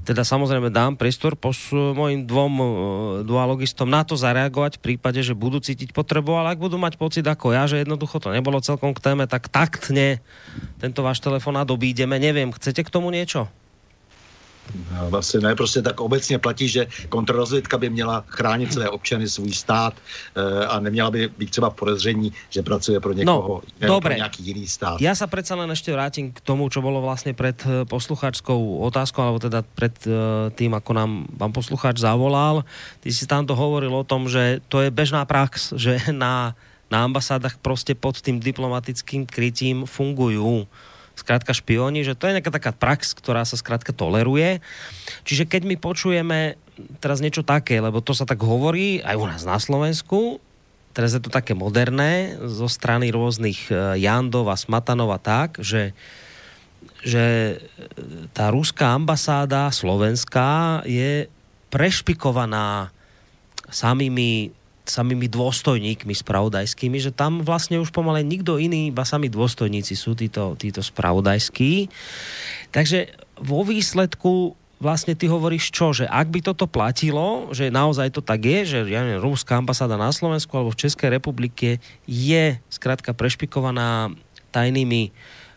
teda 0.03 0.27
samozrejme 0.27 0.75
dám 0.75 0.99
priestor 0.99 1.39
pos 1.39 1.71
mojim 1.71 2.27
dvom 2.27 2.53
uh, 2.59 2.67
dualogistom 3.23 3.87
na 3.87 4.03
to 4.03 4.19
zareagovať 4.19 4.79
v 4.79 4.85
prípade, 4.91 5.23
že 5.23 5.39
budú 5.39 5.63
cítiť 5.63 5.95
potrebu, 5.95 6.35
ale 6.35 6.55
ak 6.55 6.63
budú 6.63 6.79
mať 6.79 6.99
pocit 6.99 7.27
ako 7.27 7.55
ja, 7.55 7.67
že 7.71 7.83
jednoducho 7.83 8.19
to 8.19 8.35
nebolo 8.35 8.59
celkom 8.59 8.91
k 8.91 9.03
téme, 9.03 9.25
tak 9.31 9.47
taktne 9.47 10.19
tento 10.83 11.03
váš 11.03 11.23
telefonát 11.23 11.67
obídeme. 11.71 12.19
Neviem, 12.19 12.51
chcete 12.51 12.83
k 12.83 12.91
tomu 12.91 13.15
niečo? 13.15 13.47
No, 14.93 15.11
Vlastně 15.11 15.41
ne, 15.41 15.55
prostě 15.55 15.83
tak 15.83 16.01
obecně 16.01 16.39
platí, 16.39 16.69
že 16.69 16.87
kontrarozvědka 17.09 17.79
by 17.79 17.91
měla 17.91 18.25
chránit 18.27 18.73
své 18.73 18.89
občany, 18.89 19.29
svůj 19.29 19.53
stát 19.53 19.95
e, 20.35 20.67
a 20.67 20.81
neměla 20.81 21.11
by 21.11 21.29
být 21.39 21.51
třeba 21.51 21.71
v 21.71 21.75
podezření, 21.75 22.33
že 22.51 22.63
pracuje 22.63 23.01
pro 23.01 23.13
někoho, 23.13 23.63
no, 23.81 23.89
dobre. 23.89 24.15
pro 24.15 24.17
nějaký 24.17 24.43
jiný 24.43 24.67
stát. 24.69 25.01
Ja 25.01 25.15
sa 25.15 25.27
predsa 25.31 25.55
len 25.55 25.71
ešte 25.71 25.93
vrátim 25.93 26.33
k 26.33 26.39
tomu, 26.41 26.67
čo 26.73 26.81
bolo 26.81 27.05
vlastne 27.05 27.37
pred 27.37 27.57
eh, 27.67 27.85
posluchačskou 27.85 28.83
otázkou, 28.89 29.21
alebo 29.23 29.39
teda 29.43 29.61
pred 29.63 29.95
uh, 30.09 30.49
tým, 30.55 30.75
ako 30.75 30.91
nám 30.97 31.11
pán 31.37 31.53
posluchač 31.53 32.01
zavolal. 32.01 32.65
Ty 33.05 33.09
si 33.13 33.25
tam 33.29 33.47
to 33.47 33.55
hovoril 33.55 33.93
o 33.95 34.07
tom, 34.07 34.27
že 34.27 34.65
to 34.73 34.83
je 34.83 34.91
bežná 34.91 35.23
prax, 35.29 35.77
že 35.77 36.01
na, 36.13 36.57
na 36.89 37.05
ambasádach 37.05 37.61
proste 37.61 37.93
pod 37.93 38.19
tým 38.19 38.41
diplomatickým 38.41 39.29
krytím 39.29 39.85
fungujú 39.85 40.67
skrátka 41.15 41.55
špioni, 41.55 42.03
že 42.03 42.19
to 42.19 42.27
je 42.27 42.37
nejaká 42.39 42.51
taká 42.51 42.73
prax, 42.75 43.15
ktorá 43.15 43.47
sa 43.47 43.55
skrátka 43.55 43.95
toleruje. 43.95 44.59
Čiže 45.23 45.47
keď 45.47 45.63
my 45.67 45.77
počujeme 45.79 46.59
teraz 46.99 47.23
niečo 47.23 47.47
také, 47.47 47.79
lebo 47.79 48.03
to 48.03 48.13
sa 48.15 48.27
tak 48.27 48.43
hovorí 48.43 48.99
aj 49.03 49.17
u 49.17 49.27
nás 49.31 49.43
na 49.47 49.59
Slovensku, 49.63 50.43
teraz 50.91 51.15
je 51.15 51.23
to 51.23 51.31
také 51.31 51.55
moderné 51.55 52.39
zo 52.43 52.67
strany 52.67 53.15
rôznych 53.15 53.71
e, 53.71 53.99
Jandov 54.03 54.51
a 54.51 54.59
Smatanov 54.59 55.15
a 55.15 55.21
tak, 55.23 55.63
že 55.63 55.95
že 57.05 57.61
tá 58.33 58.49
ruská 58.49 58.97
ambasáda 58.97 59.69
slovenská 59.69 60.83
je 60.89 61.29
prešpikovaná 61.69 62.89
samými 63.69 64.57
samými 64.85 65.33
dôstojníkmi 65.33 66.13
spravodajskými, 66.13 67.01
že 67.01 67.09
tam 67.09 67.41
vlastne 67.41 67.81
už 67.81 67.89
pomalé 67.89 68.21
nikto 68.21 68.61
iný, 68.61 68.93
iba 68.93 69.09
sami 69.09 69.33
dôstojníci 69.33 69.97
sú 69.97 70.13
títo, 70.13 70.55
títo 70.61 70.85
spravodajskí. 70.85 71.89
Takže 72.69 73.17
vo 73.41 73.65
výsledku 73.65 74.53
vlastne 74.85 75.17
ty 75.17 75.25
hovoríš 75.25 75.73
čo, 75.73 75.97
že 75.97 76.05
ak 76.05 76.29
by 76.29 76.41
toto 76.45 76.69
platilo, 76.69 77.49
že 77.57 77.73
naozaj 77.73 78.13
to 78.13 78.21
tak 78.21 78.45
je, 78.45 78.69
že 78.69 78.79
ja 78.93 79.01
neviem, 79.01 79.25
rumská 79.25 79.57
ambasáda 79.57 79.97
na 79.97 80.13
Slovensku 80.13 80.53
alebo 80.53 80.77
v 80.77 80.85
Českej 80.85 81.09
republike 81.09 81.81
je 82.05 82.61
skrátka 82.69 83.17
prešpikovaná 83.17 84.13
tajnými 84.53 85.09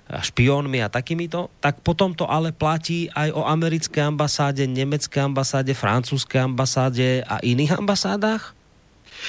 špiónmi 0.07 0.79
a 0.79 0.87
takýmito, 0.87 1.51
tak 1.59 1.83
potom 1.83 2.15
to 2.15 2.23
ale 2.23 2.55
platí 2.55 3.11
aj 3.11 3.35
o 3.35 3.43
americké 3.43 3.99
ambasáde, 3.99 4.63
nemecké 4.63 5.19
ambasáde, 5.19 5.75
francúzské 5.75 6.39
ambasáde 6.39 7.27
a 7.27 7.43
iných 7.43 7.75
ambasádách? 7.75 8.56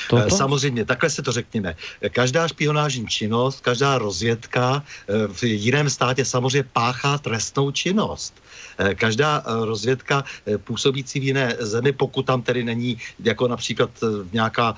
Toto? 0.09 0.37
Samozřejmě, 0.37 0.85
takhle 0.85 1.11
se 1.11 1.23
to 1.23 1.33
řekněme. 1.33 1.77
Každá 2.11 2.49
špionážní 2.49 3.07
činnost, 3.07 3.61
každá 3.61 3.99
rozvědka 3.99 4.83
eh, 4.83 5.29
v 5.33 5.43
jiném 5.43 5.91
státě 5.91 6.25
samozřejmě 6.25 6.69
páchá 6.73 7.19
trestnou 7.19 7.71
činnost. 7.71 8.35
Eh, 8.79 8.95
každá 8.95 9.43
eh, 9.43 9.67
rozvědka 9.67 10.25
eh, 10.47 10.59
působící 10.59 11.21
v 11.21 11.25
jiné 11.25 11.57
zemi, 11.59 11.93
pokud 11.93 12.23
tam 12.23 12.43
tedy 12.43 12.65
není 12.65 12.99
jako 13.25 13.49
například 13.49 13.91
nějaká, 14.33 14.75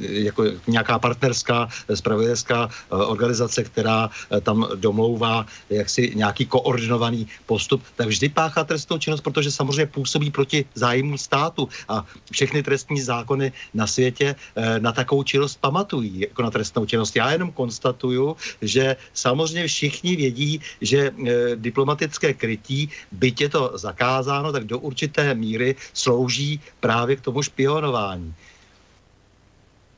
jako 0.00 0.44
nějaká 0.66 0.98
partnerská 0.98 1.68
spravodajská 1.94 2.68
organizace, 2.90 3.64
která 3.64 4.10
tam 4.42 4.68
domlouvá 4.74 5.46
jaksi 5.70 6.12
nějaký 6.14 6.46
koordinovaný 6.46 7.26
postup, 7.46 7.82
tak 7.96 8.08
vždy 8.08 8.28
páchá 8.28 8.64
trestnou 8.64 8.98
činnost, 8.98 9.20
protože 9.20 9.50
samozřejmě 9.50 9.86
působí 9.86 10.30
proti 10.30 10.64
zájmu 10.74 11.18
státu 11.18 11.68
a 11.88 12.04
všechny 12.32 12.62
trestní 12.62 13.00
zákony 13.00 13.52
na 13.74 13.86
světě 13.86 14.34
na 14.78 14.92
takovou 14.92 15.22
činnost 15.22 15.58
pamatují, 15.60 16.20
jako 16.20 16.42
na 16.42 16.50
trestnou 16.50 16.86
činnost. 16.86 17.16
Já 17.16 17.32
jenom 17.32 17.52
konstatuju, 17.52 18.36
že 18.62 18.96
samozřejmě 19.14 19.66
všichni 19.66 20.16
vědí, 20.16 20.60
že 20.80 21.10
diplomatické 21.56 22.34
krytí 22.34 22.81
byť 23.12 23.36
je 23.40 23.48
to 23.48 23.62
zakázáno, 23.78 24.52
tak 24.52 24.64
do 24.64 24.78
určité 24.78 25.34
míry 25.34 25.74
slouží 25.92 26.60
právě 26.80 27.16
k 27.16 27.20
tomu 27.20 27.42
špionování. 27.42 28.34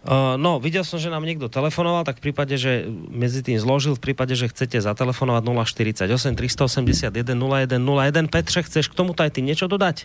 Uh, 0.04 0.36
no, 0.36 0.60
videl 0.60 0.84
som, 0.84 1.00
že 1.00 1.08
nám 1.08 1.24
niekto 1.24 1.48
telefonoval, 1.48 2.04
tak 2.04 2.20
v 2.20 2.28
prípade, 2.28 2.60
že 2.60 2.84
medzi 3.08 3.40
tým 3.40 3.56
zložil, 3.56 3.96
v 3.96 4.04
prípade, 4.04 4.36
že 4.36 4.52
chcete 4.52 4.76
zatelefonovať 4.76 5.42
048 5.64 6.36
381 6.36 7.24
0101. 7.32 8.28
Petře, 8.28 8.68
chceš 8.68 8.92
k 8.92 8.98
tomuto 9.00 9.24
aj 9.24 9.32
ty 9.32 9.40
niečo 9.40 9.64
dodať? 9.64 10.04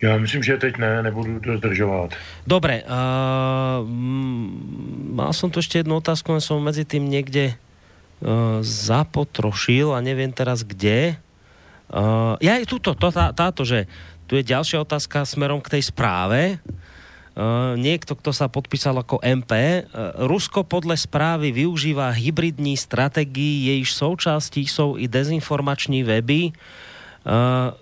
Já 0.00 0.18
myslím, 0.18 0.42
že 0.42 0.56
teď 0.56 0.76
ne, 0.76 1.02
nebudu 1.02 1.40
to 1.40 1.56
zdržovat. 1.56 2.12
Dobre, 2.44 2.84
uh, 2.84 3.80
mal 5.16 5.32
som 5.32 5.48
tu 5.48 5.64
ešte 5.64 5.80
jednu 5.80 5.96
otázku, 5.96 6.32
len 6.36 6.44
som 6.44 6.60
medzi 6.60 6.84
tým 6.84 7.08
niekde 7.08 7.56
uh, 7.56 8.60
zapotrošil 8.60 9.96
a 9.96 10.04
neviem 10.04 10.32
teraz 10.32 10.60
kde. 10.60 11.16
Uh, 11.90 12.38
ja 12.38 12.54
aj 12.54 12.70
túto, 12.70 12.94
to, 12.94 13.10
tá, 13.10 13.34
táto, 13.34 13.66
že 13.66 13.90
tu 14.30 14.38
je 14.38 14.46
ďalšia 14.46 14.78
otázka 14.86 15.26
smerom 15.26 15.58
k 15.58 15.74
tej 15.78 15.90
správe. 15.90 16.62
Uh, 17.34 17.74
niekto, 17.74 18.14
kto 18.14 18.30
sa 18.30 18.46
podpísal 18.46 18.94
ako 19.02 19.18
MP. 19.26 19.82
Uh, 19.82 20.22
Rusko 20.30 20.62
podle 20.62 20.94
správy 20.94 21.50
využíva 21.50 22.14
hybridní 22.14 22.78
strategii, 22.78 23.74
jejíž 23.74 23.90
součástí 23.94 24.66
jsou 24.66 24.96
i 25.02 25.10
dezinformační 25.10 26.06
weby. 26.06 26.54
Uh, 27.26 27.74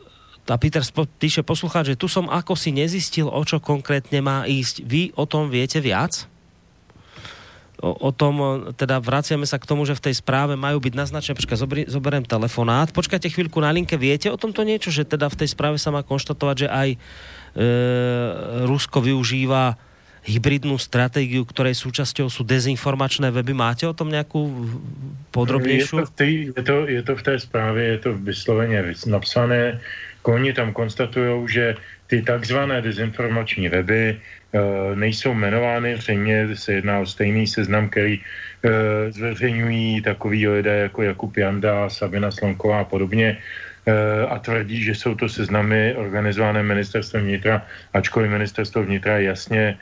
a 0.48 0.56
Peter 0.56 0.80
píše 1.20 1.44
poslucháč, 1.44 1.92
že 1.92 2.00
tu 2.00 2.08
som 2.08 2.24
ako 2.32 2.56
si 2.56 2.72
nezistil, 2.72 3.28
o 3.28 3.42
čo 3.44 3.60
konkrétne 3.60 4.24
má 4.24 4.48
ísť. 4.48 4.80
Vy 4.80 5.12
o 5.12 5.28
tom 5.28 5.52
viete 5.52 5.76
viac? 5.84 6.24
O, 7.78 7.90
o 8.08 8.10
tom, 8.10 8.66
teda 8.74 8.98
vraciame 8.98 9.46
sa 9.46 9.58
k 9.58 9.68
tomu, 9.68 9.86
že 9.86 9.94
v 9.94 10.10
tej 10.10 10.14
správe 10.18 10.58
majú 10.58 10.82
byť 10.82 10.94
naznačené, 10.94 11.38
počkaj, 11.38 11.58
zobri, 11.58 11.82
zoberiem 11.86 12.26
telefonát, 12.26 12.90
počkajte 12.90 13.30
chvíľku 13.30 13.62
na 13.62 13.70
linke, 13.70 13.94
viete 13.94 14.28
o 14.30 14.38
tomto 14.40 14.66
niečo, 14.66 14.90
že 14.90 15.06
teda 15.06 15.30
v 15.30 15.38
tej 15.44 15.48
správe 15.54 15.78
sa 15.78 15.94
má 15.94 16.02
konštatovať, 16.02 16.56
že 16.66 16.68
aj 16.68 16.88
e, 16.94 16.98
Rusko 18.66 18.98
využíva 19.02 19.78
hybridnú 20.28 20.76
stratégiu, 20.76 21.46
ktorej 21.48 21.72
súčasťou 21.78 22.28
sú 22.28 22.44
dezinformačné 22.44 23.32
weby. 23.32 23.56
Máte 23.56 23.88
o 23.88 23.96
tom 23.96 24.12
nějakou 24.12 24.44
podrobnější? 25.32 25.96
Je 25.96 26.04
to, 26.12 26.22
je, 26.22 26.62
to, 26.62 26.76
je 26.86 27.02
to 27.02 27.12
v 27.16 27.22
té 27.22 27.34
zprávě, 27.38 27.84
je 27.84 27.98
to 27.98 28.10
vysloveně 28.14 28.84
napsané. 29.06 29.80
Oni 30.22 30.52
tam 30.52 30.72
konstatují, 30.72 31.48
že 31.48 31.74
ty 32.06 32.22
takzvané 32.22 32.82
dezinformační 32.82 33.68
weby 33.68 34.20
Eh, 34.48 34.96
nejsou 34.96 35.34
jmenovány, 35.34 35.96
zřejmě 35.96 36.56
se 36.56 36.72
jedná 36.72 36.98
o 36.98 37.06
stejný 37.06 37.46
seznam, 37.46 37.88
který 37.88 38.16
eh, 38.16 39.12
zveřejňují 39.12 40.02
takový 40.02 40.48
lidé 40.48 40.88
jako 40.88 41.02
Jakub 41.02 41.36
Janda, 41.36 41.88
Sabina 41.92 42.30
Slonková 42.30 42.80
a 42.80 42.88
podobně 42.88 43.36
eh, 43.36 44.24
a 44.24 44.38
tvrdí, 44.38 44.80
že 44.82 44.94
jsou 44.94 45.14
to 45.14 45.28
seznamy 45.28 45.94
organizované 46.00 46.62
ministerstvem 46.62 47.28
vnitra, 47.28 47.60
ačkoliv 47.92 48.30
ministerstvo 48.30 48.82
vnitra 48.82 49.18
jasně 49.18 49.76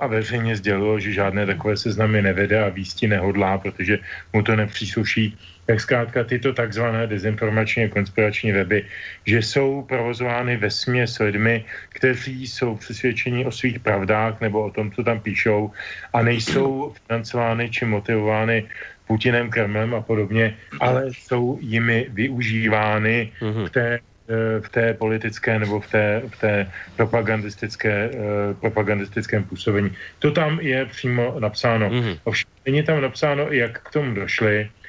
a 0.00 0.06
veřejně 0.06 0.56
sdělilo, 0.56 0.98
že 0.98 1.12
žádné 1.12 1.46
takové 1.46 1.76
seznamy 1.76 2.22
nevede 2.22 2.58
a 2.64 2.68
výstí 2.68 3.06
nehodlá, 3.06 3.58
protože 3.58 3.98
mu 4.32 4.42
to 4.42 4.56
nepřísluší 4.56 5.38
tak 5.72 5.80
zkrátka 5.80 6.20
tyto 6.28 6.52
takzvané 6.52 7.08
dezinformační 7.08 7.88
a 7.88 7.88
konspirační 7.88 8.52
weby, 8.52 8.84
že 9.24 9.40
jsou 9.40 9.88
provozovány 9.88 10.60
ve 10.60 10.68
směs 10.68 11.16
lidmi, 11.18 11.64
kteří 11.96 12.44
jsou 12.44 12.76
přesvědčeni 12.76 13.48
o 13.48 13.52
svých 13.52 13.80
pravdách 13.80 14.40
nebo 14.44 14.68
o 14.68 14.70
tom, 14.70 14.92
co 14.92 15.00
tam 15.00 15.20
píšou 15.24 15.72
a 16.12 16.22
nejsou 16.22 16.92
financovány 16.92 17.72
či 17.72 17.88
motivovány 17.88 18.68
Putinem, 19.08 19.48
Kremlem 19.48 19.94
a 19.96 20.04
podobně, 20.04 20.56
ale 20.80 21.08
jsou 21.08 21.56
jimi 21.64 22.06
využívány 22.12 23.32
v 23.40 23.68
té 23.72 23.98
eh, 24.28 24.60
v 24.60 24.68
té 24.68 24.94
politické 24.94 25.58
nebo 25.58 25.80
v 25.80 25.88
té, 25.88 26.22
v 26.28 26.36
té 26.40 26.54
propagandistické, 26.96 28.10
uh, 28.12 28.56
propagandistickém 28.60 29.44
působení. 29.44 29.90
To 30.20 30.30
tam 30.30 30.60
je 30.60 30.84
přímo 30.86 31.36
napsáno. 31.40 31.90
Mm-hmm. 31.90 32.18
Ovšem 32.24 32.48
není 32.64 32.82
tam 32.82 33.00
napsáno, 33.00 33.48
jak 33.50 33.82
k 33.82 33.92
tomu 33.92 34.14
došli, 34.14 34.68
eh, 34.68 34.81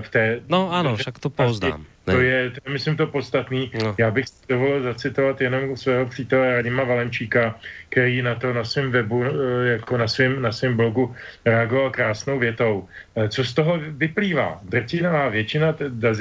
v 0.00 0.08
té... 0.08 0.40
No 0.48 0.72
ano, 0.72 0.96
však 0.96 1.18
to 1.18 1.30
poznám. 1.30 1.84
To 2.10 2.20
je, 2.20 2.50
to 2.50 2.60
je, 2.64 2.72
myslím, 2.72 2.96
to 2.96 3.06
podstatný. 3.06 3.70
No. 3.84 3.94
Já 3.98 4.10
bych 4.10 4.28
si 4.28 4.34
dovolil 4.48 4.82
zacitovat 4.82 5.40
jenom 5.40 5.76
svého 5.76 6.06
přítele 6.06 6.56
Radima 6.56 6.84
Valenčíka, 6.84 7.54
který 7.88 8.22
na 8.22 8.34
to 8.34 8.52
na 8.52 8.64
svém 8.64 8.90
webu, 8.90 9.24
eh, 9.24 9.68
jako 9.68 9.96
na 9.96 10.08
svém 10.08 10.42
na 10.42 10.52
svém 10.52 10.76
blogu 10.76 11.14
reagoval 11.44 11.90
krásnou 11.90 12.38
větou. 12.38 12.88
Eh, 13.16 13.28
co 13.28 13.44
z 13.44 13.54
toho 13.54 13.78
vyplývá? 13.78 14.60
Drtinová 14.62 15.28
většina 15.28 15.76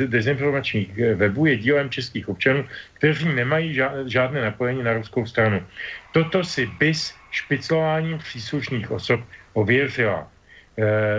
dezinformačních 0.07 0.99
eh, 0.99 1.15
webů 1.15 1.45
je 1.45 1.57
dílem 1.57 1.89
českých 1.89 2.29
občanů, 2.29 2.65
kteří 2.93 3.29
nemají 3.29 3.79
žádné 4.05 4.41
napojení 4.41 4.83
na 4.83 4.93
ruskou 4.93 5.25
stranu. 5.25 5.63
Toto 6.11 6.43
si 6.43 6.65
BIS 6.79 7.13
špiclováním 7.31 8.17
příslušných 8.17 8.91
osob 8.91 9.21
ověřila. 9.53 10.27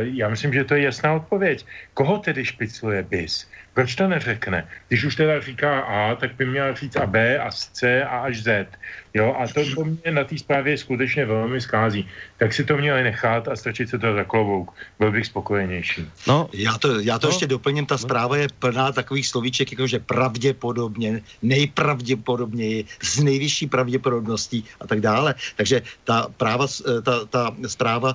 Já 0.00 0.28
myslím, 0.28 0.52
že 0.52 0.64
to 0.64 0.74
je 0.74 0.82
jasná 0.82 1.14
odpověď. 1.14 1.66
Koho 1.94 2.18
tedy 2.18 2.44
špicluje 2.44 3.02
BIS? 3.02 3.50
Proč 3.74 3.94
to 3.94 4.08
neřekne? 4.08 4.68
Když 4.88 5.04
už 5.04 5.16
teda 5.16 5.40
říká 5.40 5.80
A, 5.80 6.14
tak 6.14 6.34
by 6.34 6.46
měl 6.46 6.74
říct 6.74 6.96
a 6.96 7.06
B 7.06 7.38
a 7.38 7.50
C 7.50 8.04
a 8.04 8.18
až 8.18 8.42
Z. 8.42 8.78
Jo, 9.18 9.34
a 9.38 9.46
to, 9.50 9.60
to 9.74 9.84
mě 9.84 10.10
na 10.10 10.24
té 10.24 10.38
zprávě 10.38 10.78
skutečně 10.78 11.26
velmi 11.26 11.60
skází. 11.60 12.08
Tak 12.38 12.54
si 12.54 12.64
to 12.64 12.76
měli 12.76 13.02
nechat 13.02 13.48
a 13.48 13.56
strčit 13.56 13.90
se 13.90 13.98
to 13.98 14.14
za 14.14 14.24
klobouk. 14.24 14.70
Byl 14.98 15.12
bych 15.12 15.26
spokojenější. 15.26 16.06
No, 16.26 16.48
já 16.52 16.78
to, 16.78 17.00
já 17.00 17.18
to 17.18 17.26
no. 17.26 17.30
ještě 17.30 17.46
doplním. 17.46 17.86
Ta 17.86 17.98
zpráva 17.98 18.36
je 18.36 18.48
plná 18.58 18.92
takových 18.92 19.26
slovíček, 19.26 19.72
jako 19.72 19.86
že 19.86 19.98
pravděpodobně, 19.98 21.22
nejpravděpodobněji, 21.42 22.84
s 23.02 23.18
nejvyšší 23.18 23.66
pravděpodobností 23.66 24.64
a 24.80 24.86
tak 24.86 25.00
dále. 25.00 25.34
Takže 25.56 25.82
ta, 26.04 26.26
práva, 26.36 26.66
ta, 27.02 27.24
ta 27.26 27.56
zpráva 27.66 28.14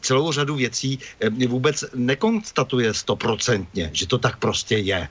celou 0.00 0.32
řadu 0.32 0.54
věcí 0.54 0.98
eh, 1.20 1.46
vůbec 1.46 1.84
nekonstatuje 1.94 2.94
stoprocentně, 2.94 3.90
že 3.92 4.06
to 4.06 4.18
tak 4.18 4.38
prostě 4.38 4.78
je. 4.78 5.08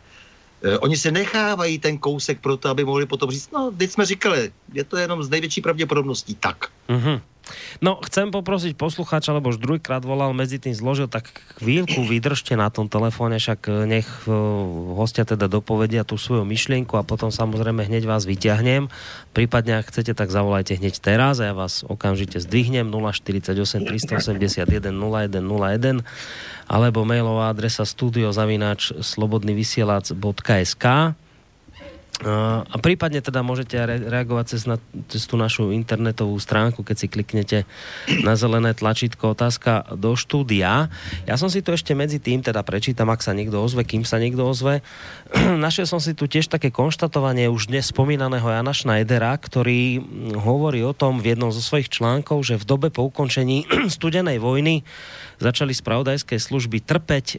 Eh, 0.64 0.78
oni 0.78 0.98
se 0.98 1.12
nechávají 1.12 1.80
ten 1.80 1.98
kousek 1.98 2.42
pro 2.42 2.58
to, 2.58 2.70
aby 2.70 2.86
mohli 2.86 3.06
potom 3.06 3.32
říct, 3.32 3.52
no, 3.52 3.72
teď 3.78 3.92
jsme 3.92 4.06
říkali, 4.06 4.52
je 4.74 4.84
to 4.84 4.98
jenom 4.98 5.24
z 5.24 5.30
největší 5.30 5.62
pravděpodobností 5.62 6.36
tak. 6.36 6.66
Mm-hmm. 6.90 7.22
No, 7.80 8.02
chcem 8.02 8.34
poprosiť 8.34 8.74
poslucháča, 8.74 9.36
lebo 9.38 9.54
už 9.54 9.62
druhýkrát 9.62 10.02
volal, 10.02 10.34
medzi 10.34 10.58
tým 10.58 10.74
zložil, 10.74 11.06
tak 11.06 11.30
chvíľku 11.62 12.04
vydržte 12.10 12.58
na 12.58 12.74
tom 12.74 12.90
telefóne, 12.90 13.38
však 13.38 13.60
eh, 13.70 13.86
nech 13.86 14.10
eh, 14.26 14.34
hostia 14.98 15.24
teda 15.28 15.46
dopovedia 15.46 16.02
tú 16.08 16.18
svoju 16.18 16.44
myšlienku 16.48 16.98
a 16.98 17.06
potom 17.06 17.30
samozrejme 17.30 17.86
hneď 17.86 18.10
vás 18.10 18.26
vyťahnem. 18.26 18.90
Prípadne, 19.36 19.80
ak 19.80 19.94
chcete, 19.94 20.18
tak 20.18 20.34
zavolajte 20.34 20.80
hneď 20.80 20.98
teraz 20.98 21.38
a 21.40 21.52
ja 21.52 21.54
vás 21.54 21.86
okamžite 21.86 22.42
zdvihnem 22.42 22.90
048 22.90 23.86
381 23.86 24.96
0101 24.96 26.02
alebo 26.68 27.08
mailová 27.08 27.54
adresa 27.54 27.86
studiozavináč 27.88 28.92
slobodnyvysielac.sk 29.00 30.86
a 32.26 32.76
prípadne 32.82 33.22
teda 33.22 33.46
môžete 33.46 33.78
reagovať 34.10 34.46
cez, 34.50 34.66
na, 34.66 34.82
cez 35.06 35.30
tú 35.30 35.38
našu 35.38 35.70
internetovú 35.70 36.34
stránku, 36.42 36.82
keď 36.82 36.96
si 36.98 37.08
kliknete 37.14 37.58
na 38.26 38.34
zelené 38.34 38.74
tlačítko 38.74 39.38
otázka 39.38 39.94
do 39.94 40.18
štúdia. 40.18 40.90
Ja 41.30 41.36
som 41.38 41.46
si 41.46 41.62
to 41.62 41.78
ešte 41.78 41.94
medzi 41.94 42.18
tým 42.18 42.42
teda 42.42 42.66
prečítam, 42.66 43.14
ak 43.14 43.22
sa 43.22 43.38
niekto 43.38 43.62
ozve, 43.62 43.86
kým 43.86 44.02
sa 44.02 44.18
niekto 44.18 44.50
ozve. 44.50 44.82
Našiel 45.62 45.86
som 45.86 46.02
si 46.02 46.18
tu 46.18 46.26
tiež 46.26 46.50
také 46.50 46.74
konštatovanie 46.74 47.54
už 47.54 47.70
dnes 47.70 47.94
spomínaného 47.94 48.50
Jana 48.50 48.74
Schneidera, 48.74 49.38
ktorý 49.38 50.02
hovorí 50.42 50.82
o 50.82 50.98
tom 50.98 51.22
v 51.22 51.38
jednom 51.38 51.54
zo 51.54 51.62
svojich 51.62 51.94
článkov, 51.94 52.42
že 52.42 52.58
v 52.58 52.66
dobe 52.66 52.90
po 52.90 53.06
ukončení 53.06 53.70
studenej 53.94 54.42
vojny 54.42 54.82
začali 55.38 55.70
spravodajské 55.70 56.42
služby 56.42 56.82
trpeť, 56.82 57.28
e, 57.30 57.38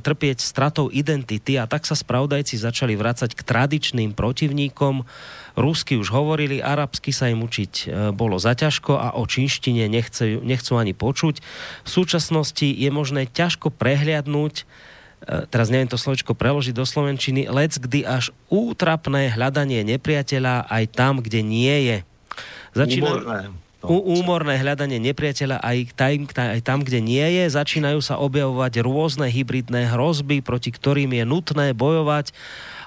trpieť 0.00 0.40
stratou 0.40 0.88
identity 0.88 1.60
a 1.60 1.68
tak 1.68 1.84
sa 1.84 1.92
spravodajci 1.92 2.56
začali 2.56 2.96
vrácať 2.96 3.36
k 3.36 3.44
tradičným 3.44 4.13
protivníkom. 4.14 5.04
Rusky 5.54 5.94
už 5.98 6.10
hovorili, 6.10 6.58
arabsky 6.58 7.14
sa 7.14 7.30
im 7.30 7.42
učiť 7.42 7.72
e, 7.74 7.84
bolo 8.10 8.38
zaťažko 8.40 8.98
a 8.98 9.14
o 9.14 9.22
čínštine 9.26 9.86
nechcú, 9.86 10.42
nechcú 10.42 10.72
ani 10.78 10.94
počuť. 10.94 11.42
V 11.86 11.88
súčasnosti 11.90 12.66
je 12.66 12.90
možné 12.90 13.30
ťažko 13.30 13.70
prehliadnúť 13.74 14.54
e, 14.62 14.64
teraz 15.46 15.70
neviem 15.70 15.90
to 15.90 15.98
slovičko 15.98 16.34
preložiť 16.34 16.74
do 16.74 16.86
slovenčiny, 16.86 17.46
lec 17.50 17.74
kdy 17.78 18.02
až 18.02 18.34
útrapné 18.50 19.30
hľadanie 19.30 19.86
nepriateľa 19.86 20.66
aj 20.66 20.84
tam, 20.94 21.22
kde 21.22 21.42
nie 21.46 21.76
je. 21.86 21.96
Začína, 22.74 23.10
u, 23.84 23.98
úmorné 24.18 24.56
hľadanie 24.58 24.96
nepriateľa 24.98 25.60
aj 25.60 25.78
tam, 25.94 26.24
aj 26.26 26.60
tam, 26.64 26.78
kde 26.82 27.00
nie 27.04 27.24
je. 27.40 27.44
Začínajú 27.52 28.00
sa 28.00 28.16
objavovať 28.16 28.80
rôzne 28.80 29.28
hybridné 29.28 29.92
hrozby, 29.92 30.40
proti 30.40 30.72
ktorým 30.72 31.12
je 31.12 31.24
nutné 31.28 31.66
bojovať 31.76 32.32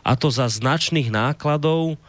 a 0.08 0.16
to 0.16 0.32
za 0.32 0.48
značných 0.48 1.12
nákladov 1.12 2.00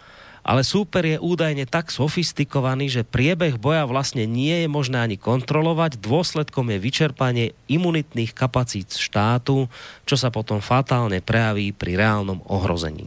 ale 0.49 0.65
súper 0.65 1.05
je 1.05 1.19
údajne 1.21 1.69
tak 1.69 1.93
sofistikovaný, 1.93 2.89
že 2.89 3.05
priebeh 3.05 3.61
boja 3.61 3.85
vlastne 3.85 4.25
nie 4.25 4.65
je 4.65 4.69
možné 4.71 4.97
ani 4.97 5.21
kontrolovať. 5.21 6.01
Dôsledkom 6.01 6.73
je 6.73 6.79
vyčerpanie 6.81 7.53
imunitných 7.69 8.33
kapacít 8.33 8.97
štátu, 8.97 9.69
čo 10.09 10.17
sa 10.17 10.33
potom 10.33 10.65
fatálne 10.65 11.21
prejaví 11.21 11.77
pri 11.77 12.01
reálnom 12.01 12.41
ohrození. 12.49 13.05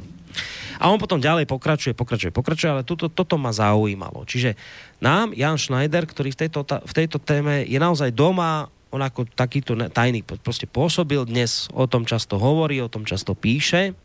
A 0.78 0.94
on 0.94 1.02
potom 1.02 1.18
ďalej 1.18 1.50
pokračuje, 1.50 1.98
pokračuje, 1.98 2.30
pokračuje, 2.30 2.70
ale 2.70 2.86
tuto, 2.86 3.10
toto 3.10 3.42
ma 3.42 3.50
zaujímalo. 3.50 4.22
Čiže 4.30 4.54
nám 5.02 5.34
Jan 5.34 5.58
Schneider, 5.58 6.06
ktorý 6.06 6.38
v 6.38 6.46
tejto, 6.46 6.62
v 6.62 6.94
tejto 6.94 7.18
téme 7.18 7.66
je 7.66 7.82
naozaj 7.82 8.14
doma, 8.14 8.70
on 8.94 9.02
ako 9.02 9.26
takýto 9.34 9.74
tajný 9.90 10.22
proste 10.22 10.70
pôsobil, 10.70 11.26
dnes 11.26 11.74
o 11.74 11.90
tom 11.90 12.06
často 12.06 12.38
hovorí, 12.38 12.78
o 12.86 12.92
tom 12.92 13.02
často 13.02 13.34
píše. 13.34 13.98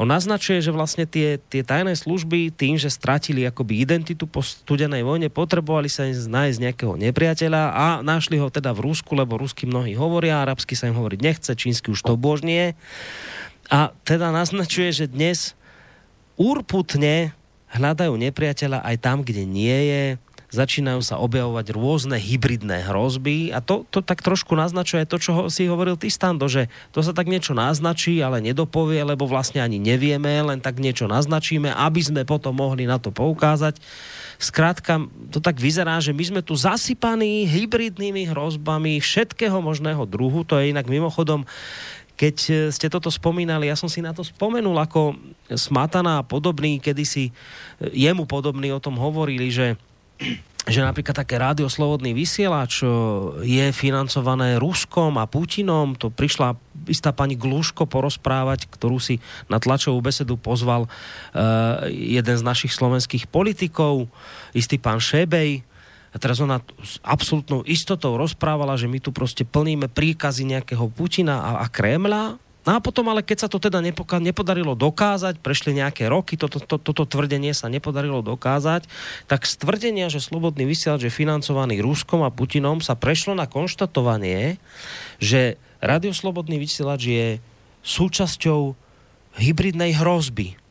On 0.00 0.08
naznačuje, 0.08 0.64
že 0.64 0.72
vlastne 0.72 1.04
tie, 1.04 1.36
tie 1.36 1.60
tajné 1.60 1.92
služby 1.92 2.52
tým, 2.56 2.80
že 2.80 2.88
stratili 2.88 3.44
akoby 3.44 3.84
identitu 3.84 4.24
po 4.24 4.40
studenej 4.40 5.04
vojne, 5.04 5.28
potrebovali 5.28 5.92
sa 5.92 6.08
nájsť 6.08 6.58
nejakého 6.58 6.94
nepriateľa 6.96 7.62
a 7.76 7.86
našli 8.00 8.40
ho 8.40 8.48
teda 8.48 8.72
v 8.72 8.88
Rusku, 8.88 9.12
lebo 9.12 9.36
rusky 9.36 9.68
mnohí 9.68 9.92
hovoria, 9.92 10.40
arabsky 10.40 10.72
sa 10.72 10.88
im 10.88 10.96
hovoriť 10.96 11.20
nechce, 11.20 11.52
čínsky 11.52 11.92
už 11.92 12.00
to 12.00 12.16
božnie. 12.16 12.72
A 13.68 13.92
teda 14.08 14.32
naznačuje, 14.32 14.92
že 14.92 15.12
dnes 15.12 15.52
urputne 16.40 17.36
hľadajú 17.72 18.16
nepriateľa 18.16 18.84
aj 18.84 18.96
tam, 19.00 19.24
kde 19.24 19.44
nie 19.44 19.78
je, 19.88 20.04
začínajú 20.52 21.00
sa 21.00 21.16
objavovať 21.16 21.72
rôzne 21.72 22.20
hybridné 22.20 22.84
hrozby 22.84 23.56
a 23.56 23.64
to, 23.64 23.88
to 23.88 24.04
tak 24.04 24.20
trošku 24.20 24.52
naznačuje 24.52 25.08
to, 25.08 25.16
čo 25.16 25.48
si 25.48 25.64
hovoril 25.64 25.96
ty, 25.96 26.12
Stando, 26.12 26.44
že 26.44 26.68
to 26.92 27.00
sa 27.00 27.16
tak 27.16 27.32
niečo 27.32 27.56
naznačí, 27.56 28.20
ale 28.20 28.44
nedopovie, 28.44 29.00
lebo 29.00 29.24
vlastne 29.24 29.64
ani 29.64 29.80
nevieme, 29.80 30.28
len 30.44 30.60
tak 30.60 30.76
niečo 30.76 31.08
naznačíme, 31.08 31.72
aby 31.72 32.00
sme 32.04 32.22
potom 32.28 32.52
mohli 32.52 32.84
na 32.84 33.00
to 33.00 33.08
poukázať. 33.08 33.80
Skrátka, 34.36 35.08
to 35.32 35.40
tak 35.40 35.56
vyzerá, 35.56 35.96
že 36.04 36.12
my 36.12 36.24
sme 36.36 36.40
tu 36.44 36.52
zasypaní 36.52 37.48
hybridnými 37.48 38.28
hrozbami 38.28 39.00
všetkého 39.00 39.56
možného 39.64 40.04
druhu, 40.04 40.44
to 40.44 40.60
je 40.60 40.70
inak 40.70 40.84
mimochodom 40.84 41.48
keď 42.12 42.36
e, 42.46 42.52
ste 42.70 42.86
toto 42.92 43.08
spomínali, 43.10 43.66
ja 43.66 43.74
som 43.74 43.90
si 43.90 43.98
na 43.98 44.14
to 44.14 44.22
spomenul, 44.22 44.76
ako 44.78 45.16
Smatana 45.48 46.20
a 46.20 46.26
podobný, 46.26 46.78
kedysi 46.78 47.32
e, 47.32 47.32
jemu 47.90 48.28
podobný 48.30 48.70
o 48.70 48.78
tom 48.78 48.94
hovorili, 49.00 49.50
že 49.50 49.74
že 50.62 50.78
napríklad 50.78 51.26
také 51.26 51.42
slobodný 51.66 52.14
vysielač 52.14 52.82
e, 52.82 52.88
je 53.42 53.66
financované 53.74 54.62
Ruskom 54.62 55.18
a 55.18 55.26
Putinom. 55.26 55.98
To 55.98 56.06
prišla 56.06 56.54
istá 56.86 57.10
pani 57.10 57.34
Gluško 57.34 57.90
porozprávať, 57.90 58.70
ktorú 58.70 59.02
si 59.02 59.18
na 59.50 59.58
tlačovú 59.58 59.98
besedu 60.02 60.34
pozval 60.34 60.86
uh, 60.86 61.86
jeden 61.86 62.34
z 62.34 62.42
našich 62.42 62.74
slovenských 62.74 63.30
politikov, 63.30 64.10
istý 64.50 64.82
pán 64.82 64.98
Šebej, 64.98 65.62
a 66.12 66.16
teraz 66.20 66.44
ona 66.44 66.60
s 66.84 67.00
absolútnou 67.00 67.64
istotou 67.64 68.20
rozprávala, 68.20 68.76
že 68.76 68.84
my 68.84 69.00
tu 69.00 69.12
prostě 69.16 69.48
plníme 69.48 69.88
príkazy 69.88 70.44
nejakého 70.44 70.92
Putina 70.92 71.40
a, 71.40 71.50
a 71.64 71.66
Kremla. 71.72 72.36
No 72.62 72.78
a 72.78 72.80
potom, 72.80 73.10
ale 73.10 73.26
keď 73.26 73.46
sa 73.46 73.48
to 73.50 73.58
teda 73.58 73.82
nepodarilo 74.22 74.78
dokázať, 74.78 75.42
prešli 75.42 75.74
nejaké 75.74 76.06
roky, 76.06 76.38
toto, 76.38 76.62
to, 76.62 76.78
toto 76.78 77.02
tvrdenie 77.02 77.50
sa 77.50 77.66
nepodarilo 77.66 78.22
dokázať, 78.22 78.86
tak 79.26 79.50
z 79.50 79.54
tvrdenia, 79.58 80.06
že 80.06 80.22
slobodný 80.22 80.62
vysielač 80.62 81.10
je 81.10 81.12
financovaný 81.12 81.82
Ruskom 81.82 82.22
a 82.22 82.30
Putinom, 82.30 82.78
sa 82.78 82.94
prešlo 82.94 83.34
na 83.34 83.50
konštatovanie, 83.50 84.62
že 85.18 85.58
radioslobodný 85.82 86.62
vysielač 86.62 87.02
je 87.02 87.26
súčasťou 87.82 88.78
hybridnej 89.42 89.98
hrozby 89.98 90.61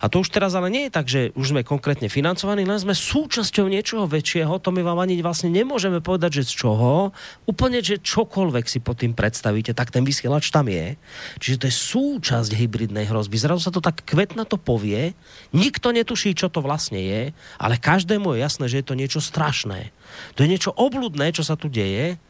a 0.00 0.06
to 0.12 0.20
už 0.20 0.28
teraz 0.32 0.52
ale 0.52 0.68
nie 0.68 0.88
je 0.88 0.92
tak, 0.92 1.06
že 1.08 1.32
už 1.34 1.56
sme 1.56 1.62
konkrétne 1.66 2.10
financovaní, 2.12 2.68
len 2.68 2.76
sme 2.76 2.92
súčasťou 2.92 3.66
niečoho 3.70 4.04
väčšieho, 4.04 4.60
to 4.60 4.70
my 4.72 4.84
vám 4.84 5.00
ani 5.00 5.18
vlastne 5.24 5.48
nemôžeme 5.48 6.04
povedať, 6.04 6.42
že 6.42 6.52
z 6.52 6.66
čoho, 6.66 7.10
úplne, 7.48 7.80
že 7.80 8.00
čokoľvek 8.00 8.66
si 8.68 8.78
pod 8.82 9.00
tým 9.00 9.16
predstavíte, 9.16 9.72
tak 9.72 9.92
ten 9.92 10.04
vysielač 10.04 10.52
tam 10.52 10.68
je. 10.68 10.94
Čiže 11.40 11.56
to 11.60 11.68
je 11.68 11.74
súčasť 11.74 12.50
hybridnej 12.52 13.08
hrozby. 13.08 13.40
Zrazu 13.40 13.64
sa 13.64 13.72
to 13.72 13.80
tak 13.80 14.04
kvetna 14.04 14.44
to 14.44 14.60
povie, 14.60 15.16
nikto 15.56 15.92
netuší, 15.92 16.36
čo 16.36 16.52
to 16.52 16.60
vlastne 16.60 17.00
je, 17.00 17.22
ale 17.56 17.80
každému 17.80 18.36
je 18.36 18.42
jasné, 18.44 18.64
že 18.68 18.78
je 18.82 18.86
to 18.86 18.98
niečo 18.98 19.20
strašné. 19.24 19.94
To 20.36 20.44
je 20.44 20.50
niečo 20.52 20.72
obludné, 20.76 21.32
čo 21.32 21.42
sa 21.42 21.56
tu 21.56 21.72
deje, 21.72 22.20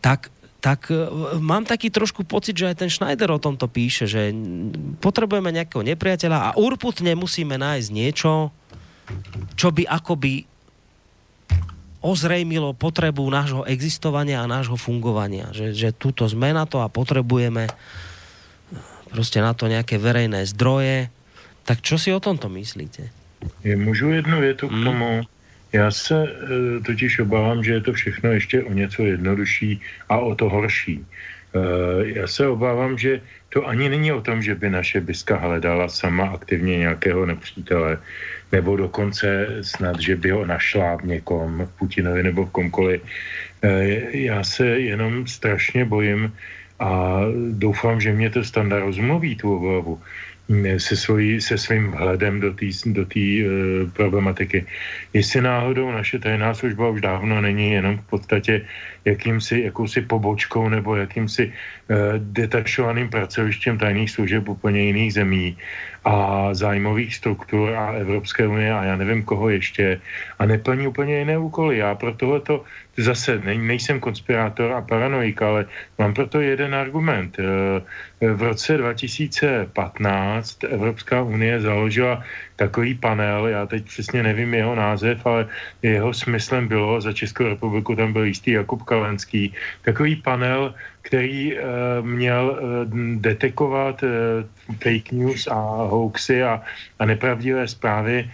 tak 0.00 0.32
tak 0.60 0.92
e, 0.92 1.08
mám 1.40 1.64
taký 1.64 1.88
trošku 1.88 2.28
pocit, 2.28 2.54
že 2.54 2.68
aj 2.68 2.76
ten 2.84 2.90
Schneider 2.92 3.32
o 3.32 3.40
tomto 3.40 3.66
píše, 3.66 4.04
že 4.04 4.30
potrebujeme 5.00 5.48
nejakého 5.50 5.80
nepriateľa 5.80 6.38
a 6.38 6.50
urputne 6.60 7.16
musíme 7.16 7.56
nájsť 7.56 7.88
niečo, 7.90 8.52
čo 9.56 9.68
by 9.72 9.88
akoby 9.88 10.44
ozrejmilo 12.00 12.72
potrebu 12.72 13.28
nášho 13.28 13.62
existovania 13.68 14.40
a 14.40 14.48
nášho 14.48 14.76
fungovania. 14.76 15.52
Že, 15.52 15.66
že 15.76 15.88
túto 15.92 16.24
sme 16.28 16.52
na 16.56 16.64
to 16.64 16.80
a 16.80 16.88
potrebujeme 16.88 17.68
prostě 19.10 19.40
na 19.40 19.52
to 19.52 19.66
nějaké 19.66 19.98
verejné 19.98 20.46
zdroje. 20.46 21.10
Tak 21.64 21.84
čo 21.84 21.98
si 21.98 22.08
o 22.12 22.20
tomto 22.20 22.48
myslíte? 22.48 23.10
Je, 23.64 23.76
můžu 23.76 24.10
jednu 24.10 24.40
větu 24.40 24.68
k 24.68 24.76
tomu? 24.84 25.08
Hmm. 25.08 25.39
Já 25.72 25.90
se 25.90 26.16
e, 26.24 26.28
totiž 26.80 27.18
obávám, 27.18 27.64
že 27.64 27.72
je 27.72 27.80
to 27.80 27.92
všechno 27.92 28.32
ještě 28.32 28.62
o 28.62 28.72
něco 28.72 29.02
jednodušší 29.02 29.80
a 30.08 30.18
o 30.18 30.34
to 30.34 30.48
horší. 30.48 30.98
E, 30.98 31.08
já 32.18 32.26
se 32.26 32.48
obávám, 32.48 32.98
že 32.98 33.20
to 33.48 33.66
ani 33.66 33.88
není 33.88 34.12
o 34.12 34.20
tom, 34.20 34.42
že 34.42 34.54
by 34.54 34.70
naše 34.70 35.00
Biska 35.00 35.36
hledala 35.36 35.88
sama 35.88 36.26
aktivně 36.34 36.78
nějakého 36.78 37.26
nepřítele, 37.26 37.98
nebo 38.52 38.76
dokonce 38.76 39.46
snad, 39.62 40.00
že 40.00 40.16
by 40.16 40.30
ho 40.30 40.46
našla 40.46 40.96
v 40.96 41.02
někom, 41.04 41.66
v 41.66 41.78
Putinovi 41.78 42.22
nebo 42.22 42.46
v 42.46 42.50
komkoliv. 42.50 43.02
E, 43.62 43.70
já 44.26 44.44
se 44.44 44.66
jenom 44.66 45.26
strašně 45.26 45.84
bojím 45.84 46.34
a 46.80 47.20
doufám, 47.50 48.00
že 48.00 48.12
mě 48.12 48.30
to 48.30 48.44
standard 48.44 48.84
rozmluví 48.84 49.36
tu 49.36 49.56
obavu 49.56 50.02
se, 50.76 50.96
svojí, 50.96 51.40
se 51.40 51.58
svým 51.58 51.90
vhledem 51.90 52.40
do 52.40 52.52
té 52.52 52.66
do 52.86 53.06
uh, 53.06 53.90
problematiky. 53.90 54.66
Jestli 55.14 55.40
náhodou 55.40 55.90
naše 55.92 56.18
tajná 56.18 56.54
služba 56.54 56.88
už 56.88 57.00
dávno 57.00 57.40
není 57.40 57.72
jenom 57.72 57.98
v 57.98 58.06
podstatě 58.10 58.66
jakýmsi, 59.04 59.60
jakousi 59.60 60.00
pobočkou 60.00 60.68
nebo 60.68 60.96
jakýmsi 60.96 61.46
uh, 61.46 61.96
detašovaným 62.18 63.08
pracovištěm 63.08 63.78
tajných 63.78 64.10
služeb 64.10 64.48
úplně 64.48 64.80
jiných 64.80 65.12
zemí 65.14 65.56
a 66.04 66.48
zájmových 66.54 67.14
struktur 67.14 67.76
a 67.76 67.92
Evropské 67.92 68.46
unie 68.46 68.72
a 68.72 68.84
já 68.84 68.96
nevím 68.96 69.22
koho 69.22 69.48
ještě 69.48 70.00
a 70.38 70.46
neplní 70.46 70.86
úplně 70.86 71.18
jiné 71.18 71.38
úkoly. 71.38 71.78
Já 71.78 71.94
pro 71.94 72.14
tohleto 72.14 72.64
zase 72.96 73.38
ne, 73.44 73.54
nejsem 73.54 74.00
konspirátor 74.00 74.72
a 74.72 74.80
paranoik, 74.80 75.42
ale 75.42 75.66
mám 75.98 76.14
proto 76.14 76.40
jeden 76.40 76.74
argument. 76.74 77.36
Eh, 77.38 77.80
v 78.20 78.42
roce 78.42 78.76
2015 78.76 80.64
Evropská 80.64 81.22
unie 81.22 81.60
založila 81.60 82.24
takový 82.56 82.94
panel, 82.94 83.46
já 83.46 83.66
teď 83.66 83.84
přesně 83.84 84.22
nevím 84.22 84.54
jeho 84.54 84.74
název, 84.74 85.26
ale 85.26 85.48
jeho 85.82 86.12
smyslem 86.12 86.68
bylo, 86.68 87.00
za 87.00 87.12
Českou 87.12 87.44
republiku 87.44 87.96
tam 87.96 88.12
byl 88.12 88.24
jistý 88.24 88.50
Jakub 88.50 88.82
Kalenský, 88.90 89.54
takový 89.86 90.16
panel, 90.16 90.74
který 91.10 91.58
uh, 91.58 92.06
měl 92.06 92.54
uh, 92.54 93.18
detekovat 93.18 94.02
uh, 94.02 94.08
fake 94.78 95.12
news 95.12 95.46
a 95.50 95.58
hoaxy 95.90 96.42
a, 96.42 96.62
a 96.98 97.04
nepravdivé 97.04 97.68
zprávy 97.68 98.30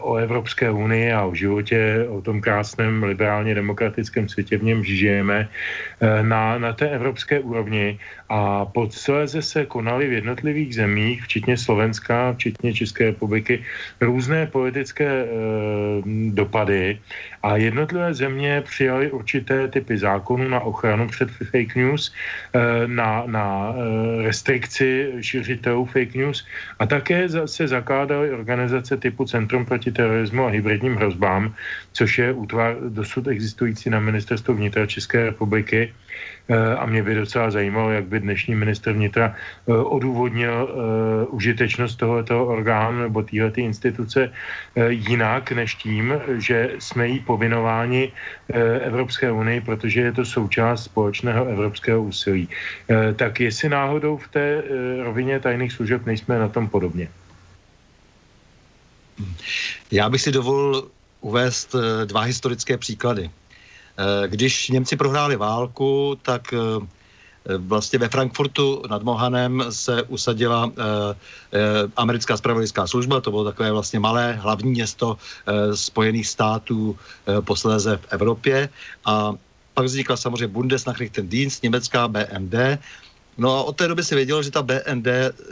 o 0.00 0.14
Evropské 0.14 0.70
unii 0.70 1.12
a 1.12 1.24
o 1.24 1.34
životě, 1.34 2.06
o 2.08 2.22
tom 2.22 2.40
krásném 2.40 3.02
liberálně 3.02 3.54
demokratickém 3.54 4.28
světě, 4.28 4.58
v 4.58 4.62
něm 4.62 4.84
žijeme, 4.84 5.48
na, 6.22 6.58
na 6.58 6.72
té 6.72 6.90
evropské 6.90 7.40
úrovni. 7.40 7.98
A 8.28 8.64
posléze 8.64 9.42
se 9.42 9.66
konaly 9.66 10.08
v 10.08 10.12
jednotlivých 10.12 10.74
zemích, 10.74 11.22
včetně 11.22 11.56
Slovenska, 11.56 12.32
včetně 12.32 12.74
České 12.74 13.04
republiky, 13.04 13.62
různé 14.00 14.46
politické 14.46 15.06
e, 15.06 15.26
dopady. 16.30 16.98
A 17.42 17.56
jednotlivé 17.56 18.14
země 18.14 18.62
přijaly 18.66 19.10
určité 19.10 19.68
typy 19.68 19.98
zákonů 19.98 20.48
na 20.48 20.60
ochranu 20.60 21.08
před 21.08 21.30
fake 21.30 21.76
news, 21.76 22.05
e, 22.08 22.86
na, 22.86 23.22
na 23.26 23.74
e, 23.74 24.22
restrikci 24.22 25.12
šiřitelů 25.20 25.84
fake 25.84 26.14
news. 26.14 26.46
A 26.78 26.86
také 26.86 27.28
se 27.28 27.68
zakládaly 27.68 28.30
organizace 28.30 28.96
typu 28.96 29.24
Centrum 29.24 29.66
proti 29.66 29.92
terorismu 29.92 30.46
a 30.46 30.50
hybridním 30.50 30.96
hrozbám, 30.96 31.54
což 31.92 32.18
je 32.18 32.32
útvar 32.32 32.76
dosud 32.88 33.28
existující 33.28 33.90
na 33.90 34.00
ministerstvu 34.00 34.54
vnitra 34.54 34.86
České 34.86 35.24
republiky, 35.24 35.92
Eh, 35.92 36.05
a 36.78 36.86
mě 36.86 37.02
by 37.02 37.14
docela 37.14 37.50
zajímalo, 37.50 37.90
jak 37.90 38.04
by 38.04 38.20
dnešní 38.20 38.54
minister 38.54 38.92
vnitra 38.92 39.34
eh, 39.34 39.72
odůvodnil 39.72 40.54
eh, 40.54 41.26
užitečnost 41.26 41.98
tohoto 41.98 42.46
orgánu 42.46 43.02
nebo 43.02 43.22
této 43.22 43.60
instituce 43.60 44.32
jinak 44.88 45.52
než 45.52 45.74
tím, 45.74 46.14
že 46.38 46.70
jsme 46.78 47.08
jí 47.08 47.20
povinováni 47.20 48.12
Evropské 48.80 49.30
unii, 49.30 49.60
protože 49.60 50.00
je 50.00 50.12
to 50.12 50.24
součást 50.24 50.84
společného 50.84 51.44
evropského 51.46 52.02
úsilí. 52.02 52.48
Tak 53.16 53.40
jestli 53.40 53.68
náhodou 53.68 54.16
v 54.16 54.28
té 54.28 54.62
rovině 55.02 55.40
tajných 55.40 55.72
služeb 55.72 56.06
nejsme 56.06 56.38
na 56.38 56.48
tom 56.48 56.68
podobně. 56.68 57.08
Já 59.90 60.10
bych 60.10 60.20
si 60.20 60.32
dovolil 60.32 60.88
uvést 61.20 61.74
dva 62.04 62.20
historické 62.20 62.78
příklady. 62.78 63.30
Eh, 63.98 64.28
když 64.28 64.68
Němci 64.68 64.96
prohráli 64.96 65.36
válku, 65.36 66.18
tak 66.22 66.52
eh, 66.52 66.58
vlastně 67.58 67.98
ve 67.98 68.08
Frankfurtu 68.08 68.82
nad 68.90 69.02
Mohanem 69.02 69.64
se 69.70 70.02
usadila 70.02 70.68
eh, 70.68 71.62
americká 71.96 72.36
spravodajská 72.36 72.86
služba, 72.86 73.20
to 73.20 73.30
bylo 73.30 73.44
takové 73.44 73.72
vlastně 73.72 74.00
malé 74.00 74.32
hlavní 74.32 74.70
město 74.70 75.16
Spojených 75.74 76.26
států 76.26 76.96
posléze 77.40 77.96
v 77.96 78.06
Evropě. 78.10 78.68
A 79.04 79.32
pak 79.74 79.84
vznikla 79.84 80.16
samozřejmě 80.16 80.48
Bundesnachrichtendienst, 80.48 81.62
německá 81.62 82.08
BMD, 82.08 82.54
No 83.38 83.52
a 83.52 83.62
od 83.62 83.76
té 83.76 83.88
doby 83.88 84.04
si 84.04 84.14
věděl, 84.14 84.42
že 84.42 84.50
ta 84.50 84.62
BND 84.62 85.06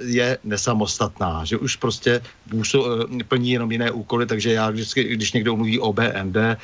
je 0.04 0.38
nesamostatná, 0.44 1.44
že 1.44 1.56
už 1.56 1.76
prostě 1.76 2.20
eh, 2.20 3.24
plní 3.28 3.50
jenom 3.50 3.72
jiné 3.72 3.90
úkoly, 3.90 4.26
takže 4.26 4.52
já, 4.52 4.70
když, 4.70 4.94
když 4.94 5.32
někdo 5.32 5.56
mluví 5.56 5.78
o 5.78 5.92
BND, 5.92 6.36
eh, 6.36 6.56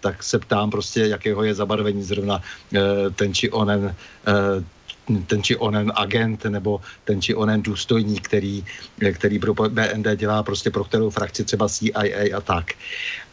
tak 0.00 0.22
se 0.22 0.38
ptám 0.38 0.70
prostě, 0.70 1.00
jakého 1.06 1.44
je 1.44 1.54
zabarvení 1.54 2.02
zrovna 2.02 2.42
eh, 2.74 2.80
ten 3.14 3.34
či 3.34 3.50
onen 3.50 3.94
eh, 4.26 4.64
ten 5.26 5.42
či 5.42 5.56
onen 5.56 5.92
agent 5.96 6.44
nebo 6.44 6.80
ten 7.04 7.22
či 7.22 7.34
onen 7.34 7.62
důstojník, 7.62 8.28
který, 8.28 8.64
který 9.12 9.38
pro 9.38 9.54
BND 9.54 10.06
dělá 10.16 10.42
prostě 10.42 10.70
pro 10.70 10.84
kterou 10.84 11.10
frakci 11.10 11.44
třeba 11.44 11.68
CIA 11.68 12.36
a 12.36 12.40
tak. 12.40 12.76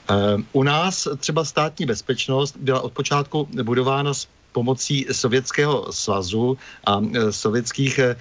Eh, 0.10 0.44
u 0.52 0.64
nás 0.64 1.07
třeba 1.18 1.45
státní 1.45 1.86
bezpečnost 1.86 2.57
byla 2.57 2.82
od 2.82 2.94
počátku 2.94 3.48
budována 3.64 4.14
s 4.14 4.27
pomocí 4.56 5.06
Sovětského 5.11 5.91
svazu 5.91 6.56
a 6.88 7.03
e, 7.03 7.32
sovětských 7.32 7.99
e, 7.99 8.07
e, 8.07 8.15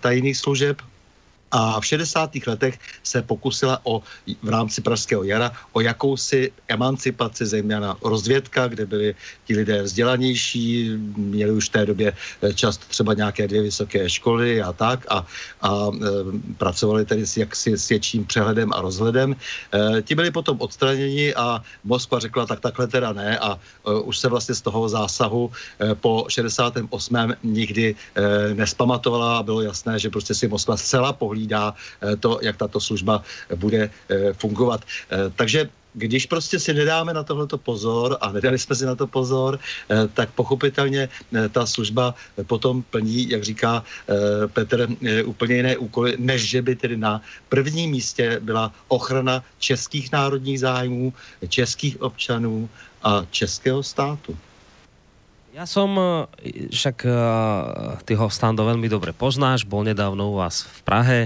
tajných 0.00 0.36
služeb 0.36 0.80
a 1.50 1.80
v 1.80 1.86
60. 1.86 2.30
letech 2.46 2.78
se 3.02 3.22
pokusila 3.22 3.80
o, 3.82 4.02
v 4.42 4.48
rámci 4.48 4.80
Pražského 4.80 5.24
jara 5.24 5.52
o 5.72 5.80
jakousi 5.80 6.52
emancipaci, 6.68 7.46
zejména 7.46 7.96
rozvědka, 8.04 8.68
kde 8.68 8.86
byli 8.86 9.14
ti 9.44 9.56
lidé 9.56 9.82
vzdělanější, 9.82 10.90
měli 11.16 11.52
už 11.52 11.68
v 11.68 11.72
té 11.72 11.86
době 11.86 12.12
eh, 12.42 12.54
často 12.54 12.84
třeba 12.88 13.14
nějaké 13.14 13.48
dvě 13.48 13.62
vysoké 13.62 14.10
školy 14.10 14.62
a 14.62 14.72
tak 14.72 15.06
a, 15.08 15.26
a 15.60 15.70
e, 15.88 16.00
pracovali 16.58 17.04
tedy 17.04 17.26
s 17.26 17.36
jaksi 17.36 17.78
s 17.78 17.88
větším 17.88 18.24
přehledem 18.24 18.72
a 18.72 18.80
rozhledem. 18.80 19.36
E, 19.36 20.02
ti 20.02 20.14
byli 20.14 20.30
potom 20.30 20.60
odstraněni 20.60 21.34
a 21.34 21.62
Moskva 21.84 22.18
řekla, 22.18 22.46
tak 22.46 22.60
takhle 22.60 22.86
teda 22.86 23.12
ne 23.12 23.38
a 23.38 23.56
e, 23.56 24.00
už 24.04 24.18
se 24.18 24.28
vlastně 24.28 24.54
z 24.54 24.60
toho 24.60 24.88
zásahu 24.88 25.50
e, 25.80 25.94
po 25.94 26.26
68. 26.28 26.88
nikdy 27.42 27.94
e, 27.94 28.54
nespamatovala 28.54 29.38
a 29.38 29.42
bylo 29.42 29.62
jasné, 29.62 29.98
že 29.98 30.10
prostě 30.10 30.34
si 30.34 30.48
Moskva 30.48 30.76
zcela 30.76 31.12
pohlídala 31.12 31.37
předpovídá 31.38 31.74
eh, 32.02 32.16
to, 32.16 32.38
jak 32.42 32.56
tato 32.56 32.80
služba 32.80 33.22
bude 33.56 33.90
eh, 33.90 34.32
fungovat. 34.32 34.82
Eh, 35.10 35.30
takže 35.36 35.68
když 35.94 36.26
prostě 36.26 36.58
si 36.60 36.74
nedáme 36.74 37.14
na 37.14 37.24
tohleto 37.24 37.58
pozor 37.58 38.18
a 38.20 38.30
nedali 38.30 38.58
jsme 38.58 38.76
si 38.76 38.84
na 38.86 38.94
to 38.94 39.06
pozor, 39.06 39.58
tak 40.14 40.30
pochopitelně 40.36 41.08
ta 41.50 41.66
služba 41.66 42.14
potom 42.46 42.84
plní, 42.86 43.34
jak 43.34 43.42
říká 43.42 43.82
Petr, 44.52 44.86
úplně 45.24 45.54
jiné 45.56 45.74
úkoly, 45.76 46.14
než 46.20 46.44
že 46.54 46.62
by 46.62 46.76
tedy 46.76 46.96
na 46.96 47.18
prvním 47.48 47.90
místě 47.90 48.38
byla 48.38 48.70
ochrana 48.88 49.42
českých 49.58 50.12
národních 50.12 50.60
zájmů, 50.60 51.12
českých 51.48 51.98
občanů 51.98 52.68
a 53.02 53.26
českého 53.32 53.82
státu. 53.82 54.38
Ja 55.58 55.66
som, 55.66 55.90
e, 55.98 56.70
však 56.70 57.02
e, 57.02 57.10
ty 58.06 58.14
ho 58.14 58.30
stando 58.30 58.62
veľmi 58.62 58.86
dobre 58.86 59.10
poznáš, 59.10 59.66
bol 59.66 59.82
nedávno 59.82 60.30
u 60.30 60.38
vás 60.38 60.62
v 60.62 60.80
Prahe, 60.86 61.20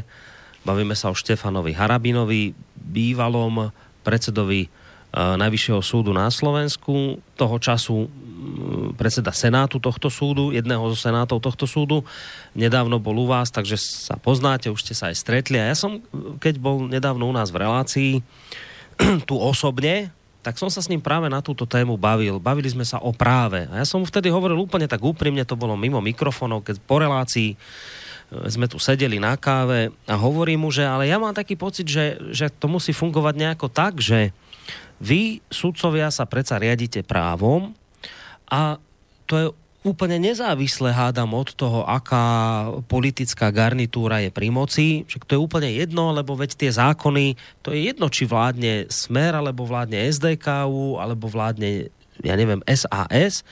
bavíme 0.65 0.97
sa 0.97 1.13
o 1.13 1.15
Štefanovi 1.15 1.77
Harabinovi, 1.77 2.57
bývalom 2.73 3.69
predsedovi 4.01 4.65
e, 4.65 4.69
Najvyššieho 5.13 5.85
súdu 5.85 6.17
na 6.17 6.33
Slovensku, 6.33 7.21
toho 7.37 7.57
času 7.61 8.09
predseda 8.97 9.37
Senátu 9.37 9.77
tohto 9.77 10.09
súdu, 10.09 10.49
jedného 10.49 10.81
zo 10.97 10.97
Senátov 10.97 11.45
tohto 11.45 11.69
súdu. 11.69 12.01
Nedávno 12.57 12.97
bol 12.97 13.21
u 13.21 13.29
vás, 13.29 13.53
takže 13.53 13.77
sa 13.77 14.17
poznáte, 14.17 14.73
už 14.73 14.81
ste 14.81 14.97
sa 14.97 15.13
aj 15.13 15.21
stretli. 15.21 15.61
A 15.61 15.69
ja 15.69 15.77
som, 15.77 16.01
keď 16.41 16.57
bol 16.57 16.89
nedávno 16.89 17.29
u 17.29 17.37
nás 17.37 17.53
v 17.53 17.69
relácii, 17.69 18.13
tu 19.29 19.37
osobne, 19.37 20.09
tak 20.43 20.59
som 20.59 20.67
sa 20.67 20.83
s 20.83 20.91
ním 20.91 20.99
práve 20.99 21.31
na 21.31 21.39
túto 21.39 21.63
tému 21.63 21.95
bavil. 21.95 22.43
Bavili 22.43 22.67
sme 22.67 22.83
sa 22.83 22.99
o 22.99 23.15
práve. 23.15 23.71
A 23.71 23.79
ja 23.79 23.87
som 23.87 24.03
mu 24.03 24.07
vtedy 24.07 24.27
hovoril 24.27 24.59
úplne 24.59 24.91
tak 24.91 24.99
úprimne, 24.99 25.47
to 25.47 25.55
bolo 25.55 25.79
mimo 25.79 26.03
mikrofónov, 26.03 26.67
keď 26.67 26.83
po 26.83 26.99
relácii 26.99 27.55
e, 27.55 27.57
sme 28.51 28.67
tu 28.67 28.83
sedeli 28.83 29.23
na 29.23 29.39
káve 29.39 29.95
a 30.11 30.19
hovorím 30.19 30.67
mu, 30.67 30.75
že 30.75 30.83
ale 30.83 31.07
ja 31.07 31.23
mám 31.23 31.33
taký 31.33 31.55
pocit, 31.55 31.87
že, 31.87 32.19
že 32.35 32.51
to 32.51 32.67
musí 32.67 32.91
fungovať 32.91 33.35
nejako 33.39 33.71
tak, 33.71 34.03
že 34.03 34.35
vy, 34.99 35.39
sudcovia, 35.47 36.11
sa 36.11 36.27
predsa 36.27 36.59
riadite 36.59 37.07
právom 37.07 37.71
a 38.51 38.83
to 39.31 39.35
je 39.39 39.47
úplne 39.83 40.19
nezávisle 40.19 40.95
hádam 40.95 41.35
od 41.35 41.55
toho, 41.59 41.83
aká 41.83 42.71
politická 42.87 43.51
garnitúra 43.51 44.23
je 44.23 44.31
pri 44.31 44.49
moci. 44.49 45.03
Však 45.11 45.27
to 45.27 45.35
je 45.35 45.43
úplne 45.43 45.71
jedno, 45.75 46.15
lebo 46.15 46.39
veď 46.39 46.55
tie 46.55 46.71
zákony, 46.71 47.35
to 47.61 47.75
je 47.75 47.91
jedno, 47.91 48.07
či 48.07 48.27
vládne 48.27 48.87
Smer, 48.89 49.35
alebo 49.35 49.67
vládne 49.67 49.99
SDKU, 50.07 51.03
alebo 51.03 51.27
vládne, 51.27 51.91
ja 52.23 52.35
neviem, 52.39 52.63
SAS. 52.71 53.43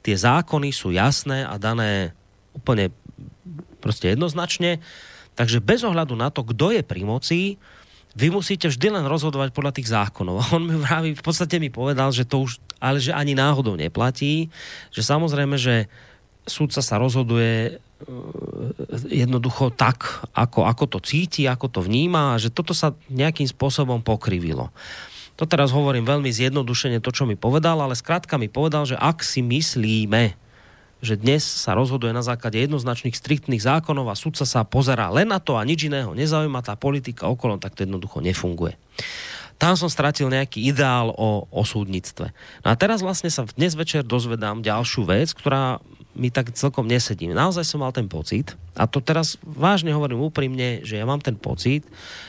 Tie 0.00 0.16
zákony 0.16 0.72
sú 0.72 0.92
jasné 0.92 1.44
a 1.44 1.56
dané 1.60 2.16
úplne 2.56 2.88
prostě 3.80 4.08
jednoznačne. 4.16 4.80
Takže 5.34 5.58
bez 5.60 5.82
ohľadu 5.82 6.14
na 6.14 6.30
to, 6.30 6.46
kdo 6.46 6.70
je 6.70 6.82
pri 6.86 7.02
moci, 7.04 7.40
vy 8.14 8.30
musíte 8.30 8.70
vždy 8.70 8.94
len 8.94 9.06
rozhodovať 9.10 9.50
podľa 9.50 9.72
tých 9.74 9.90
zákonov. 9.90 10.36
A 10.38 10.44
on 10.54 10.62
mi 10.70 10.78
vraví, 10.78 11.18
v 11.18 11.24
podstate 11.24 11.58
mi 11.58 11.68
povedal, 11.68 12.14
že 12.14 12.22
to 12.22 12.46
už 12.46 12.62
ale 12.84 13.00
že 13.00 13.16
ani 13.16 13.32
náhodou 13.32 13.80
neplatí, 13.80 14.52
že 14.92 15.00
samozrejme, 15.00 15.56
že 15.56 15.88
súdca 16.44 16.84
sa 16.84 17.00
rozhoduje 17.00 17.52
e, 17.64 17.72
jednoducho 19.08 19.72
tak, 19.72 20.28
ako, 20.36 20.68
ako 20.68 20.84
to 20.92 20.98
cíti, 21.00 21.48
ako 21.48 21.72
to 21.72 21.80
vníma 21.80 22.36
a 22.36 22.40
že 22.40 22.52
toto 22.52 22.76
sa 22.76 22.92
nejakým 23.08 23.48
spôsobom 23.48 24.04
pokrivilo. 24.04 24.68
To 25.40 25.48
teraz 25.48 25.72
hovorím 25.72 26.06
veľmi 26.06 26.28
zjednodušene 26.30 27.00
to, 27.00 27.10
čo 27.10 27.24
mi 27.24 27.34
povedal, 27.34 27.80
ale 27.80 27.96
skrátka 27.96 28.36
mi 28.36 28.46
povedal, 28.46 28.86
že 28.86 29.00
ak 29.00 29.24
si 29.24 29.40
myslíme, 29.40 30.36
že 31.04 31.20
dnes 31.20 31.44
sa 31.44 31.76
rozhoduje 31.76 32.10
na 32.10 32.24
základe 32.24 32.56
jednoznačných 32.64 33.14
striktných 33.14 33.62
zákonov 33.62 34.08
a 34.08 34.18
sudca 34.18 34.48
sa 34.48 34.64
pozerá 34.64 35.12
len 35.12 35.28
na 35.28 35.38
to 35.38 35.60
a 35.60 35.62
nič 35.62 35.86
iného 35.86 36.16
nezaujíma 36.16 36.64
tá 36.64 36.74
politika 36.74 37.28
okolo, 37.28 37.60
tak 37.60 37.76
to 37.76 37.84
jednoducho 37.84 38.24
nefunguje 38.24 38.74
tam 39.54 39.78
som 39.78 39.86
stratil 39.86 40.26
nejaký 40.28 40.66
ideál 40.66 41.14
o, 41.14 41.46
o 41.46 41.62
súdnictve. 41.62 42.34
No 42.66 42.68
a 42.68 42.74
teraz 42.74 43.00
vlastne 43.00 43.30
sa 43.30 43.46
dnes 43.54 43.78
večer 43.78 44.02
dozvedám 44.02 44.66
ďalšiu 44.66 45.06
vec, 45.06 45.30
ktorá 45.30 45.78
mi 46.14 46.30
tak 46.30 46.54
celkom 46.54 46.86
nesedí. 46.86 47.26
Naozaj 47.26 47.66
som 47.66 47.82
mal 47.82 47.90
ten 47.90 48.06
pocit, 48.06 48.54
a 48.78 48.86
to 48.86 49.02
teraz 49.02 49.34
vážne 49.42 49.90
hovorím 49.90 50.22
úprimne, 50.22 50.82
že 50.86 50.98
ja 50.98 51.04
mám 51.06 51.18
ten 51.18 51.34
pocit, 51.34 51.82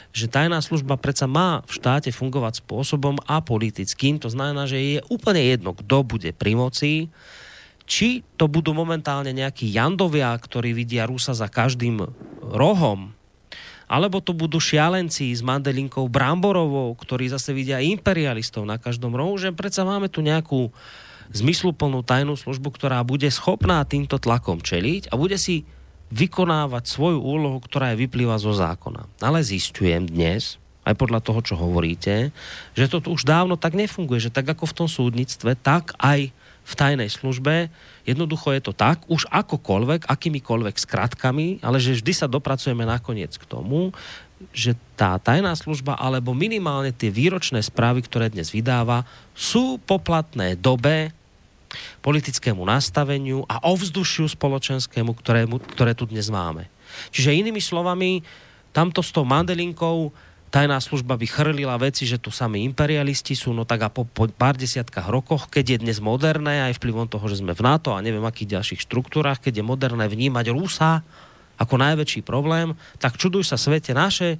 že 0.09 0.25
tajná 0.25 0.57
služba 0.61 0.97
predsa 0.97 1.29
má 1.29 1.61
v 1.69 1.71
štáte 1.77 2.09
fungovať 2.09 2.65
spôsobom 2.65 3.21
apolitickým, 3.29 4.17
to 4.17 4.29
znamená, 4.29 4.65
že 4.65 4.77
je 4.81 4.99
úplne 5.11 5.41
jedno, 5.41 5.77
kto 5.77 6.01
bude 6.01 6.33
pri 6.33 6.57
moci, 6.57 7.13
či 7.85 8.25
to 8.35 8.49
budú 8.49 8.73
momentálne 8.73 9.29
nejakí 9.29 9.69
jandovia, 9.69 10.33
ktorí 10.33 10.73
vidia 10.73 11.05
Rusa 11.05 11.37
za 11.37 11.49
každým 11.49 12.01
rohom 12.41 13.15
alebo 13.85 14.17
to 14.17 14.33
budú 14.33 14.57
šialenci 14.57 15.29
s 15.29 15.45
mandelinkou 15.45 16.09
Bramborovou, 16.09 16.97
ktorí 16.97 17.29
zase 17.29 17.53
vidia 17.53 17.81
imperialistov 17.81 18.65
na 18.65 18.81
každom 18.81 19.13
rohu, 19.13 19.37
že 19.37 19.53
predsa 19.53 19.85
máme 19.85 20.09
tu 20.09 20.25
nejakú 20.25 20.73
zmysluplnú 21.33 22.05
tajnú 22.05 22.37
službu, 22.37 22.73
ktorá 22.73 23.01
bude 23.05 23.29
schopná 23.29 23.81
týmto 23.85 24.17
tlakom 24.21 24.61
čeliť 24.61 25.09
a 25.09 25.17
bude 25.17 25.37
si 25.37 25.65
vykonávať 26.13 26.85
svoju 26.85 27.17
úlohu, 27.17 27.57
ktorá 27.61 27.93
je 27.93 28.05
vyplýva 28.05 28.37
zo 28.37 28.53
zákona. 28.53 29.09
Ale 29.21 29.41
zistujem 29.41 30.05
dnes, 30.05 30.61
aj 30.85 30.93
podľa 31.01 31.21
toho, 31.25 31.41
čo 31.41 31.55
hovoríte, 31.57 32.29
že 32.77 32.85
to 32.85 33.01
už 33.01 33.25
dávno 33.25 33.57
tak 33.57 33.73
nefunguje, 33.73 34.21
že 34.21 34.33
tak 34.33 34.45
ako 34.45 34.69
v 34.69 34.77
tom 34.77 34.87
súdnictve, 34.89 35.57
tak 35.57 35.97
aj 35.97 36.29
v 36.65 36.73
tajnej 36.73 37.13
službe. 37.13 37.69
Jednoducho 38.09 38.49
je 38.57 38.61
to 38.65 38.73
tak, 38.73 39.05
už 39.05 39.29
akokoľvek, 39.29 40.09
akýmikoľvek 40.09 40.75
skratkami, 40.81 41.61
ale 41.61 41.77
že 41.77 42.01
vždy 42.01 42.11
sa 42.11 42.25
dopracujeme 42.25 42.81
nakoniec 42.89 43.37
k 43.37 43.45
tomu, 43.45 43.93
že 44.51 44.75
tá 44.99 45.15
tajná 45.21 45.53
služba 45.55 45.95
alebo 45.95 46.35
minimálne 46.35 46.91
tie 46.91 47.13
výročné 47.13 47.61
správy, 47.63 48.03
ktoré 48.03 48.33
dnes 48.33 48.51
vydáva, 48.51 49.05
sú 49.37 49.79
poplatné 49.79 50.59
dobe, 50.59 51.13
politickému 52.01 52.63
nastaveniu 52.63 53.43
a 53.45 53.61
ovzdušiu 53.67 54.31
spoločenskému, 54.31 55.11
ktorému, 55.11 55.59
ktoré 55.75 55.91
tu 55.93 56.07
dnes 56.07 56.27
máme. 56.31 56.67
Čiže 57.11 57.35
inými 57.35 57.59
slovami, 57.59 58.23
tamto 58.71 59.03
s 59.03 59.11
tou 59.11 59.27
mandelinkou 59.27 60.11
tajná 60.55 60.79
služba 60.79 61.19
by 61.19 61.27
chrlila 61.27 61.75
veci, 61.75 62.07
že 62.07 62.15
tu 62.15 62.31
sami 62.31 62.63
imperialisti 62.63 63.35
sú, 63.35 63.51
no 63.51 63.67
tak 63.67 63.83
a 63.83 63.89
po, 63.91 64.07
po 64.07 64.31
pár 64.31 64.55
desiatkách 64.55 65.11
rokoch, 65.11 65.51
keď 65.51 65.75
je 65.75 65.77
dnes 65.83 65.99
moderné, 65.99 66.71
aj 66.71 66.79
vplyvom 66.79 67.11
toho, 67.11 67.27
že 67.27 67.43
sme 67.43 67.51
v 67.51 67.59
NATO 67.59 67.91
a 67.91 67.99
neviem 67.99 68.23
akých 68.23 68.55
ďalších 68.55 68.87
štruktúrach, 68.87 69.43
keď 69.43 69.59
je 69.59 69.67
moderné 69.67 70.07
vnímať 70.07 70.55
Rusa 70.55 71.03
ako 71.59 71.75
najväčší 71.75 72.23
problém, 72.23 72.71
tak 73.03 73.19
čuduj 73.19 73.43
sa 73.43 73.59
svete 73.59 73.91
naše, 73.91 74.39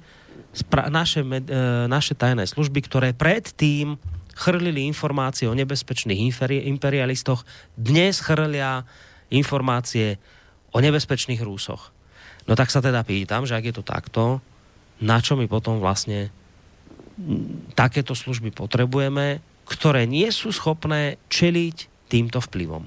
naše, 0.88 1.20
e, 1.20 1.40
naše 1.84 2.16
tajné 2.16 2.48
služby, 2.48 2.80
ktoré 2.88 3.12
predtým 3.12 4.00
chrlili 4.32 4.88
informácie 4.88 5.44
o 5.44 5.56
nebezpečných 5.56 6.32
imperialistoch, 6.64 7.44
dnes 7.76 8.24
chrlia 8.24 8.88
informácie 9.28 10.16
o 10.72 10.80
nebezpečných 10.80 11.44
Rúsoch. 11.44 11.92
No 12.48 12.56
tak 12.56 12.72
sa 12.72 12.80
teda 12.80 13.04
pýtam, 13.04 13.44
že 13.44 13.56
ak 13.56 13.64
je 13.68 13.74
to 13.76 13.84
takto, 13.84 14.40
na 15.00 15.20
čo 15.20 15.36
my 15.36 15.48
potom 15.48 15.80
vlastně 15.80 16.30
takéto 17.74 18.12
služby 18.12 18.52
potrebujeme, 18.52 19.40
ktoré 19.64 20.04
nie 20.04 20.28
sú 20.28 20.52
schopné 20.52 21.16
čeliť 21.32 22.08
týmto 22.12 22.44
vplyvom. 22.44 22.84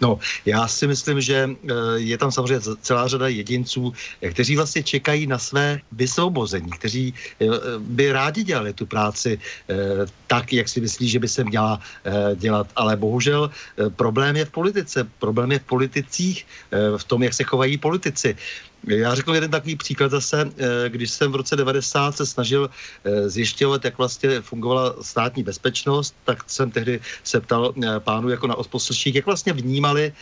No, 0.00 0.18
já 0.44 0.68
si 0.68 0.86
myslím, 0.86 1.20
že 1.20 1.48
eh, 1.48 1.72
je 1.96 2.18
tam 2.18 2.32
samozřejmě 2.32 2.60
celá 2.80 3.08
řada 3.08 3.28
jedinců, 3.28 3.92
kteří 4.20 4.56
vlastně 4.56 4.82
čekají 4.82 5.26
na 5.26 5.38
své 5.38 5.80
vysvobození, 5.92 6.70
kteří 6.70 7.14
eh, 7.16 7.46
by 7.78 8.12
rádi 8.12 8.44
dělali 8.44 8.72
tu 8.72 8.86
práci 8.86 9.40
tak, 10.26 10.52
jak 10.52 10.68
si 10.68 10.80
myslí, 10.80 11.08
že 11.08 11.18
by 11.18 11.28
se 11.28 11.44
měla 11.44 11.80
dělat. 12.34 12.66
Ale 12.76 12.96
bohužel 12.96 13.50
problém 13.96 14.36
je 14.36 14.44
v 14.44 14.50
politice, 14.50 15.08
problém 15.18 15.52
je 15.52 15.58
v 15.58 15.64
politicích, 15.64 16.46
v 16.96 17.04
tom, 17.04 17.22
jak 17.22 17.34
se 17.34 17.44
chovají 17.44 17.78
politici. 17.78 18.36
Já 18.86 19.14
řeknu 19.14 19.34
jeden 19.34 19.50
takový 19.50 19.76
příklad 19.76 20.10
zase, 20.10 20.50
eh, 20.58 20.88
když 20.88 21.10
jsem 21.10 21.32
v 21.32 21.34
roce 21.34 21.56
90 21.56 22.16
se 22.16 22.26
snažil 22.26 22.70
eh, 23.04 23.28
zjišťovat, 23.28 23.84
jak 23.84 23.98
vlastně 23.98 24.40
fungovala 24.40 24.94
státní 25.02 25.42
bezpečnost, 25.42 26.14
tak 26.24 26.50
jsem 26.50 26.70
tehdy 26.70 27.00
se 27.24 27.40
ptal 27.40 27.74
eh, 27.74 28.00
pánu 28.00 28.28
jako 28.28 28.46
na 28.46 28.54
osposlších, 28.54 29.14
jak 29.14 29.26
vlastně 29.26 29.52
vnímali 29.52 30.12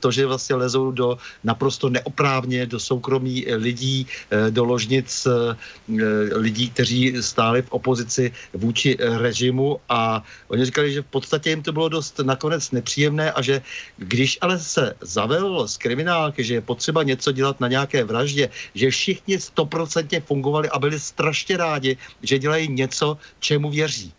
to, 0.00 0.10
že 0.10 0.26
vlastně 0.26 0.56
lezou 0.56 0.90
do 0.90 1.18
naprosto 1.44 1.88
neoprávně 1.88 2.66
do 2.66 2.80
soukromí 2.80 3.44
lidí, 3.48 4.06
do 4.50 4.64
ložnic 4.64 5.26
lidí, 6.32 6.70
kteří 6.70 7.16
stáli 7.20 7.62
v 7.62 7.70
opozici 7.70 8.32
vůči 8.54 8.96
režimu. 9.00 9.80
A 9.88 10.22
oni 10.48 10.64
říkali, 10.64 10.92
že 10.92 11.02
v 11.02 11.06
podstatě 11.06 11.50
jim 11.50 11.62
to 11.62 11.72
bylo 11.72 11.88
dost 11.88 12.18
nakonec 12.18 12.70
nepříjemné 12.70 13.32
a 13.32 13.42
že 13.42 13.62
když 13.96 14.38
ale 14.40 14.58
se 14.58 14.94
zavelilo 15.00 15.68
z 15.68 15.76
kriminálky, 15.76 16.44
že 16.44 16.54
je 16.54 16.60
potřeba 16.60 17.02
něco 17.02 17.32
dělat 17.32 17.60
na 17.60 17.68
nějaké 17.68 17.97
nějaké 17.98 18.12
vraždě, 18.12 18.44
že 18.74 18.90
všichni 18.90 19.40
stoprocentně 19.40 20.20
fungovali 20.20 20.68
a 20.70 20.78
byli 20.78 21.00
strašně 21.00 21.56
rádi, 21.56 21.96
že 22.22 22.38
dělají 22.38 22.70
něco, 22.70 23.18
čemu 23.40 23.70
věří. 23.70 24.12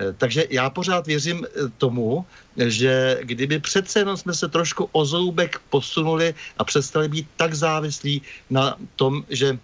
E, 0.00 0.12
takže 0.12 0.44
já 0.50 0.68
pořád 0.70 1.06
věřím 1.06 1.44
e, 1.44 1.68
tomu, 1.80 2.24
že 2.56 3.20
kdyby 3.24 3.60
přece 3.60 4.04
jenom 4.04 4.16
jsme 4.16 4.34
se 4.34 4.48
trošku 4.48 4.88
o 4.92 5.00
zoubek 5.04 5.60
posunuli 5.72 6.34
a 6.58 6.62
přestali 6.64 7.08
být 7.08 7.26
tak 7.36 7.54
závislí 7.54 8.22
na 8.50 8.76
tom, 8.96 9.24
že 9.32 9.56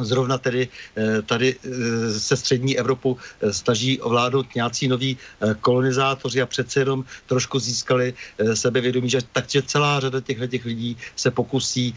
zrovna 0.00 0.38
tedy 0.38 0.68
eh, 0.96 1.22
tady 1.22 1.54
eh, 1.54 1.70
se 2.20 2.36
střední 2.36 2.78
Evropu 2.78 3.18
eh, 3.40 3.52
snaží 3.52 4.00
ovládnout 4.00 4.54
nějací 4.54 4.88
noví 4.88 5.18
kolonizátoři 5.60 6.42
a 6.42 6.46
přece 6.46 6.80
jenom 6.80 7.04
trošku 7.26 7.58
získali 7.58 8.14
sebevědomí, 8.54 9.10
že 9.10 9.18
takže 9.32 9.62
celá 9.62 10.00
řada 10.00 10.20
těchto 10.20 10.46
těch 10.46 10.64
lidí 10.64 10.96
se 11.16 11.30
pokusí 11.30 11.94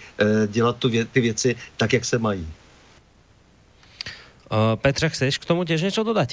dělat 0.48 0.78
tu 0.78 0.90
vě, 0.90 1.06
ty 1.06 1.22
věci 1.22 1.56
tak, 1.78 1.94
jak 1.94 2.06
se 2.06 2.18
mají. 2.18 2.48
Uh, 4.52 4.58
Petra, 4.76 5.10
chceš 5.10 5.38
k 5.38 5.46
tomu 5.46 5.64
těž 5.64 5.82
něco 5.82 6.04
dodat? 6.04 6.30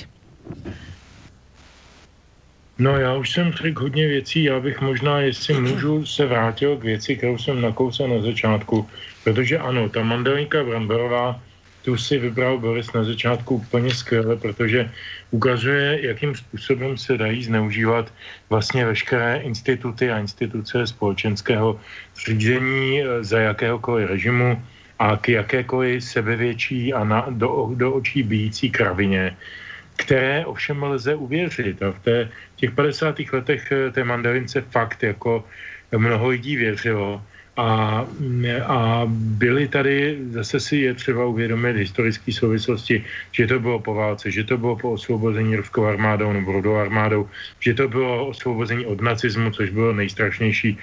No 2.78 2.98
já 2.98 3.14
už 3.14 3.30
jsem 3.30 3.52
řekl 3.52 3.82
hodně 3.82 4.06
věcí, 4.06 4.44
já 4.44 4.60
bych 4.60 4.80
možná, 4.80 5.20
jestli 5.20 5.60
můžu, 5.60 6.06
se 6.06 6.26
vrátil 6.26 6.76
k 6.76 6.84
věci, 6.84 7.16
kterou 7.16 7.38
jsem 7.38 7.60
nakousal 7.60 8.08
na 8.08 8.22
začátku, 8.22 8.88
protože 9.24 9.58
ano, 9.58 9.88
ta 9.88 10.02
mandelinka 10.02 10.64
Bramborová 10.64 11.40
tu 11.86 11.94
si 11.94 12.18
vybral 12.18 12.58
Boris 12.58 12.90
na 12.90 13.06
začátku 13.06 13.62
úplně 13.62 13.94
skvěle, 13.94 14.36
protože 14.36 14.90
ukazuje, 15.30 16.06
jakým 16.10 16.34
způsobem 16.34 16.98
se 16.98 17.14
dají 17.14 17.46
zneužívat 17.46 18.10
vlastně 18.50 18.86
veškeré 18.86 19.46
instituty 19.46 20.10
a 20.10 20.18
instituce 20.18 20.86
společenského 20.86 21.78
řízení 22.26 23.06
eh, 23.06 23.22
za 23.22 23.38
jakéhokoliv 23.38 24.10
režimu 24.10 24.58
a 24.98 25.14
k 25.16 25.38
jakékoliv 25.38 26.02
sebevětší 26.02 26.90
a 26.90 27.06
na, 27.06 27.30
do, 27.30 27.70
do 27.78 28.02
očí 28.02 28.26
bíjící 28.26 28.66
kravině, 28.66 29.38
které 29.96 30.42
ovšem 30.42 30.82
lze 30.82 31.14
uvěřit. 31.14 31.82
A 31.86 31.94
v 31.94 31.98
té, 32.02 32.16
těch 32.58 32.74
50. 32.74 33.30
letech 33.30 33.62
eh, 33.70 33.94
té 33.94 34.02
mandarince 34.02 34.58
fakt 34.74 35.06
jako 35.06 35.46
mnoho 35.94 36.34
lidí 36.34 36.56
věřilo. 36.58 37.22
A, 37.56 38.04
a 38.66 39.02
byly 39.40 39.68
tady, 39.68 40.18
zase 40.30 40.60
si 40.60 40.76
je 40.76 40.94
třeba 40.94 41.24
uvědomit 41.24 41.76
historické 41.76 42.32
souvislosti, 42.32 43.04
že 43.32 43.46
to 43.46 43.60
bylo 43.60 43.80
po 43.80 43.94
válce, 43.94 44.30
že 44.30 44.44
to 44.44 44.58
bylo 44.58 44.76
po 44.76 44.90
osvobození 44.92 45.56
ruskou 45.56 45.84
armádou 45.84 46.32
nebo 46.32 46.52
rudou 46.52 46.74
armádou, 46.76 47.28
že 47.60 47.74
to 47.74 47.88
bylo 47.88 48.28
osvobození 48.28 48.86
od 48.86 49.00
nacismu, 49.00 49.50
což 49.50 49.70
bylo 49.70 49.92
nejstrašnější, 49.92 50.78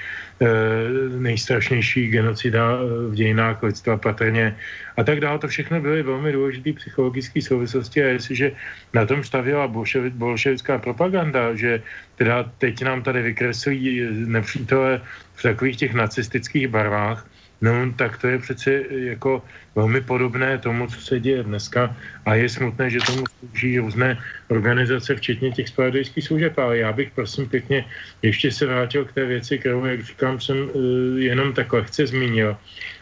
nejstrašnější 1.20 2.08
genocida 2.08 2.64
eh, 2.74 3.10
v 3.10 3.14
dějinách 3.14 3.64
lidstva 3.64 3.98
patrně 3.98 4.56
a 4.98 5.04
tak 5.04 5.20
dále. 5.20 5.40
To 5.40 5.48
všechno 5.48 5.82
byly 5.82 6.04
velmi 6.04 6.32
důležité 6.32 6.74
psychologické 6.74 7.42
souvislosti 7.42 8.04
a 8.04 8.08
jestliže 8.08 8.52
na 8.94 9.06
tom 9.06 9.24
stavěla 9.24 9.68
bolševická 10.14 10.78
propaganda, 10.78 11.56
že 11.56 11.82
teda 12.16 12.52
teď 12.58 12.84
nám 12.84 13.04
tady 13.04 13.22
vykreslují 13.22 14.08
nepřítele 14.28 15.02
v 15.34 15.42
takových 15.42 15.78
těch 15.78 15.94
nacistických 15.94 16.68
barvách, 16.68 17.28
no 17.64 17.96
tak 17.96 18.20
to 18.20 18.28
je 18.28 18.38
přece 18.40 18.72
jako 18.92 19.42
velmi 19.76 20.02
podobné 20.02 20.58
tomu, 20.58 20.88
co 20.88 21.00
se 21.02 21.20
děje 21.20 21.44
dneska. 21.44 21.96
A 22.26 22.36
je 22.36 22.50
smutné, 22.50 22.90
že 22.90 23.00
tomu 23.00 23.24
slouží 23.40 23.80
různé 23.80 24.20
organizace, 24.52 25.16
včetně 25.16 25.52
těch 25.52 25.70
spravodajských 25.72 26.24
služeb, 26.28 26.58
ale 26.60 26.78
já 26.78 26.92
bych 26.92 27.12
prosím 27.16 27.50
pěkně 27.50 27.86
ještě 28.22 28.52
se 28.52 28.66
vrátil 28.66 29.06
k 29.06 29.14
té 29.14 29.26
věci, 29.26 29.58
kterou, 29.58 29.86
jak 29.86 30.04
říkám, 30.04 30.40
jsem 30.40 30.58
uh, 30.60 30.72
jenom 31.18 31.54
tak 31.54 31.74
lehce 31.74 32.08
zmínil. 32.08 32.58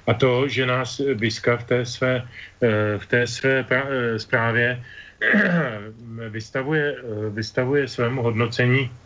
A 0.07 0.13
to, 0.13 0.47
že 0.47 0.65
nás 0.65 1.01
Biska 1.01 1.57
v 1.57 1.63
té 1.63 1.85
své, 1.85 2.21
uh, 2.21 3.01
v 3.01 3.05
té 3.05 3.27
své 3.27 3.65
zprávě 4.17 4.83
vystavuje, 6.29 6.95
vystavuje 7.33 7.87
svému 7.87 8.21
hodnocení. 8.21 8.89
Eh, 8.89 9.00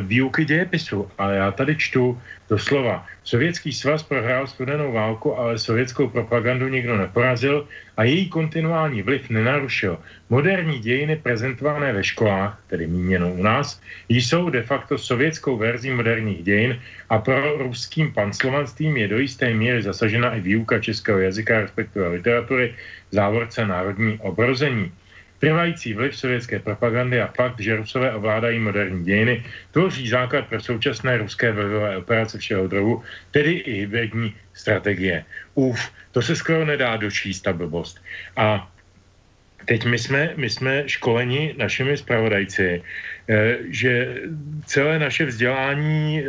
výuky 0.00 0.44
dějepisu. 0.44 1.08
A 1.18 1.30
já 1.30 1.50
tady 1.50 1.76
čtu 1.76 2.18
doslova. 2.48 3.06
Sovětský 3.24 3.72
svaz 3.72 4.02
prohrál 4.02 4.46
studenou 4.46 4.92
válku, 4.92 5.38
ale 5.38 5.58
sovětskou 5.58 6.08
propagandu 6.08 6.68
nikdo 6.68 6.96
neporazil 6.96 7.68
a 7.96 8.04
její 8.04 8.28
kontinuální 8.28 9.02
vliv 9.02 9.30
nenarušil. 9.30 9.98
Moderní 10.30 10.78
dějiny 10.78 11.16
prezentované 11.16 11.92
ve 11.92 12.04
školách, 12.04 12.62
tedy 12.66 12.86
míněno 12.86 13.32
u 13.32 13.42
nás, 13.42 13.80
jsou 14.08 14.50
de 14.50 14.62
facto 14.62 14.98
sovětskou 14.98 15.56
verzí 15.56 15.90
moderních 15.90 16.42
dějin 16.42 16.80
a 17.10 17.18
pro 17.18 17.58
ruským 17.58 18.12
panslovanstvím 18.12 18.96
je 18.96 19.08
do 19.08 19.18
jisté 19.18 19.54
míry 19.54 19.82
zasažena 19.82 20.34
i 20.34 20.40
výuka 20.40 20.78
českého 20.78 21.18
jazyka, 21.18 21.60
respektive 21.60 22.08
literatury, 22.08 22.74
závorce 23.10 23.66
národní 23.66 24.18
obrození. 24.18 24.92
Trvající 25.38 25.94
vliv 25.94 26.16
sovětské 26.16 26.58
propagandy 26.58 27.20
a 27.20 27.30
fakt, 27.36 27.60
že 27.60 27.76
Rusové 27.76 28.14
ovládají 28.14 28.58
moderní 28.58 29.04
dějiny, 29.04 29.44
tvoří 29.70 30.08
základ 30.08 30.46
pro 30.46 30.60
současné 30.60 31.18
ruské 31.18 31.52
vlivové 31.52 31.96
operace 31.96 32.38
všeho 32.38 32.66
druhu, 32.66 33.02
tedy 33.30 33.52
i 33.52 33.72
hybridní 33.86 34.34
strategie. 34.54 35.24
Uf, 35.54 35.78
to 36.12 36.22
se 36.22 36.36
skoro 36.36 36.66
nedá 36.66 36.96
dočíst, 36.96 37.42
ta 37.42 37.52
blbost. 37.52 38.02
A 38.36 38.66
teď 39.64 39.84
my 39.84 39.98
jsme, 39.98 40.22
my 40.36 40.50
jsme 40.50 40.88
školeni 40.88 41.54
našimi 41.58 41.96
zpravodajci, 41.96 42.82
eh, 43.28 43.56
že 43.70 44.22
celé 44.66 44.98
naše 44.98 45.24
vzdělání, 45.24 46.18
eh, 46.18 46.24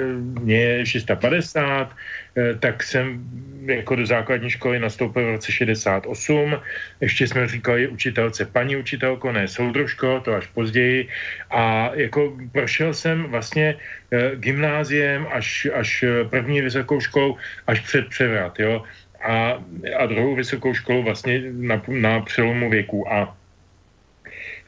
je 0.46 0.86
650, 0.86 1.90
Eh, 1.90 2.29
tak 2.60 2.84
jsem 2.84 3.24
jako 3.66 3.96
do 3.96 4.06
základní 4.06 4.50
školy 4.50 4.80
nastoupil 4.80 5.26
v 5.26 5.32
roce 5.32 5.52
68. 5.52 6.58
Ještě 7.02 7.28
jsme 7.28 7.48
říkali 7.48 7.88
učitelce 7.88 8.46
paní 8.46 8.76
učitelko, 8.76 9.32
ne 9.32 9.48
soudružko, 9.48 10.20
to 10.20 10.34
až 10.34 10.48
později. 10.48 11.08
A 11.50 11.92
jako 11.94 12.38
prošel 12.52 12.94
jsem 12.94 13.24
vlastně 13.24 13.76
eh, 14.12 14.32
gymnáziem 14.36 15.28
až, 15.32 15.68
až 15.74 16.06
první 16.30 16.62
vysokou 16.62 17.00
školou, 17.00 17.38
až 17.68 17.80
před 17.80 18.08
převrat, 18.08 18.60
jo. 18.60 18.84
A, 19.22 19.64
a 19.98 20.06
druhou 20.06 20.36
vysokou 20.36 20.74
školu 20.74 21.04
vlastně 21.04 21.42
na, 21.52 21.82
na 21.88 22.20
přelomu 22.22 22.70
věku. 22.70 23.14
A 23.14 23.36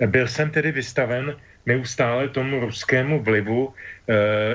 byl 0.06 0.28
jsem 0.28 0.50
tedy 0.50 0.72
vystaven 0.72 1.36
neustále 1.66 2.30
tomu 2.30 2.60
ruskému 2.60 3.24
vlivu 3.24 3.74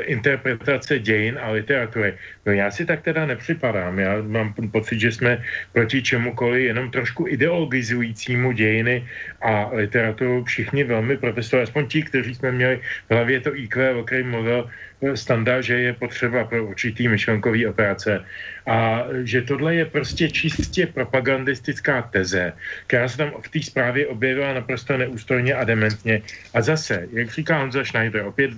interpretace 0.00 0.98
dějin 0.98 1.38
a 1.42 1.50
literatury. 1.50 2.14
No 2.46 2.52
já 2.52 2.70
si 2.70 2.86
tak 2.86 3.02
teda 3.02 3.26
nepřipadám. 3.26 3.98
Já 3.98 4.22
mám 4.22 4.54
pocit, 4.70 5.00
že 5.00 5.12
jsme 5.12 5.42
proti 5.72 6.02
čemukoliv 6.02 6.64
jenom 6.64 6.90
trošku 6.90 7.26
ideologizujícímu 7.28 8.52
dějiny 8.52 9.08
a 9.42 9.70
literaturu 9.72 10.44
všichni 10.44 10.84
velmi 10.84 11.16
protestovali. 11.16 11.62
Aspoň 11.62 11.86
ti, 11.86 12.02
kteří 12.02 12.34
jsme 12.34 12.52
měli 12.52 12.80
v 13.08 13.10
hlavě 13.10 13.40
to 13.40 13.56
IQ, 13.56 13.94
o 13.94 14.04
kterém 14.04 14.30
mluvil 14.30 14.70
Standa, 15.14 15.60
že 15.60 15.74
je 15.78 15.92
potřeba 15.92 16.44
pro 16.44 16.64
určitý 16.66 17.08
myšlenkový 17.08 17.66
operace. 17.66 18.24
A 18.66 19.04
že 19.22 19.42
tohle 19.42 19.74
je 19.74 19.84
prostě 19.84 20.30
čistě 20.30 20.86
propagandistická 20.86 22.02
teze, 22.02 22.52
která 22.86 23.08
se 23.08 23.16
tam 23.16 23.30
v 23.42 23.48
té 23.48 23.62
zprávě 23.62 24.06
objevila 24.06 24.54
naprosto 24.54 24.96
neústojně 24.96 25.54
a 25.54 25.64
dementně. 25.64 26.22
A 26.54 26.62
zase, 26.62 27.06
jak 27.12 27.30
říká 27.30 27.58
Honza 27.58 27.84
Schneider, 27.84 28.26
opět 28.26 28.50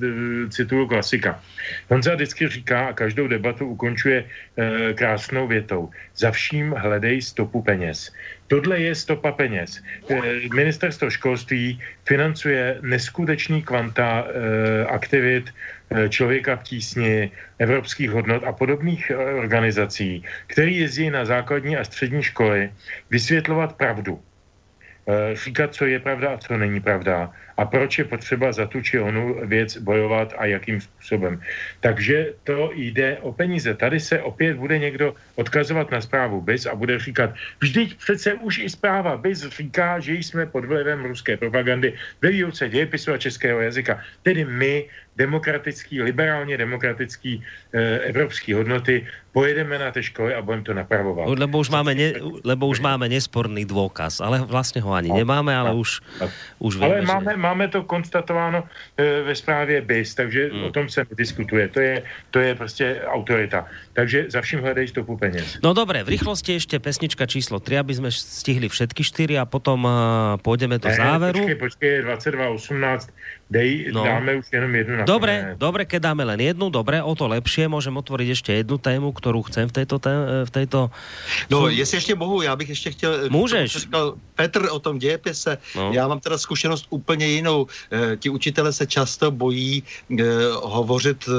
cituju 0.48 0.86
klasika. 0.88 1.40
Honza 1.88 2.14
vždycky 2.14 2.48
říká 2.48 2.86
a 2.86 2.92
každou 2.92 3.28
debatu 3.28 3.66
ukončuje 3.66 4.24
uh, 4.24 4.64
krásnou 4.94 5.46
větou. 5.46 5.90
Za 6.16 6.30
vším 6.30 6.72
hledej 6.72 7.22
stopu 7.22 7.62
peněz. 7.62 8.12
Tohle 8.48 8.80
je 8.80 8.94
stopa 8.94 9.32
peněz. 9.32 9.82
Eh, 10.10 10.48
ministerstvo 10.54 11.10
školství 11.10 11.80
financuje 12.08 12.78
neskutečný 12.80 13.62
kvanta 13.62 14.24
aktivit 14.88 15.52
Eh, 15.90 16.08
člověka 16.08 16.56
v 16.56 16.62
tísni, 16.62 17.30
evropských 17.58 18.10
hodnot 18.10 18.44
a 18.44 18.52
podobných 18.52 19.12
organizací, 19.40 20.24
který 20.46 20.76
jezdí 20.76 21.10
na 21.10 21.24
základní 21.24 21.76
a 21.76 21.84
střední 21.84 22.22
školy 22.22 22.72
vysvětlovat 23.10 23.76
pravdu. 23.76 24.20
Říkat, 25.32 25.74
co 25.74 25.86
je 25.86 25.98
pravda 25.98 26.28
a 26.34 26.38
co 26.38 26.56
není 26.56 26.80
pravda 26.80 27.32
a 27.58 27.64
proč 27.64 27.98
je 27.98 28.04
potřeba 28.04 28.52
za 28.52 28.66
tu 28.66 28.80
či 28.80 29.00
onu 29.00 29.36
věc 29.46 29.76
bojovat 29.82 30.34
a 30.38 30.46
jakým 30.46 30.80
způsobem. 30.80 31.42
Takže 31.80 32.32
to 32.44 32.70
jde 32.74 33.18
o 33.20 33.32
peníze. 33.32 33.74
Tady 33.74 34.00
se 34.00 34.22
opět 34.22 34.56
bude 34.56 34.78
někdo 34.78 35.14
odkazovat 35.34 35.90
na 35.90 36.00
zprávu 36.00 36.40
BIS 36.40 36.66
a 36.66 36.74
bude 36.74 36.98
říkat, 36.98 37.34
vždyť 37.60 37.98
přece 37.98 38.34
už 38.34 38.58
i 38.58 38.70
zpráva 38.70 39.16
BIS 39.16 39.48
říká, 39.48 39.98
že 40.00 40.14
jsme 40.14 40.46
pod 40.46 40.64
vlivem 40.64 41.04
ruské 41.04 41.36
propagandy 41.36 41.94
ve 42.22 42.30
výuce 42.30 42.68
dějepisu 42.68 43.12
a 43.12 43.18
českého 43.18 43.60
jazyka. 43.60 44.00
Tedy 44.22 44.44
my 44.44 44.86
demokratický, 45.18 46.02
liberálně 46.02 46.56
demokratický 46.56 47.42
e, 47.74 47.98
evropský 47.98 48.54
hodnoty, 48.54 49.06
pojedeme 49.32 49.78
na 49.78 49.90
té 49.90 50.02
školy 50.02 50.34
a 50.34 50.42
budeme 50.42 50.62
to 50.62 50.74
napravovat. 50.74 51.26
Lebo 51.38 51.58
už 51.58 51.70
máme, 51.70 51.94
ne, 51.94 52.14
lebo 52.46 52.66
už 52.70 52.78
máme 52.80 53.10
nesporný 53.10 53.66
dôkaz, 53.66 54.22
ale 54.22 54.42
vlastně 54.46 54.82
ho 54.82 54.94
ani 54.94 55.10
no, 55.10 55.18
nemáme, 55.18 55.54
ale 55.54 55.74
no, 55.74 55.82
už, 55.82 56.00
no. 56.22 56.26
už 56.58 56.72
víme, 56.78 56.86
Ale 56.86 57.02
máme, 57.02 57.32
že... 57.34 57.38
máme 57.48 57.68
to 57.68 57.82
konstatováno 57.82 58.68
e, 58.96 59.22
ve 59.22 59.34
zprávě 59.34 59.80
BIS, 59.80 60.14
takže 60.14 60.50
hmm. 60.52 60.64
o 60.64 60.70
tom 60.70 60.88
se 60.88 61.06
diskutuje. 61.16 61.68
To 61.68 61.80
je, 61.80 62.02
to 62.30 62.38
je 62.38 62.54
prostě 62.54 63.00
autorita. 63.06 63.66
Takže 63.92 64.24
za 64.28 64.40
vším 64.40 64.60
hledej 64.60 64.88
stopu 64.88 65.16
peněz. 65.16 65.58
No 65.62 65.72
dobré, 65.72 66.04
v 66.04 66.08
rychlosti 66.08 66.52
ještě 66.52 66.78
pesnička 66.78 67.26
číslo 67.26 67.60
3, 67.60 67.78
aby 67.78 67.94
jsme 67.94 68.10
stihli 68.12 68.68
všetky 68.68 69.04
4 69.04 69.38
a 69.38 69.44
potom 69.44 69.84
uh, 69.84 69.90
půjdeme 70.42 70.78
do 70.78 70.88
ne, 70.88 70.94
záveru. 70.94 71.38
Počkej, 71.38 71.54
počkej, 71.54 72.02
22.18 72.02 73.08
Dej, 73.50 73.88
no. 73.96 74.04
dáme 74.04 74.36
už 74.36 74.46
jenom 74.52 74.74
jednu 74.74 74.96
na 74.96 75.04
Dobre, 75.08 75.56
dobre, 75.56 75.88
keď 75.88 76.12
dáme 76.12 76.20
len 76.20 76.36
jednu, 76.36 76.68
dobre, 76.68 77.00
o 77.00 77.16
to 77.16 77.24
lepšie. 77.24 77.64
Můžem 77.64 77.96
otvoriť 77.96 78.28
ještě 78.28 78.52
jednu 78.52 78.76
tému, 78.78 79.12
kterou 79.12 79.40
chcem 79.42 79.68
v 79.68 79.72
této, 79.72 79.98
té, 79.98 80.12
v 80.44 80.50
této... 80.50 80.90
No, 81.48 81.64
Sú... 81.64 81.68
jestli 81.72 81.96
ještě 81.96 82.14
mohu, 82.14 82.42
já 82.42 82.56
bych 82.56 82.68
ještě 82.68 82.90
chtěl... 82.90 83.32
Můžeš. 83.32 83.88
Říkal 83.88 84.14
Petr 84.34 84.68
o 84.70 84.78
tom 84.78 84.98
dějepise. 84.98 85.58
No. 85.76 85.92
Já 85.92 86.08
mám 86.08 86.20
teda 86.20 86.38
zkušenost 86.38 86.86
úplně 86.90 87.26
jinou. 87.26 87.66
E, 87.92 88.16
ti 88.16 88.28
učitele 88.28 88.72
se 88.72 88.86
často 88.86 89.30
bojí 89.30 89.80
e, 89.80 90.24
hovořit 90.52 91.24
e, 91.24 91.32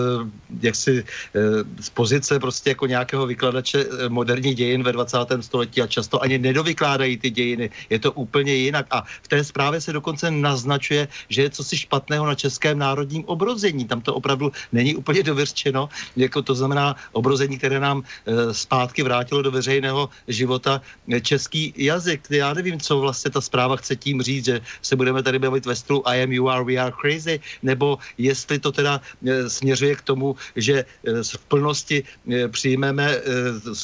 jaksi 0.61 1.03
e, 1.05 1.39
z 1.83 1.89
pozice 1.89 2.39
prostě 2.39 2.69
jako 2.69 2.85
nějakého 2.85 3.27
vykladače 3.27 3.85
e, 3.85 4.09
moderních 4.09 4.55
dějin 4.55 4.83
ve 4.83 4.91
20. 4.91 5.17
století 5.41 5.81
a 5.81 5.87
často 5.87 6.21
ani 6.21 6.37
nedovykládají 6.37 7.17
ty 7.17 7.29
dějiny. 7.29 7.69
Je 7.89 7.99
to 7.99 8.11
úplně 8.11 8.53
jinak. 8.53 8.85
A 8.91 9.05
v 9.21 9.27
té 9.27 9.43
zprávě 9.43 9.81
se 9.81 9.93
dokonce 9.93 10.31
naznačuje, 10.31 11.07
že 11.29 11.41
je 11.41 11.49
co 11.49 11.63
si 11.63 11.77
špatně 11.77 11.98
špatného 11.99 12.25
na 12.25 12.35
českém 12.35 12.79
národním 12.79 13.27
obrození. 13.27 13.83
Tam 13.83 13.99
to 13.99 14.15
opravdu 14.15 14.55
není 14.71 14.95
úplně 14.95 15.23
dovyřčeno, 15.23 15.91
jako 16.15 16.41
to 16.41 16.55
znamená 16.55 16.95
obrození, 17.11 17.59
které 17.59 17.79
nám 17.79 17.99
e, 17.99 18.53
zpátky 18.55 19.03
vrátilo 19.03 19.43
do 19.43 19.51
veřejného 19.51 20.07
života 20.31 20.79
e, 21.11 21.19
český 21.19 21.75
jazyk. 21.75 22.31
Já 22.31 22.55
nevím, 22.55 22.79
co 22.79 23.03
vlastně 23.03 23.31
ta 23.35 23.41
zpráva 23.43 23.75
chce 23.75 23.99
tím 23.99 24.23
říct, 24.23 24.45
že 24.45 24.61
se 24.81 24.95
budeme 24.95 25.19
tady 25.19 25.43
bavit 25.43 25.67
ve 25.67 25.75
stylu 25.75 25.99
I 26.07 26.23
am, 26.23 26.31
you 26.31 26.47
are, 26.47 26.63
we 26.63 26.79
are 26.79 26.95
crazy, 26.95 27.43
nebo 27.67 27.99
jestli 28.15 28.63
to 28.63 28.71
teda 28.71 29.03
e, 29.27 29.49
směřuje 29.51 29.99
k 29.99 30.07
tomu, 30.07 30.39
že 30.55 30.87
e, 30.87 30.87
v 31.35 31.43
plnosti 31.51 31.97
e, 31.99 32.47
přijmeme 32.47 33.05
e, 33.11 33.21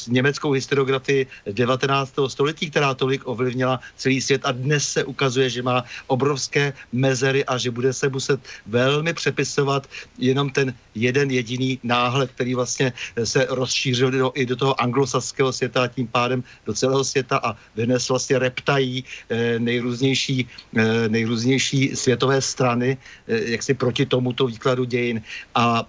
německou 0.08 0.56
historiografii 0.56 1.26
19. 1.52 2.16
století, 2.32 2.72
která 2.72 2.96
tolik 2.96 3.28
ovlivnila 3.28 3.80
celý 4.00 4.24
svět 4.24 4.40
a 4.48 4.56
dnes 4.56 4.88
se 4.88 5.04
ukazuje, 5.04 5.50
že 5.50 5.60
má 5.60 5.84
obrovské 6.06 6.72
mezery 6.92 7.44
a 7.44 7.58
že 7.58 7.70
bude 7.70 7.92
se 7.92 8.05
muset 8.08 8.40
velmi 8.66 9.12
přepisovat 9.12 9.86
jenom 10.18 10.50
ten 10.50 10.74
jeden 10.94 11.30
jediný 11.30 11.78
náhled, 11.82 12.30
který 12.30 12.54
vlastně 12.54 12.92
se 13.24 13.46
rozšířil 13.50 14.10
do, 14.10 14.32
i 14.34 14.46
do 14.46 14.56
toho 14.56 14.80
anglosaského 14.80 15.52
světa 15.52 15.84
a 15.84 15.88
tím 15.88 16.06
pádem 16.08 16.44
do 16.66 16.74
celého 16.74 17.04
světa 17.04 17.40
a 17.42 17.56
dnes 17.76 18.08
vlastně 18.08 18.38
reptají 18.38 19.04
eh, 19.28 19.58
nejrůznější, 19.58 20.48
eh, 20.76 21.08
nejrůznější 21.08 21.96
světové 21.96 22.40
strany, 22.40 22.96
eh, 23.28 23.50
jak 23.50 23.62
si 23.62 23.74
proti 23.74 24.06
tomuto 24.06 24.46
výkladu 24.46 24.84
dějin. 24.84 25.22
A 25.54 25.84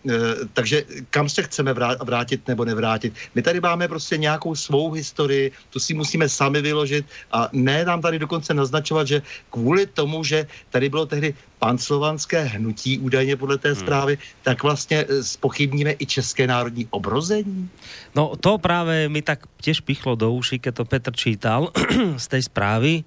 takže 0.54 0.84
kam 1.10 1.30
se 1.30 1.44
chceme 1.44 1.74
vrátit 2.04 2.48
nebo 2.48 2.66
nevrátit? 2.66 3.14
My 3.36 3.42
tady 3.42 3.60
máme 3.60 3.88
prostě 3.88 4.18
nějakou 4.18 4.56
svou 4.56 4.92
historii, 4.92 5.52
tu 5.70 5.80
si 5.80 5.94
musíme 5.94 6.30
sami 6.30 6.62
vyložit 6.62 7.06
a 7.32 7.50
ne 7.52 7.86
nám 7.86 8.02
tady 8.02 8.20
dokonce 8.20 8.54
naznačovat, 8.54 9.08
že 9.08 9.22
kvůli 9.52 9.86
tomu, 9.86 10.24
že 10.24 10.48
tady 10.70 10.90
bylo 10.90 11.06
tehdy 11.06 11.34
panslovanské 11.60 12.44
hnutí, 12.44 13.00
údajně 13.00 13.36
podle 13.36 13.58
té 13.58 13.70
hmm. 13.70 13.80
zprávy, 13.80 14.14
hmm. 14.16 14.24
tak 14.44 14.64
vlastně 14.64 15.06
spochybníme 15.22 15.94
i 16.00 16.06
české 16.06 16.48
národní 16.48 16.88
obrození? 16.90 17.70
No 18.16 18.36
to 18.40 18.58
právě 18.58 19.10
mi 19.10 19.22
tak 19.22 19.46
těž 19.62 19.80
pichlo 19.80 20.16
do 20.16 20.32
uši, 20.32 20.60
keď 20.60 20.76
to 20.76 20.86
Petr 20.86 21.12
čítal 21.16 21.70
z 22.18 22.28
tej 22.28 22.42
zprávy. 22.42 23.04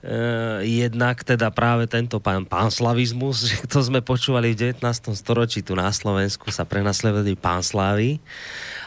Uh, 0.00 0.64
jednak 0.64 1.20
teda 1.28 1.52
práve 1.52 1.84
tento 1.84 2.24
pán, 2.24 2.48
pánslavizmus, 2.48 3.44
že 3.52 3.68
to 3.68 3.84
sme 3.84 4.00
počúvali 4.00 4.56
v 4.56 4.72
19. 4.72 4.80
storočí 5.12 5.60
tu 5.60 5.76
na 5.76 5.92
Slovensku 5.92 6.48
sa 6.48 6.64
prenasledovali 6.64 7.36
pánslávy. 7.36 8.16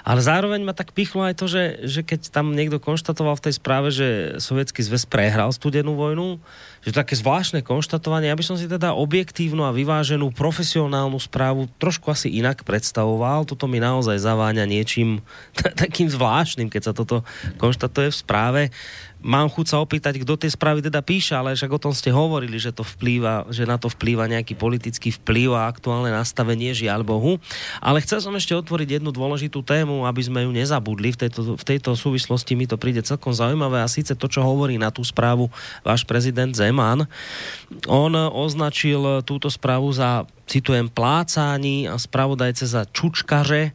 Ale 0.04 0.20
zároveň 0.20 0.68
ma 0.68 0.76
tak 0.76 0.92
pichlo 0.92 1.24
aj 1.24 1.40
to, 1.40 1.48
že, 1.48 1.64
že 1.88 2.02
keď 2.04 2.28
tam 2.28 2.52
niekto 2.52 2.76
konštatoval 2.78 3.40
v 3.40 3.44
tej 3.48 3.54
správe, 3.56 3.88
že 3.88 4.38
sovietský 4.44 4.84
zväz 4.84 5.08
prehral 5.08 5.56
studenú 5.56 5.96
vojnu, 5.96 6.44
že 6.84 6.92
to 6.92 7.00
také 7.00 7.16
zvláštne 7.16 7.64
konštatovanie, 7.64 8.28
ja 8.28 8.36
by 8.36 8.44
som 8.44 8.60
si 8.60 8.68
teda 8.68 8.92
objektívnu 8.92 9.64
a 9.64 9.72
vyváženú 9.72 10.36
profesionálnu 10.36 11.16
správu 11.16 11.72
trošku 11.80 12.12
asi 12.12 12.28
inak 12.36 12.68
predstavoval. 12.68 13.48
Toto 13.48 13.64
mi 13.72 13.80
naozaj 13.80 14.20
zaváňa 14.20 14.68
niečím 14.68 15.24
takým 15.82 16.12
zvláštnym, 16.12 16.68
keď 16.68 16.92
sa 16.92 16.94
toto 16.94 17.24
konštatuje 17.56 18.12
v 18.12 18.20
správe 18.20 18.62
mám 19.24 19.48
chuť 19.48 19.66
sa 19.66 19.78
opýtať, 19.80 20.20
kdo 20.20 20.36
tie 20.36 20.52
správy 20.52 20.84
teda 20.84 21.00
píše, 21.00 21.34
ale 21.34 21.56
však 21.56 21.72
o 21.72 21.80
tom 21.80 21.96
ste 21.96 22.12
hovorili, 22.12 22.60
že, 22.60 22.76
to 22.76 22.84
vplýva, 22.84 23.48
že 23.50 23.64
na 23.64 23.80
to 23.80 23.88
vplýva 23.88 24.28
nejaký 24.28 24.54
politický 24.60 25.16
vplyv 25.24 25.56
a 25.56 25.72
aktuálne 25.72 26.12
nastavenie, 26.12 26.76
žiaľ 26.76 27.08
Bohu. 27.08 27.40
Ale 27.80 28.04
chcel 28.04 28.20
som 28.20 28.36
ešte 28.36 28.54
otvoriť 28.54 29.00
jednu 29.00 29.16
dôležitú 29.16 29.64
tému, 29.64 29.93
aby 30.02 30.22
sme 30.26 30.50
ju 30.50 30.52
nezabudli. 30.52 31.14
V 31.14 31.28
tejto, 31.28 31.54
v 31.54 31.64
tejto 31.64 31.94
súvislosti 31.94 32.58
mi 32.58 32.66
to 32.66 32.82
príde 32.82 33.06
celkom 33.06 33.30
zaujímavé 33.30 33.86
a 33.86 33.92
síce 33.92 34.18
to, 34.18 34.26
čo 34.26 34.42
hovorí 34.42 34.82
na 34.82 34.90
tú 34.90 35.06
správu 35.06 35.54
váš 35.86 36.02
prezident 36.10 36.50
Zeman. 36.58 37.06
On 37.86 38.10
označil 38.18 39.22
túto 39.22 39.54
správu 39.54 39.94
za, 39.94 40.26
citujem, 40.50 40.90
plácání 40.90 41.86
a 41.86 42.02
spravodajce 42.02 42.66
za 42.66 42.90
čučkaře, 42.90 43.72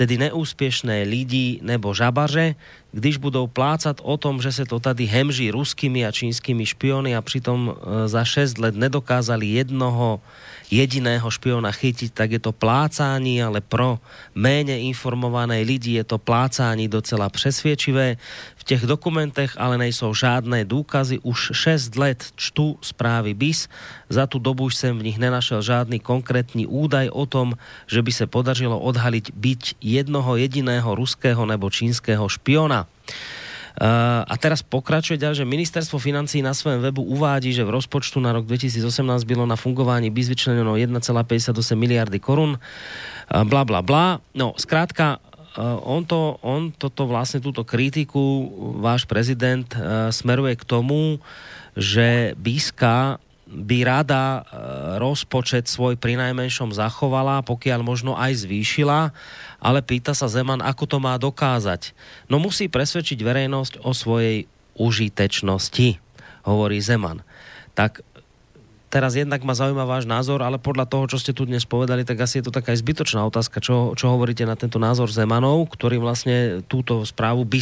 tedy 0.00 0.16
neúspěšné 0.16 1.04
lidi 1.04 1.60
nebo 1.60 1.92
žabaře, 1.92 2.56
když 2.92 3.20
budou 3.20 3.46
plácat 3.46 4.00
o 4.00 4.16
tom, 4.16 4.40
že 4.40 4.52
se 4.52 4.64
to 4.64 4.80
tady 4.80 5.04
hemží 5.04 5.52
ruskými 5.52 6.08
a 6.08 6.10
čínskými 6.12 6.66
špiony 6.66 7.12
a 7.12 7.20
přitom 7.20 7.68
e, 7.68 8.08
za 8.08 8.24
6 8.24 8.58
let 8.58 8.74
nedokázali 8.80 9.46
jednoho 9.46 10.24
jediného 10.70 11.26
špiona 11.26 11.74
chytiť, 11.74 12.14
tak 12.14 12.30
je 12.30 12.40
to 12.40 12.54
plácání, 12.54 13.42
ale 13.42 13.60
pro 13.60 13.98
méně 14.34 14.80
informované 14.80 15.60
lidi 15.66 15.98
je 15.98 16.04
to 16.04 16.18
plácání 16.18 16.88
docela 16.88 17.28
přesvědčivé. 17.28 18.16
V 18.56 18.64
těch 18.64 18.86
dokumentech 18.86 19.54
ale 19.58 19.78
nejsou 19.78 20.14
žádné 20.14 20.64
důkazy. 20.64 21.18
Už 21.22 21.50
6 21.54 21.96
let 21.96 22.32
čtu 22.36 22.78
zprávy 22.80 23.34
BIS. 23.34 23.68
Za 24.08 24.26
tu 24.26 24.38
dobu 24.38 24.70
jsem 24.70 24.98
v 24.98 25.02
nich 25.02 25.18
nenašel 25.18 25.62
žádný 25.62 26.00
konkrétní 26.00 26.66
údaj 26.66 27.10
o 27.12 27.26
tom, 27.26 27.54
že 27.86 28.02
by 28.02 28.12
se 28.12 28.26
podařilo 28.26 28.78
odhaliť 28.78 29.32
byť 29.34 29.62
jednoho 29.80 30.36
jediného 30.36 30.94
ruského 30.94 31.46
nebo 31.46 31.70
čínského 31.70 32.28
špiona. 32.28 32.86
Uh, 33.78 34.26
a 34.26 34.34
teraz 34.34 34.66
pokračuje 34.66 35.14
ďalej, 35.14 35.42
že 35.42 35.46
ministerstvo 35.46 36.02
financí 36.02 36.42
na 36.42 36.50
svém 36.50 36.82
webu 36.82 37.06
uvádí, 37.06 37.54
že 37.54 37.62
v 37.62 37.78
rozpočtu 37.78 38.18
na 38.18 38.34
rok 38.34 38.44
2018 38.50 38.82
bylo 39.24 39.46
na 39.46 39.54
fungování 39.54 40.10
BIS 40.10 40.28
vyčleněno 40.28 40.74
1,58 40.74 41.54
miliardy 41.78 42.18
korun, 42.18 42.58
uh, 42.58 43.44
bla 43.46 43.62
bla 43.64 43.82
bla. 43.82 44.18
No, 44.34 44.58
zkrátka, 44.58 45.22
uh, 45.54 45.78
on, 45.86 46.02
to, 46.02 46.38
on 46.42 46.74
toto 46.74 47.06
vlastne 47.06 47.38
túto 47.38 47.62
kritiku, 47.62 48.50
váš 48.82 49.06
prezident, 49.06 49.70
smeruje 50.10 50.58
k 50.58 50.64
tomu, 50.66 51.22
že 51.78 52.34
BISka 52.34 53.22
by 53.50 53.82
rada 53.82 54.46
rozpočet 55.02 55.66
svoj 55.66 55.98
pri 55.98 56.14
najmenšom 56.14 56.70
zachovala, 56.70 57.42
pokiaľ 57.42 57.82
možno 57.82 58.14
aj 58.14 58.46
zvýšila 58.46 59.10
ale 59.60 59.84
pýta 59.84 60.16
sa 60.16 60.26
Zeman, 60.26 60.64
ako 60.64 60.84
to 60.88 60.98
má 60.98 61.14
dokázať. 61.20 61.92
No 62.26 62.40
musí 62.40 62.66
presvedčiť 62.66 63.20
verejnosť 63.20 63.84
o 63.84 63.92
svojej 63.92 64.48
užitečnosti, 64.80 66.00
hovorí 66.48 66.80
Zeman. 66.80 67.20
Tak 67.76 68.00
teraz 68.90 69.14
jednak 69.14 69.46
ma 69.46 69.54
zaujíma 69.54 69.86
váš 69.86 70.04
názor, 70.04 70.42
ale 70.42 70.58
podľa 70.58 70.90
toho, 70.90 71.06
čo 71.06 71.22
ste 71.22 71.30
tu 71.30 71.46
dnes 71.46 71.62
povedali, 71.62 72.02
tak 72.02 72.18
asi 72.18 72.42
je 72.42 72.50
to 72.50 72.52
taká 72.52 72.74
zbytočná 72.74 73.22
otázka, 73.22 73.62
čo, 73.62 73.94
čo 73.94 74.10
hovoríte 74.10 74.42
na 74.42 74.58
tento 74.58 74.82
názor 74.82 75.14
Zemanov, 75.14 75.70
ktorý 75.70 76.02
vlastne 76.02 76.66
túto 76.66 77.06
správu 77.06 77.46
by 77.46 77.60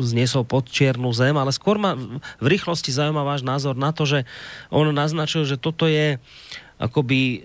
zniesol 0.00 0.48
pod 0.48 0.72
čiernu 0.72 1.12
zem, 1.12 1.36
ale 1.36 1.52
skôr 1.52 1.76
ma 1.76 1.94
v 2.40 2.46
rýchlosti 2.48 2.90
zaujíma 2.90 3.22
váš 3.22 3.44
názor 3.44 3.76
na 3.76 3.92
to, 3.92 4.08
že 4.08 4.24
on 4.72 4.88
naznačil, 4.88 5.44
že 5.44 5.60
toto 5.60 5.84
je 5.84 6.16
akoby 6.82 7.20
e, 7.22 7.40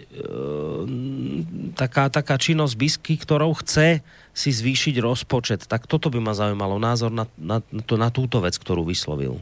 taká, 1.77 2.09
taká 2.09 2.41
činnosť 2.41 2.73
BISky, 2.73 3.13
ktorou 3.21 3.53
chce 3.61 4.01
si 4.33 4.49
zvýšiť 4.49 4.97
rozpočet. 4.97 5.69
Tak 5.69 5.85
toto 5.85 6.09
by 6.09 6.17
ma 6.17 6.33
zaujímalo, 6.33 6.81
názor 6.81 7.13
na, 7.13 7.29
na, 7.37 7.61
to, 7.61 8.01
na 8.01 8.09
túto 8.09 8.41
vec, 8.41 8.57
ktorú 8.57 8.81
vyslovil. 8.81 9.37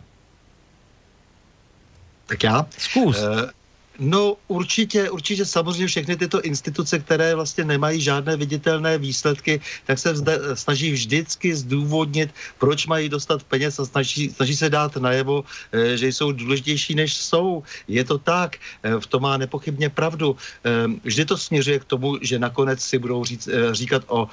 Tak 2.28 2.44
já. 2.44 2.66
Zkus. 2.78 3.22
Uh, 3.22 3.54
No 4.00 4.38
určitě, 4.48 5.10
určitě 5.10 5.46
samozřejmě 5.46 5.88
všechny 5.88 6.16
tyto 6.16 6.42
instituce, 6.42 7.00
které 7.00 7.36
vlastně 7.36 7.64
nemají 7.64 8.02
žádné 8.02 8.38
viditelné 8.38 8.98
výsledky, 8.98 9.62
tak 9.86 10.00
se 10.00 10.14
vzde, 10.14 10.40
snaží 10.54 10.92
vždycky 10.92 11.56
zdůvodnit, 11.56 12.30
proč 12.60 12.88
mají 12.88 13.10
dostat 13.10 13.44
peněz 13.44 13.80
a 13.80 13.86
snaží, 13.86 14.30
snaží 14.30 14.56
se 14.56 14.70
dát 14.70 14.96
najevo, 14.98 15.44
eh, 15.72 15.98
že 15.98 16.08
jsou 16.08 16.32
důležitější, 16.32 16.96
než 16.96 17.16
jsou. 17.18 17.64
Je 17.88 18.04
to 18.04 18.18
tak, 18.18 18.58
eh, 18.84 19.00
v 19.00 19.08
tom 19.08 19.24
má 19.24 19.38
nepochybně 19.38 19.90
pravdu. 19.90 20.36
Eh, 20.36 20.88
vždy 21.04 21.26
to 21.26 21.38
směřuje 21.38 21.80
k 21.80 21.86
tomu, 21.86 22.18
že 22.22 22.40
nakonec 22.40 22.80
si 22.82 23.00
budou 23.00 23.26
říct, 23.26 23.50
říkat 23.72 24.04
o 24.08 24.28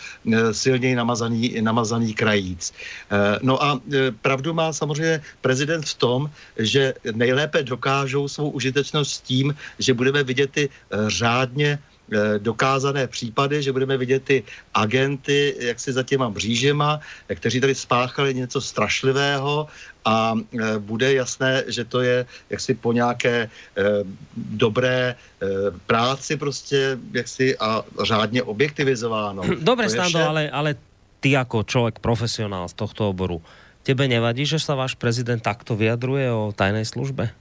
silněji 0.53 0.95
namazaný, 0.95 1.61
namazaný 1.61 2.15
krajíc. 2.15 2.73
No 3.43 3.63
a 3.63 3.81
pravdu 4.23 4.55
má 4.55 4.73
samozřejmě 4.73 5.23
prezident 5.41 5.85
v 5.87 5.95
tom, 5.95 6.31
že 6.59 6.95
nejlépe 7.13 7.63
dokážou 7.63 8.29
svou 8.29 8.51
užitečnost 8.51 9.25
tím, 9.25 9.52
že 9.79 9.95
budeme 9.95 10.23
vidět 10.23 10.51
ty 10.51 10.65
eh, 10.69 10.97
řádně 11.11 11.79
eh, 11.79 12.39
dokázané 12.39 13.07
případy, 13.07 13.63
že 13.63 13.73
budeme 13.73 13.97
vidět 13.97 14.25
ty 14.25 14.43
agenty, 14.75 15.55
jak 15.59 15.81
si 15.81 15.93
za 15.93 16.03
těma 16.03 16.29
mřížema, 16.29 17.01
kteří 17.35 17.61
tady 17.61 17.75
spáchali 17.75 18.35
něco 18.35 18.61
strašlivého 18.61 19.67
a 20.05 20.35
eh, 20.35 20.79
bude 20.79 21.13
jasné, 21.15 21.65
že 21.67 21.85
to 21.85 22.01
je 22.01 22.27
jaksi 22.51 22.75
po 22.75 22.93
nějaké 22.93 23.51
dobré 24.37 25.15
práci 25.87 26.37
prostě 26.37 26.99
jaksi 27.13 27.59
a 27.59 27.83
řádně 28.03 28.43
objektivizováno. 28.43 29.43
Dobre, 29.61 29.89
Stando, 29.89 30.19
vše... 30.19 30.29
ale, 30.29 30.51
ale 30.51 30.71
ty 31.21 31.31
jako 31.31 31.63
člověk 31.63 31.99
profesionál 31.99 32.69
z 32.69 32.75
tohto 32.75 33.09
oboru, 33.09 33.43
tebe 33.83 34.07
nevadí, 34.07 34.47
že 34.47 34.63
sa 34.63 34.79
váš 34.79 34.95
prezident 34.95 35.43
takto 35.43 35.75
vyjadruje 35.75 36.31
o 36.31 36.55
tajnej 36.55 36.87
službe? 36.87 37.35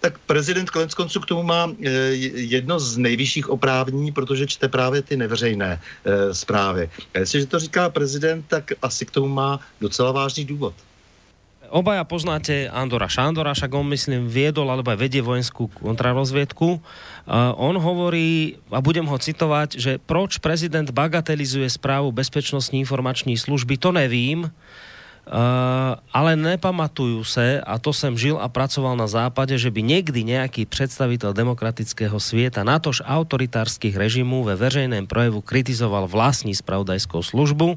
Tak 0.00 0.18
prezident 0.18 0.70
konec 0.70 0.94
konců 0.94 1.20
k 1.20 1.26
tomu 1.26 1.42
má 1.42 1.70
eh, 1.70 1.90
jedno 2.34 2.80
z 2.80 2.96
nejvyšších 2.98 3.50
oprávnění, 3.50 4.12
protože 4.12 4.46
čte 4.46 4.68
právě 4.68 5.02
ty 5.02 5.16
neveřejné 5.16 5.80
e, 6.04 6.34
zprávy. 6.34 6.90
A 7.14 7.18
jestliže 7.18 7.46
to 7.46 7.58
říká 7.58 7.90
prezident, 7.90 8.44
tak 8.48 8.72
asi 8.82 9.06
k 9.06 9.10
tomu 9.10 9.28
má 9.28 9.60
docela 9.80 10.12
vážný 10.12 10.44
důvod. 10.44 10.74
obaja 11.68 12.04
poznáte 12.04 12.68
Andora 12.72 13.08
Šandora, 13.08 13.52
však 13.52 13.70
on 13.76 13.92
myslím 13.92 14.24
viedol 14.28 14.68
alebo 14.72 14.88
aj 14.88 14.98
vedie 14.98 15.20
vojenskú 15.20 15.68
kontrarozviedku. 15.76 16.80
Uh, 16.80 17.52
on 17.60 17.76
hovorí, 17.76 18.56
a 18.72 18.80
budem 18.80 19.04
ho 19.04 19.16
citovať, 19.20 19.76
že 19.76 19.92
proč 20.00 20.40
prezident 20.40 20.88
bagatelizuje 20.88 21.68
správu 21.68 22.08
Bezpečnostní 22.12 22.88
informační 22.88 23.36
služby, 23.36 23.76
to 23.76 23.92
nevím, 23.92 24.48
Uh, 25.28 26.00
ale 26.08 26.40
nepamatujú 26.40 27.20
se, 27.20 27.60
a 27.60 27.76
to 27.76 27.92
jsem 27.92 28.16
žil 28.16 28.40
a 28.40 28.48
pracoval 28.48 28.96
na 28.96 29.04
západe, 29.04 29.60
že 29.60 29.68
by 29.68 29.84
někdy 29.84 30.24
nějaký 30.24 30.64
představitel 30.64 31.36
demokratického 31.36 32.16
světa, 32.16 32.64
natož 32.64 33.04
autoritárských 33.04 33.96
režimů 33.96 34.44
ve 34.44 34.56
veřejném 34.56 35.04
projevu 35.04 35.44
kritizoval 35.44 36.08
vlastní 36.08 36.56
spravodajskou 36.56 37.20
službu 37.22 37.76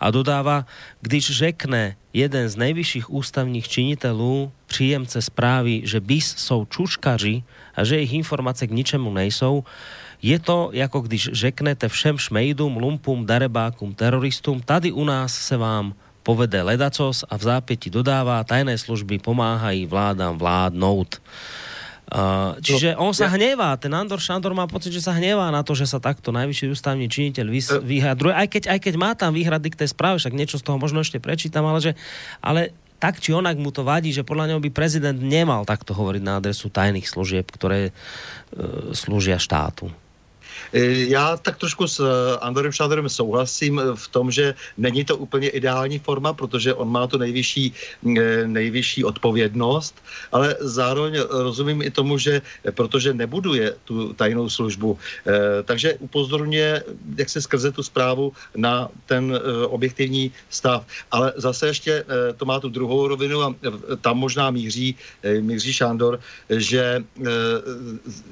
a 0.00 0.10
dodává, 0.10 0.68
když 1.00 1.30
řekne 1.30 1.96
jeden 2.12 2.48
z 2.48 2.56
nejvyšších 2.56 3.08
ústavních 3.08 3.68
činitelů, 3.68 4.52
příjemce 4.66 5.22
zprávy, 5.22 5.80
že 5.84 6.04
BIS 6.04 6.36
jsou 6.36 6.68
čučkaři 6.68 7.42
a 7.74 7.84
že 7.84 7.96
jejich 7.96 8.12
informace 8.12 8.66
k 8.66 8.76
ničemu 8.76 9.08
nejsou, 9.08 9.64
je 10.22 10.38
to, 10.38 10.68
jako 10.72 11.00
když 11.00 11.32
řeknete 11.32 11.88
všem 11.88 12.18
šmejdům, 12.18 12.76
lumpům, 12.76 13.26
darebákům, 13.26 13.94
teroristům, 13.94 14.60
tady 14.60 14.92
u 14.92 15.04
nás 15.04 15.32
se 15.32 15.56
vám 15.56 15.96
povede 16.20 16.60
ledacos 16.60 17.24
a 17.26 17.34
v 17.36 17.42
zápäti 17.48 17.88
dodává, 17.88 18.44
tajné 18.44 18.76
služby 18.76 19.20
pomáhají 19.20 19.88
vládám 19.88 20.36
vládnout. 20.36 21.18
Uh, 22.10 22.58
čiže 22.58 22.98
on 22.98 23.14
sa 23.14 23.30
hnevá, 23.30 23.78
ten 23.78 23.94
Andor 23.94 24.18
Šandor 24.18 24.50
má 24.50 24.66
pocit, 24.66 24.90
že 24.90 24.98
sa 24.98 25.14
hnevá 25.14 25.46
na 25.54 25.62
to, 25.62 25.78
že 25.78 25.86
sa 25.86 26.02
takto 26.02 26.34
najvyšší 26.34 26.74
ústavný 26.74 27.06
činiteľ 27.06 27.46
vys, 27.46 27.70
vyhadruje, 27.70 28.34
aj 28.34 28.48
keď, 28.50 28.62
aj 28.66 28.78
keď 28.82 28.94
má 28.98 29.14
tam 29.14 29.30
výhrady 29.30 29.70
k 29.70 29.78
tej 29.86 29.94
správe, 29.94 30.18
však 30.18 30.34
niečo 30.34 30.58
z 30.58 30.66
toho 30.66 30.74
možno 30.74 31.06
ešte 31.06 31.22
prečítam, 31.22 31.62
ale, 31.70 31.78
že, 31.78 31.92
ale 32.42 32.74
tak 32.98 33.22
či 33.22 33.30
onak 33.30 33.54
mu 33.62 33.70
to 33.70 33.86
vadí, 33.86 34.10
že 34.10 34.26
podľa 34.26 34.50
neho 34.50 34.60
by 34.60 34.74
prezident 34.74 35.22
nemal 35.22 35.62
takto 35.62 35.94
hovoriť 35.94 36.22
na 36.26 36.42
adresu 36.42 36.66
tajných 36.66 37.06
služieb, 37.06 37.46
ktoré 37.46 37.94
uh, 37.94 38.90
slúžia 38.90 39.38
štátu. 39.38 39.94
Eh, 40.72 41.10
já 41.10 41.36
tak 41.36 41.56
trošku 41.56 41.86
s 41.86 42.00
eh, 42.00 42.38
Andorem 42.40 42.72
Šádorem 42.72 43.08
souhlasím 43.08 43.78
eh, 43.78 43.82
v 43.94 44.08
tom, 44.08 44.30
že 44.30 44.54
není 44.78 45.04
to 45.04 45.16
úplně 45.16 45.48
ideální 45.48 45.98
forma, 45.98 46.32
protože 46.32 46.74
on 46.74 46.88
má 46.88 47.06
tu 47.06 47.18
nejvyšší, 47.18 47.72
nejvyšší 48.46 49.04
odpovědnost, 49.04 49.94
ale 50.32 50.56
zároveň 50.60 51.20
rozumím 51.30 51.82
i 51.82 51.90
tomu, 51.90 52.18
že 52.18 52.42
protože 52.74 53.14
nebuduje 53.14 53.74
tu 53.84 54.12
tajnou 54.12 54.48
službu, 54.48 54.98
takže 55.64 55.94
upozorňuje, 55.94 56.84
jak 57.16 57.28
se 57.28 57.42
skrze 57.42 57.72
tu 57.72 57.82
zprávu 57.82 58.32
na 58.56 58.88
ten 59.06 59.40
objektivní 59.66 60.32
stav. 60.50 60.86
Ale 61.10 61.32
zase 61.36 61.66
ještě 61.66 62.04
to 62.36 62.44
má 62.44 62.60
tu 62.60 62.68
druhou 62.68 63.08
rovinu 63.08 63.42
a 63.42 63.54
tam 64.00 64.18
možná 64.18 64.50
míří, 64.50 64.94
míří 65.40 65.72
Šándor, 65.72 66.20
že 66.50 67.04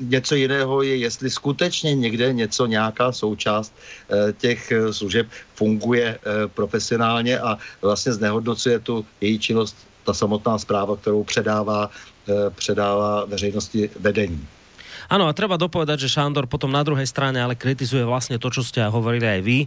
něco 0.00 0.34
jiného 0.34 0.82
je, 0.82 0.96
jestli 0.96 1.30
skutečně 1.30 1.94
někde 1.94 2.27
něco, 2.32 2.66
nějaká 2.66 3.12
součást 3.12 3.72
eh, 3.72 4.32
těch 4.32 4.72
eh, 4.72 4.92
služeb 4.92 5.26
funguje 5.54 6.18
eh, 6.18 6.48
profesionálně 6.48 7.38
a 7.38 7.58
vlastně 7.82 8.12
znehodnocuje 8.12 8.78
tu 8.78 9.06
její 9.20 9.38
činnost 9.38 9.76
ta 10.04 10.14
samotná 10.14 10.58
zpráva, 10.58 10.96
kterou 10.96 11.24
předává, 11.24 11.90
předává 12.56 13.24
veřejnosti 13.24 13.90
vedení. 14.00 14.40
Ano, 15.08 15.28
a 15.28 15.36
treba 15.36 15.60
dopovedať, 15.60 16.04
že 16.04 16.12
Šandor 16.16 16.48
potom 16.48 16.72
na 16.72 16.84
druhej 16.84 17.04
strane 17.08 17.40
ale 17.40 17.56
kritizuje 17.56 18.04
vlastne 18.08 18.40
to, 18.40 18.48
čo 18.48 18.64
ste 18.64 18.84
hovorili 18.88 19.24
aj 19.24 19.40
vy, 19.40 19.58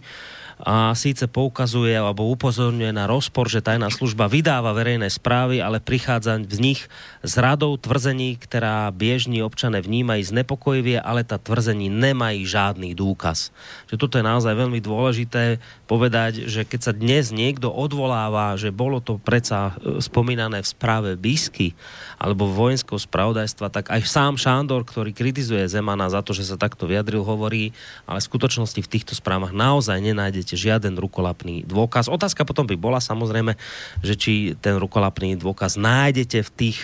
a 0.62 0.94
síce 0.94 1.26
poukazuje 1.26 1.98
alebo 1.98 2.30
upozorňuje 2.30 2.94
na 2.94 3.10
rozpor, 3.10 3.50
že 3.50 3.66
tajná 3.66 3.90
služba 3.90 4.30
vydáva 4.30 4.78
verejné 4.78 5.10
správy, 5.10 5.58
ale 5.58 5.82
prichádza 5.82 6.38
v 6.38 6.58
nich 6.62 6.82
s 7.26 7.34
radou 7.38 7.78
tvrzení, 7.78 8.38
která 8.38 8.94
běžní 8.94 9.42
občané 9.42 9.82
vnímají 9.82 10.24
znepokojivě, 10.24 11.02
ale 11.02 11.26
ta 11.26 11.42
tvrzení 11.42 11.90
nemají 11.90 12.46
žádný 12.46 12.94
důkaz. 12.94 13.50
Že 13.90 13.96
toto 13.98 14.18
je 14.22 14.26
naozaj 14.26 14.54
veľmi 14.54 14.80
dôležité 14.80 15.58
povedať, 15.90 16.48
že 16.48 16.64
keď 16.64 16.80
sa 16.80 16.94
dnes 16.96 17.34
niekto 17.34 17.74
odvoláva, 17.74 18.56
že 18.56 18.70
bolo 18.72 19.04
to 19.04 19.20
predsa 19.20 19.76
e, 19.76 20.00
spomínané 20.00 20.64
v 20.64 20.72
správe 20.72 21.10
Bisky 21.20 21.76
alebo 22.22 22.48
vojenského 22.48 23.02
spravodajstva, 23.02 23.74
tak 23.74 23.90
aj 23.90 24.08
sám 24.08 24.38
Šándor, 24.38 24.86
ktorý 24.86 25.12
kritizuje 25.12 25.66
Zemana 25.68 26.08
za 26.08 26.22
to, 26.24 26.32
že 26.32 26.48
sa 26.48 26.56
takto 26.56 26.86
vyjadril, 26.86 27.26
hovorí, 27.26 27.74
ale 28.06 28.22
v 28.22 28.30
skutočnosti 28.30 28.80
v 28.80 28.92
týchto 28.92 29.14
správach 29.18 29.52
naozaj 29.52 30.00
nenájdete 30.00 30.51
žiaden 30.56 30.96
rukolapný 30.98 31.64
dôkaz. 31.68 32.08
Otázka 32.08 32.48
potom 32.48 32.66
by 32.68 32.76
bola 32.80 33.00
samozrejme, 33.04 33.56
že 34.02 34.14
či 34.16 34.34
ten 34.60 34.80
rukolapný 34.80 35.36
dôkaz 35.40 35.76
nájdete 35.76 36.44
v 36.48 36.52
tých 36.56 36.80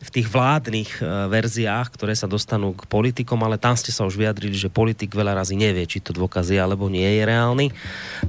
v 0.00 0.08
tých 0.08 0.32
vládnych 0.32 0.96
e, 0.96 1.28
verziách, 1.28 1.92
ktoré 1.92 2.16
sa 2.16 2.24
dostanú 2.24 2.72
k 2.72 2.88
politikom, 2.88 3.36
ale 3.44 3.60
tam 3.60 3.76
ste 3.76 3.92
sa 3.92 4.08
už 4.08 4.16
vyjadrili, 4.16 4.56
že 4.56 4.72
politik 4.72 5.12
veľa 5.12 5.36
razy 5.36 5.60
nevie, 5.60 5.84
či 5.84 6.00
to 6.00 6.16
dôkaz 6.16 6.48
je 6.48 6.56
alebo 6.56 6.88
nie 6.88 7.04
je 7.04 7.22
reálny. 7.28 7.66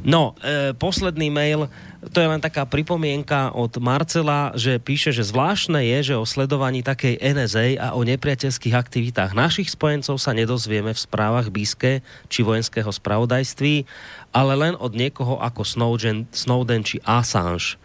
No, 0.03 0.35
e, 0.43 0.75
posledný 0.75 1.31
mail, 1.31 1.71
to 2.11 2.19
je 2.19 2.27
len 2.27 2.43
taká 2.43 2.67
pripomienka 2.67 3.55
od 3.55 3.71
Marcela, 3.79 4.51
že 4.57 4.83
píše, 4.83 5.15
že 5.15 5.23
zvláštne 5.23 5.79
je, 5.79 6.11
že 6.11 6.15
o 6.19 6.27
sledovaní 6.27 6.83
takej 6.83 7.23
NSA 7.23 7.79
a 7.79 7.87
o 7.95 8.03
nepriateľských 8.03 8.75
aktivitách 8.75 9.31
našich 9.31 9.71
spojencov 9.71 10.19
sa 10.19 10.35
nedozvieme 10.35 10.91
v 10.91 10.99
správach 10.99 11.47
Bíske 11.47 12.03
či 12.27 12.43
vojenského 12.43 12.91
spravodajství, 12.91 13.87
ale 14.31 14.53
len 14.55 14.73
od 14.79 14.95
niekoho 14.95 15.39
ako 15.39 15.63
Snowden, 15.63 16.27
Snowden 16.31 16.83
či 16.83 17.03
Assange. 17.03 17.75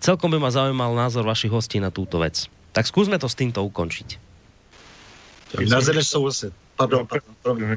Celkom 0.00 0.30
by 0.30 0.38
ma 0.38 0.50
zaujímal 0.54 0.94
názor 0.94 1.26
vašich 1.26 1.50
hostí 1.50 1.82
na 1.82 1.90
túto 1.90 2.22
vec. 2.22 2.46
Tak 2.70 2.86
zkusme 2.86 3.18
to 3.18 3.26
s 3.26 3.34
týmto 3.34 3.64
ukončit. 3.64 4.18
Nelze 5.56 5.92
než 5.92 6.06
souhlasit. 6.06 6.52
Pardon, 6.76 7.06
pardon, 7.06 7.34
pardon. 7.42 7.76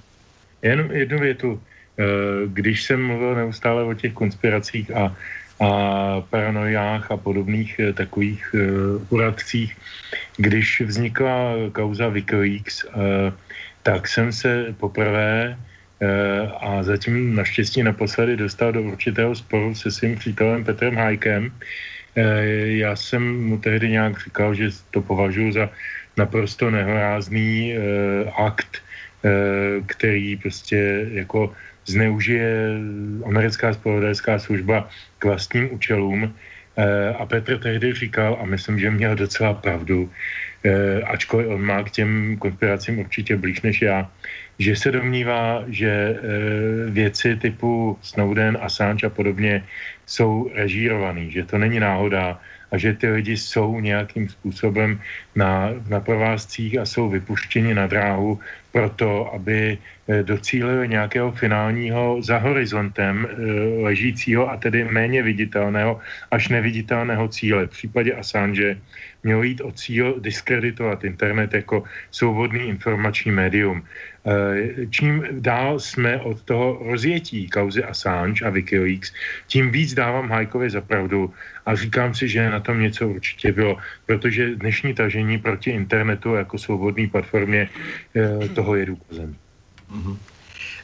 Jenom 0.61 0.91
jednu 0.91 1.19
větu. 1.19 1.61
Eh, 1.99 2.03
když 2.47 2.83
jsem 2.83 3.03
mluvil 3.03 3.35
neustále 3.35 3.83
o 3.83 3.93
těch 3.93 4.13
konspiracích 4.13 4.91
a, 4.95 5.15
a 5.59 5.69
paranojách 6.21 7.11
a 7.11 7.17
podobných 7.17 7.79
eh, 7.79 7.93
takových 7.93 8.55
uh, 8.55 8.59
uradcích, 9.09 9.75
když 10.37 10.81
vznikla 10.81 11.67
kauza 11.71 12.07
Wikileaks, 12.07 12.83
uh, 12.83 12.91
tak 13.83 14.07
jsem 14.07 14.31
se 14.31 14.75
poprvé 14.79 15.59
a 16.59 16.83
zatím 16.83 17.35
naštěstí 17.35 17.83
naposledy 17.83 18.37
dostal 18.37 18.71
do 18.71 18.81
určitého 18.81 19.35
sporu 19.35 19.75
se 19.75 19.91
svým 19.91 20.15
přítelem 20.15 20.63
Petrem 20.63 20.95
Hajkem, 20.95 21.51
Eh, 22.15 22.83
já 22.83 22.95
jsem 22.95 23.21
mu 23.45 23.57
tehdy 23.57 23.89
nějak 23.89 24.19
říkal, 24.23 24.53
že 24.53 24.69
to 24.91 25.01
považuji 25.01 25.51
za 25.51 25.69
naprosto 26.17 26.69
nehorázný 26.69 27.73
eh, 27.73 27.79
akt, 28.37 28.81
eh, 29.23 29.29
který 29.85 30.37
prostě 30.37 31.07
jako 31.11 31.53
zneužije 31.85 32.75
americká 33.25 33.73
spravodajská 33.73 34.39
služba 34.39 34.89
k 35.19 35.25
vlastním 35.25 35.73
účelům. 35.73 36.33
A 37.19 37.25
Petr 37.25 37.59
tehdy 37.59 37.93
říkal, 37.93 38.39
a 38.39 38.45
myslím, 38.45 38.79
že 38.79 38.91
měl 38.91 39.15
docela 39.15 39.53
pravdu, 39.53 40.07
ačkoliv 41.03 41.47
on 41.47 41.61
má 41.61 41.83
k 41.83 41.91
těm 41.91 42.37
konspiracím 42.39 42.99
určitě 42.99 43.37
blíž 43.37 43.61
než 43.61 43.81
já, 43.81 44.11
že 44.59 44.75
se 44.75 44.91
domnívá, 44.91 45.63
že 45.67 46.19
věci 46.89 47.35
typu 47.35 47.97
Snowden, 48.01 48.57
Assange 48.61 49.07
a 49.07 49.09
podobně 49.09 49.63
jsou 50.05 50.51
režírovaný, 50.53 51.31
že 51.31 51.45
to 51.45 51.57
není 51.57 51.79
náhoda 51.79 52.39
a 52.71 52.77
že 52.77 52.93
ty 52.93 53.07
lidi 53.09 53.37
jsou 53.37 53.79
nějakým 53.79 54.29
způsobem 54.29 54.99
na, 55.39 55.71
na 55.87 55.99
provázcích 56.03 56.77
a 56.77 56.85
jsou 56.85 57.09
vypuštěni 57.09 57.71
na 57.73 57.87
dráhu 57.87 58.39
proto, 58.71 59.33
aby 59.33 59.77
eh, 59.77 60.23
docílili 60.23 60.87
nějakého 60.87 61.31
finálního 61.31 62.19
za 62.21 62.37
horizontem 62.37 63.23
eh, 63.23 63.33
ležícího 63.87 64.51
a 64.51 64.57
tedy 64.57 64.83
méně 64.83 65.23
viditelného 65.23 65.99
až 66.31 66.51
neviditelného 66.51 67.27
cíle. 67.27 67.65
V 67.65 67.69
případě 67.69 68.13
Assange 68.13 68.77
mělo 69.23 69.43
jít 69.43 69.61
o 69.61 69.71
cíl 69.71 70.19
diskreditovat 70.19 71.03
internet 71.03 71.53
jako 71.53 71.83
svobodný 72.11 72.67
informační 72.67 73.31
médium. 73.31 73.83
Eh, 74.27 74.85
čím 74.89 75.23
dál 75.39 75.79
jsme 75.79 76.19
od 76.19 76.41
toho 76.43 76.79
rozjetí 76.83 77.47
kauzy 77.49 77.83
Assange 77.83 78.45
a 78.45 78.49
Wikileaks, 78.49 79.13
tím 79.47 79.71
víc 79.71 79.93
dávám 79.93 80.29
Hajkovi 80.29 80.69
za 80.69 80.81
pravdu 80.81 81.33
a 81.65 81.75
říkám 81.75 82.13
si, 82.13 82.27
že 82.27 82.49
na 82.49 82.59
tom 82.59 82.81
něco 82.81 83.07
určitě 83.07 83.51
bylo, 83.51 83.77
protože 84.05 84.55
dnešní 84.55 84.93
tažení 84.93 85.28
proti 85.37 85.69
internetu 85.69 86.33
jako 86.35 86.57
svobodné 86.57 87.07
platformě 87.07 87.69
toho 88.55 88.75
je 88.75 88.85
důkazem. 88.85 89.35
Mm-hmm. 89.91 90.17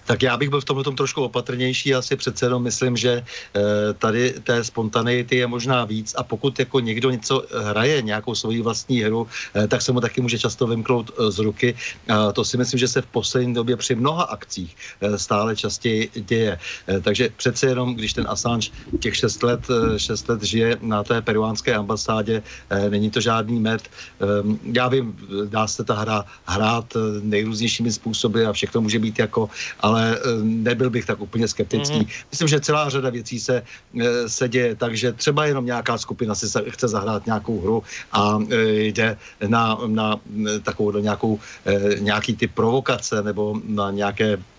Tak 0.06 0.22
já 0.22 0.38
bych 0.38 0.50
byl 0.50 0.62
v 0.62 0.66
tomhle 0.66 0.84
tom 0.84 0.96
trošku 0.96 1.24
opatrnější, 1.24 1.96
asi 1.96 2.16
přece 2.16 2.46
jenom 2.46 2.64
myslím, 2.64 2.98
že 2.98 3.24
eh, 3.24 3.62
tady 3.94 4.34
té 4.44 4.64
spontaneity 4.64 5.36
je 5.36 5.48
možná 5.48 5.86
víc 5.86 6.14
a 6.18 6.24
pokud 6.24 6.60
jako 6.60 6.80
někdo 6.80 7.10
něco 7.10 7.44
hraje, 7.64 8.02
nějakou 8.02 8.36
svoji 8.36 8.62
vlastní 8.62 9.02
hru, 9.02 9.28
eh, 9.56 9.68
tak 9.68 9.82
se 9.82 9.92
mu 9.92 10.02
taky 10.02 10.22
může 10.22 10.40
často 10.40 10.68
vymknout 10.68 11.12
eh, 11.12 11.32
z 11.32 11.40
ruky. 11.40 11.76
A 12.08 12.32
to 12.32 12.46
si 12.46 12.58
myslím, 12.58 12.80
že 12.80 12.88
se 12.88 13.02
v 13.02 13.06
poslední 13.06 13.54
době 13.54 13.78
při 13.78 13.96
mnoha 13.96 14.24
akcích 14.24 14.76
stále 15.16 15.56
častěji 15.56 16.10
děje. 16.14 16.60
Takže 17.02 17.30
přece 17.38 17.68
jenom, 17.68 17.96
když 17.96 18.14
ten 18.14 18.26
Assange 18.30 18.70
těch 19.00 19.16
6 19.16 19.44
let, 19.44 19.62
6 19.98 20.30
let 20.30 20.44
žije 20.44 20.78
na 20.82 21.04
té 21.04 21.22
peruánské 21.22 21.74
ambasádě, 21.74 22.44
není 22.90 23.12
to 23.12 23.22
žádný 23.22 23.60
med. 23.60 23.82
Ehm, 23.82 24.60
já 24.74 24.88
vím, 24.88 25.18
dá 25.50 25.68
se 25.68 25.84
ta 25.84 25.94
hra 25.94 26.26
hrát 26.46 26.86
nejrůznějšími 27.22 27.92
způsoby 27.92 28.46
a 28.46 28.54
všechno 28.54 28.82
může 28.82 29.00
být 29.00 29.20
jako, 29.20 29.50
ale 29.80 29.95
nebyl 30.44 30.90
bych 30.90 31.06
tak 31.06 31.22
úplně 31.22 31.48
skeptický. 31.48 32.00
Mm-hmm. 32.00 32.26
Myslím, 32.32 32.48
že 32.48 32.60
celá 32.60 32.90
řada 32.90 33.10
věcí 33.10 33.40
se, 33.40 33.64
eh, 34.02 34.30
se 34.30 34.50
děje 34.50 34.76
tak, 34.76 34.98
že 34.98 35.14
třeba 35.14 35.46
jenom 35.46 35.66
nějaká 35.66 35.98
skupina 35.98 36.36
si 36.36 36.48
chce 36.70 36.88
zahrát 36.88 37.26
nějakou 37.26 37.62
hru 37.62 37.84
a 38.12 38.40
eh, 38.50 38.92
jde 38.92 39.18
na, 39.48 39.78
na 39.88 40.20
takovou 40.64 40.92
do 40.92 41.00
nějakou, 41.00 41.40
eh, 41.66 42.00
nějaký 42.00 42.36
typ 42.36 42.52
provokace 42.54 43.24
nebo 43.24 43.60
na 43.68 43.92
nějaké 43.92 44.26
Eh, 44.26 44.38
eh, 44.38 44.55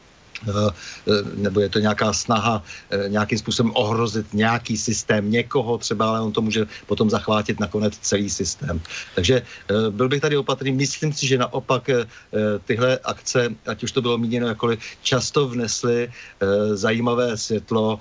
nebo 1.35 1.61
je 1.61 1.69
to 1.69 1.79
nějaká 1.79 2.13
snaha 2.13 2.63
eh, 2.91 3.09
nějakým 3.09 3.39
způsobem 3.39 3.73
ohrozit 3.75 4.35
nějaký 4.35 4.77
systém 4.77 5.31
někoho 5.31 5.79
třeba, 5.79 6.09
ale 6.09 6.21
on 6.21 6.33
to 6.33 6.43
může 6.43 6.67
potom 6.87 7.11
zachvátit 7.11 7.61
nakonec 7.61 7.99
celý 7.99 8.31
systém. 8.31 8.81
Takže 9.15 9.43
byl 9.91 10.09
bych 10.09 10.21
tady 10.21 10.37
opatrný. 10.37 10.73
Myslím 10.73 11.13
si, 11.13 11.27
že 11.27 11.39
naopak 11.39 11.91
tyhle 12.65 12.99
akce, 13.05 13.55
ať 13.67 13.83
už 13.83 13.93
to 13.93 14.03
bylo 14.03 14.19
míněno 14.19 14.47
jakkoliv, 14.47 14.79
často 15.03 15.49
vnesly 15.49 16.11
zajímavé 16.75 17.37
světlo 17.37 18.01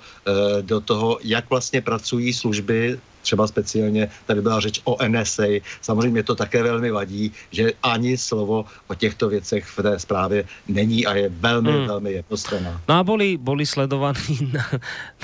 do 0.60 0.80
toho, 0.80 1.18
jak 1.22 1.50
vlastně 1.50 1.80
pracují 1.82 2.32
služby 2.32 2.98
třeba 3.26 3.46
speciálně 3.46 4.06
tady 4.26 4.40
byla 4.40 4.60
řeč 4.62 4.80
o 4.86 4.94
NSA. 5.02 5.58
Samozřejmě 5.82 6.22
to 6.22 6.38
také 6.38 6.62
velmi 6.62 6.94
vadí, 6.94 7.34
že 7.50 7.74
ani 7.82 8.14
slovo 8.14 8.64
o 8.86 8.94
těchto 8.94 9.26
věcech 9.28 9.66
v 9.66 9.82
té 9.82 9.98
zprávě 9.98 10.46
není 10.70 11.02
a 11.02 11.18
je 11.18 11.26
velmi, 11.28 11.72
hmm. 11.72 11.86
velmi 11.86 12.10
jednostranná. 12.22 12.78
No 12.86 12.94
a 12.94 13.02
boli, 13.02 13.34
boli 13.34 13.66
sledovaní 13.66 14.38
na, 14.54 14.62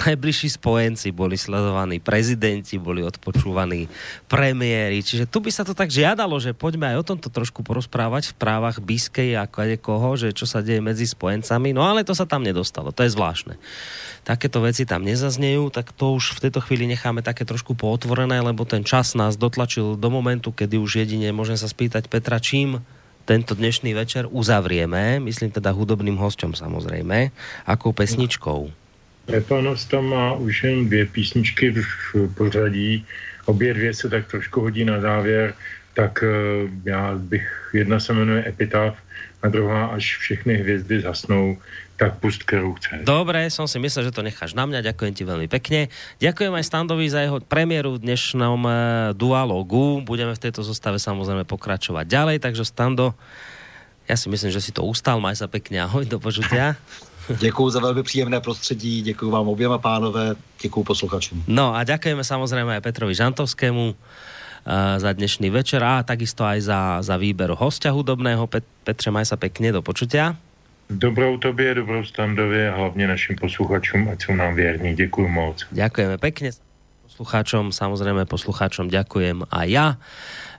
najbližší 0.03 0.51
spojenci, 0.51 1.15
boli 1.15 1.39
sledovaní 1.39 2.03
prezidenti, 2.03 2.75
boli 2.83 3.07
odpočúvaní 3.07 3.87
premiéry, 4.27 4.99
čiže 5.07 5.31
tu 5.31 5.39
by 5.39 5.55
sa 5.55 5.63
to 5.63 5.71
tak 5.71 5.95
žiadalo, 5.95 6.43
že 6.43 6.51
poďme 6.59 6.91
aj 6.91 7.07
o 7.07 7.09
tomto 7.15 7.31
trošku 7.31 7.63
porozprávať 7.63 8.35
v 8.35 8.39
právach 8.43 8.83
Biskej 8.83 9.39
a 9.39 9.47
koho, 9.79 10.19
že 10.19 10.35
čo 10.35 10.49
sa 10.49 10.59
deje 10.59 10.83
medzi 10.83 11.07
spojencami, 11.07 11.71
no 11.71 11.87
ale 11.87 12.03
to 12.03 12.17
sa 12.17 12.27
tam 12.27 12.43
nedostalo, 12.43 12.91
to 12.91 13.07
je 13.07 13.15
zvláštne 13.15 13.55
takéto 14.23 14.63
veci 14.63 14.87
tam 14.87 15.03
nezaznejú, 15.03 15.69
tak 15.75 15.91
to 15.91 16.15
už 16.15 16.39
v 16.39 16.43
tejto 16.49 16.63
chvíli 16.63 16.87
necháme 16.87 17.27
také 17.27 17.43
trošku 17.43 17.75
pootvorené, 17.93 18.41
lebo 18.41 18.65
ten 18.65 18.81
čas 18.89 19.13
nás 19.13 19.37
dotlačil 19.37 20.01
do 20.01 20.09
momentu, 20.09 20.49
kedy 20.49 20.81
už 20.81 21.05
jedine 21.05 21.29
môžem 21.29 21.61
sa 21.61 21.69
spýtať 21.69 22.09
Petra, 22.09 22.41
čím 22.41 22.81
tento 23.29 23.53
dnešný 23.53 23.93
večer 23.93 24.25
uzavrieme, 24.33 25.21
myslím 25.21 25.53
teda 25.53 25.77
hudobným 25.77 26.17
hostem 26.17 26.57
samozrejme, 26.57 27.29
akou 27.69 27.93
pesničkou? 27.93 28.73
Prepanos 29.29 29.85
tam 29.85 30.09
má 30.09 30.33
už 30.41 30.65
jen 30.65 30.89
dvě 30.89 31.05
písničky 31.07 31.85
v 31.85 32.33
pořadí, 32.33 33.05
obě 33.45 33.75
dvě 33.77 33.93
se 33.95 34.09
tak 34.09 34.25
trošku 34.27 34.61
hodí 34.65 34.89
na 34.89 34.97
závěr, 34.97 35.53
tak 35.93 36.25
eh, 36.25 36.33
já 36.89 37.13
bych, 37.15 37.45
jedna 37.77 38.01
se 38.01 38.17
jmenuje 38.17 38.49
Epitaph 38.49 38.97
a 39.43 39.49
druhá 39.53 39.87
Až 39.87 40.17
všechny 40.17 40.55
hvězdy 40.55 41.01
zasnou, 41.01 41.61
tak 41.97 42.19
pust, 42.19 42.43
ktorú 42.43 42.75
chce. 42.81 43.07
Dobre, 43.07 43.47
som 43.53 43.71
si 43.71 43.79
myslel, 43.79 44.11
že 44.11 44.15
to 44.15 44.27
necháš 44.27 44.57
na 44.59 44.67
mňa. 44.67 44.93
Ďakujem 44.93 45.13
ti 45.15 45.23
veľmi 45.23 45.47
pekne. 45.47 45.93
Ďakujem 46.19 46.53
aj 46.57 46.65
Standovi 46.67 47.07
za 47.07 47.23
jeho 47.23 47.39
premiéru 47.45 47.95
v 47.95 48.03
dnešnom 48.03 48.61
uh, 48.65 48.75
dualogu. 49.15 50.03
Budeme 50.03 50.35
v 50.35 50.43
tejto 50.43 50.67
zostave 50.67 50.99
samozrejme 50.99 51.47
pokračovať 51.47 52.05
ďalej, 52.09 52.37
takže 52.43 52.67
Stando, 52.67 53.15
ja 54.11 54.19
si 54.19 54.27
myslím, 54.27 54.51
že 54.51 54.65
si 54.65 54.75
to 54.75 54.83
ustal. 54.83 55.23
Maj 55.23 55.39
sa 55.39 55.47
pekne. 55.47 55.85
Ahoj, 55.85 56.09
do 56.09 56.19
počutia. 56.19 56.75
Děkuji 57.39 57.71
za 57.71 57.81
velmi 57.81 58.03
příjemné 58.03 58.41
prostředí, 58.41 59.03
děkuji 59.03 59.31
vám 59.31 59.49
oběma 59.49 59.79
pánové, 59.79 60.35
děkuji 60.63 60.85
posluchačům. 60.85 61.45
No 61.47 61.71
a 61.71 61.87
ďakujeme 61.87 62.27
samozrejme 62.27 62.75
aj 62.75 62.83
Petrovi 62.83 63.15
Žantovskému 63.15 63.95
uh, 63.95 63.97
za 64.99 65.11
dnešný 65.15 65.47
večer 65.55 65.79
a 65.87 66.03
takisto 66.03 66.43
aj 66.43 66.59
za, 66.67 66.81
za 66.99 67.15
výber 67.15 67.55
hostia 67.55 67.95
hudobného. 67.95 68.51
Pet, 68.51 68.67
Petře, 68.83 69.15
maj 69.15 69.31
sa 69.31 69.39
pekne, 69.39 69.71
do 69.71 69.87
počutia. 69.87 70.35
Dobrou 70.91 71.39
tobě, 71.39 71.75
dobrou 71.75 72.05
standově 72.05 72.73
a 72.73 72.77
hlavně 72.77 73.09
našim 73.09 73.37
posluchačům, 73.37 74.09
ať 74.09 74.23
jsou 74.23 74.35
nám 74.35 74.55
věrní. 74.55 74.95
Děkuji 74.95 75.29
moc. 75.29 75.67
Ďakujeme 75.73 76.19
pekne 76.19 76.51
poslucháčom, 77.13 77.77
samozrejme 77.77 78.25
poslucháčom 78.25 78.89
ďakujem 78.89 79.45
aj 79.53 79.69
ja. 79.69 79.87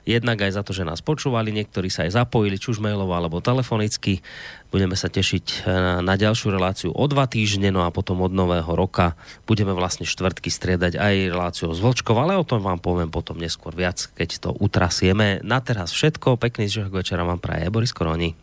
Jednak 0.04 0.44
aj 0.44 0.52
za 0.52 0.62
to, 0.62 0.76
že 0.76 0.84
nás 0.84 1.00
počúvali, 1.00 1.48
niektorí 1.48 1.88
sa 1.88 2.04
aj 2.04 2.12
zapojili, 2.12 2.60
či 2.60 2.76
už 2.76 2.78
mailovo 2.84 3.16
alebo 3.16 3.40
telefonicky. 3.40 4.20
Budeme 4.68 5.00
sa 5.00 5.08
tešiť 5.08 5.46
e, 5.48 5.56
na 6.04 6.14
ďalšiu 6.14 6.52
reláciu 6.52 6.90
o 6.92 7.04
dva 7.08 7.24
týždne, 7.24 7.72
no 7.72 7.88
a 7.88 7.90
potom 7.90 8.20
od 8.20 8.28
nového 8.28 8.68
roka 8.76 9.16
budeme 9.48 9.72
vlastne 9.72 10.04
štvrtky 10.04 10.52
striedať 10.52 11.00
aj 11.00 11.14
reláciu 11.32 11.72
s 11.72 11.80
Vlčkov, 11.80 12.20
ale 12.20 12.36
o 12.36 12.44
tom 12.44 12.60
vám 12.60 12.84
poviem 12.84 13.08
potom 13.08 13.40
neskôr 13.40 13.72
viac, 13.72 14.12
keď 14.12 14.44
to 14.44 14.50
utrasieme. 14.52 15.40
Na 15.40 15.64
teraz 15.64 15.88
všetko, 15.96 16.36
pekný 16.36 16.68
zvyšok 16.68 16.92
večera 16.92 17.24
vám 17.24 17.40
praje 17.40 17.72
Boris 17.72 17.96
Koroni. 17.96 18.36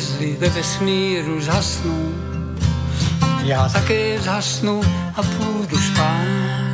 Hvězdy 0.00 0.36
ve 0.40 0.48
vesmíru 0.48 1.40
zhasnou, 1.40 2.14
já 3.44 3.68
také 3.68 4.20
zhasnu 4.20 4.80
a 5.16 5.22
půjdu 5.22 5.78
spát. 5.78 6.69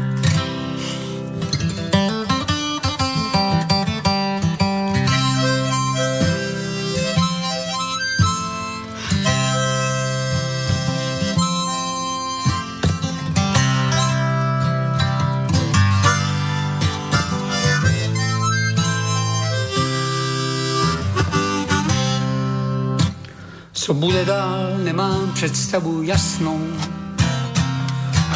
Co 23.87 23.95
bude 23.95 24.25
dál, 24.25 24.79
nemám 24.85 25.31
představu 25.35 26.03
jasnou, 26.03 26.61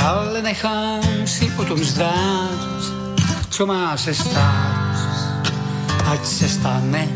ale 0.04 0.42
nechám 0.42 1.02
si 1.26 1.52
o 1.58 1.64
tom 1.64 1.84
zdát, 1.84 2.68
co 3.50 3.66
má 3.66 3.96
se 3.96 4.14
stát, 4.14 5.52
ať 6.06 6.26
se 6.26 6.48
stane, 6.48 7.08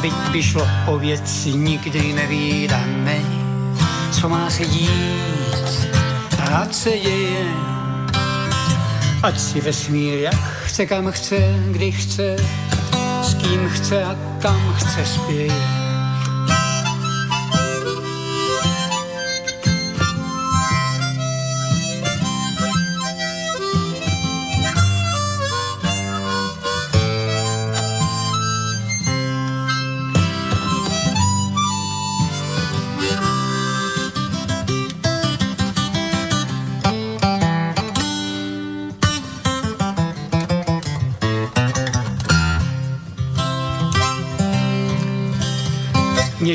byť 0.00 0.14
by 0.32 0.42
šlo 0.42 0.68
o 0.86 0.98
věci 0.98 1.52
nikdy 1.52 2.12
nevýdané, 2.12 3.20
co 4.12 4.28
má 4.28 4.50
se 4.50 4.66
dít, 4.66 5.88
ať 6.52 6.74
se 6.74 6.90
děje, 6.90 7.46
ať 9.22 9.40
si 9.40 9.60
vesmír 9.60 10.18
jak 10.18 10.62
chce, 10.64 10.86
kam 10.86 11.12
chce, 11.12 11.36
kdy 11.70 11.92
chce, 11.92 12.36
s 13.22 13.34
kým 13.34 13.68
chce 13.68 14.04
a 14.04 14.16
kam 14.38 14.74
chce 14.74 15.06
spěje 15.06 15.81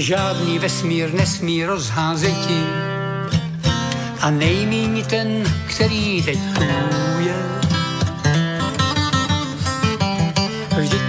žádný 0.07 0.59
vesmír 0.59 1.13
nesmí 1.13 1.65
rozházeti 1.65 2.63
a 4.21 4.31
nejmíň 4.31 5.03
ten, 5.05 5.43
který 5.67 6.23
teď 6.23 6.39
tu 6.55 6.63
je. 7.19 7.35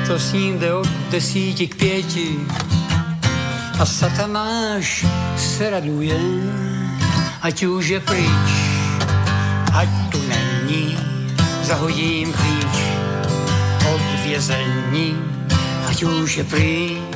to 0.06 0.18
s 0.18 0.32
ním 0.32 0.58
jde 0.58 0.74
od 0.74 0.88
desíti 1.10 1.68
k 1.68 1.76
pěti. 1.76 2.36
A 3.78 3.86
satanáš 3.86 5.06
se 5.36 5.70
raduje, 5.70 6.18
ať 7.42 7.62
už 7.62 7.88
je 7.88 8.00
pryč, 8.00 8.50
ať 9.74 9.88
tu 10.10 10.18
není, 10.28 10.98
zahodím 11.62 12.32
klíč 12.32 12.76
od 13.94 14.20
vězení, 14.24 15.18
ať 15.88 16.02
už 16.02 16.36
je 16.36 16.44
pryč, 16.44 17.07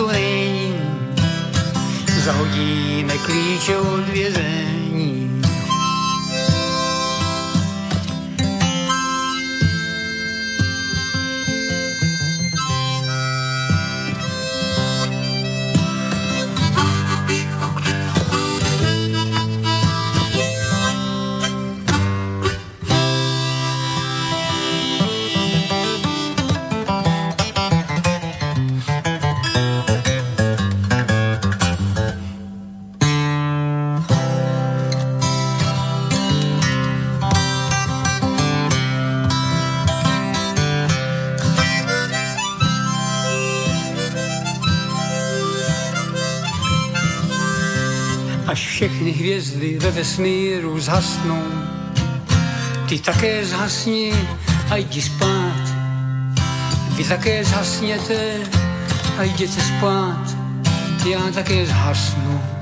tu 0.00 0.08
není, 0.08 0.74
zahodíme 2.24 3.18
klíče 3.18 3.76
od 3.76 4.08
vězení. 4.08 4.69
Hvězdy 49.60 49.78
ve 49.78 49.90
vesmíru 49.90 50.80
zhasnou. 50.80 51.42
Ty 52.88 52.98
také 52.98 53.46
zhasni 53.46 54.12
a 54.70 54.76
jdi 54.76 55.02
spát. 55.02 55.70
Vy 56.96 57.04
také 57.04 57.44
zhasněte 57.44 58.36
a 59.18 59.22
jděte 59.22 59.60
spát. 59.60 60.36
Já 61.10 61.30
také 61.34 61.66
zhasnu. 61.66 62.59